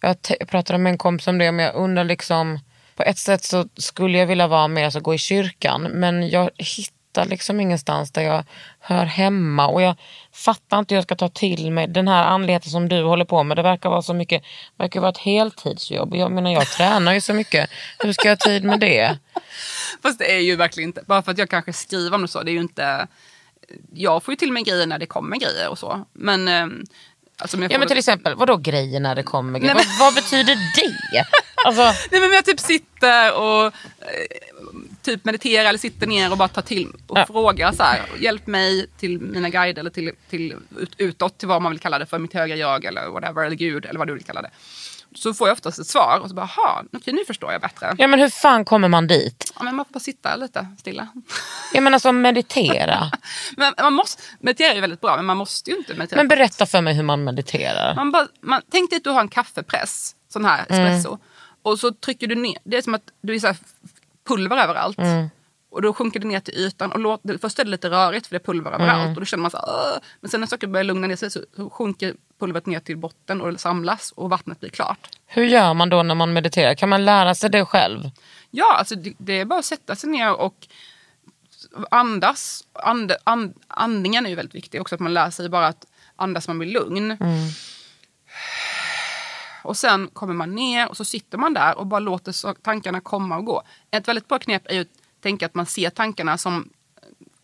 jag, 0.00 0.22
te- 0.22 0.36
jag 0.40 0.48
pratade 0.48 0.78
med 0.78 0.90
en 0.90 0.98
kompis 0.98 1.26
om 1.26 1.38
det, 1.38 1.52
men 1.52 1.64
jag 1.64 1.74
undrar 1.74 2.04
liksom, 2.04 2.60
på 2.96 3.02
ett 3.02 3.18
sätt 3.18 3.44
så 3.44 3.68
skulle 3.76 4.18
jag 4.18 4.26
vilja 4.26 4.46
vara 4.46 4.68
med, 4.68 4.84
alltså 4.84 5.00
gå 5.00 5.14
i 5.14 5.18
kyrkan, 5.18 5.82
men 5.82 6.28
jag 6.28 6.50
hittar 6.56 6.99
liksom 7.16 7.60
ingenstans 7.60 8.12
där 8.12 8.22
jag 8.22 8.44
hör 8.80 9.04
hemma 9.04 9.66
och 9.66 9.82
jag 9.82 9.96
fattar 10.32 10.78
inte 10.78 10.94
hur 10.94 10.96
jag 10.96 11.04
ska 11.04 11.14
ta 11.14 11.28
till 11.28 11.70
mig 11.70 11.88
den 11.88 12.08
här 12.08 12.24
andligheten 12.24 12.70
som 12.70 12.88
du 12.88 13.02
håller 13.02 13.24
på 13.24 13.42
med. 13.42 13.56
Det 13.56 13.62
verkar 13.62 13.90
vara 13.90 14.02
så 14.02 14.14
mycket, 14.14 14.42
verkar 14.76 15.00
vara 15.00 15.10
ett 15.10 15.18
heltidsjobb. 15.18 16.14
Jag 16.14 16.32
menar 16.32 16.50
jag 16.50 16.66
tränar 16.66 17.12
ju 17.12 17.20
så 17.20 17.34
mycket. 17.34 17.70
Hur 17.98 18.12
ska 18.12 18.28
jag 18.28 18.36
ha 18.36 18.46
tid 18.46 18.64
med 18.64 18.80
det? 18.80 19.18
Fast 20.02 20.18
det 20.18 20.36
är 20.36 20.40
ju 20.40 20.56
verkligen 20.56 20.88
inte, 20.88 21.02
bara 21.06 21.22
för 21.22 21.32
att 21.32 21.38
jag 21.38 21.50
kanske 21.50 21.72
skriver 21.72 22.14
om 22.14 22.22
det 22.22 22.28
så, 22.28 22.42
det 22.42 22.50
är 22.50 22.54
ju 22.54 22.60
inte... 22.60 23.06
Jag 23.92 24.22
får 24.22 24.32
ju 24.32 24.36
till 24.36 24.52
mig 24.52 24.62
grejer 24.62 24.86
när 24.86 24.98
det 24.98 25.06
kommer 25.06 25.36
grejer 25.36 25.68
och 25.68 25.78
så. 25.78 26.04
Men... 26.12 26.48
ehm, 26.48 26.84
Alltså, 27.40 27.56
Ja 27.56 27.78
men 27.78 27.88
till 27.88 27.98
exempel, 27.98 28.34
vadå 28.34 28.56
grejer 28.56 29.00
när 29.00 29.14
det 29.14 29.22
kommer 29.22 29.58
grejer? 29.58 29.74
Nej, 29.74 29.84
vad, 29.98 30.06
vad 30.06 30.14
betyder 30.14 30.54
det? 30.54 31.24
Alltså, 31.66 31.82
Nej, 32.10 32.20
men 32.20 32.32
jag 32.32 32.44
typ 32.44 32.60
sitter 32.60 33.34
och 33.34 33.66
eh, 33.66 33.72
typ 35.02 35.24
mediterar 35.24 35.68
eller 35.68 35.78
sitter 35.78 36.06
ner 36.06 36.30
och 36.32 36.38
bara 36.38 36.48
tar 36.48 36.62
till 36.62 36.92
och 37.06 37.18
Ja. 37.18 37.26
frågar 37.26 37.72
så 37.72 37.82
här. 37.82 38.02
Hjälp 38.18 38.46
mig 38.46 38.86
till 38.98 39.20
mina 39.20 39.48
guider 39.50 39.80
eller 39.80 39.90
till, 39.90 40.12
till 40.30 40.54
ut, 40.78 40.94
utåt 40.98 41.38
till 41.38 41.48
vad 41.48 41.62
man 41.62 41.72
vill 41.72 41.80
kalla 41.80 41.98
det 41.98 42.06
för, 42.06 42.18
mitt 42.18 42.34
högre 42.34 42.56
jag 42.56 42.84
eller 42.84 43.08
whatever, 43.08 43.44
eller 43.44 43.56
gud 43.56 43.84
eller 43.86 43.98
vad 43.98 44.08
du 44.08 44.14
vill 44.14 44.24
kalla 44.24 44.42
det. 44.42 44.50
Så 45.14 45.34
får 45.34 45.48
jag 45.48 45.52
oftast 45.54 45.78
ett 45.78 45.86
svar 45.86 46.20
och 46.22 46.28
så 46.28 46.34
bara, 46.34 46.42
aha, 46.42 46.82
okej 46.92 47.14
nu 47.14 47.24
förstår 47.24 47.52
jag 47.52 47.60
bättre. 47.60 47.94
ja 47.98 48.06
men 48.06 48.20
hur 48.20 48.28
fan 48.28 48.64
kommer 48.64 48.88
man 48.88 49.06
dit? 49.06 49.52
Ja, 49.56 49.62
men 49.62 49.74
man 49.76 49.84
får 49.84 49.92
bara 49.92 50.00
sitta 50.00 50.36
lite 50.36 50.66
stilla. 50.78 51.08
Jag 51.74 51.82
menar 51.82 51.94
alltså 51.96 52.12
meditera. 52.12 53.10
Men 53.56 53.74
man 53.78 53.92
måste, 53.92 54.22
meditera 54.40 54.70
är 54.70 54.74
ju 54.74 54.80
väldigt 54.80 55.00
bra 55.00 55.16
men 55.16 55.24
man 55.26 55.36
måste 55.36 55.70
ju 55.70 55.76
inte 55.76 55.94
meditera. 55.94 56.16
Men 56.16 56.28
berätta 56.28 56.66
för 56.66 56.80
mig 56.80 56.94
hur 56.94 57.02
man 57.02 57.24
mediterar. 57.24 57.94
Man 57.94 58.10
bara, 58.12 58.26
man, 58.40 58.62
tänk 58.70 58.90
dig 58.90 58.96
att 58.96 59.04
du 59.04 59.10
har 59.10 59.20
en 59.20 59.28
kaffepress, 59.28 60.14
sån 60.32 60.44
här 60.44 60.60
espresso. 60.68 61.18
Och 61.62 61.78
så 61.80 61.92
trycker 61.92 62.26
du 62.26 62.34
ner, 62.34 62.58
det 62.64 62.76
är 62.76 62.82
som 62.82 62.94
att 62.94 63.02
du 63.22 63.34
är 63.34 63.38
så 63.38 63.46
här 63.46 63.56
pulver 64.28 64.56
överallt. 64.56 64.98
Och 65.72 65.82
då 65.82 65.92
sjunker 65.94 66.20
det 66.20 66.26
ner 66.26 66.40
till 66.40 66.54
ytan. 66.54 66.92
Och 66.92 66.98
låt, 67.00 67.20
först 67.40 67.58
är 67.58 67.64
det 67.64 67.70
lite 67.70 67.90
rörigt 67.90 68.26
för 68.26 68.34
det 68.34 68.42
är 68.42 68.44
pulver 68.44 68.70
överallt. 68.70 69.16
Och 69.16 69.20
då 69.20 69.24
känner 69.26 69.42
man 69.42 69.50
så 69.50 69.56
här, 69.56 69.64
"Åh." 69.68 69.98
Men 70.20 70.30
sen 70.30 70.40
när 70.40 70.46
saker 70.46 70.66
börjar 70.66 70.84
lugna 70.84 71.06
ner 71.06 71.16
sig 71.16 71.30
så, 71.30 71.40
sjunker 71.72 72.14
pulvret 72.40 72.66
ner 72.66 72.80
till 72.80 72.96
botten 72.96 73.40
och 73.40 73.52
det 73.52 73.58
samlas 73.58 74.12
och 74.16 74.30
vattnet 74.30 74.60
blir 74.60 74.70
klart. 74.70 75.08
Hur 75.26 75.44
gör 75.44 75.74
man 75.74 75.88
då 75.88 76.02
när 76.02 76.14
man 76.14 76.32
mediterar? 76.32 76.74
Kan 76.74 76.88
man 76.88 77.04
lära 77.04 77.34
sig 77.34 77.50
det 77.50 77.64
själv? 77.64 78.10
Ja, 78.50 78.74
alltså 78.76 78.94
det, 78.94 79.14
det 79.18 79.40
är 79.40 79.44
bara 79.44 79.58
att 79.58 79.64
sätta 79.64 79.96
sig 79.96 80.10
ner 80.10 80.32
och 80.40 80.54
andas. 81.90 82.64
And, 82.72 83.12
and, 83.24 83.54
andningen 83.68 84.26
är 84.26 84.30
ju 84.30 84.36
väldigt 84.36 84.54
viktig 84.54 84.80
också, 84.80 84.94
att 84.94 85.00
man 85.00 85.14
lär 85.14 85.30
sig 85.30 85.48
bara 85.48 85.66
att 85.66 85.86
andas 86.16 86.48
man 86.48 86.58
blir 86.58 86.72
lugn. 86.72 87.16
Och 89.64 89.76
sen 89.76 90.08
kommer 90.12 90.34
man 90.34 90.54
ner 90.54 90.88
och 90.88 90.96
så 90.96 91.04
sitter 91.04 91.38
man 91.38 91.54
där 91.54 91.78
och 91.78 91.86
bara 91.86 92.00
låter 92.00 92.54
tankarna 92.62 93.00
komma 93.00 93.36
och 93.36 93.44
gå. 93.44 93.62
Ett 93.90 94.08
väldigt 94.08 94.28
bra 94.28 94.38
knep 94.38 94.62
är 94.64 94.74
ju 94.74 94.80
att 94.80 94.88
tänka 95.22 95.46
att 95.46 95.54
man 95.54 95.66
ser 95.66 95.90
tankarna 95.90 96.38
som 96.38 96.68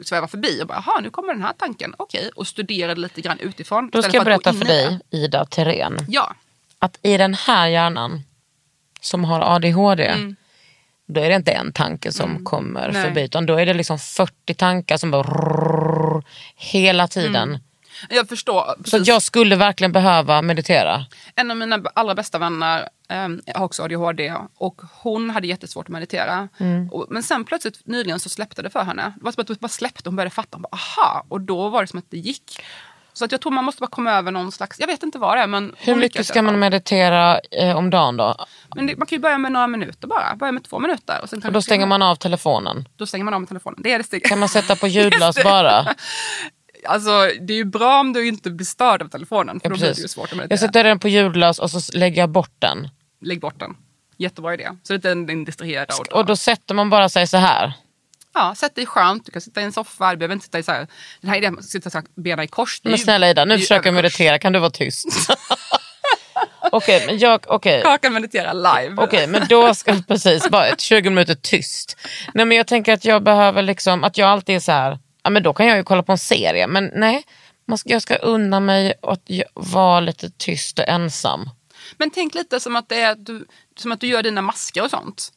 svävar 0.05 0.27
förbi 0.29 0.62
och 0.62 0.67
bara, 0.67 0.83
jaha 0.87 1.01
nu 1.01 1.11
kommer 1.11 1.33
den 1.35 1.43
här 1.43 1.53
tanken, 1.59 1.95
okej, 1.99 2.31
och 2.37 2.47
studera 2.47 2.95
det 2.95 3.01
lite 3.01 3.21
grann 3.21 3.39
utifrån. 3.39 3.91
Då 3.93 4.03
ska 4.03 4.12
jag 4.17 4.25
berätta 4.25 4.53
för 4.53 4.64
dig. 4.64 5.01
Ida 5.11 5.45
Terén, 5.45 5.99
Ja, 6.09 6.35
att 6.79 6.99
i 7.03 7.17
den 7.17 7.35
här 7.35 7.67
hjärnan 7.67 8.23
som 9.01 9.25
har 9.25 9.41
ADHD, 9.41 10.07
Mm. 10.07 10.37
då 11.07 11.21
är 11.21 11.29
det 11.29 11.35
inte 11.37 11.53
en 11.53 11.73
tanke 11.73 12.12
som 12.12 12.45
kommer 12.45 12.93
Nej. 12.93 13.03
förbi, 13.05 13.23
utan 13.25 13.47
då 13.47 13.55
är 13.57 13.67
det 13.67 13.75
liksom 13.75 13.99
40 13.99 14.55
tankar 14.55 14.97
som 14.97 15.11
bara 15.11 15.23
rrrr, 15.23 16.23
hela 16.57 17.09
tiden. 17.09 17.59
Jag 18.09 18.29
förstår. 18.29 18.63
Så 18.67 18.83
Precis. 18.83 19.01
att 19.01 19.07
jag 19.07 19.23
skulle 19.23 19.57
verkligen 19.57 19.93
behöva 19.93 20.43
meditera. 20.43 21.05
En 21.35 21.51
av 21.51 21.57
mina 21.57 21.83
allra 21.95 22.15
bästa 22.15 22.39
vänner 22.39 22.89
um, 23.09 23.41
har 23.55 23.65
också 23.65 23.83
ADHD 23.83 24.35
och 24.57 24.83
hon 25.03 25.31
hade 25.31 25.47
jättesvårt 25.47 25.87
att 25.87 25.93
meditera. 25.93 26.49
Mm. 26.59 26.91
Och, 26.91 27.07
men 27.11 27.23
sen 27.23 27.45
plötsligt 27.45 27.87
nyligen 27.87 28.21
så 28.21 28.29
släppte 28.29 28.63
det 28.63 28.71
för 28.71 28.83
henne. 28.83 29.13
Det 29.17 29.25
var 29.25 29.33
som 29.33 29.41
att 29.41 29.47
det 29.47 29.61
bara 29.61 29.69
släppte, 29.69 30.09
hon 30.09 30.17
började 30.17 30.35
fatta. 30.35 30.49
Hon 30.53 30.63
bara, 30.63 30.73
aha! 30.73 31.25
Och 31.29 31.41
då 31.41 31.69
var 31.69 31.81
det 31.83 31.87
som 31.87 31.99
att 31.99 32.11
det 32.11 32.19
gick. 32.19 32.61
Så 33.17 33.25
att 33.25 33.33
jag 33.33 33.41
tror 33.41 33.53
man 33.53 33.65
måste 33.65 33.81
bara 33.81 33.91
komma 33.91 34.13
över 34.13 34.31
någon 34.31 34.53
slags, 34.53 34.81
jag 34.81 34.87
vet 34.87 35.03
inte 35.03 35.19
vad 35.19 35.37
det 35.37 35.41
är 35.41 35.47
men... 35.47 35.75
Hur 35.79 35.95
mycket 35.95 36.27
ska 36.27 36.43
man 36.43 36.59
meditera 36.59 37.41
eh, 37.51 37.77
om 37.77 37.91
dagen 37.91 38.17
då? 38.17 38.37
Men 38.75 38.87
det, 38.87 38.97
man 38.97 39.07
kan 39.07 39.17
ju 39.17 39.21
börja 39.23 39.39
med 39.39 39.53
några 39.53 39.67
minuter 39.67 40.09
bara, 40.09 40.37
börja 40.37 40.53
med 40.53 40.65
två 40.65 40.79
minuter. 40.79 41.19
Och 41.23 41.29
sen 41.29 41.41
kan 41.41 41.49
Och 41.49 41.53
då 41.53 41.63
stänger 41.63 41.87
man 41.87 42.03
av 42.03 42.17
telefonen. 42.17 42.89
Då 42.97 43.07
stänger 43.07 43.25
man 43.25 43.35
av 43.35 43.47
telefonen. 43.47 43.81
Det 43.83 43.93
är 43.93 43.99
det 43.99 44.05
steget. 44.05 44.29
Kan 44.29 44.39
man 44.39 44.49
sätta 44.49 44.77
på 44.77 44.87
ljudlös 44.89 45.43
bara? 45.45 45.95
Alltså 46.89 47.30
det 47.41 47.53
är 47.53 47.57
ju 47.57 47.64
bra 47.64 48.01
om 48.01 48.12
du 48.12 48.28
inte 48.28 48.51
blir 48.51 48.66
störd 48.66 49.03
av 49.03 49.09
telefonen 49.09 49.61
för 49.61 49.68
Ja, 49.68 49.70
då 49.70 49.76
blir 49.76 49.95
det 49.95 50.01
ju 50.01 50.09
svårt 50.09 50.32
att 50.32 50.51
Jag 50.51 50.59
sätter 50.59 50.84
den 50.84 50.99
på 50.99 51.09
ljudlös 51.09 51.59
och 51.59 51.70
så 51.70 51.99
lägger 51.99 52.22
jag 52.22 52.30
bort 52.30 52.55
den. 52.59 52.89
Lägg 53.22 53.41
bort 53.41 53.61
den. 53.61 53.76
Jättebra 54.18 54.55
idé. 54.55 54.68
Så 54.82 54.95
att 54.95 55.03
den, 55.03 55.26
den 55.26 55.45
distraherar. 55.45 55.87
Och, 56.01 56.12
Och 56.12 56.26
då 56.26 56.37
sätter 56.37 56.74
man 56.74 56.91
bara 56.91 57.09
sig 57.09 57.26
så 57.26 57.37
här. 57.37 57.72
Ja, 58.34 58.55
sätt 58.55 58.74
dig 58.74 58.87
skönt. 58.87 59.26
Du 59.26 59.32
kan 59.32 59.43
sitta 59.43 59.61
i 59.61 59.64
en 59.64 59.72
soffa. 59.72 60.11
Du 60.11 60.16
behöver 60.16 60.34
inte 60.34 60.45
sitta 60.45 60.59
i 60.59 60.62
så 60.62 60.72
här. 60.72 60.87
Den 61.20 61.30
här 61.30 61.37
idén 61.37 61.59
att 61.59 61.64
sitta 61.64 61.91
så 61.91 61.99
här, 61.99 62.07
benen 62.14 62.45
i 62.45 62.49
kors. 62.49 62.80
Men 62.84 62.99
snälla 62.99 63.30
Ida, 63.30 63.45
nu 63.45 63.59
försöker 63.59 63.87
jag 63.87 63.95
meditera. 63.95 64.39
Kan 64.39 64.53
du 64.53 64.59
vara 64.59 64.70
tyst? 64.70 65.07
Okej, 66.72 67.07
men 67.07 67.18
jag... 67.18 67.45
Okej. 67.47 67.82
Kakan 67.82 68.12
mediterar 68.12 68.55
live. 68.55 68.95
Okej, 69.03 69.26
men 69.26 69.47
då 69.49 69.74
ska 69.74 69.95
precis 70.09 70.49
bara 70.51 70.66
ett 70.66 70.80
20 70.80 71.11
minuter 71.11 71.34
tyst. 71.34 71.97
Nej, 72.34 72.47
men 72.47 72.57
jag 72.57 72.66
tänker 72.66 72.93
att 72.93 73.05
jag 73.05 73.22
behöver 73.22 73.62
liksom, 73.62 74.05
att 74.05 74.18
jag 74.18 74.28
alltid 74.28 74.57
är 74.57 74.61
så 74.61 74.72
här, 74.72 74.99
ja 75.27 75.31
men 75.31 75.43
då 75.43 75.53
kan 75.53 75.66
jag 75.66 75.77
ju 75.77 75.85
kolla 75.85 76.03
på 76.03 76.12
en 76.12 76.18
serie. 76.18 76.66
Men 76.66 76.91
nej, 76.95 77.24
man 77.64 77.79
ska, 77.79 77.91
jag 77.91 78.03
ska 78.03 78.16
unna 78.16 78.61
mig 78.61 78.95
att 79.03 79.31
vara 79.55 80.01
lite 80.01 80.31
tyst 80.31 80.79
och 80.79 80.89
ensam. 80.89 81.51
Men 81.99 82.11
tänk 82.11 82.35
lite 82.35 82.61
som 82.61 82.77
att, 82.77 82.89
det 82.89 83.01
är, 83.01 83.14
du, 83.14 83.47
som 83.77 83.93
att 83.93 84.01
du 84.01 84.07
gör 84.07 84.22
dina 84.22 84.43
masker 84.43 84.85
och 84.85 84.91
sånt. 84.91 85.33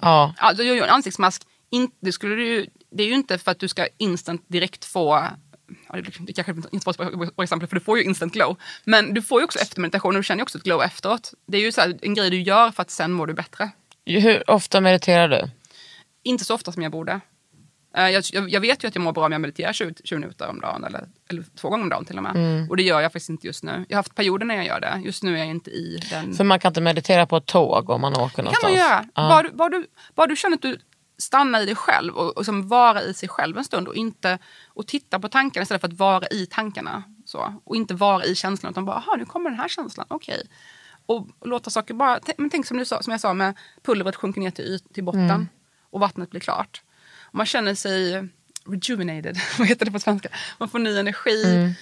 Ja, 0.00 0.34
Alltså, 0.36 0.62
du 0.62 0.68
gör 0.68 0.84
en 0.84 0.90
ansiktsmask. 0.90 1.42
In, 1.70 1.90
det, 2.00 2.12
skulle 2.12 2.34
du, 2.34 2.66
det 2.90 3.02
är 3.02 3.06
ju 3.06 3.14
inte 3.14 3.38
för 3.38 3.50
att 3.50 3.58
du 3.58 3.68
ska 3.68 3.86
instant 3.98 4.44
direkt 4.48 4.84
få 4.84 5.28
det, 6.20 6.32
kanske 6.32 6.52
inte 6.52 6.68
är 6.88 6.90
ett 6.90 7.34
bra 7.36 7.44
exempel 7.44 7.68
för 7.68 7.76
du 7.76 7.80
får 7.80 7.98
ju 7.98 8.04
instant 8.04 8.32
glow. 8.32 8.56
Men 8.84 9.14
du 9.14 9.22
får 9.22 9.40
ju 9.40 9.44
också 9.44 9.58
efter 9.58 9.80
meditation 9.80 10.14
och 10.16 10.22
du 10.22 10.24
känner 10.24 10.38
ju 10.38 10.42
också 10.42 10.58
ett 10.58 10.64
glow 10.64 10.82
efteråt. 10.82 11.34
Det 11.46 11.56
är 11.56 11.60
ju 11.60 11.72
så 11.72 11.80
här, 11.80 11.98
en 12.02 12.14
grej 12.14 12.30
du 12.30 12.42
gör 12.42 12.70
för 12.70 12.82
att 12.82 12.90
sen 12.90 13.12
mår 13.12 13.26
du 13.26 13.34
bättre. 13.34 13.70
hur 14.20 14.50
ofta 14.50 14.80
mediterar 14.80 15.28
du? 15.28 15.50
Inte 16.22 16.44
så 16.44 16.54
ofta 16.54 16.72
som 16.72 16.82
jag 16.82 16.92
borde. 16.92 17.20
Eh, 17.94 18.08
Jag, 18.10 18.24
jag, 18.50 18.60
vet 18.60 18.84
ju 18.84 18.88
att 18.88 18.94
jag 18.94 19.02
mår 19.02 19.12
bra 19.12 19.26
om 19.26 19.32
jag 19.32 19.40
mediterar 19.40 19.72
20, 19.72 19.94
20 20.04 20.18
minuter 20.18 20.48
om 20.48 20.60
dagen 20.60 20.84
eller, 20.84 21.08
eller 21.30 21.44
två 21.56 21.68
gånger 21.68 21.82
om 21.82 21.88
dagen 21.88 22.04
till 22.04 22.16
och 22.16 22.22
med. 22.22 22.36
Mm. 22.36 22.70
Och 22.70 22.76
det 22.76 22.82
gör 22.82 23.00
jag 23.00 23.12
faktiskt 23.12 23.30
inte 23.30 23.46
just 23.46 23.64
nu. 23.64 23.84
Jag 23.88 23.96
har 23.96 23.98
haft 23.98 24.14
perioder 24.14 24.46
när 24.46 24.54
jag 24.54 24.66
gör 24.66 24.80
det. 24.80 25.00
Just 25.04 25.22
nu 25.22 25.34
är 25.34 25.38
jag 25.38 25.46
inte 25.46 25.70
i 25.70 26.00
den. 26.10 26.34
För 26.34 26.44
man 26.44 26.58
kan 26.60 26.70
inte 26.70 26.80
meditera 26.80 27.26
på 27.26 27.36
ett 27.36 27.46
tåg 27.46 27.90
om 27.90 28.00
man 28.00 28.12
åker 28.12 28.36
kan 28.36 28.44
någonstans. 28.44 28.72
man 28.72 28.80
göra. 28.80 29.06
Ja. 29.14 29.28
Bara, 29.28 29.42
du, 29.42 29.50
bara, 29.50 29.68
du, 29.68 29.86
bara 30.14 30.26
du 30.26 30.36
känner 30.36 30.56
att 30.56 30.62
du 30.62 30.78
stannar 31.18 31.60
i 31.60 31.66
dig 31.66 31.74
själv 31.74 32.14
och, 32.16 32.36
och 32.36 32.44
som 32.44 32.68
vara 32.68 33.02
i 33.02 33.14
sig 33.14 33.28
själv 33.28 33.58
en 33.58 33.64
stund 33.64 33.88
och 33.88 33.94
inte 33.94 34.38
och 34.66 34.86
titta 34.86 35.20
på 35.20 35.28
tankarna 35.28 35.62
istället 35.62 35.80
för 35.80 35.88
att 35.88 35.94
vara 35.98 36.26
i 36.26 36.46
tankarna. 36.46 37.02
Så. 37.24 37.54
Och 37.64 37.76
inte 37.76 37.94
vara 37.94 38.24
i 38.24 38.34
känslan 38.34 38.72
utan 38.72 38.84
bara, 38.84 38.96
aha 38.96 39.16
nu 39.18 39.24
kommer 39.24 39.50
den 39.50 39.58
här 39.58 39.68
känslan, 39.68 40.06
okej. 40.10 40.42
Och 41.06 41.28
låta 41.44 41.70
saker 41.70 41.94
bara, 41.94 42.18
men 42.38 42.50
tänk 42.50 42.66
som, 42.66 42.76
du 42.76 42.84
sa, 42.84 43.02
som 43.02 43.10
jag 43.10 43.20
sa 43.20 43.34
med 43.34 43.54
pulvret 43.82 44.16
sjunker 44.16 44.40
ner 44.40 44.50
till, 44.50 44.80
till 44.94 45.04
botten 45.04 45.22
Mm. 45.30 45.48
och 45.90 46.00
vattnet 46.00 46.30
blir 46.30 46.40
klart. 46.40 46.82
Man 47.32 47.46
känner 47.46 47.74
sig 47.74 48.28
rejuvenated, 48.66 49.38
vad 49.58 49.68
heter 49.68 49.84
det 49.84 49.92
på 49.92 50.00
svenska? 50.00 50.28
Man 50.58 50.68
får 50.68 50.78
ny 50.78 50.98
energi. 50.98 51.44
Mm. 51.44 51.72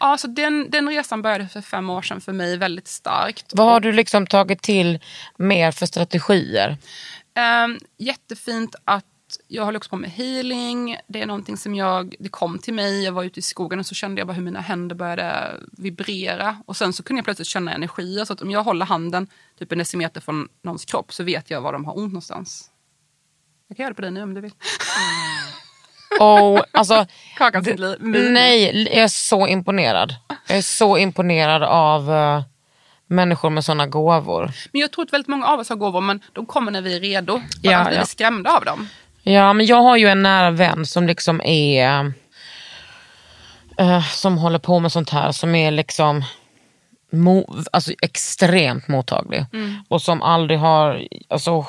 Ja, 0.00 0.18
så 0.18 0.26
den, 0.26 0.70
den 0.70 0.88
resan 0.88 1.22
började 1.22 1.48
för 1.48 1.60
fem 1.60 1.90
år 1.90 2.02
sedan 2.02 2.20
för 2.20 2.32
mig 2.32 2.56
väldigt 2.56 2.88
starkt. 2.88 3.52
Vad 3.54 3.66
har 3.66 3.80
du 3.80 3.92
liksom 3.92 4.26
tagit 4.26 4.62
till 4.62 4.98
mer 5.36 5.72
för 5.72 5.86
strategier? 5.86 6.76
Um, 7.64 7.78
jättefint 7.98 8.74
att 8.84 9.04
jag 9.48 9.64
håller 9.64 9.76
också 9.76 9.90
på 9.90 9.96
med 9.96 10.10
healing. 10.10 10.96
Det 11.06 11.22
är 11.22 11.26
någonting 11.26 11.56
som 11.56 11.74
jag, 11.74 12.14
det 12.18 12.28
kom 12.28 12.58
till 12.58 12.74
mig, 12.74 13.04
jag 13.04 13.12
var 13.12 13.24
ute 13.24 13.38
i 13.38 13.42
skogen 13.42 13.78
och 13.78 13.86
så 13.86 13.94
kände 13.94 14.20
jag 14.20 14.26
bara 14.26 14.32
hur 14.32 14.42
mina 14.42 14.60
händer 14.60 14.96
började 14.96 15.60
vibrera. 15.72 16.62
Och 16.66 16.76
sen 16.76 16.92
så 16.92 17.02
kunde 17.02 17.18
jag 17.18 17.24
plötsligt 17.24 17.48
känna 17.48 17.74
energier. 17.74 18.24
Så 18.24 18.32
att 18.32 18.42
om 18.42 18.50
jag 18.50 18.64
håller 18.64 18.86
handen 18.86 19.28
typ 19.58 19.72
en 19.72 19.78
decimeter 19.78 20.20
från 20.20 20.48
någons 20.62 20.84
kropp 20.84 21.12
så 21.12 21.24
vet 21.24 21.50
jag 21.50 21.60
var 21.60 21.72
de 21.72 21.84
har 21.84 21.98
ont 21.98 22.12
någonstans. 22.12 22.70
Jag 23.68 23.76
kan 23.76 23.84
göra 23.84 23.90
det 23.90 23.94
på 23.94 24.02
dig 24.02 24.10
nu 24.10 24.22
om 24.22 24.34
du 24.34 24.40
vill. 24.40 24.52
Och, 26.20 26.64
alltså, 26.72 27.06
Kakan 27.36 27.64
sitt 27.64 27.78
liv. 27.80 27.96
Nej, 28.00 28.82
jag 28.94 29.04
är 29.04 29.08
så 29.08 29.46
imponerad. 29.46 30.14
Jag 30.48 30.58
är 30.58 30.62
så 30.62 30.98
imponerad 30.98 31.62
av 31.62 32.12
eh, 32.12 32.42
människor 33.06 33.50
med 33.50 33.64
sådana 33.64 33.86
gåvor. 33.86 34.50
Men 34.72 34.80
jag 34.80 34.92
tror 34.92 35.04
att 35.04 35.12
väldigt 35.12 35.28
många 35.28 35.46
av 35.46 35.60
oss 35.60 35.68
har 35.68 35.76
gåvor 35.76 36.00
men 36.00 36.20
de 36.32 36.46
kommer 36.46 36.72
när 36.72 36.80
vi 36.82 36.96
är 36.96 37.00
redo. 37.00 37.40
Ja, 37.62 37.70
Ja, 37.72 37.86
vi 37.90 37.94
ja. 37.96 38.00
är 38.02 38.04
skrämda 38.06 38.50
av 38.56 38.64
dem. 38.64 38.88
Ja, 39.22 39.52
men 39.52 39.66
jag 39.66 39.82
har 39.82 39.96
ju 39.96 40.06
en 40.08 40.22
nära 40.22 40.50
vän 40.50 40.86
som 40.86 41.06
liksom 41.06 41.40
är... 41.44 42.12
eh, 43.78 44.04
som 44.08 44.38
håller 44.38 44.58
på 44.58 44.80
med 44.80 44.92
sånt 44.92 45.10
här, 45.10 45.32
som 45.32 45.54
är 45.54 45.70
liksom 45.70 46.24
mo, 47.12 47.54
alltså 47.72 47.92
extremt 48.02 48.88
mottaglig. 48.88 49.44
Och 49.88 50.02
som 50.02 50.22
aldrig 50.22 50.58
har... 50.58 51.02
Alltså, 51.28 51.64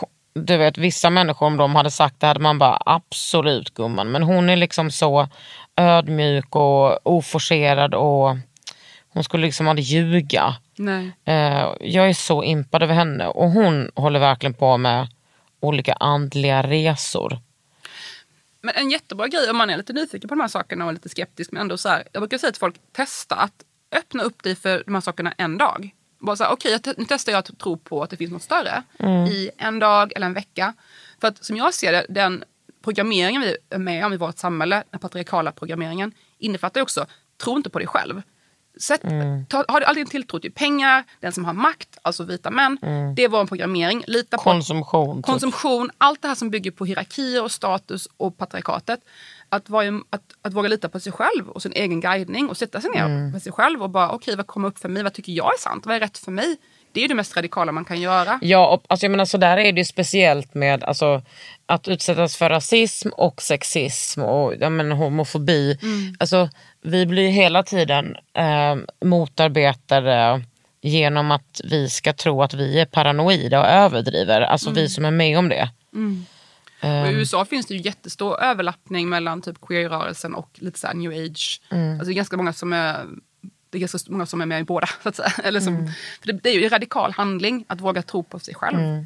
du 0.46 0.58
vet, 0.58 0.78
vissa 0.78 1.10
människor 1.10 1.46
om 1.48 1.58
de 1.58 1.76
hade 1.76 1.92
sagt 1.92 2.20
det 2.20 2.28
hade 2.28 2.40
man 2.40 2.60
bara 2.60 2.82
absolut 2.86 3.74
gumman. 3.74 4.12
Men 4.12 4.24
hon 4.24 4.50
är 4.50 4.56
liksom 4.56 4.92
så 4.92 5.28
ödmjuk 5.76 6.56
och 6.56 7.08
oforcerad 7.08 7.94
och 7.94 8.38
hon 9.10 9.24
skulle 9.24 9.46
liksom 9.46 9.68
aldrig 9.68 9.86
ljuga. 9.86 10.56
Nej. 10.76 11.12
Eh, 11.26 11.74
jag 11.80 12.10
är 12.10 12.14
så 12.14 12.44
impad 12.44 12.84
över 12.84 12.94
henne 12.94 13.28
och 13.28 13.50
hon 13.50 13.92
håller 13.96 14.20
verkligen 14.20 14.54
på 14.54 14.78
med 14.78 15.08
olika 15.60 15.94
andliga 15.94 16.64
resor. 16.64 17.40
Men 18.62 18.76
en 18.76 18.90
jättebra 18.90 19.28
grej 19.28 19.50
om 19.50 19.58
man 19.58 19.70
är 19.70 19.78
lite 19.78 19.94
nyfiken 19.94 20.28
på 20.28 20.36
de 20.36 20.42
här 20.42 20.48
sakerna 20.48 20.86
och 20.86 20.94
lite 20.94 21.10
skeptisk. 21.10 21.52
Men 21.52 21.62
ändå 21.62 21.78
så 21.78 21.90
här, 21.90 22.04
jag 22.12 22.22
brukar 22.22 22.38
säga 22.38 22.52
till 22.52 22.60
folk, 22.60 22.76
testa 22.92 23.36
att 23.36 23.64
öppna 23.96 24.24
upp 24.24 24.44
dig 24.44 24.56
för 24.56 24.84
de 24.86 24.94
här 24.94 25.02
sakerna 25.02 25.34
en 25.38 25.58
dag. 25.58 25.92
Bara 26.20 26.36
så 26.36 26.44
här, 26.44 26.52
okej 26.52 26.80
te- 26.80 26.94
nu 26.98 27.06
testar 27.10 27.32
jag 27.32 27.40
att 27.40 27.58
tro 27.60 27.78
på 27.78 28.04
att 28.04 28.10
det 28.10 28.18
finns 28.18 28.32
något 28.32 28.42
större 28.44 28.84
i 29.30 29.50
en 29.58 29.80
dag 29.80 30.12
eller 30.16 30.26
en 30.26 30.34
vecka. 30.34 30.74
För 31.22 31.28
att 31.28 31.46
som 31.46 31.58
jag 31.58 31.74
ser 31.74 31.92
det, 31.92 32.06
den 32.10 32.44
programmeringen 32.84 33.42
vi 33.42 33.58
är 33.70 33.78
med 33.78 34.06
om 34.06 34.14
i 34.14 34.18
vårt 34.18 34.38
samhälle, 34.38 34.84
den 34.92 35.00
patriarkala 35.00 35.52
programmeringen, 35.52 36.12
innefattar 36.38 36.82
också, 36.82 37.06
tro 37.44 37.58
inte 37.58 37.70
på 37.70 37.80
dig 37.80 37.88
själv. 37.88 38.22
Sätt, 38.80 39.02
ta, 39.50 39.66
har 39.68 39.80
du 39.80 39.86
aldrig 39.86 40.02
en 40.06 40.10
tilltro 40.10 40.40
till 40.40 40.52
pengar, 40.52 41.04
den 41.20 41.32
som 41.32 41.46
har 41.46 41.54
makt, 41.54 41.98
alltså 42.02 42.24
vita 42.24 42.52
män. 42.52 42.78
Det 43.16 43.24
är 43.24 43.30
vår 43.30 43.46
programmering. 43.46 44.04
Lita 44.08 44.38
på 44.38 44.44
Konsumtion. 44.44 45.18
typ. 45.18 45.26
Konsumtion, 45.26 45.90
allt 45.98 46.22
det 46.22 46.28
här 46.28 46.36
som 46.36 46.50
bygger 46.50 46.72
på 46.72 46.86
hierarkier 46.86 47.44
och 47.44 47.52
status 47.52 48.08
och 48.18 48.38
patriarkatet. 48.38 49.00
Att, 49.50 49.70
vara, 49.70 50.02
att, 50.10 50.22
att 50.42 50.54
våga 50.54 50.70
lita 50.70 50.90
på 50.90 51.00
sig 51.00 51.12
själv 51.12 51.50
och 51.50 51.62
sin 51.62 51.74
egen 51.74 52.02
guidning 52.02 52.50
och 52.50 52.58
sätta 52.58 52.82
sig 52.82 52.92
ner 52.92 53.08
med 53.32 53.42
sig 53.42 53.52
själv 53.52 53.84
och 53.84 53.90
bara 53.90 54.10
okej 54.12 54.36
vad 54.36 54.48
kommer 54.48 54.68
upp 54.68 54.80
för 54.80 54.90
mig, 54.90 55.04
vad 55.04 55.14
tycker 55.14 55.32
jag 55.32 55.54
är 55.54 55.60
sant, 55.60 55.86
vad 55.86 55.96
är 55.96 56.00
rätt 56.00 56.18
för 56.18 56.32
mig? 56.32 56.58
Det 56.92 57.04
är 57.04 57.08
det 57.08 57.16
mest 57.16 57.38
radikala 57.38 57.72
man 57.72 57.86
kan 57.86 58.02
göra. 58.02 58.40
Ja, 58.42 58.68
och, 58.68 58.84
alltså, 58.88 59.06
jag 59.06 59.12
menar, 59.12 59.26
så 59.26 59.38
där 59.38 59.58
är 59.58 59.72
det 59.72 59.80
ju 59.80 59.86
speciellt 59.86 60.54
med 60.54 60.84
alltså, 60.84 61.22
att 61.66 61.88
utsättas 61.88 62.36
för 62.38 62.50
rasism 62.50 63.10
och 63.10 63.42
sexism 63.42 64.22
och 64.22 64.54
jag 64.60 64.72
menar, 64.72 64.96
homofobi. 64.96 65.78
Alltså, 66.20 66.50
vi 66.82 67.06
blir 67.06 67.30
hela 67.30 67.64
tiden 67.64 68.16
eh, 68.34 68.76
motarbetade 69.06 70.44
genom 70.82 71.32
att 71.32 71.62
vi 71.64 71.90
ska 71.90 72.14
tro 72.14 72.42
att 72.44 72.54
vi 72.54 72.80
är 72.80 72.86
paranoida 72.86 73.60
och 73.60 73.68
överdriver. 73.68 74.42
Alltså 74.42 74.72
vi 74.72 74.90
som 74.90 75.06
är 75.06 75.12
med 75.12 75.38
om 75.38 75.50
det. 75.50 75.70
Och 76.82 77.12
I 77.12 77.14
USA 77.14 77.46
finns 77.46 77.66
det 77.66 77.74
ju 77.74 77.82
jättestor 77.82 78.40
överlappning 78.42 79.10
mellan 79.10 79.42
typ 79.42 79.62
queer-rörelsen 79.62 80.36
och 80.36 80.50
lite 80.54 80.80
så 80.80 80.94
new 80.94 81.12
age. 81.12 81.62
Alltså 81.70 82.06
det 82.06 82.12
är 82.12 82.14
ganska 82.14 82.38
många 82.38 82.54
som 82.54 82.74
är 82.74 83.06
det 83.70 83.78
är 83.78 83.80
ganska 83.80 84.12
många 84.12 84.26
som 84.26 84.42
är 84.42 84.46
med 84.46 84.62
i 84.62 84.64
båda. 84.64 84.88
Så 85.04 85.10
att 85.10 85.16
säga. 85.16 85.34
Eller 85.44 85.60
som, 85.60 85.94
för 86.20 86.28
det, 86.28 86.40
det 86.44 86.50
är 86.50 86.54
ju 86.54 86.64
en 86.64 86.70
radikal 86.70 87.12
handling 87.12 87.66
att 87.68 87.82
våga 87.82 88.02
tro 88.02 88.24
på 88.24 88.40
sig 88.40 88.56
själv. 88.56 89.06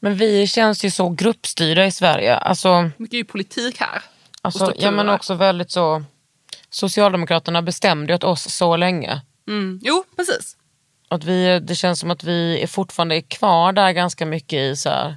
Men 0.00 0.14
vi 0.14 0.46
känns 0.46 0.84
ju 0.84 0.90
så 0.90 1.08
gruppstyrda 1.08 1.86
i 1.86 1.92
Sverige. 1.92 2.36
Alltså, 2.36 2.90
Mycket 2.96 3.14
är 3.14 3.18
ju 3.18 3.24
politik 3.24 3.80
här. 3.80 4.02
alltså, 4.42 4.72
ja, 4.76 4.90
men 4.90 5.08
också 5.08 5.34
väldigt 5.34 5.70
så... 5.70 6.04
Socialdemokraterna 6.70 7.62
bestämde 7.62 8.12
ju 8.12 8.14
åt 8.14 8.24
oss 8.24 8.54
så 8.54 8.76
länge. 8.76 9.20
mm. 9.48 9.80
Jo, 9.82 10.04
precis. 10.16 10.56
Att 11.08 11.24
vi, 11.24 11.60
det 11.60 11.74
känns 11.74 12.00
som 12.00 12.10
att 12.10 12.24
vi 12.24 12.62
är 12.62 12.66
fortfarande 12.66 13.16
är 13.16 13.20
kvar 13.20 13.72
där 13.72 13.92
ganska 13.92 14.26
mycket 14.26 14.58
i 14.58 14.76
så 14.76 14.88
här, 14.88 15.16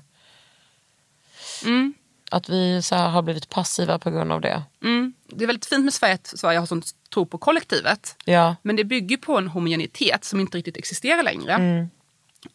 Mm. 1.64 1.94
Att 2.32 2.50
vi 2.50 2.82
så 2.82 2.96
här, 2.96 3.10
har 3.10 3.22
blivit 3.22 3.50
passiva 3.50 4.00
på 4.00 4.12
grund 4.12 4.32
av 4.32 4.42
det. 4.42 4.64
Mm. 4.84 5.14
Det 5.28 5.44
är 5.44 5.48
väldigt 5.48 5.66
fint 5.66 5.84
med 5.84 5.94
Sverige 5.94 6.14
att 6.14 6.28
Sverige 6.40 6.60
har 6.60 6.66
sån 6.66 6.82
tro 7.14 7.26
på 7.26 7.38
kollektivet. 7.38 8.16
Ja. 8.26 8.56
Men 8.62 8.76
det 8.76 8.84
bygger 8.84 9.18
på 9.18 9.38
en 9.38 9.48
homogenitet 9.48 10.26
som 10.26 10.40
inte 10.40 10.58
riktigt 10.58 10.78
existerar 10.78 11.24
längre. 11.24 11.54
Mm. 11.54 11.90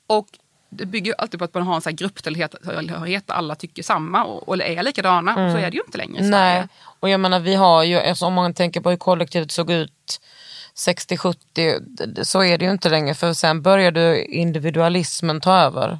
Och 0.06 0.26
det 0.70 0.86
bygger 0.86 1.14
alltid 1.18 1.38
på 1.38 1.44
att 1.44 1.54
man 1.54 1.62
har 1.62 1.74
en 1.74 1.80
sån 1.80 1.90
här 1.90 1.96
grupptillhörighet 1.96 3.26
där 3.26 3.34
alla 3.34 3.54
tycker 3.54 3.82
samma 3.82 4.24
och, 4.24 4.48
och 4.48 4.62
är 4.62 4.82
likadana. 4.82 5.30
Och 5.30 5.52
så 5.52 5.58
är 5.58 5.70
det 5.70 5.76
ju 5.76 5.82
inte 5.86 5.98
längre 5.98 6.14
i 6.24 6.28
Sverige. 6.28 6.56
Mm. 6.56 6.60
Nej, 6.60 6.68
och 7.00 7.08
jag 7.08 7.20
menar 7.20 7.40
vi 7.40 7.54
har 7.54 7.82
ju, 7.82 7.98
alltså, 7.98 8.26
om 8.26 8.32
man 8.34 8.54
tänker 8.54 8.80
på 8.80 8.90
hur 8.90 8.96
kollektivet 8.96 9.50
såg 9.50 9.70
ut 9.70 10.20
60-70, 10.76 11.34
d- 11.54 12.06
d- 12.06 12.24
så 12.24 12.42
är 12.42 12.58
det 12.58 12.64
ju 12.64 12.70
inte 12.70 12.88
längre 12.88 13.14
för 13.14 13.32
sen 13.32 13.62
började 13.62 14.24
individualismen 14.24 15.40
ta 15.40 15.58
över. 15.58 15.98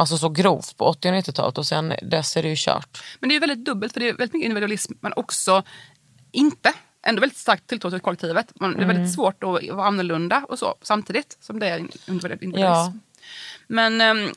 Alltså 0.00 0.18
så 0.18 0.28
grovt 0.28 0.76
på 0.76 0.84
80 0.84 1.08
och 1.08 1.14
90-talet 1.14 1.58
och 1.58 1.66
sen 1.66 1.94
dess 2.02 2.36
är 2.36 2.42
det 2.42 2.48
ju 2.48 2.54
kört. 2.58 3.02
Men 3.20 3.28
det 3.28 3.32
är 3.32 3.34
ju 3.34 3.40
väldigt 3.40 3.64
dubbelt 3.64 3.92
för 3.92 4.00
det 4.00 4.08
är 4.08 4.12
väldigt 4.12 4.32
mycket 4.32 4.44
individualism 4.44 4.92
men 5.00 5.12
också 5.16 5.62
inte. 6.32 6.72
Ändå 7.02 7.20
väldigt 7.20 7.38
starkt 7.38 7.66
tilltro 7.66 7.90
till 7.90 8.00
kollektivet. 8.00 8.52
Man, 8.60 8.76
Det 8.76 8.82
är 8.82 8.86
väldigt 8.86 9.14
svårt 9.14 9.42
att 9.42 9.68
vara 9.70 9.86
annorlunda 9.86 10.44
och 10.48 10.58
så 10.58 10.74
samtidigt 10.82 11.36
som 11.40 11.58
det 11.58 11.68
är 11.68 11.78
individualism. 12.06 12.58
Ja. 12.60 12.92
Men 13.66 14.00
ehm, 14.00 14.32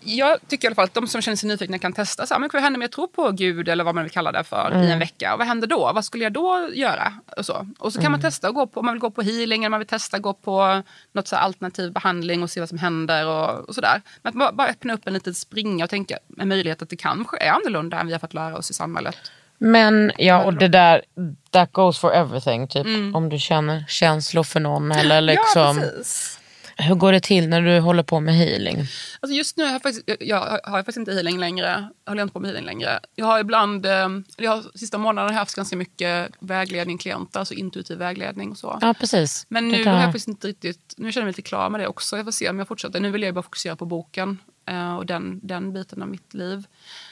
jag 0.00 0.38
tycker 0.48 0.64
i 0.64 0.68
alla 0.68 0.74
fall 0.74 0.84
att 0.84 0.94
de 0.94 1.06
som 1.06 1.22
känner 1.22 1.36
sig 1.36 1.48
nyfikna 1.48 1.78
kan 1.78 1.92
testa. 1.92 2.26
Så 2.26 2.34
här, 2.34 2.40
men 2.40 2.50
vad 2.52 2.62
händer 2.62 2.78
om 2.78 2.82
jag 2.82 2.92
tror 2.92 3.06
på 3.06 3.30
Gud 3.30 3.68
eller 3.68 3.84
vad 3.84 3.94
man 3.94 4.04
vill 4.04 4.12
kalla 4.12 4.32
det 4.32 4.44
för 4.44 4.84
i 4.84 4.90
en 4.90 4.98
vecka? 4.98 5.32
Och 5.32 5.38
vad 5.38 5.46
händer 5.46 5.66
då? 5.66 5.92
Vad 5.94 6.04
skulle 6.04 6.24
jag 6.24 6.32
då 6.32 6.68
göra? 6.72 7.12
Och 7.36 7.46
så, 7.46 7.66
och 7.78 7.92
så 7.92 8.00
kan 8.00 8.12
man 8.12 8.20
testa 8.20 8.48
att 8.48 8.54
gå 8.54 8.66
på, 8.66 8.80
om 8.80 8.86
man 8.86 8.94
vill 8.94 9.00
gå 9.00 9.10
på 9.10 9.22
healing 9.22 9.64
eller 9.64 9.70
man 9.70 9.80
vill 9.80 9.88
testa 9.88 10.18
gå 10.18 10.32
på 10.32 10.82
något 11.12 11.28
så 11.28 11.36
alternativ 11.36 11.92
behandling 11.92 12.42
och 12.42 12.50
se 12.50 12.60
vad 12.60 12.68
som 12.68 12.78
händer 12.78 13.26
och, 13.26 13.68
och 13.68 13.74
sådär. 13.74 14.02
Men 14.22 14.30
att 14.30 14.34
bara, 14.38 14.52
bara 14.52 14.68
öppna 14.68 14.94
upp 14.94 15.06
en 15.06 15.12
liten 15.12 15.34
springa 15.34 15.84
och 15.84 15.90
tänka 15.90 16.18
en 16.38 16.48
möjlighet 16.48 16.82
att 16.82 16.90
det 16.90 16.96
kanske 16.96 17.36
är 17.38 17.50
annorlunda 17.50 18.00
än 18.00 18.06
vi 18.06 18.12
har 18.12 18.20
fått 18.20 18.34
lära 18.34 18.56
oss 18.56 18.70
i 18.70 18.74
samhället. 18.74 19.16
Men 19.58 20.12
ja, 20.18 20.44
och 20.44 20.54
det 20.54 20.68
där, 20.68 21.02
that 21.50 21.72
goes 21.72 21.98
for 21.98 22.12
everything. 22.12 22.68
Typ 22.68 22.86
om 23.14 23.28
du 23.28 23.38
känner 23.38 23.84
känslor 23.88 24.42
för 24.42 24.60
någon 24.60 24.92
eller 24.92 25.20
liksom. 25.20 25.78
Ja, 25.78 25.90
precis. 25.96 26.37
Hur 26.80 26.94
går 26.94 27.12
det 27.12 27.20
till 27.20 27.48
när 27.48 27.62
du 27.62 27.80
håller 27.80 28.02
på 28.02 28.20
med 28.20 28.34
healing? 28.34 28.78
Alltså 29.20 29.36
just 29.36 29.56
nu 29.56 29.64
har 29.64 29.72
jag 29.72 29.82
faktiskt, 29.82 30.10
jag, 30.20 30.38
har 30.40 30.60
jag 30.64 30.72
faktiskt 30.72 30.96
inte 30.98 31.12
healing 31.12 31.38
längre. 31.38 31.88
Jag 32.04 32.10
håller 32.10 32.22
inte 32.22 32.32
på 32.32 32.40
med 32.40 32.50
healing 32.50 32.66
längre. 32.66 33.00
Jag 33.14 33.26
har 33.26 33.38
ibland, 33.40 33.86
eh, 33.86 34.08
jag 34.36 34.50
har, 34.50 34.78
sista 34.78 34.98
månaden 34.98 35.34
haft 35.34 35.54
ganska 35.54 35.76
mycket 35.76 36.30
vägledning 36.40 36.98
klienter, 36.98 37.38
alltså 37.38 37.54
intuitiv 37.54 37.98
vägledning 37.98 38.50
och 38.50 38.58
så. 38.58 38.78
Ja 38.80 38.94
precis. 38.94 39.46
Men 39.48 39.68
nu 39.68 39.84
där. 39.84 39.90
har 39.92 39.98
jag 39.98 40.04
faktiskt 40.06 40.28
inte 40.28 40.48
riktigt, 40.48 40.94
nu 40.96 41.12
känner 41.12 41.22
jag 41.22 41.26
mig 41.26 41.30
lite 41.32 41.42
klar 41.48 41.70
med 41.70 41.80
det 41.80 41.86
också. 41.86 42.16
Jag 42.16 42.24
får 42.26 42.32
se 42.32 42.50
om 42.50 42.58
jag 42.58 42.68
fortsätter. 42.68 43.00
Nu 43.00 43.10
vill 43.10 43.22
jag 43.22 43.34
bara 43.34 43.42
fokusera 43.42 43.76
på 43.76 43.84
boken 43.84 44.38
eh, 44.68 44.96
och 44.96 45.06
den, 45.06 45.40
den 45.42 45.72
biten 45.72 46.02
av 46.02 46.08
mitt 46.08 46.34
liv. 46.34 46.58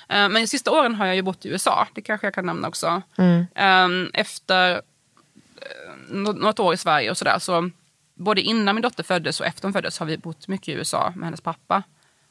Eh, 0.08 0.16
men 0.28 0.34
de 0.34 0.46
sista 0.46 0.70
åren 0.70 0.94
har 0.94 1.06
jag 1.06 1.16
ju 1.16 1.22
bott 1.22 1.44
i 1.46 1.48
USA, 1.48 1.88
det 1.94 2.00
kanske 2.02 2.26
jag 2.26 2.34
kan 2.34 2.46
nämna 2.46 2.68
också. 2.68 3.02
Eh, 3.54 3.88
efter 4.12 4.72
eh, 4.72 4.80
nå- 6.10 6.32
något 6.32 6.60
år 6.60 6.74
i 6.74 6.76
Sverige 6.76 7.10
och 7.10 7.18
sådär 7.18 7.38
så 7.38 7.70
både 8.16 8.40
innan 8.40 8.74
min 8.74 8.82
dotter 8.82 9.02
föddes 9.02 9.40
och 9.40 9.46
efter 9.46 9.62
hon 9.62 9.72
föddes 9.72 9.98
har 9.98 10.06
vi 10.06 10.18
bott 10.18 10.48
mycket 10.48 10.68
i 10.68 10.72
USA 10.72 11.12
med 11.16 11.24
hennes 11.24 11.40
pappa. 11.40 11.82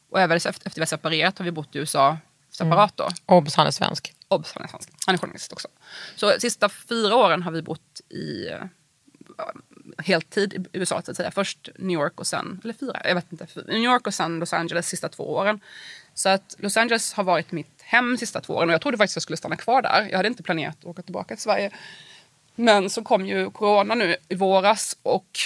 Och 0.10 0.20
även 0.20 0.38
efter, 0.38 0.50
efter 0.50 0.76
vi 0.76 0.82
har 0.82 0.86
separerat 0.86 1.38
har 1.38 1.46
vi 1.46 1.52
bott 1.52 1.76
i 1.76 1.80
USA 1.80 2.18
separat 2.50 2.98
då. 2.98 3.10
Obs, 3.26 3.56
han 3.56 3.68
är 3.68 3.72
svensk. 3.72 4.14
Obs, 4.28 4.54
han 4.54 4.64
är 4.64 4.68
svensk. 4.68 4.90
Han 5.06 5.16
är 5.16 5.20
journalist 5.20 5.54
också. 5.54 5.68
Så 6.16 6.36
sista 6.40 6.70
fyra 6.70 7.16
åren 7.16 7.44
har 7.44 7.52
vi 7.52 7.62
bott 7.62 8.02
i 8.10 8.48
eh, 8.48 8.64
heltid 9.98 10.68
i 10.74 10.78
USA 10.78 11.02
så 11.02 11.12
att 11.12 11.18
säga. 11.18 11.32
Först 11.32 11.70
New 11.76 12.00
York 12.00 12.20
och 12.20 12.28
sen, 12.28 12.62
eller 12.64 12.74
fyra, 12.74 13.02
jag 13.04 13.16
vet 13.16 13.32
inte. 13.32 13.48
New 13.68 13.84
York 13.84 14.08
och 14.08 14.14
sen 14.14 14.40
Los 14.40 14.54
Angeles 14.54 14.88
sista 14.88 15.10
två 15.10 15.24
åren. 15.24 15.60
Så 16.14 16.30
att 16.30 16.56
Los 16.58 16.78
Angeles 16.78 17.14
har 17.14 17.24
varit 17.24 17.52
mitt 17.52 17.82
hem 17.82 18.18
sista 18.18 18.42
två 18.42 18.54
åren 18.54 18.70
och 18.70 18.74
jag 18.74 18.82
trodde 18.82 18.98
faktiskt 18.98 19.16
jag 19.16 19.24
skulle 19.24 19.38
stanna 19.38 19.56
kvar 19.56 19.82
där. 19.82 20.08
Jag 20.10 20.18
hade 20.18 20.28
inte 20.28 20.44
planerat 20.44 20.78
att 20.80 20.86
åka 20.86 21.02
tillbaka 21.02 21.36
till 21.36 21.44
Sverige. 21.44 21.72
Men 22.56 22.90
så 22.90 23.04
kom 23.04 23.26
ju 23.26 23.52
corona 23.52 23.96
nu 23.96 24.16
i 24.30 24.36
våras 24.36 24.98
och 25.04 25.40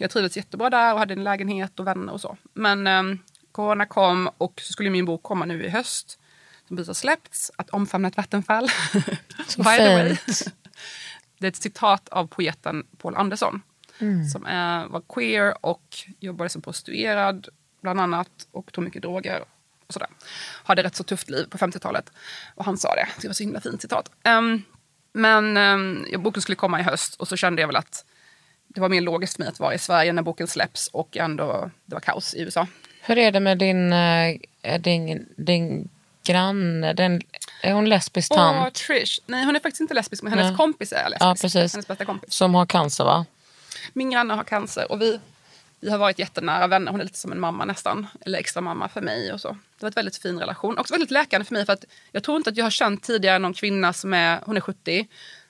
jag 0.00 0.10
trivdes 0.10 0.36
jättebra 0.36 0.70
där 0.70 0.92
och 0.92 0.98
hade 0.98 1.14
en 1.14 1.24
lägenhet 1.24 1.80
och 1.80 1.86
vänner 1.86 2.12
och 2.12 2.20
så. 2.20 2.36
Men 2.52 2.86
um, 2.86 3.18
corona 3.52 3.86
kom 3.86 4.30
och 4.38 4.60
så 4.60 4.72
skulle 4.72 4.90
min 4.90 5.04
bok 5.04 5.22
komma 5.22 5.44
nu 5.44 5.64
i 5.64 5.68
höst. 5.68 6.18
Som 6.68 6.76
precis 6.76 6.88
har 6.88 6.94
släppts, 6.94 7.50
Att 7.56 7.70
omfamna 7.70 8.08
ett 8.08 8.16
vattenfall. 8.16 8.68
Så 9.48 9.62
By 9.62 9.64
way. 9.64 10.16
fint. 10.16 10.54
Det 11.38 11.46
är 11.46 11.48
ett 11.48 11.56
citat 11.56 12.08
av 12.08 12.26
poeten 12.26 12.86
Paul 12.98 13.16
Andersson. 13.16 13.62
Som 14.32 14.46
är, 14.46 14.86
var 14.86 15.02
queer 15.08 15.66
och 15.66 15.96
jobbade 16.20 16.50
som 16.50 16.62
prostituerad 16.62 17.48
bland 17.82 18.00
annat. 18.00 18.30
Och 18.50 18.72
tog 18.72 18.84
mycket 18.84 19.02
droger. 19.02 19.44
Och 19.86 19.92
sådär. 19.92 20.08
Hade 20.64 20.82
rätt 20.82 20.96
så 20.96 21.04
tufft 21.04 21.30
liv 21.30 21.46
på 21.50 21.58
50-talet. 21.58 22.12
Och 22.54 22.64
han 22.64 22.78
sa 22.78 22.94
det. 22.94 23.08
Det 23.20 23.26
var 23.26 23.34
så 23.34 23.42
himla 23.42 23.60
fint 23.60 23.82
citat. 23.82 24.10
Ehm, 24.22 24.62
men 25.12 25.56
um, 25.56 26.06
boken 26.22 26.42
skulle 26.42 26.56
komma 26.56 26.80
i 26.80 26.82
höst 26.82 27.14
och 27.14 27.28
så 27.28 27.36
kände 27.36 27.62
jag 27.62 27.68
väl 27.68 27.76
att 27.76 28.04
det 28.78 28.82
var 28.82 28.88
mer 28.88 29.00
logiskt 29.00 29.36
för 29.36 29.42
mig 29.42 29.48
att 29.48 29.60
vara 29.60 29.74
i 29.74 29.78
Sverige 29.78 30.12
när 30.12 30.22
boken 30.22 30.46
släpps 30.46 30.88
och 30.92 31.16
ändå 31.16 31.70
det 31.84 31.94
var 31.94 32.00
kaos 32.00 32.34
i 32.34 32.40
USA. 32.40 32.66
Hur 33.00 33.18
är 33.18 33.32
det 33.32 33.40
med 33.40 33.58
din, 33.58 33.92
eh, 33.92 34.80
din, 34.80 35.28
din 35.36 35.88
granne? 36.24 36.92
Den, 36.92 37.22
är 37.62 37.72
hon 37.72 37.88
lesbisk 37.88 38.34
tant? 38.34 38.74
Trish, 38.74 39.20
nej 39.26 39.44
hon 39.44 39.56
är 39.56 39.60
faktiskt 39.60 39.80
inte 39.80 39.94
lesbisk 39.94 40.22
men 40.22 40.32
hennes 40.32 40.46
Nej. 40.46 40.56
kompis 40.56 40.92
är 40.92 41.10
lesbisk. 41.10 41.22
Ja, 41.22 41.36
precis. 41.40 41.72
Hennes 41.72 41.86
bästa 41.88 42.04
kompis. 42.04 42.34
Som 42.34 42.54
har 42.54 42.66
cancer 42.66 43.04
va? 43.04 43.26
Min 43.92 44.10
granne 44.10 44.34
har 44.34 44.44
cancer 44.44 44.92
och 44.92 45.02
vi, 45.02 45.20
vi 45.80 45.90
har 45.90 45.98
varit 45.98 46.18
jättenära 46.18 46.66
vänner. 46.66 46.92
Hon 46.92 47.00
är 47.00 47.04
lite 47.04 47.18
som 47.18 47.32
en 47.32 47.40
mamma 47.40 47.64
nästan. 47.64 48.06
Eller 48.20 48.38
extra 48.38 48.60
mamma 48.60 48.88
för 48.88 49.00
mig 49.00 49.32
och 49.32 49.40
så. 49.40 49.48
Det 49.48 49.82
var 49.82 49.88
ett 49.88 49.96
väldigt 49.96 50.16
fin 50.16 50.38
relation. 50.38 50.78
Också 50.78 50.94
väldigt 50.94 51.10
läkande 51.10 51.44
för 51.44 51.54
mig 51.54 51.66
för 51.66 51.72
att 51.72 51.84
jag 52.12 52.22
tror 52.22 52.36
inte 52.36 52.50
att 52.50 52.56
jag 52.56 52.64
har 52.64 52.70
känt 52.70 53.02
tidigare 53.02 53.38
någon 53.38 53.54
kvinna 53.54 53.92
som 53.92 54.14
är, 54.14 54.40
hon 54.46 54.56
är 54.56 54.60
70, 54.60 55.06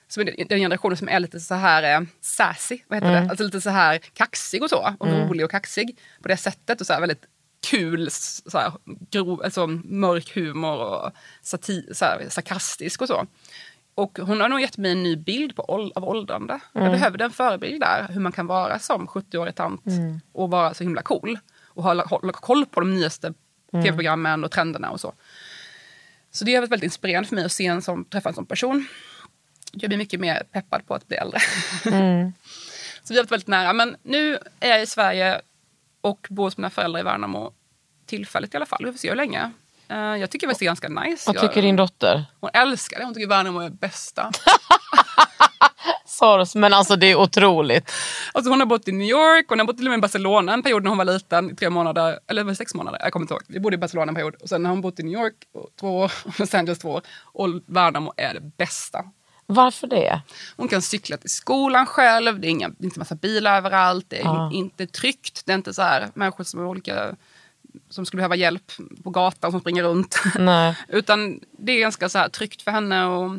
som 0.09 0.21
är 0.21 0.45
den 0.49 0.59
generationen 0.59 0.97
som 0.97 1.09
är 1.09 1.19
lite 1.19 1.39
så 1.39 1.55
här 1.55 1.95
eh, 1.95 2.07
sassy, 2.21 2.79
vad 2.87 2.97
heter 2.97 3.11
det? 3.11 3.29
Alltså 3.29 3.43
lite 3.43 3.61
så 3.61 3.69
här 3.69 3.97
kaxig 3.97 4.63
och 4.63 4.69
så. 4.69 4.95
Och 4.99 5.07
rolig 5.07 5.45
och 5.45 5.51
kaxig 5.51 5.97
på 6.21 6.27
det 6.27 6.37
sättet 6.37 6.81
och 6.81 6.87
så 6.87 6.93
här 6.93 6.99
väldigt 6.99 7.25
kul, 7.69 8.09
så 8.11 8.57
här, 8.57 8.71
grov, 8.85 9.41
alltså 9.43 9.67
mörk 9.67 10.35
humor 10.35 10.77
och 10.77 11.11
sati, 11.41 11.89
så 11.93 12.05
här, 12.05 12.25
sarkastisk 12.29 13.01
och 13.01 13.07
så. 13.07 13.25
Och 13.95 14.19
hon 14.21 14.41
har 14.41 14.49
nog 14.49 14.61
gett 14.61 14.77
mig 14.77 14.91
en 14.91 15.03
ny 15.03 15.15
bild 15.15 15.55
på 15.55 15.91
av 15.95 16.03
åldrande. 16.03 16.59
Jag 16.73 16.91
behövde 16.91 17.23
en 17.23 17.31
förebild 17.31 17.81
där, 17.81 18.07
hur 18.09 18.21
man 18.21 18.31
kan 18.31 18.47
vara 18.47 18.79
som 18.79 19.07
70-årig 19.07 19.55
tant 19.55 19.83
och 20.31 20.51
vara 20.51 20.73
så 20.73 20.83
himla 20.83 21.01
cool. 21.01 21.39
Och 21.63 21.83
hålla, 21.83 22.03
hålla 22.03 22.31
koll 22.31 22.65
på 22.65 22.79
de 22.79 22.93
nyaste 22.93 23.33
tv-programmen 23.71 24.43
och 24.43 24.51
trenderna 24.51 24.91
och 24.91 24.99
så. 24.99 25.13
Så 26.31 26.45
det 26.45 26.53
har 26.53 26.61
varit 26.61 26.71
väldigt 26.71 26.83
inspirerande 26.83 27.29
för 27.29 27.35
mig 27.35 27.45
att 27.45 27.51
se 27.51 27.65
en 27.65 27.81
som, 27.81 28.05
träffa 28.05 28.29
en 28.29 28.35
sån 28.35 28.45
person. 28.45 28.87
Jag 29.71 29.89
blir 29.89 29.97
mycket 29.97 30.19
mer 30.19 30.43
peppad 30.51 30.87
på 30.87 30.93
att 30.95 31.07
bli 31.07 31.17
äldre. 31.17 31.39
så 33.03 33.13
vi 33.13 33.17
har 33.17 33.23
varit 33.23 33.31
väldigt 33.31 33.47
nära. 33.47 33.73
Men 33.73 33.95
nu 34.03 34.37
är 34.59 34.69
jag 34.69 34.81
i 34.81 34.85
Sverige 34.85 35.41
och 36.01 36.27
bor 36.29 36.43
hos 36.43 36.57
mina 36.57 36.69
föräldrar 36.69 36.99
i 36.99 37.03
Värnamo. 37.03 37.53
Tillfälligt 38.05 38.53
i 38.53 38.57
alla 38.57 38.65
fall. 38.65 38.85
Vi 38.85 38.91
får 38.91 38.97
se 38.99 39.09
hur 39.09 39.15
länge. 39.15 39.51
Eh, 39.87 39.97
jag 39.97 40.29
tycker 40.29 40.47
faktiskt 40.47 40.59
det 40.59 40.63
är 40.63 40.89
ganska 40.89 40.89
nice. 40.89 41.23
Vad 41.27 41.35
Jag- 41.35 41.41
tycker 41.49 41.61
din 41.61 41.75
dotter? 41.75 42.25
hon 42.39 42.49
älskar 42.53 42.99
det. 42.99 43.05
Hon 43.05 43.13
tycker 43.13 43.27
Värnamo 43.27 43.59
är 43.59 43.69
bästa. 43.69 44.31
Sars, 46.05 46.55
men 46.55 46.73
alltså 46.73 46.95
det 46.95 47.05
är 47.07 47.15
otroligt. 47.15 47.91
Alltså 48.33 48.49
hon 48.51 48.59
har 48.59 48.67
bott 48.67 48.87
i 48.87 48.91
New 48.91 49.07
York, 49.07 49.45
hon 49.49 49.59
har 49.59 49.65
bott 49.65 49.77
till 49.77 49.85
och 49.87 49.91
med 49.91 49.97
i 49.97 50.01
Barcelona 50.01 50.53
en 50.53 50.63
period 50.63 50.83
när 50.83 50.89
hon 50.89 50.97
var 50.97 51.05
liten, 51.05 51.51
i 51.51 51.55
tre 51.55 51.69
månader, 51.69 52.19
eller 52.27 52.43
var 52.43 52.53
sex 52.53 52.73
månader? 52.75 52.99
Jag 53.03 53.13
kommer 53.13 53.23
inte 53.23 53.33
ihåg. 53.33 53.41
Vi 53.47 53.59
bodde 53.59 53.75
i 53.75 53.77
Barcelona 53.77 54.09
en 54.09 54.15
period. 54.15 54.35
Och 54.35 54.49
sen 54.49 54.65
har 54.65 54.69
hon 54.71 54.81
bott 54.81 54.99
i 54.99 55.03
New 55.03 55.13
York 55.13 55.33
två 55.79 55.97
år, 55.99 56.11
och 56.25 56.39
Los 56.39 56.53
Angeles 56.53 56.79
två 56.79 56.89
år. 56.91 57.01
Och 57.23 57.49
Värnamo 57.65 58.13
är 58.17 58.33
det 58.33 58.41
bästa. 58.57 59.05
Varför 59.51 59.87
det? 59.87 60.21
Hon 60.57 60.67
kan 60.67 60.81
cykla 60.81 61.17
till 61.17 61.29
skolan 61.29 61.85
själv, 61.85 62.39
det 62.39 62.47
är, 62.47 62.49
inga, 62.49 62.71
inte 62.79 62.99
massa 62.99 63.15
bilar 63.15 63.57
överallt, 63.57 64.05
det 64.09 64.19
är 64.19 64.23
Ja. 64.23 64.51
inte 64.53 64.87
tryggt. 64.87 65.41
Det 65.45 65.51
är 65.51 65.55
inte 65.55 65.73
så 65.73 65.81
här 65.81 66.09
människor 66.13 66.43
som 66.43 66.59
är 66.59 66.65
olika 66.65 67.15
som 67.89 68.05
skulle 68.05 68.17
behöva 68.19 68.35
hjälp 68.35 68.71
på 69.03 69.09
gatan 69.09 69.51
som 69.51 69.59
springer 69.59 69.83
runt. 69.83 70.21
Nej. 70.39 70.75
Utan 70.87 71.39
det 71.51 71.71
är 71.71 71.79
ganska 71.79 72.09
så 72.09 72.17
här 72.17 72.29
tryggt 72.29 72.61
för 72.61 72.71
henne 72.71 73.05
och, 73.05 73.31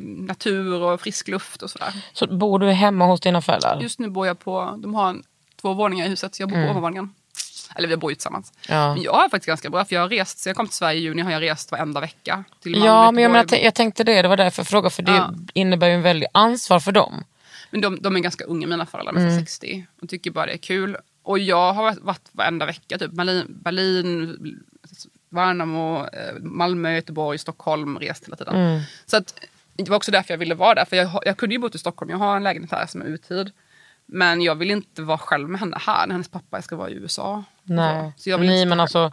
natur 0.00 0.82
och 0.82 1.00
frisk 1.00 1.28
luft 1.28 1.62
och 1.62 1.70
sådär. 1.70 1.92
Så 2.12 2.26
bor 2.26 2.58
du 2.58 2.70
hemma 2.70 3.06
hos 3.06 3.20
dina 3.20 3.42
föräldrar? 3.42 3.80
Just 3.80 3.98
nu 3.98 4.08
bor 4.10 4.26
jag 4.26 4.38
på, 4.38 4.78
de 4.82 4.94
har 4.94 5.08
en, 5.08 5.22
två 5.60 5.74
våningar 5.74 6.06
i 6.06 6.08
huset 6.08 6.34
så 6.34 6.42
jag 6.42 6.48
bor 6.50 6.64
på 6.64 6.70
ovanvåningen. 6.70 7.14
Eller 7.76 7.88
vi 7.88 7.96
bor 7.96 8.10
ju 8.10 8.14
tillsammans. 8.14 8.52
Mm. 8.68 8.80
Ja. 8.80 8.94
Men 8.94 9.02
jag 9.02 9.12
har 9.12 9.28
faktiskt 9.28 9.46
ganska 9.46 9.70
bra 9.70 9.84
för 9.84 9.94
jag 9.94 10.02
har 10.02 10.08
rest, 10.08 10.38
sen 10.38 10.50
jag 10.50 10.56
kom 10.56 10.66
till 10.66 10.76
Sverige 10.76 10.98
i 11.00 11.02
juni 11.02 11.22
har 11.22 11.30
jag 11.30 11.42
rest 11.42 11.70
varenda 11.72 12.00
vecka. 12.00 12.44
Till 12.62 12.72
Malmö, 12.72 12.86
Ja, 12.86 13.10
men 13.10 13.22
jag, 13.22 13.32
menar, 13.32 13.56
jag 13.64 13.74
tänkte 13.74 14.04
det. 14.04 14.22
Det 14.22 14.28
var 14.28 14.36
därför 14.36 14.60
jag 14.60 14.66
frågade. 14.66 14.94
För 14.94 15.02
det 15.02 15.12
Ja. 15.12 15.34
innebär 15.54 15.86
ju 15.88 15.94
en 15.94 16.02
väldig 16.02 16.28
ansvar 16.34 16.80
för 16.80 16.92
dem. 16.92 17.24
Men 17.70 17.80
de, 17.80 17.98
de 18.00 18.16
är 18.16 18.20
ganska 18.20 18.44
unga 18.44 18.66
mina 18.66 18.86
föräldrar, 18.86 19.12
Mm. 19.12 19.40
60. 19.40 19.86
Och 20.02 20.08
tycker 20.08 20.30
bara 20.30 20.46
det 20.46 20.52
är 20.52 20.56
kul. 20.56 20.96
Och 21.22 21.38
jag 21.38 21.72
har 21.72 21.96
varit 22.00 22.28
varenda 22.32 22.66
vecka, 22.66 22.98
typ 22.98 23.10
Berlin, 23.10 23.44
Berlin 23.48 24.36
Värnamo, 25.28 26.06
eh, 26.06 26.34
Malmö, 26.40 26.94
Göteborg, 26.94 27.38
Stockholm, 27.38 27.98
rest 27.98 28.26
hela 28.26 28.36
tiden. 28.36 28.54
Mm. 28.56 28.80
Så 29.06 29.16
att, 29.16 29.34
det 29.76 29.88
var 29.90 29.96
också 29.96 30.10
därför 30.10 30.34
jag 30.34 30.38
ville 30.38 30.54
vara 30.54 30.74
där. 30.74 30.84
För 30.84 30.96
jag, 30.96 31.10
jag 31.24 31.36
kunde 31.36 31.54
ju 31.54 31.58
bo 31.58 31.68
i 31.74 31.78
Stockholm, 31.78 32.10
jag 32.10 32.18
har 32.18 32.36
en 32.36 32.42
lägenhet 32.42 32.70
här 32.72 32.86
som 32.86 33.02
är 33.02 33.06
uthyrd. 33.06 33.50
Men 34.14 34.42
jag 34.42 34.54
vill 34.54 34.70
inte 34.70 35.02
vara 35.02 35.18
själv 35.18 35.48
med 35.48 35.60
henne 35.60 35.76
här 35.80 36.06
när 36.06 36.12
hennes 36.14 36.28
pappa 36.28 36.62
ska 36.62 36.76
vara 36.76 36.90
i 36.90 36.94
USA. 36.94 37.44
Nej, 37.62 38.12
Så 38.16 38.30
jag 38.30 38.38
vill 38.38 38.48
Nej 38.48 38.66
men 38.66 38.80
alltså 38.80 39.12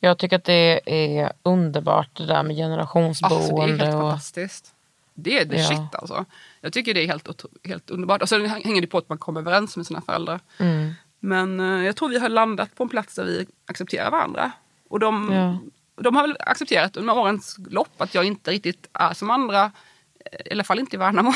jag 0.00 0.18
tycker 0.18 0.36
att 0.36 0.44
det 0.44 0.80
är 1.18 1.32
underbart 1.42 2.08
det 2.16 2.26
där 2.26 2.42
med 2.42 2.50
Alltså, 2.50 2.56
det 2.56 2.62
är 2.62 2.68
generationsboende. 2.70 3.84
helt 3.84 3.94
och, 3.94 4.00
fantastiskt. 4.00 4.74
Det 5.14 5.38
är 5.38 5.44
the 5.44 5.56
Ja. 5.56 5.66
shit 5.68 5.94
alltså. 5.94 6.24
Jag 6.60 6.72
tycker 6.72 6.94
det 6.94 7.02
är 7.02 7.06
helt, 7.06 7.44
helt 7.64 7.90
underbart. 7.90 8.22
Och 8.22 8.28
så 8.28 8.46
hänger 8.46 8.80
det 8.80 8.86
på 8.86 8.98
att 8.98 9.08
man 9.08 9.18
kommer 9.18 9.40
överens 9.40 9.76
med 9.76 9.86
sina 9.86 10.00
föräldrar. 10.00 10.40
Mm. 10.58 10.92
Men 11.20 11.60
eh, 11.60 11.86
jag 11.86 11.96
tror 11.96 12.08
vi 12.08 12.18
har 12.18 12.28
landat 12.28 12.74
på 12.74 12.82
en 12.82 12.88
plats 12.88 13.14
där 13.14 13.24
vi 13.24 13.46
accepterar 13.66 14.10
varandra. 14.10 14.52
Och 14.88 15.00
de, 15.00 15.32
Ja. 15.32 15.58
de 16.02 16.16
har 16.16 16.22
väl 16.22 16.36
accepterat 16.40 16.96
under 16.96 17.18
årens 17.18 17.56
lopp 17.70 18.00
att 18.00 18.14
jag 18.14 18.24
inte 18.24 18.50
riktigt 18.50 18.86
är 18.92 19.14
som 19.14 19.30
andra. 19.30 19.64
eh, 19.64 20.46
I 20.46 20.52
alla 20.52 20.64
fall 20.64 20.78
inte 20.78 20.96
i 20.96 20.98
Värnamo. 20.98 21.32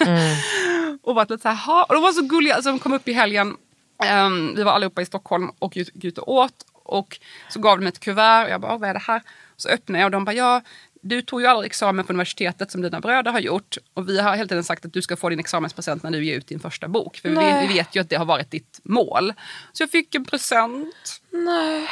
Mm. 0.00 0.36
och 1.02 1.14
varit 1.14 1.30
lite 1.30 1.42
så 1.42 1.48
här, 1.48 1.84
och 1.88 1.94
de 1.94 2.02
var 2.02 2.12
så 2.12 2.22
gulliga. 2.22 2.54
Alltså, 2.54 2.70
de 2.70 2.78
kom 2.78 2.92
upp 2.92 3.08
i 3.08 3.12
helgen, 3.12 3.56
Ehm, 4.04 4.54
vi 4.56 4.62
var 4.62 4.72
allihopa 4.72 5.02
i 5.02 5.06
Stockholm 5.06 5.50
och 5.58 5.76
gick 5.76 6.04
ut 6.04 6.18
och 6.18 6.32
åt. 6.32 6.66
Och 6.72 7.20
så 7.48 7.60
gav 7.60 7.80
de 7.80 7.86
ett 7.86 8.00
kuvert 8.00 8.44
och 8.44 8.50
jag 8.50 8.60
bara, 8.60 8.72
"Åh, 8.72 8.78
vad 8.80 8.90
är 8.90 8.94
det 8.94 9.00
här? 9.00 9.22
Så 9.56 9.68
öppnade 9.68 9.98
jag 9.98 10.06
och 10.06 10.10
de 10.10 10.24
bara, 10.24 10.32
ja, 10.32 10.62
du 11.02 11.22
tog 11.22 11.40
ju 11.40 11.46
aldrig 11.46 11.66
examen 11.66 12.04
på 12.04 12.12
universitetet 12.12 12.70
som 12.70 12.82
dina 12.82 13.00
bröder 13.00 13.32
har 13.32 13.40
gjort. 13.40 13.76
Och 13.94 14.08
vi 14.08 14.20
har 14.20 14.36
hela 14.36 14.48
tiden 14.48 14.64
sagt 14.64 14.84
att 14.84 14.92
du 14.92 15.02
ska 15.02 15.16
få 15.16 15.28
din 15.28 15.40
examenspresent 15.40 16.02
när 16.02 16.10
du 16.10 16.24
ger 16.24 16.36
ut 16.36 16.46
din 16.46 16.60
första 16.60 16.88
bok. 16.88 17.16
För 17.16 17.28
vi, 17.28 17.66
vi 17.68 17.74
vet 17.74 17.96
ju 17.96 18.00
att 18.00 18.08
det 18.08 18.16
har 18.16 18.24
varit 18.24 18.50
ditt 18.50 18.80
mål. 18.82 19.32
Så 19.72 19.82
jag 19.82 19.90
fick 19.90 20.14
en 20.14 20.24
present. 20.24 21.20
Nej. 21.30 21.88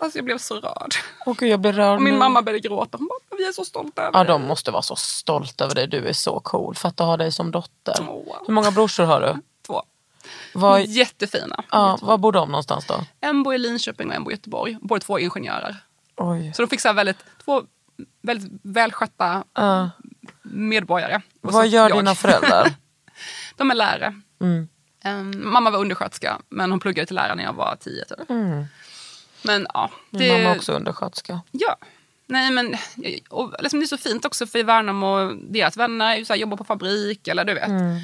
Alltså 0.00 0.18
jag 0.18 0.24
blev 0.24 0.38
så 0.38 0.54
rörd. 0.60 0.94
Gud, 1.38 1.48
jag 1.50 1.60
blir 1.60 1.72
rörd 1.72 1.96
Och 1.96 2.02
min 2.02 2.12
nu. 2.14 2.18
mamma 2.18 2.42
började 2.42 2.68
gråta. 2.68 2.98
Hon 2.98 3.06
bara, 3.08 3.36
vi 3.38 3.46
är 3.48 3.52
så 3.52 3.64
stolta 3.64 4.02
över 4.02 4.18
Ja, 4.18 4.24
dig. 4.24 4.28
de 4.32 4.42
måste 4.42 4.70
vara 4.70 4.82
så 4.82 4.96
stolta 4.96 5.64
över 5.64 5.74
dig. 5.74 5.86
Du 5.86 6.08
är 6.08 6.12
så 6.12 6.40
cool. 6.40 6.74
För 6.74 6.88
att 6.88 6.98
ha 6.98 7.16
dig 7.16 7.32
som 7.32 7.50
dotter. 7.50 7.94
Åh. 8.08 8.36
Hur 8.46 8.54
många 8.54 8.70
brorsor 8.70 9.04
har 9.04 9.20
du? 9.20 9.36
Två. 9.66 9.82
Var, 10.54 10.78
Jättefina. 10.78 11.64
ja, 11.70 11.98
var 12.02 12.18
bor 12.18 12.32
de 12.32 12.48
någonstans 12.48 12.86
då? 12.86 13.04
En 13.20 13.42
bor 13.42 13.54
i 13.54 13.58
Linköping 13.58 14.08
och 14.08 14.14
en 14.14 14.24
bor 14.24 14.32
i 14.32 14.36
Göteborg. 14.36 14.78
Båda 14.80 15.00
två 15.00 15.18
är 15.18 15.22
ingenjörer. 15.22 15.76
Oj. 16.16 16.52
Så 16.56 16.62
de 16.62 16.68
fick 16.68 16.80
så 16.80 16.92
väldigt, 16.92 17.18
två 17.44 17.62
väldigt 18.22 18.60
välskötta 18.62 19.44
Ja. 19.54 19.90
medborgare. 20.42 21.20
Och 21.42 21.52
vad 21.52 21.68
gör 21.68 21.88
jag. 21.88 21.98
dina 21.98 22.14
föräldrar? 22.14 22.72
De 23.56 23.70
är 23.70 23.74
lärare. 23.74 24.20
Mm. 24.40 24.68
Ehm, 25.04 25.32
mamma 25.52 25.70
var 25.70 25.78
undersköterska, 25.78 26.38
men 26.48 26.70
hon 26.70 26.80
pluggade 26.80 27.06
till 27.06 27.16
lärare 27.16 27.34
när 27.34 27.44
jag 27.44 27.52
var 27.52 27.76
tio. 27.80 28.04
Typ. 28.04 28.28
Men 29.44 29.66
ja. 29.74 29.90
Min 30.10 30.18
Det, 30.20 30.30
Mm. 30.30 30.42
mamma 30.42 30.54
är 30.54 30.58
också 30.58 30.72
undersköterska. 30.72 31.40
Ja. 31.50 31.76
Nej, 32.26 32.50
men 32.50 32.74
och 33.30 33.54
liksom 33.60 33.80
det 33.80 33.84
är 33.84 33.86
så 33.86 33.96
fint 33.96 34.24
också 34.24 34.46
för 34.46 34.58
i 34.58 34.62
Värnamo, 34.62 35.32
deras 35.32 35.76
vänner 35.76 36.24
så 36.24 36.32
här, 36.32 36.40
jobbar 36.40 36.56
på 36.56 36.64
fabrik 36.64 37.28
eller 37.28 37.44
du 37.44 37.54
vet. 37.54 37.68
Mm. 37.68 38.00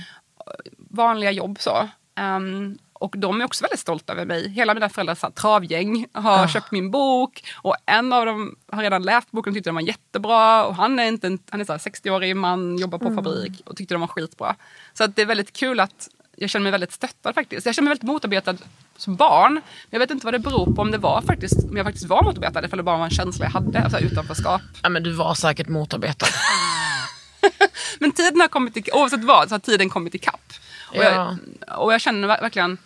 Vanliga 0.76 1.30
jobb 1.30 1.56
så. 1.60 1.88
Ehm, 2.14 2.78
och 2.92 3.14
de 3.18 3.40
är 3.40 3.44
också 3.44 3.64
väldigt 3.64 3.80
stolta 3.80 4.12
över 4.12 4.24
mig. 4.24 4.48
Hela 4.48 4.74
mina 4.74 4.88
föräldrars 4.88 5.22
här 5.22 5.30
travgäng 5.30 6.06
har 6.12 6.44
Ah. 6.44 6.48
köpt 6.48 6.70
min 6.72 6.90
bok. 6.90 7.44
Och 7.62 7.76
en 7.86 8.12
av 8.12 8.26
dem 8.26 8.56
har 8.72 8.82
redan 8.82 9.02
läst 9.02 9.30
boken 9.30 9.50
och 9.50 9.54
tyckte 9.54 9.68
den 9.70 9.74
var 9.74 9.82
jättebra. 9.82 10.64
Och 10.64 10.74
han 10.74 10.98
är, 10.98 11.04
inte 11.04 11.26
en, 11.26 11.38
han 11.50 11.60
är 11.60 11.64
så 11.64 11.72
här 11.72 11.78
60-årig 11.78 12.36
man, 12.36 12.78
jobbar 12.78 12.98
på 12.98 13.04
Mm. 13.06 13.16
fabrik 13.16 13.62
och 13.66 13.76
tyckte 13.76 13.94
den 13.94 14.00
var 14.00 14.08
skitbra. 14.08 14.56
Så 14.94 15.04
att 15.04 15.16
det 15.16 15.22
är 15.22 15.26
väldigt 15.26 15.52
kul 15.52 15.80
att 15.80 16.08
jag 16.40 16.50
känner 16.50 16.62
mig 16.62 16.72
väldigt 16.72 16.92
stöttad 16.92 17.34
faktiskt. 17.34 17.66
Jag 17.66 17.74
känner 17.74 17.84
mig 17.84 17.90
väldigt 17.90 18.06
motarbetad 18.08 18.54
som 18.96 19.16
barn. 19.16 19.52
Men 19.54 19.62
jag 19.90 19.98
vet 19.98 20.10
inte 20.10 20.26
vad 20.26 20.34
det 20.34 20.38
beror 20.38 20.74
på. 20.74 20.82
Om, 20.82 20.90
det 20.90 20.98
var 20.98 21.22
faktiskt, 21.22 21.64
om 21.70 21.76
jag 21.76 21.86
faktiskt 21.86 22.06
var 22.06 22.22
motarbetad 22.22 22.58
eller 22.58 22.72
om 22.72 22.76
det 22.76 22.82
bara 22.82 22.96
var 22.96 23.04
en 23.04 23.10
känsla 23.10 23.44
jag 23.44 23.50
hade. 23.52 23.82
Alltså 23.82 23.98
utanförskap. 23.98 24.60
Ja, 24.82 24.88
men 24.88 25.02
du 25.02 25.12
var 25.12 25.34
säkert 25.34 25.68
motarbetad. 25.68 26.26
Men 27.98 28.12
tiden 28.12 28.40
har 28.40 28.48
kommit 28.48 28.76
i, 28.76 28.82
oavsett 28.92 29.24
vad 29.24 29.48
så 29.48 29.54
har 29.54 29.58
tiden 29.60 29.88
kommit 29.90 30.14
ikapp. 30.14 30.52
Och, 30.88 30.96
Ja. 30.96 31.36
jag, 31.66 31.82
och 31.82 31.92
jag 31.94 32.00
känner 32.00 32.28
ver- 32.28 32.40
verkligen, 32.40 32.78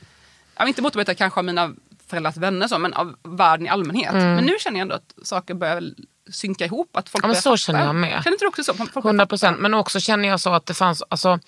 jag 0.59 0.68
inte 0.68 0.82
motarbetad 0.82 1.14
kanske 1.14 1.40
av 1.40 1.44
mina 1.44 1.70
föräldrars 2.07 2.36
vänner 2.36 2.68
så, 2.68 2.78
men 2.78 2.94
av 2.94 3.16
världen 3.22 3.66
i 3.66 3.68
allmänhet. 3.68 4.12
Men 4.14 4.44
nu 4.44 4.57
känner 4.61 4.78
jag 4.78 4.82
ändå 4.82 4.94
att 4.94 5.14
saker 5.26 5.55
börjar 5.55 5.82
synka 6.32 6.64
ihop. 6.64 6.96
Att 6.96 7.09
folk 7.09 7.24
Mm. 7.24 7.30
Ja, 7.30 7.34
men 7.34 7.42
så 7.42 7.57
känner 7.57 7.84
jag 7.86 7.94
med. 7.94 8.11
Känner 8.24 8.32
inte 8.34 8.44
du 8.44 8.48
också 8.48 8.64
så? 8.64 8.74
Folk 8.74 8.92
börjar 8.94 9.07
100 9.09 9.22
fatta. 9.22 9.28
procent. 9.28 9.61
Men 9.61 9.74
också 9.74 10.00
känner 10.00 10.28
jag 10.28 10.40
så 10.40 10.55
att 10.55 10.66
det 10.66 10.74
fanns, 10.74 11.02
alltså, 11.09 11.38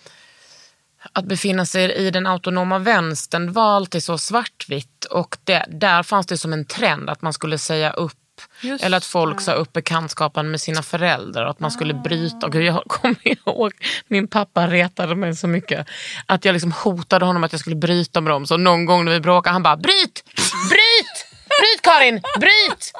att 1.12 1.24
befinna 1.24 1.66
sig 1.66 1.92
i 1.92 2.10
den 2.10 2.26
autonoma 2.26 2.78
vänstern 2.78 3.52
var 3.52 3.76
alltid 3.76 4.02
så 4.02 4.18
svartvitt. 4.18 5.04
Och 5.04 5.36
det, 5.44 5.64
där 5.68 6.02
fanns 6.02 6.26
det 6.26 6.38
som 6.38 6.52
en 6.52 6.64
trend 6.64 7.10
att 7.10 7.22
man 7.22 7.32
skulle 7.32 7.58
säga 7.58 7.90
upp 7.90 8.12
Just 8.60 8.84
eller 8.84 8.96
att 8.96 9.04
folk 9.04 9.40
sa 9.40 9.52
upp 9.52 9.72
bekantskapen 9.72 10.50
med 10.50 10.60
sina 10.60 10.82
föräldrar 10.82 11.44
och 11.44 11.50
att 11.50 11.60
man 11.60 11.70
skulle 11.70 11.94
bryta. 11.94 12.48
Gud, 12.48 12.62
jag 12.62 12.84
kommer 12.86 13.28
ihåg, 13.28 13.72
min 14.08 14.28
pappa 14.28 14.66
retade 14.66 15.14
mig 15.14 15.36
så 15.36 15.46
mycket. 15.46 15.86
Att 16.26 16.44
jag 16.44 16.52
liksom 16.52 16.72
hotade 16.72 17.24
honom 17.24 17.44
att 17.44 17.52
jag 17.52 17.60
skulle 17.60 17.76
bryta 17.76 18.20
med 18.20 18.32
dem. 18.32 18.46
Så 18.46 18.56
någon 18.56 18.84
gång 18.84 19.04
när 19.04 19.12
vi 19.12 19.20
bråkade, 19.20 19.52
han 19.52 19.62
bara 19.62 19.76
bryt! 19.76 20.24
Bryt! 20.70 21.26
Bryt 21.46 21.82
Karin! 21.82 22.22
Bryt! 22.40 22.92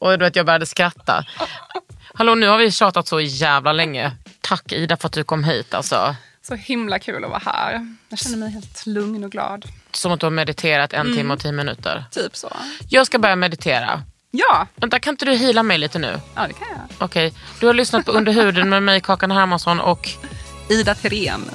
Och 0.00 0.18
du 0.18 0.24
vet, 0.24 0.36
jag 0.36 0.46
började 0.46 0.66
skratta. 0.66 1.24
Hallå 2.14 2.34
nu 2.34 2.48
har 2.48 2.58
vi 2.58 2.70
tjatat 2.70 3.08
så 3.08 3.20
jävla 3.20 3.72
länge. 3.72 4.12
Tack 4.40 4.72
Ida 4.72 4.96
för 4.96 5.06
att 5.06 5.12
du 5.12 5.24
kom 5.24 5.44
hit. 5.44 5.74
Alltså. 5.74 6.16
Så 6.46 6.54
himla 6.54 6.98
kul 6.98 7.24
att 7.24 7.30
vara 7.30 7.42
här. 7.46 7.96
Jag 8.08 8.18
känner 8.18 8.36
mig 8.36 8.50
helt 8.50 8.86
lugn 8.86 9.24
och 9.24 9.30
glad. 9.32 9.64
Som 9.92 10.12
att 10.12 10.20
du 10.20 10.26
har 10.26 10.30
mediterat 10.30 10.92
en 10.92 11.00
Mm. 11.00 11.16
timme 11.16 11.34
och 11.34 11.40
tio 11.40 11.52
minuter. 11.52 12.04
Typ 12.10 12.36
så. 12.36 12.52
Jag 12.88 13.06
ska 13.06 13.18
börja 13.18 13.36
meditera. 13.36 14.02
Ja, 14.30 14.66
Vänta, 14.76 14.98
kan 14.98 15.12
inte 15.14 15.24
du 15.24 15.32
hila 15.32 15.62
mig 15.62 15.78
lite 15.78 15.98
nu? 15.98 16.20
ja 16.34 16.46
det 16.46 16.52
kan 16.52 16.66
jag. 16.70 17.04
Okej, 17.04 17.32
du 17.60 17.66
har 17.66 17.74
lyssnat 17.74 18.06
på 18.06 18.12
Under 18.12 18.32
huden 18.32 18.68
med 18.68 18.82
mig, 18.82 19.00
Kakan 19.00 19.30
Hermansson 19.30 19.80
och 19.80 20.08
Ida 20.68 20.94
Thirén. 20.94 21.50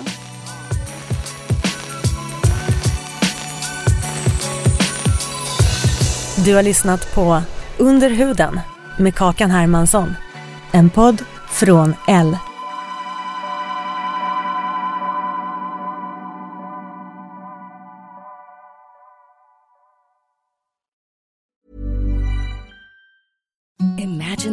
Du 6.46 6.56
har 6.56 6.64
lyssnat 6.64 7.14
på 7.16 7.42
Under 7.78 8.10
huden 8.10 8.60
med 8.98 9.16
Kakan 9.16 9.52
Hermansson. 9.52 10.16
En 10.72 10.90
podd 10.90 11.24
från 11.50 11.96
L. 12.08 12.38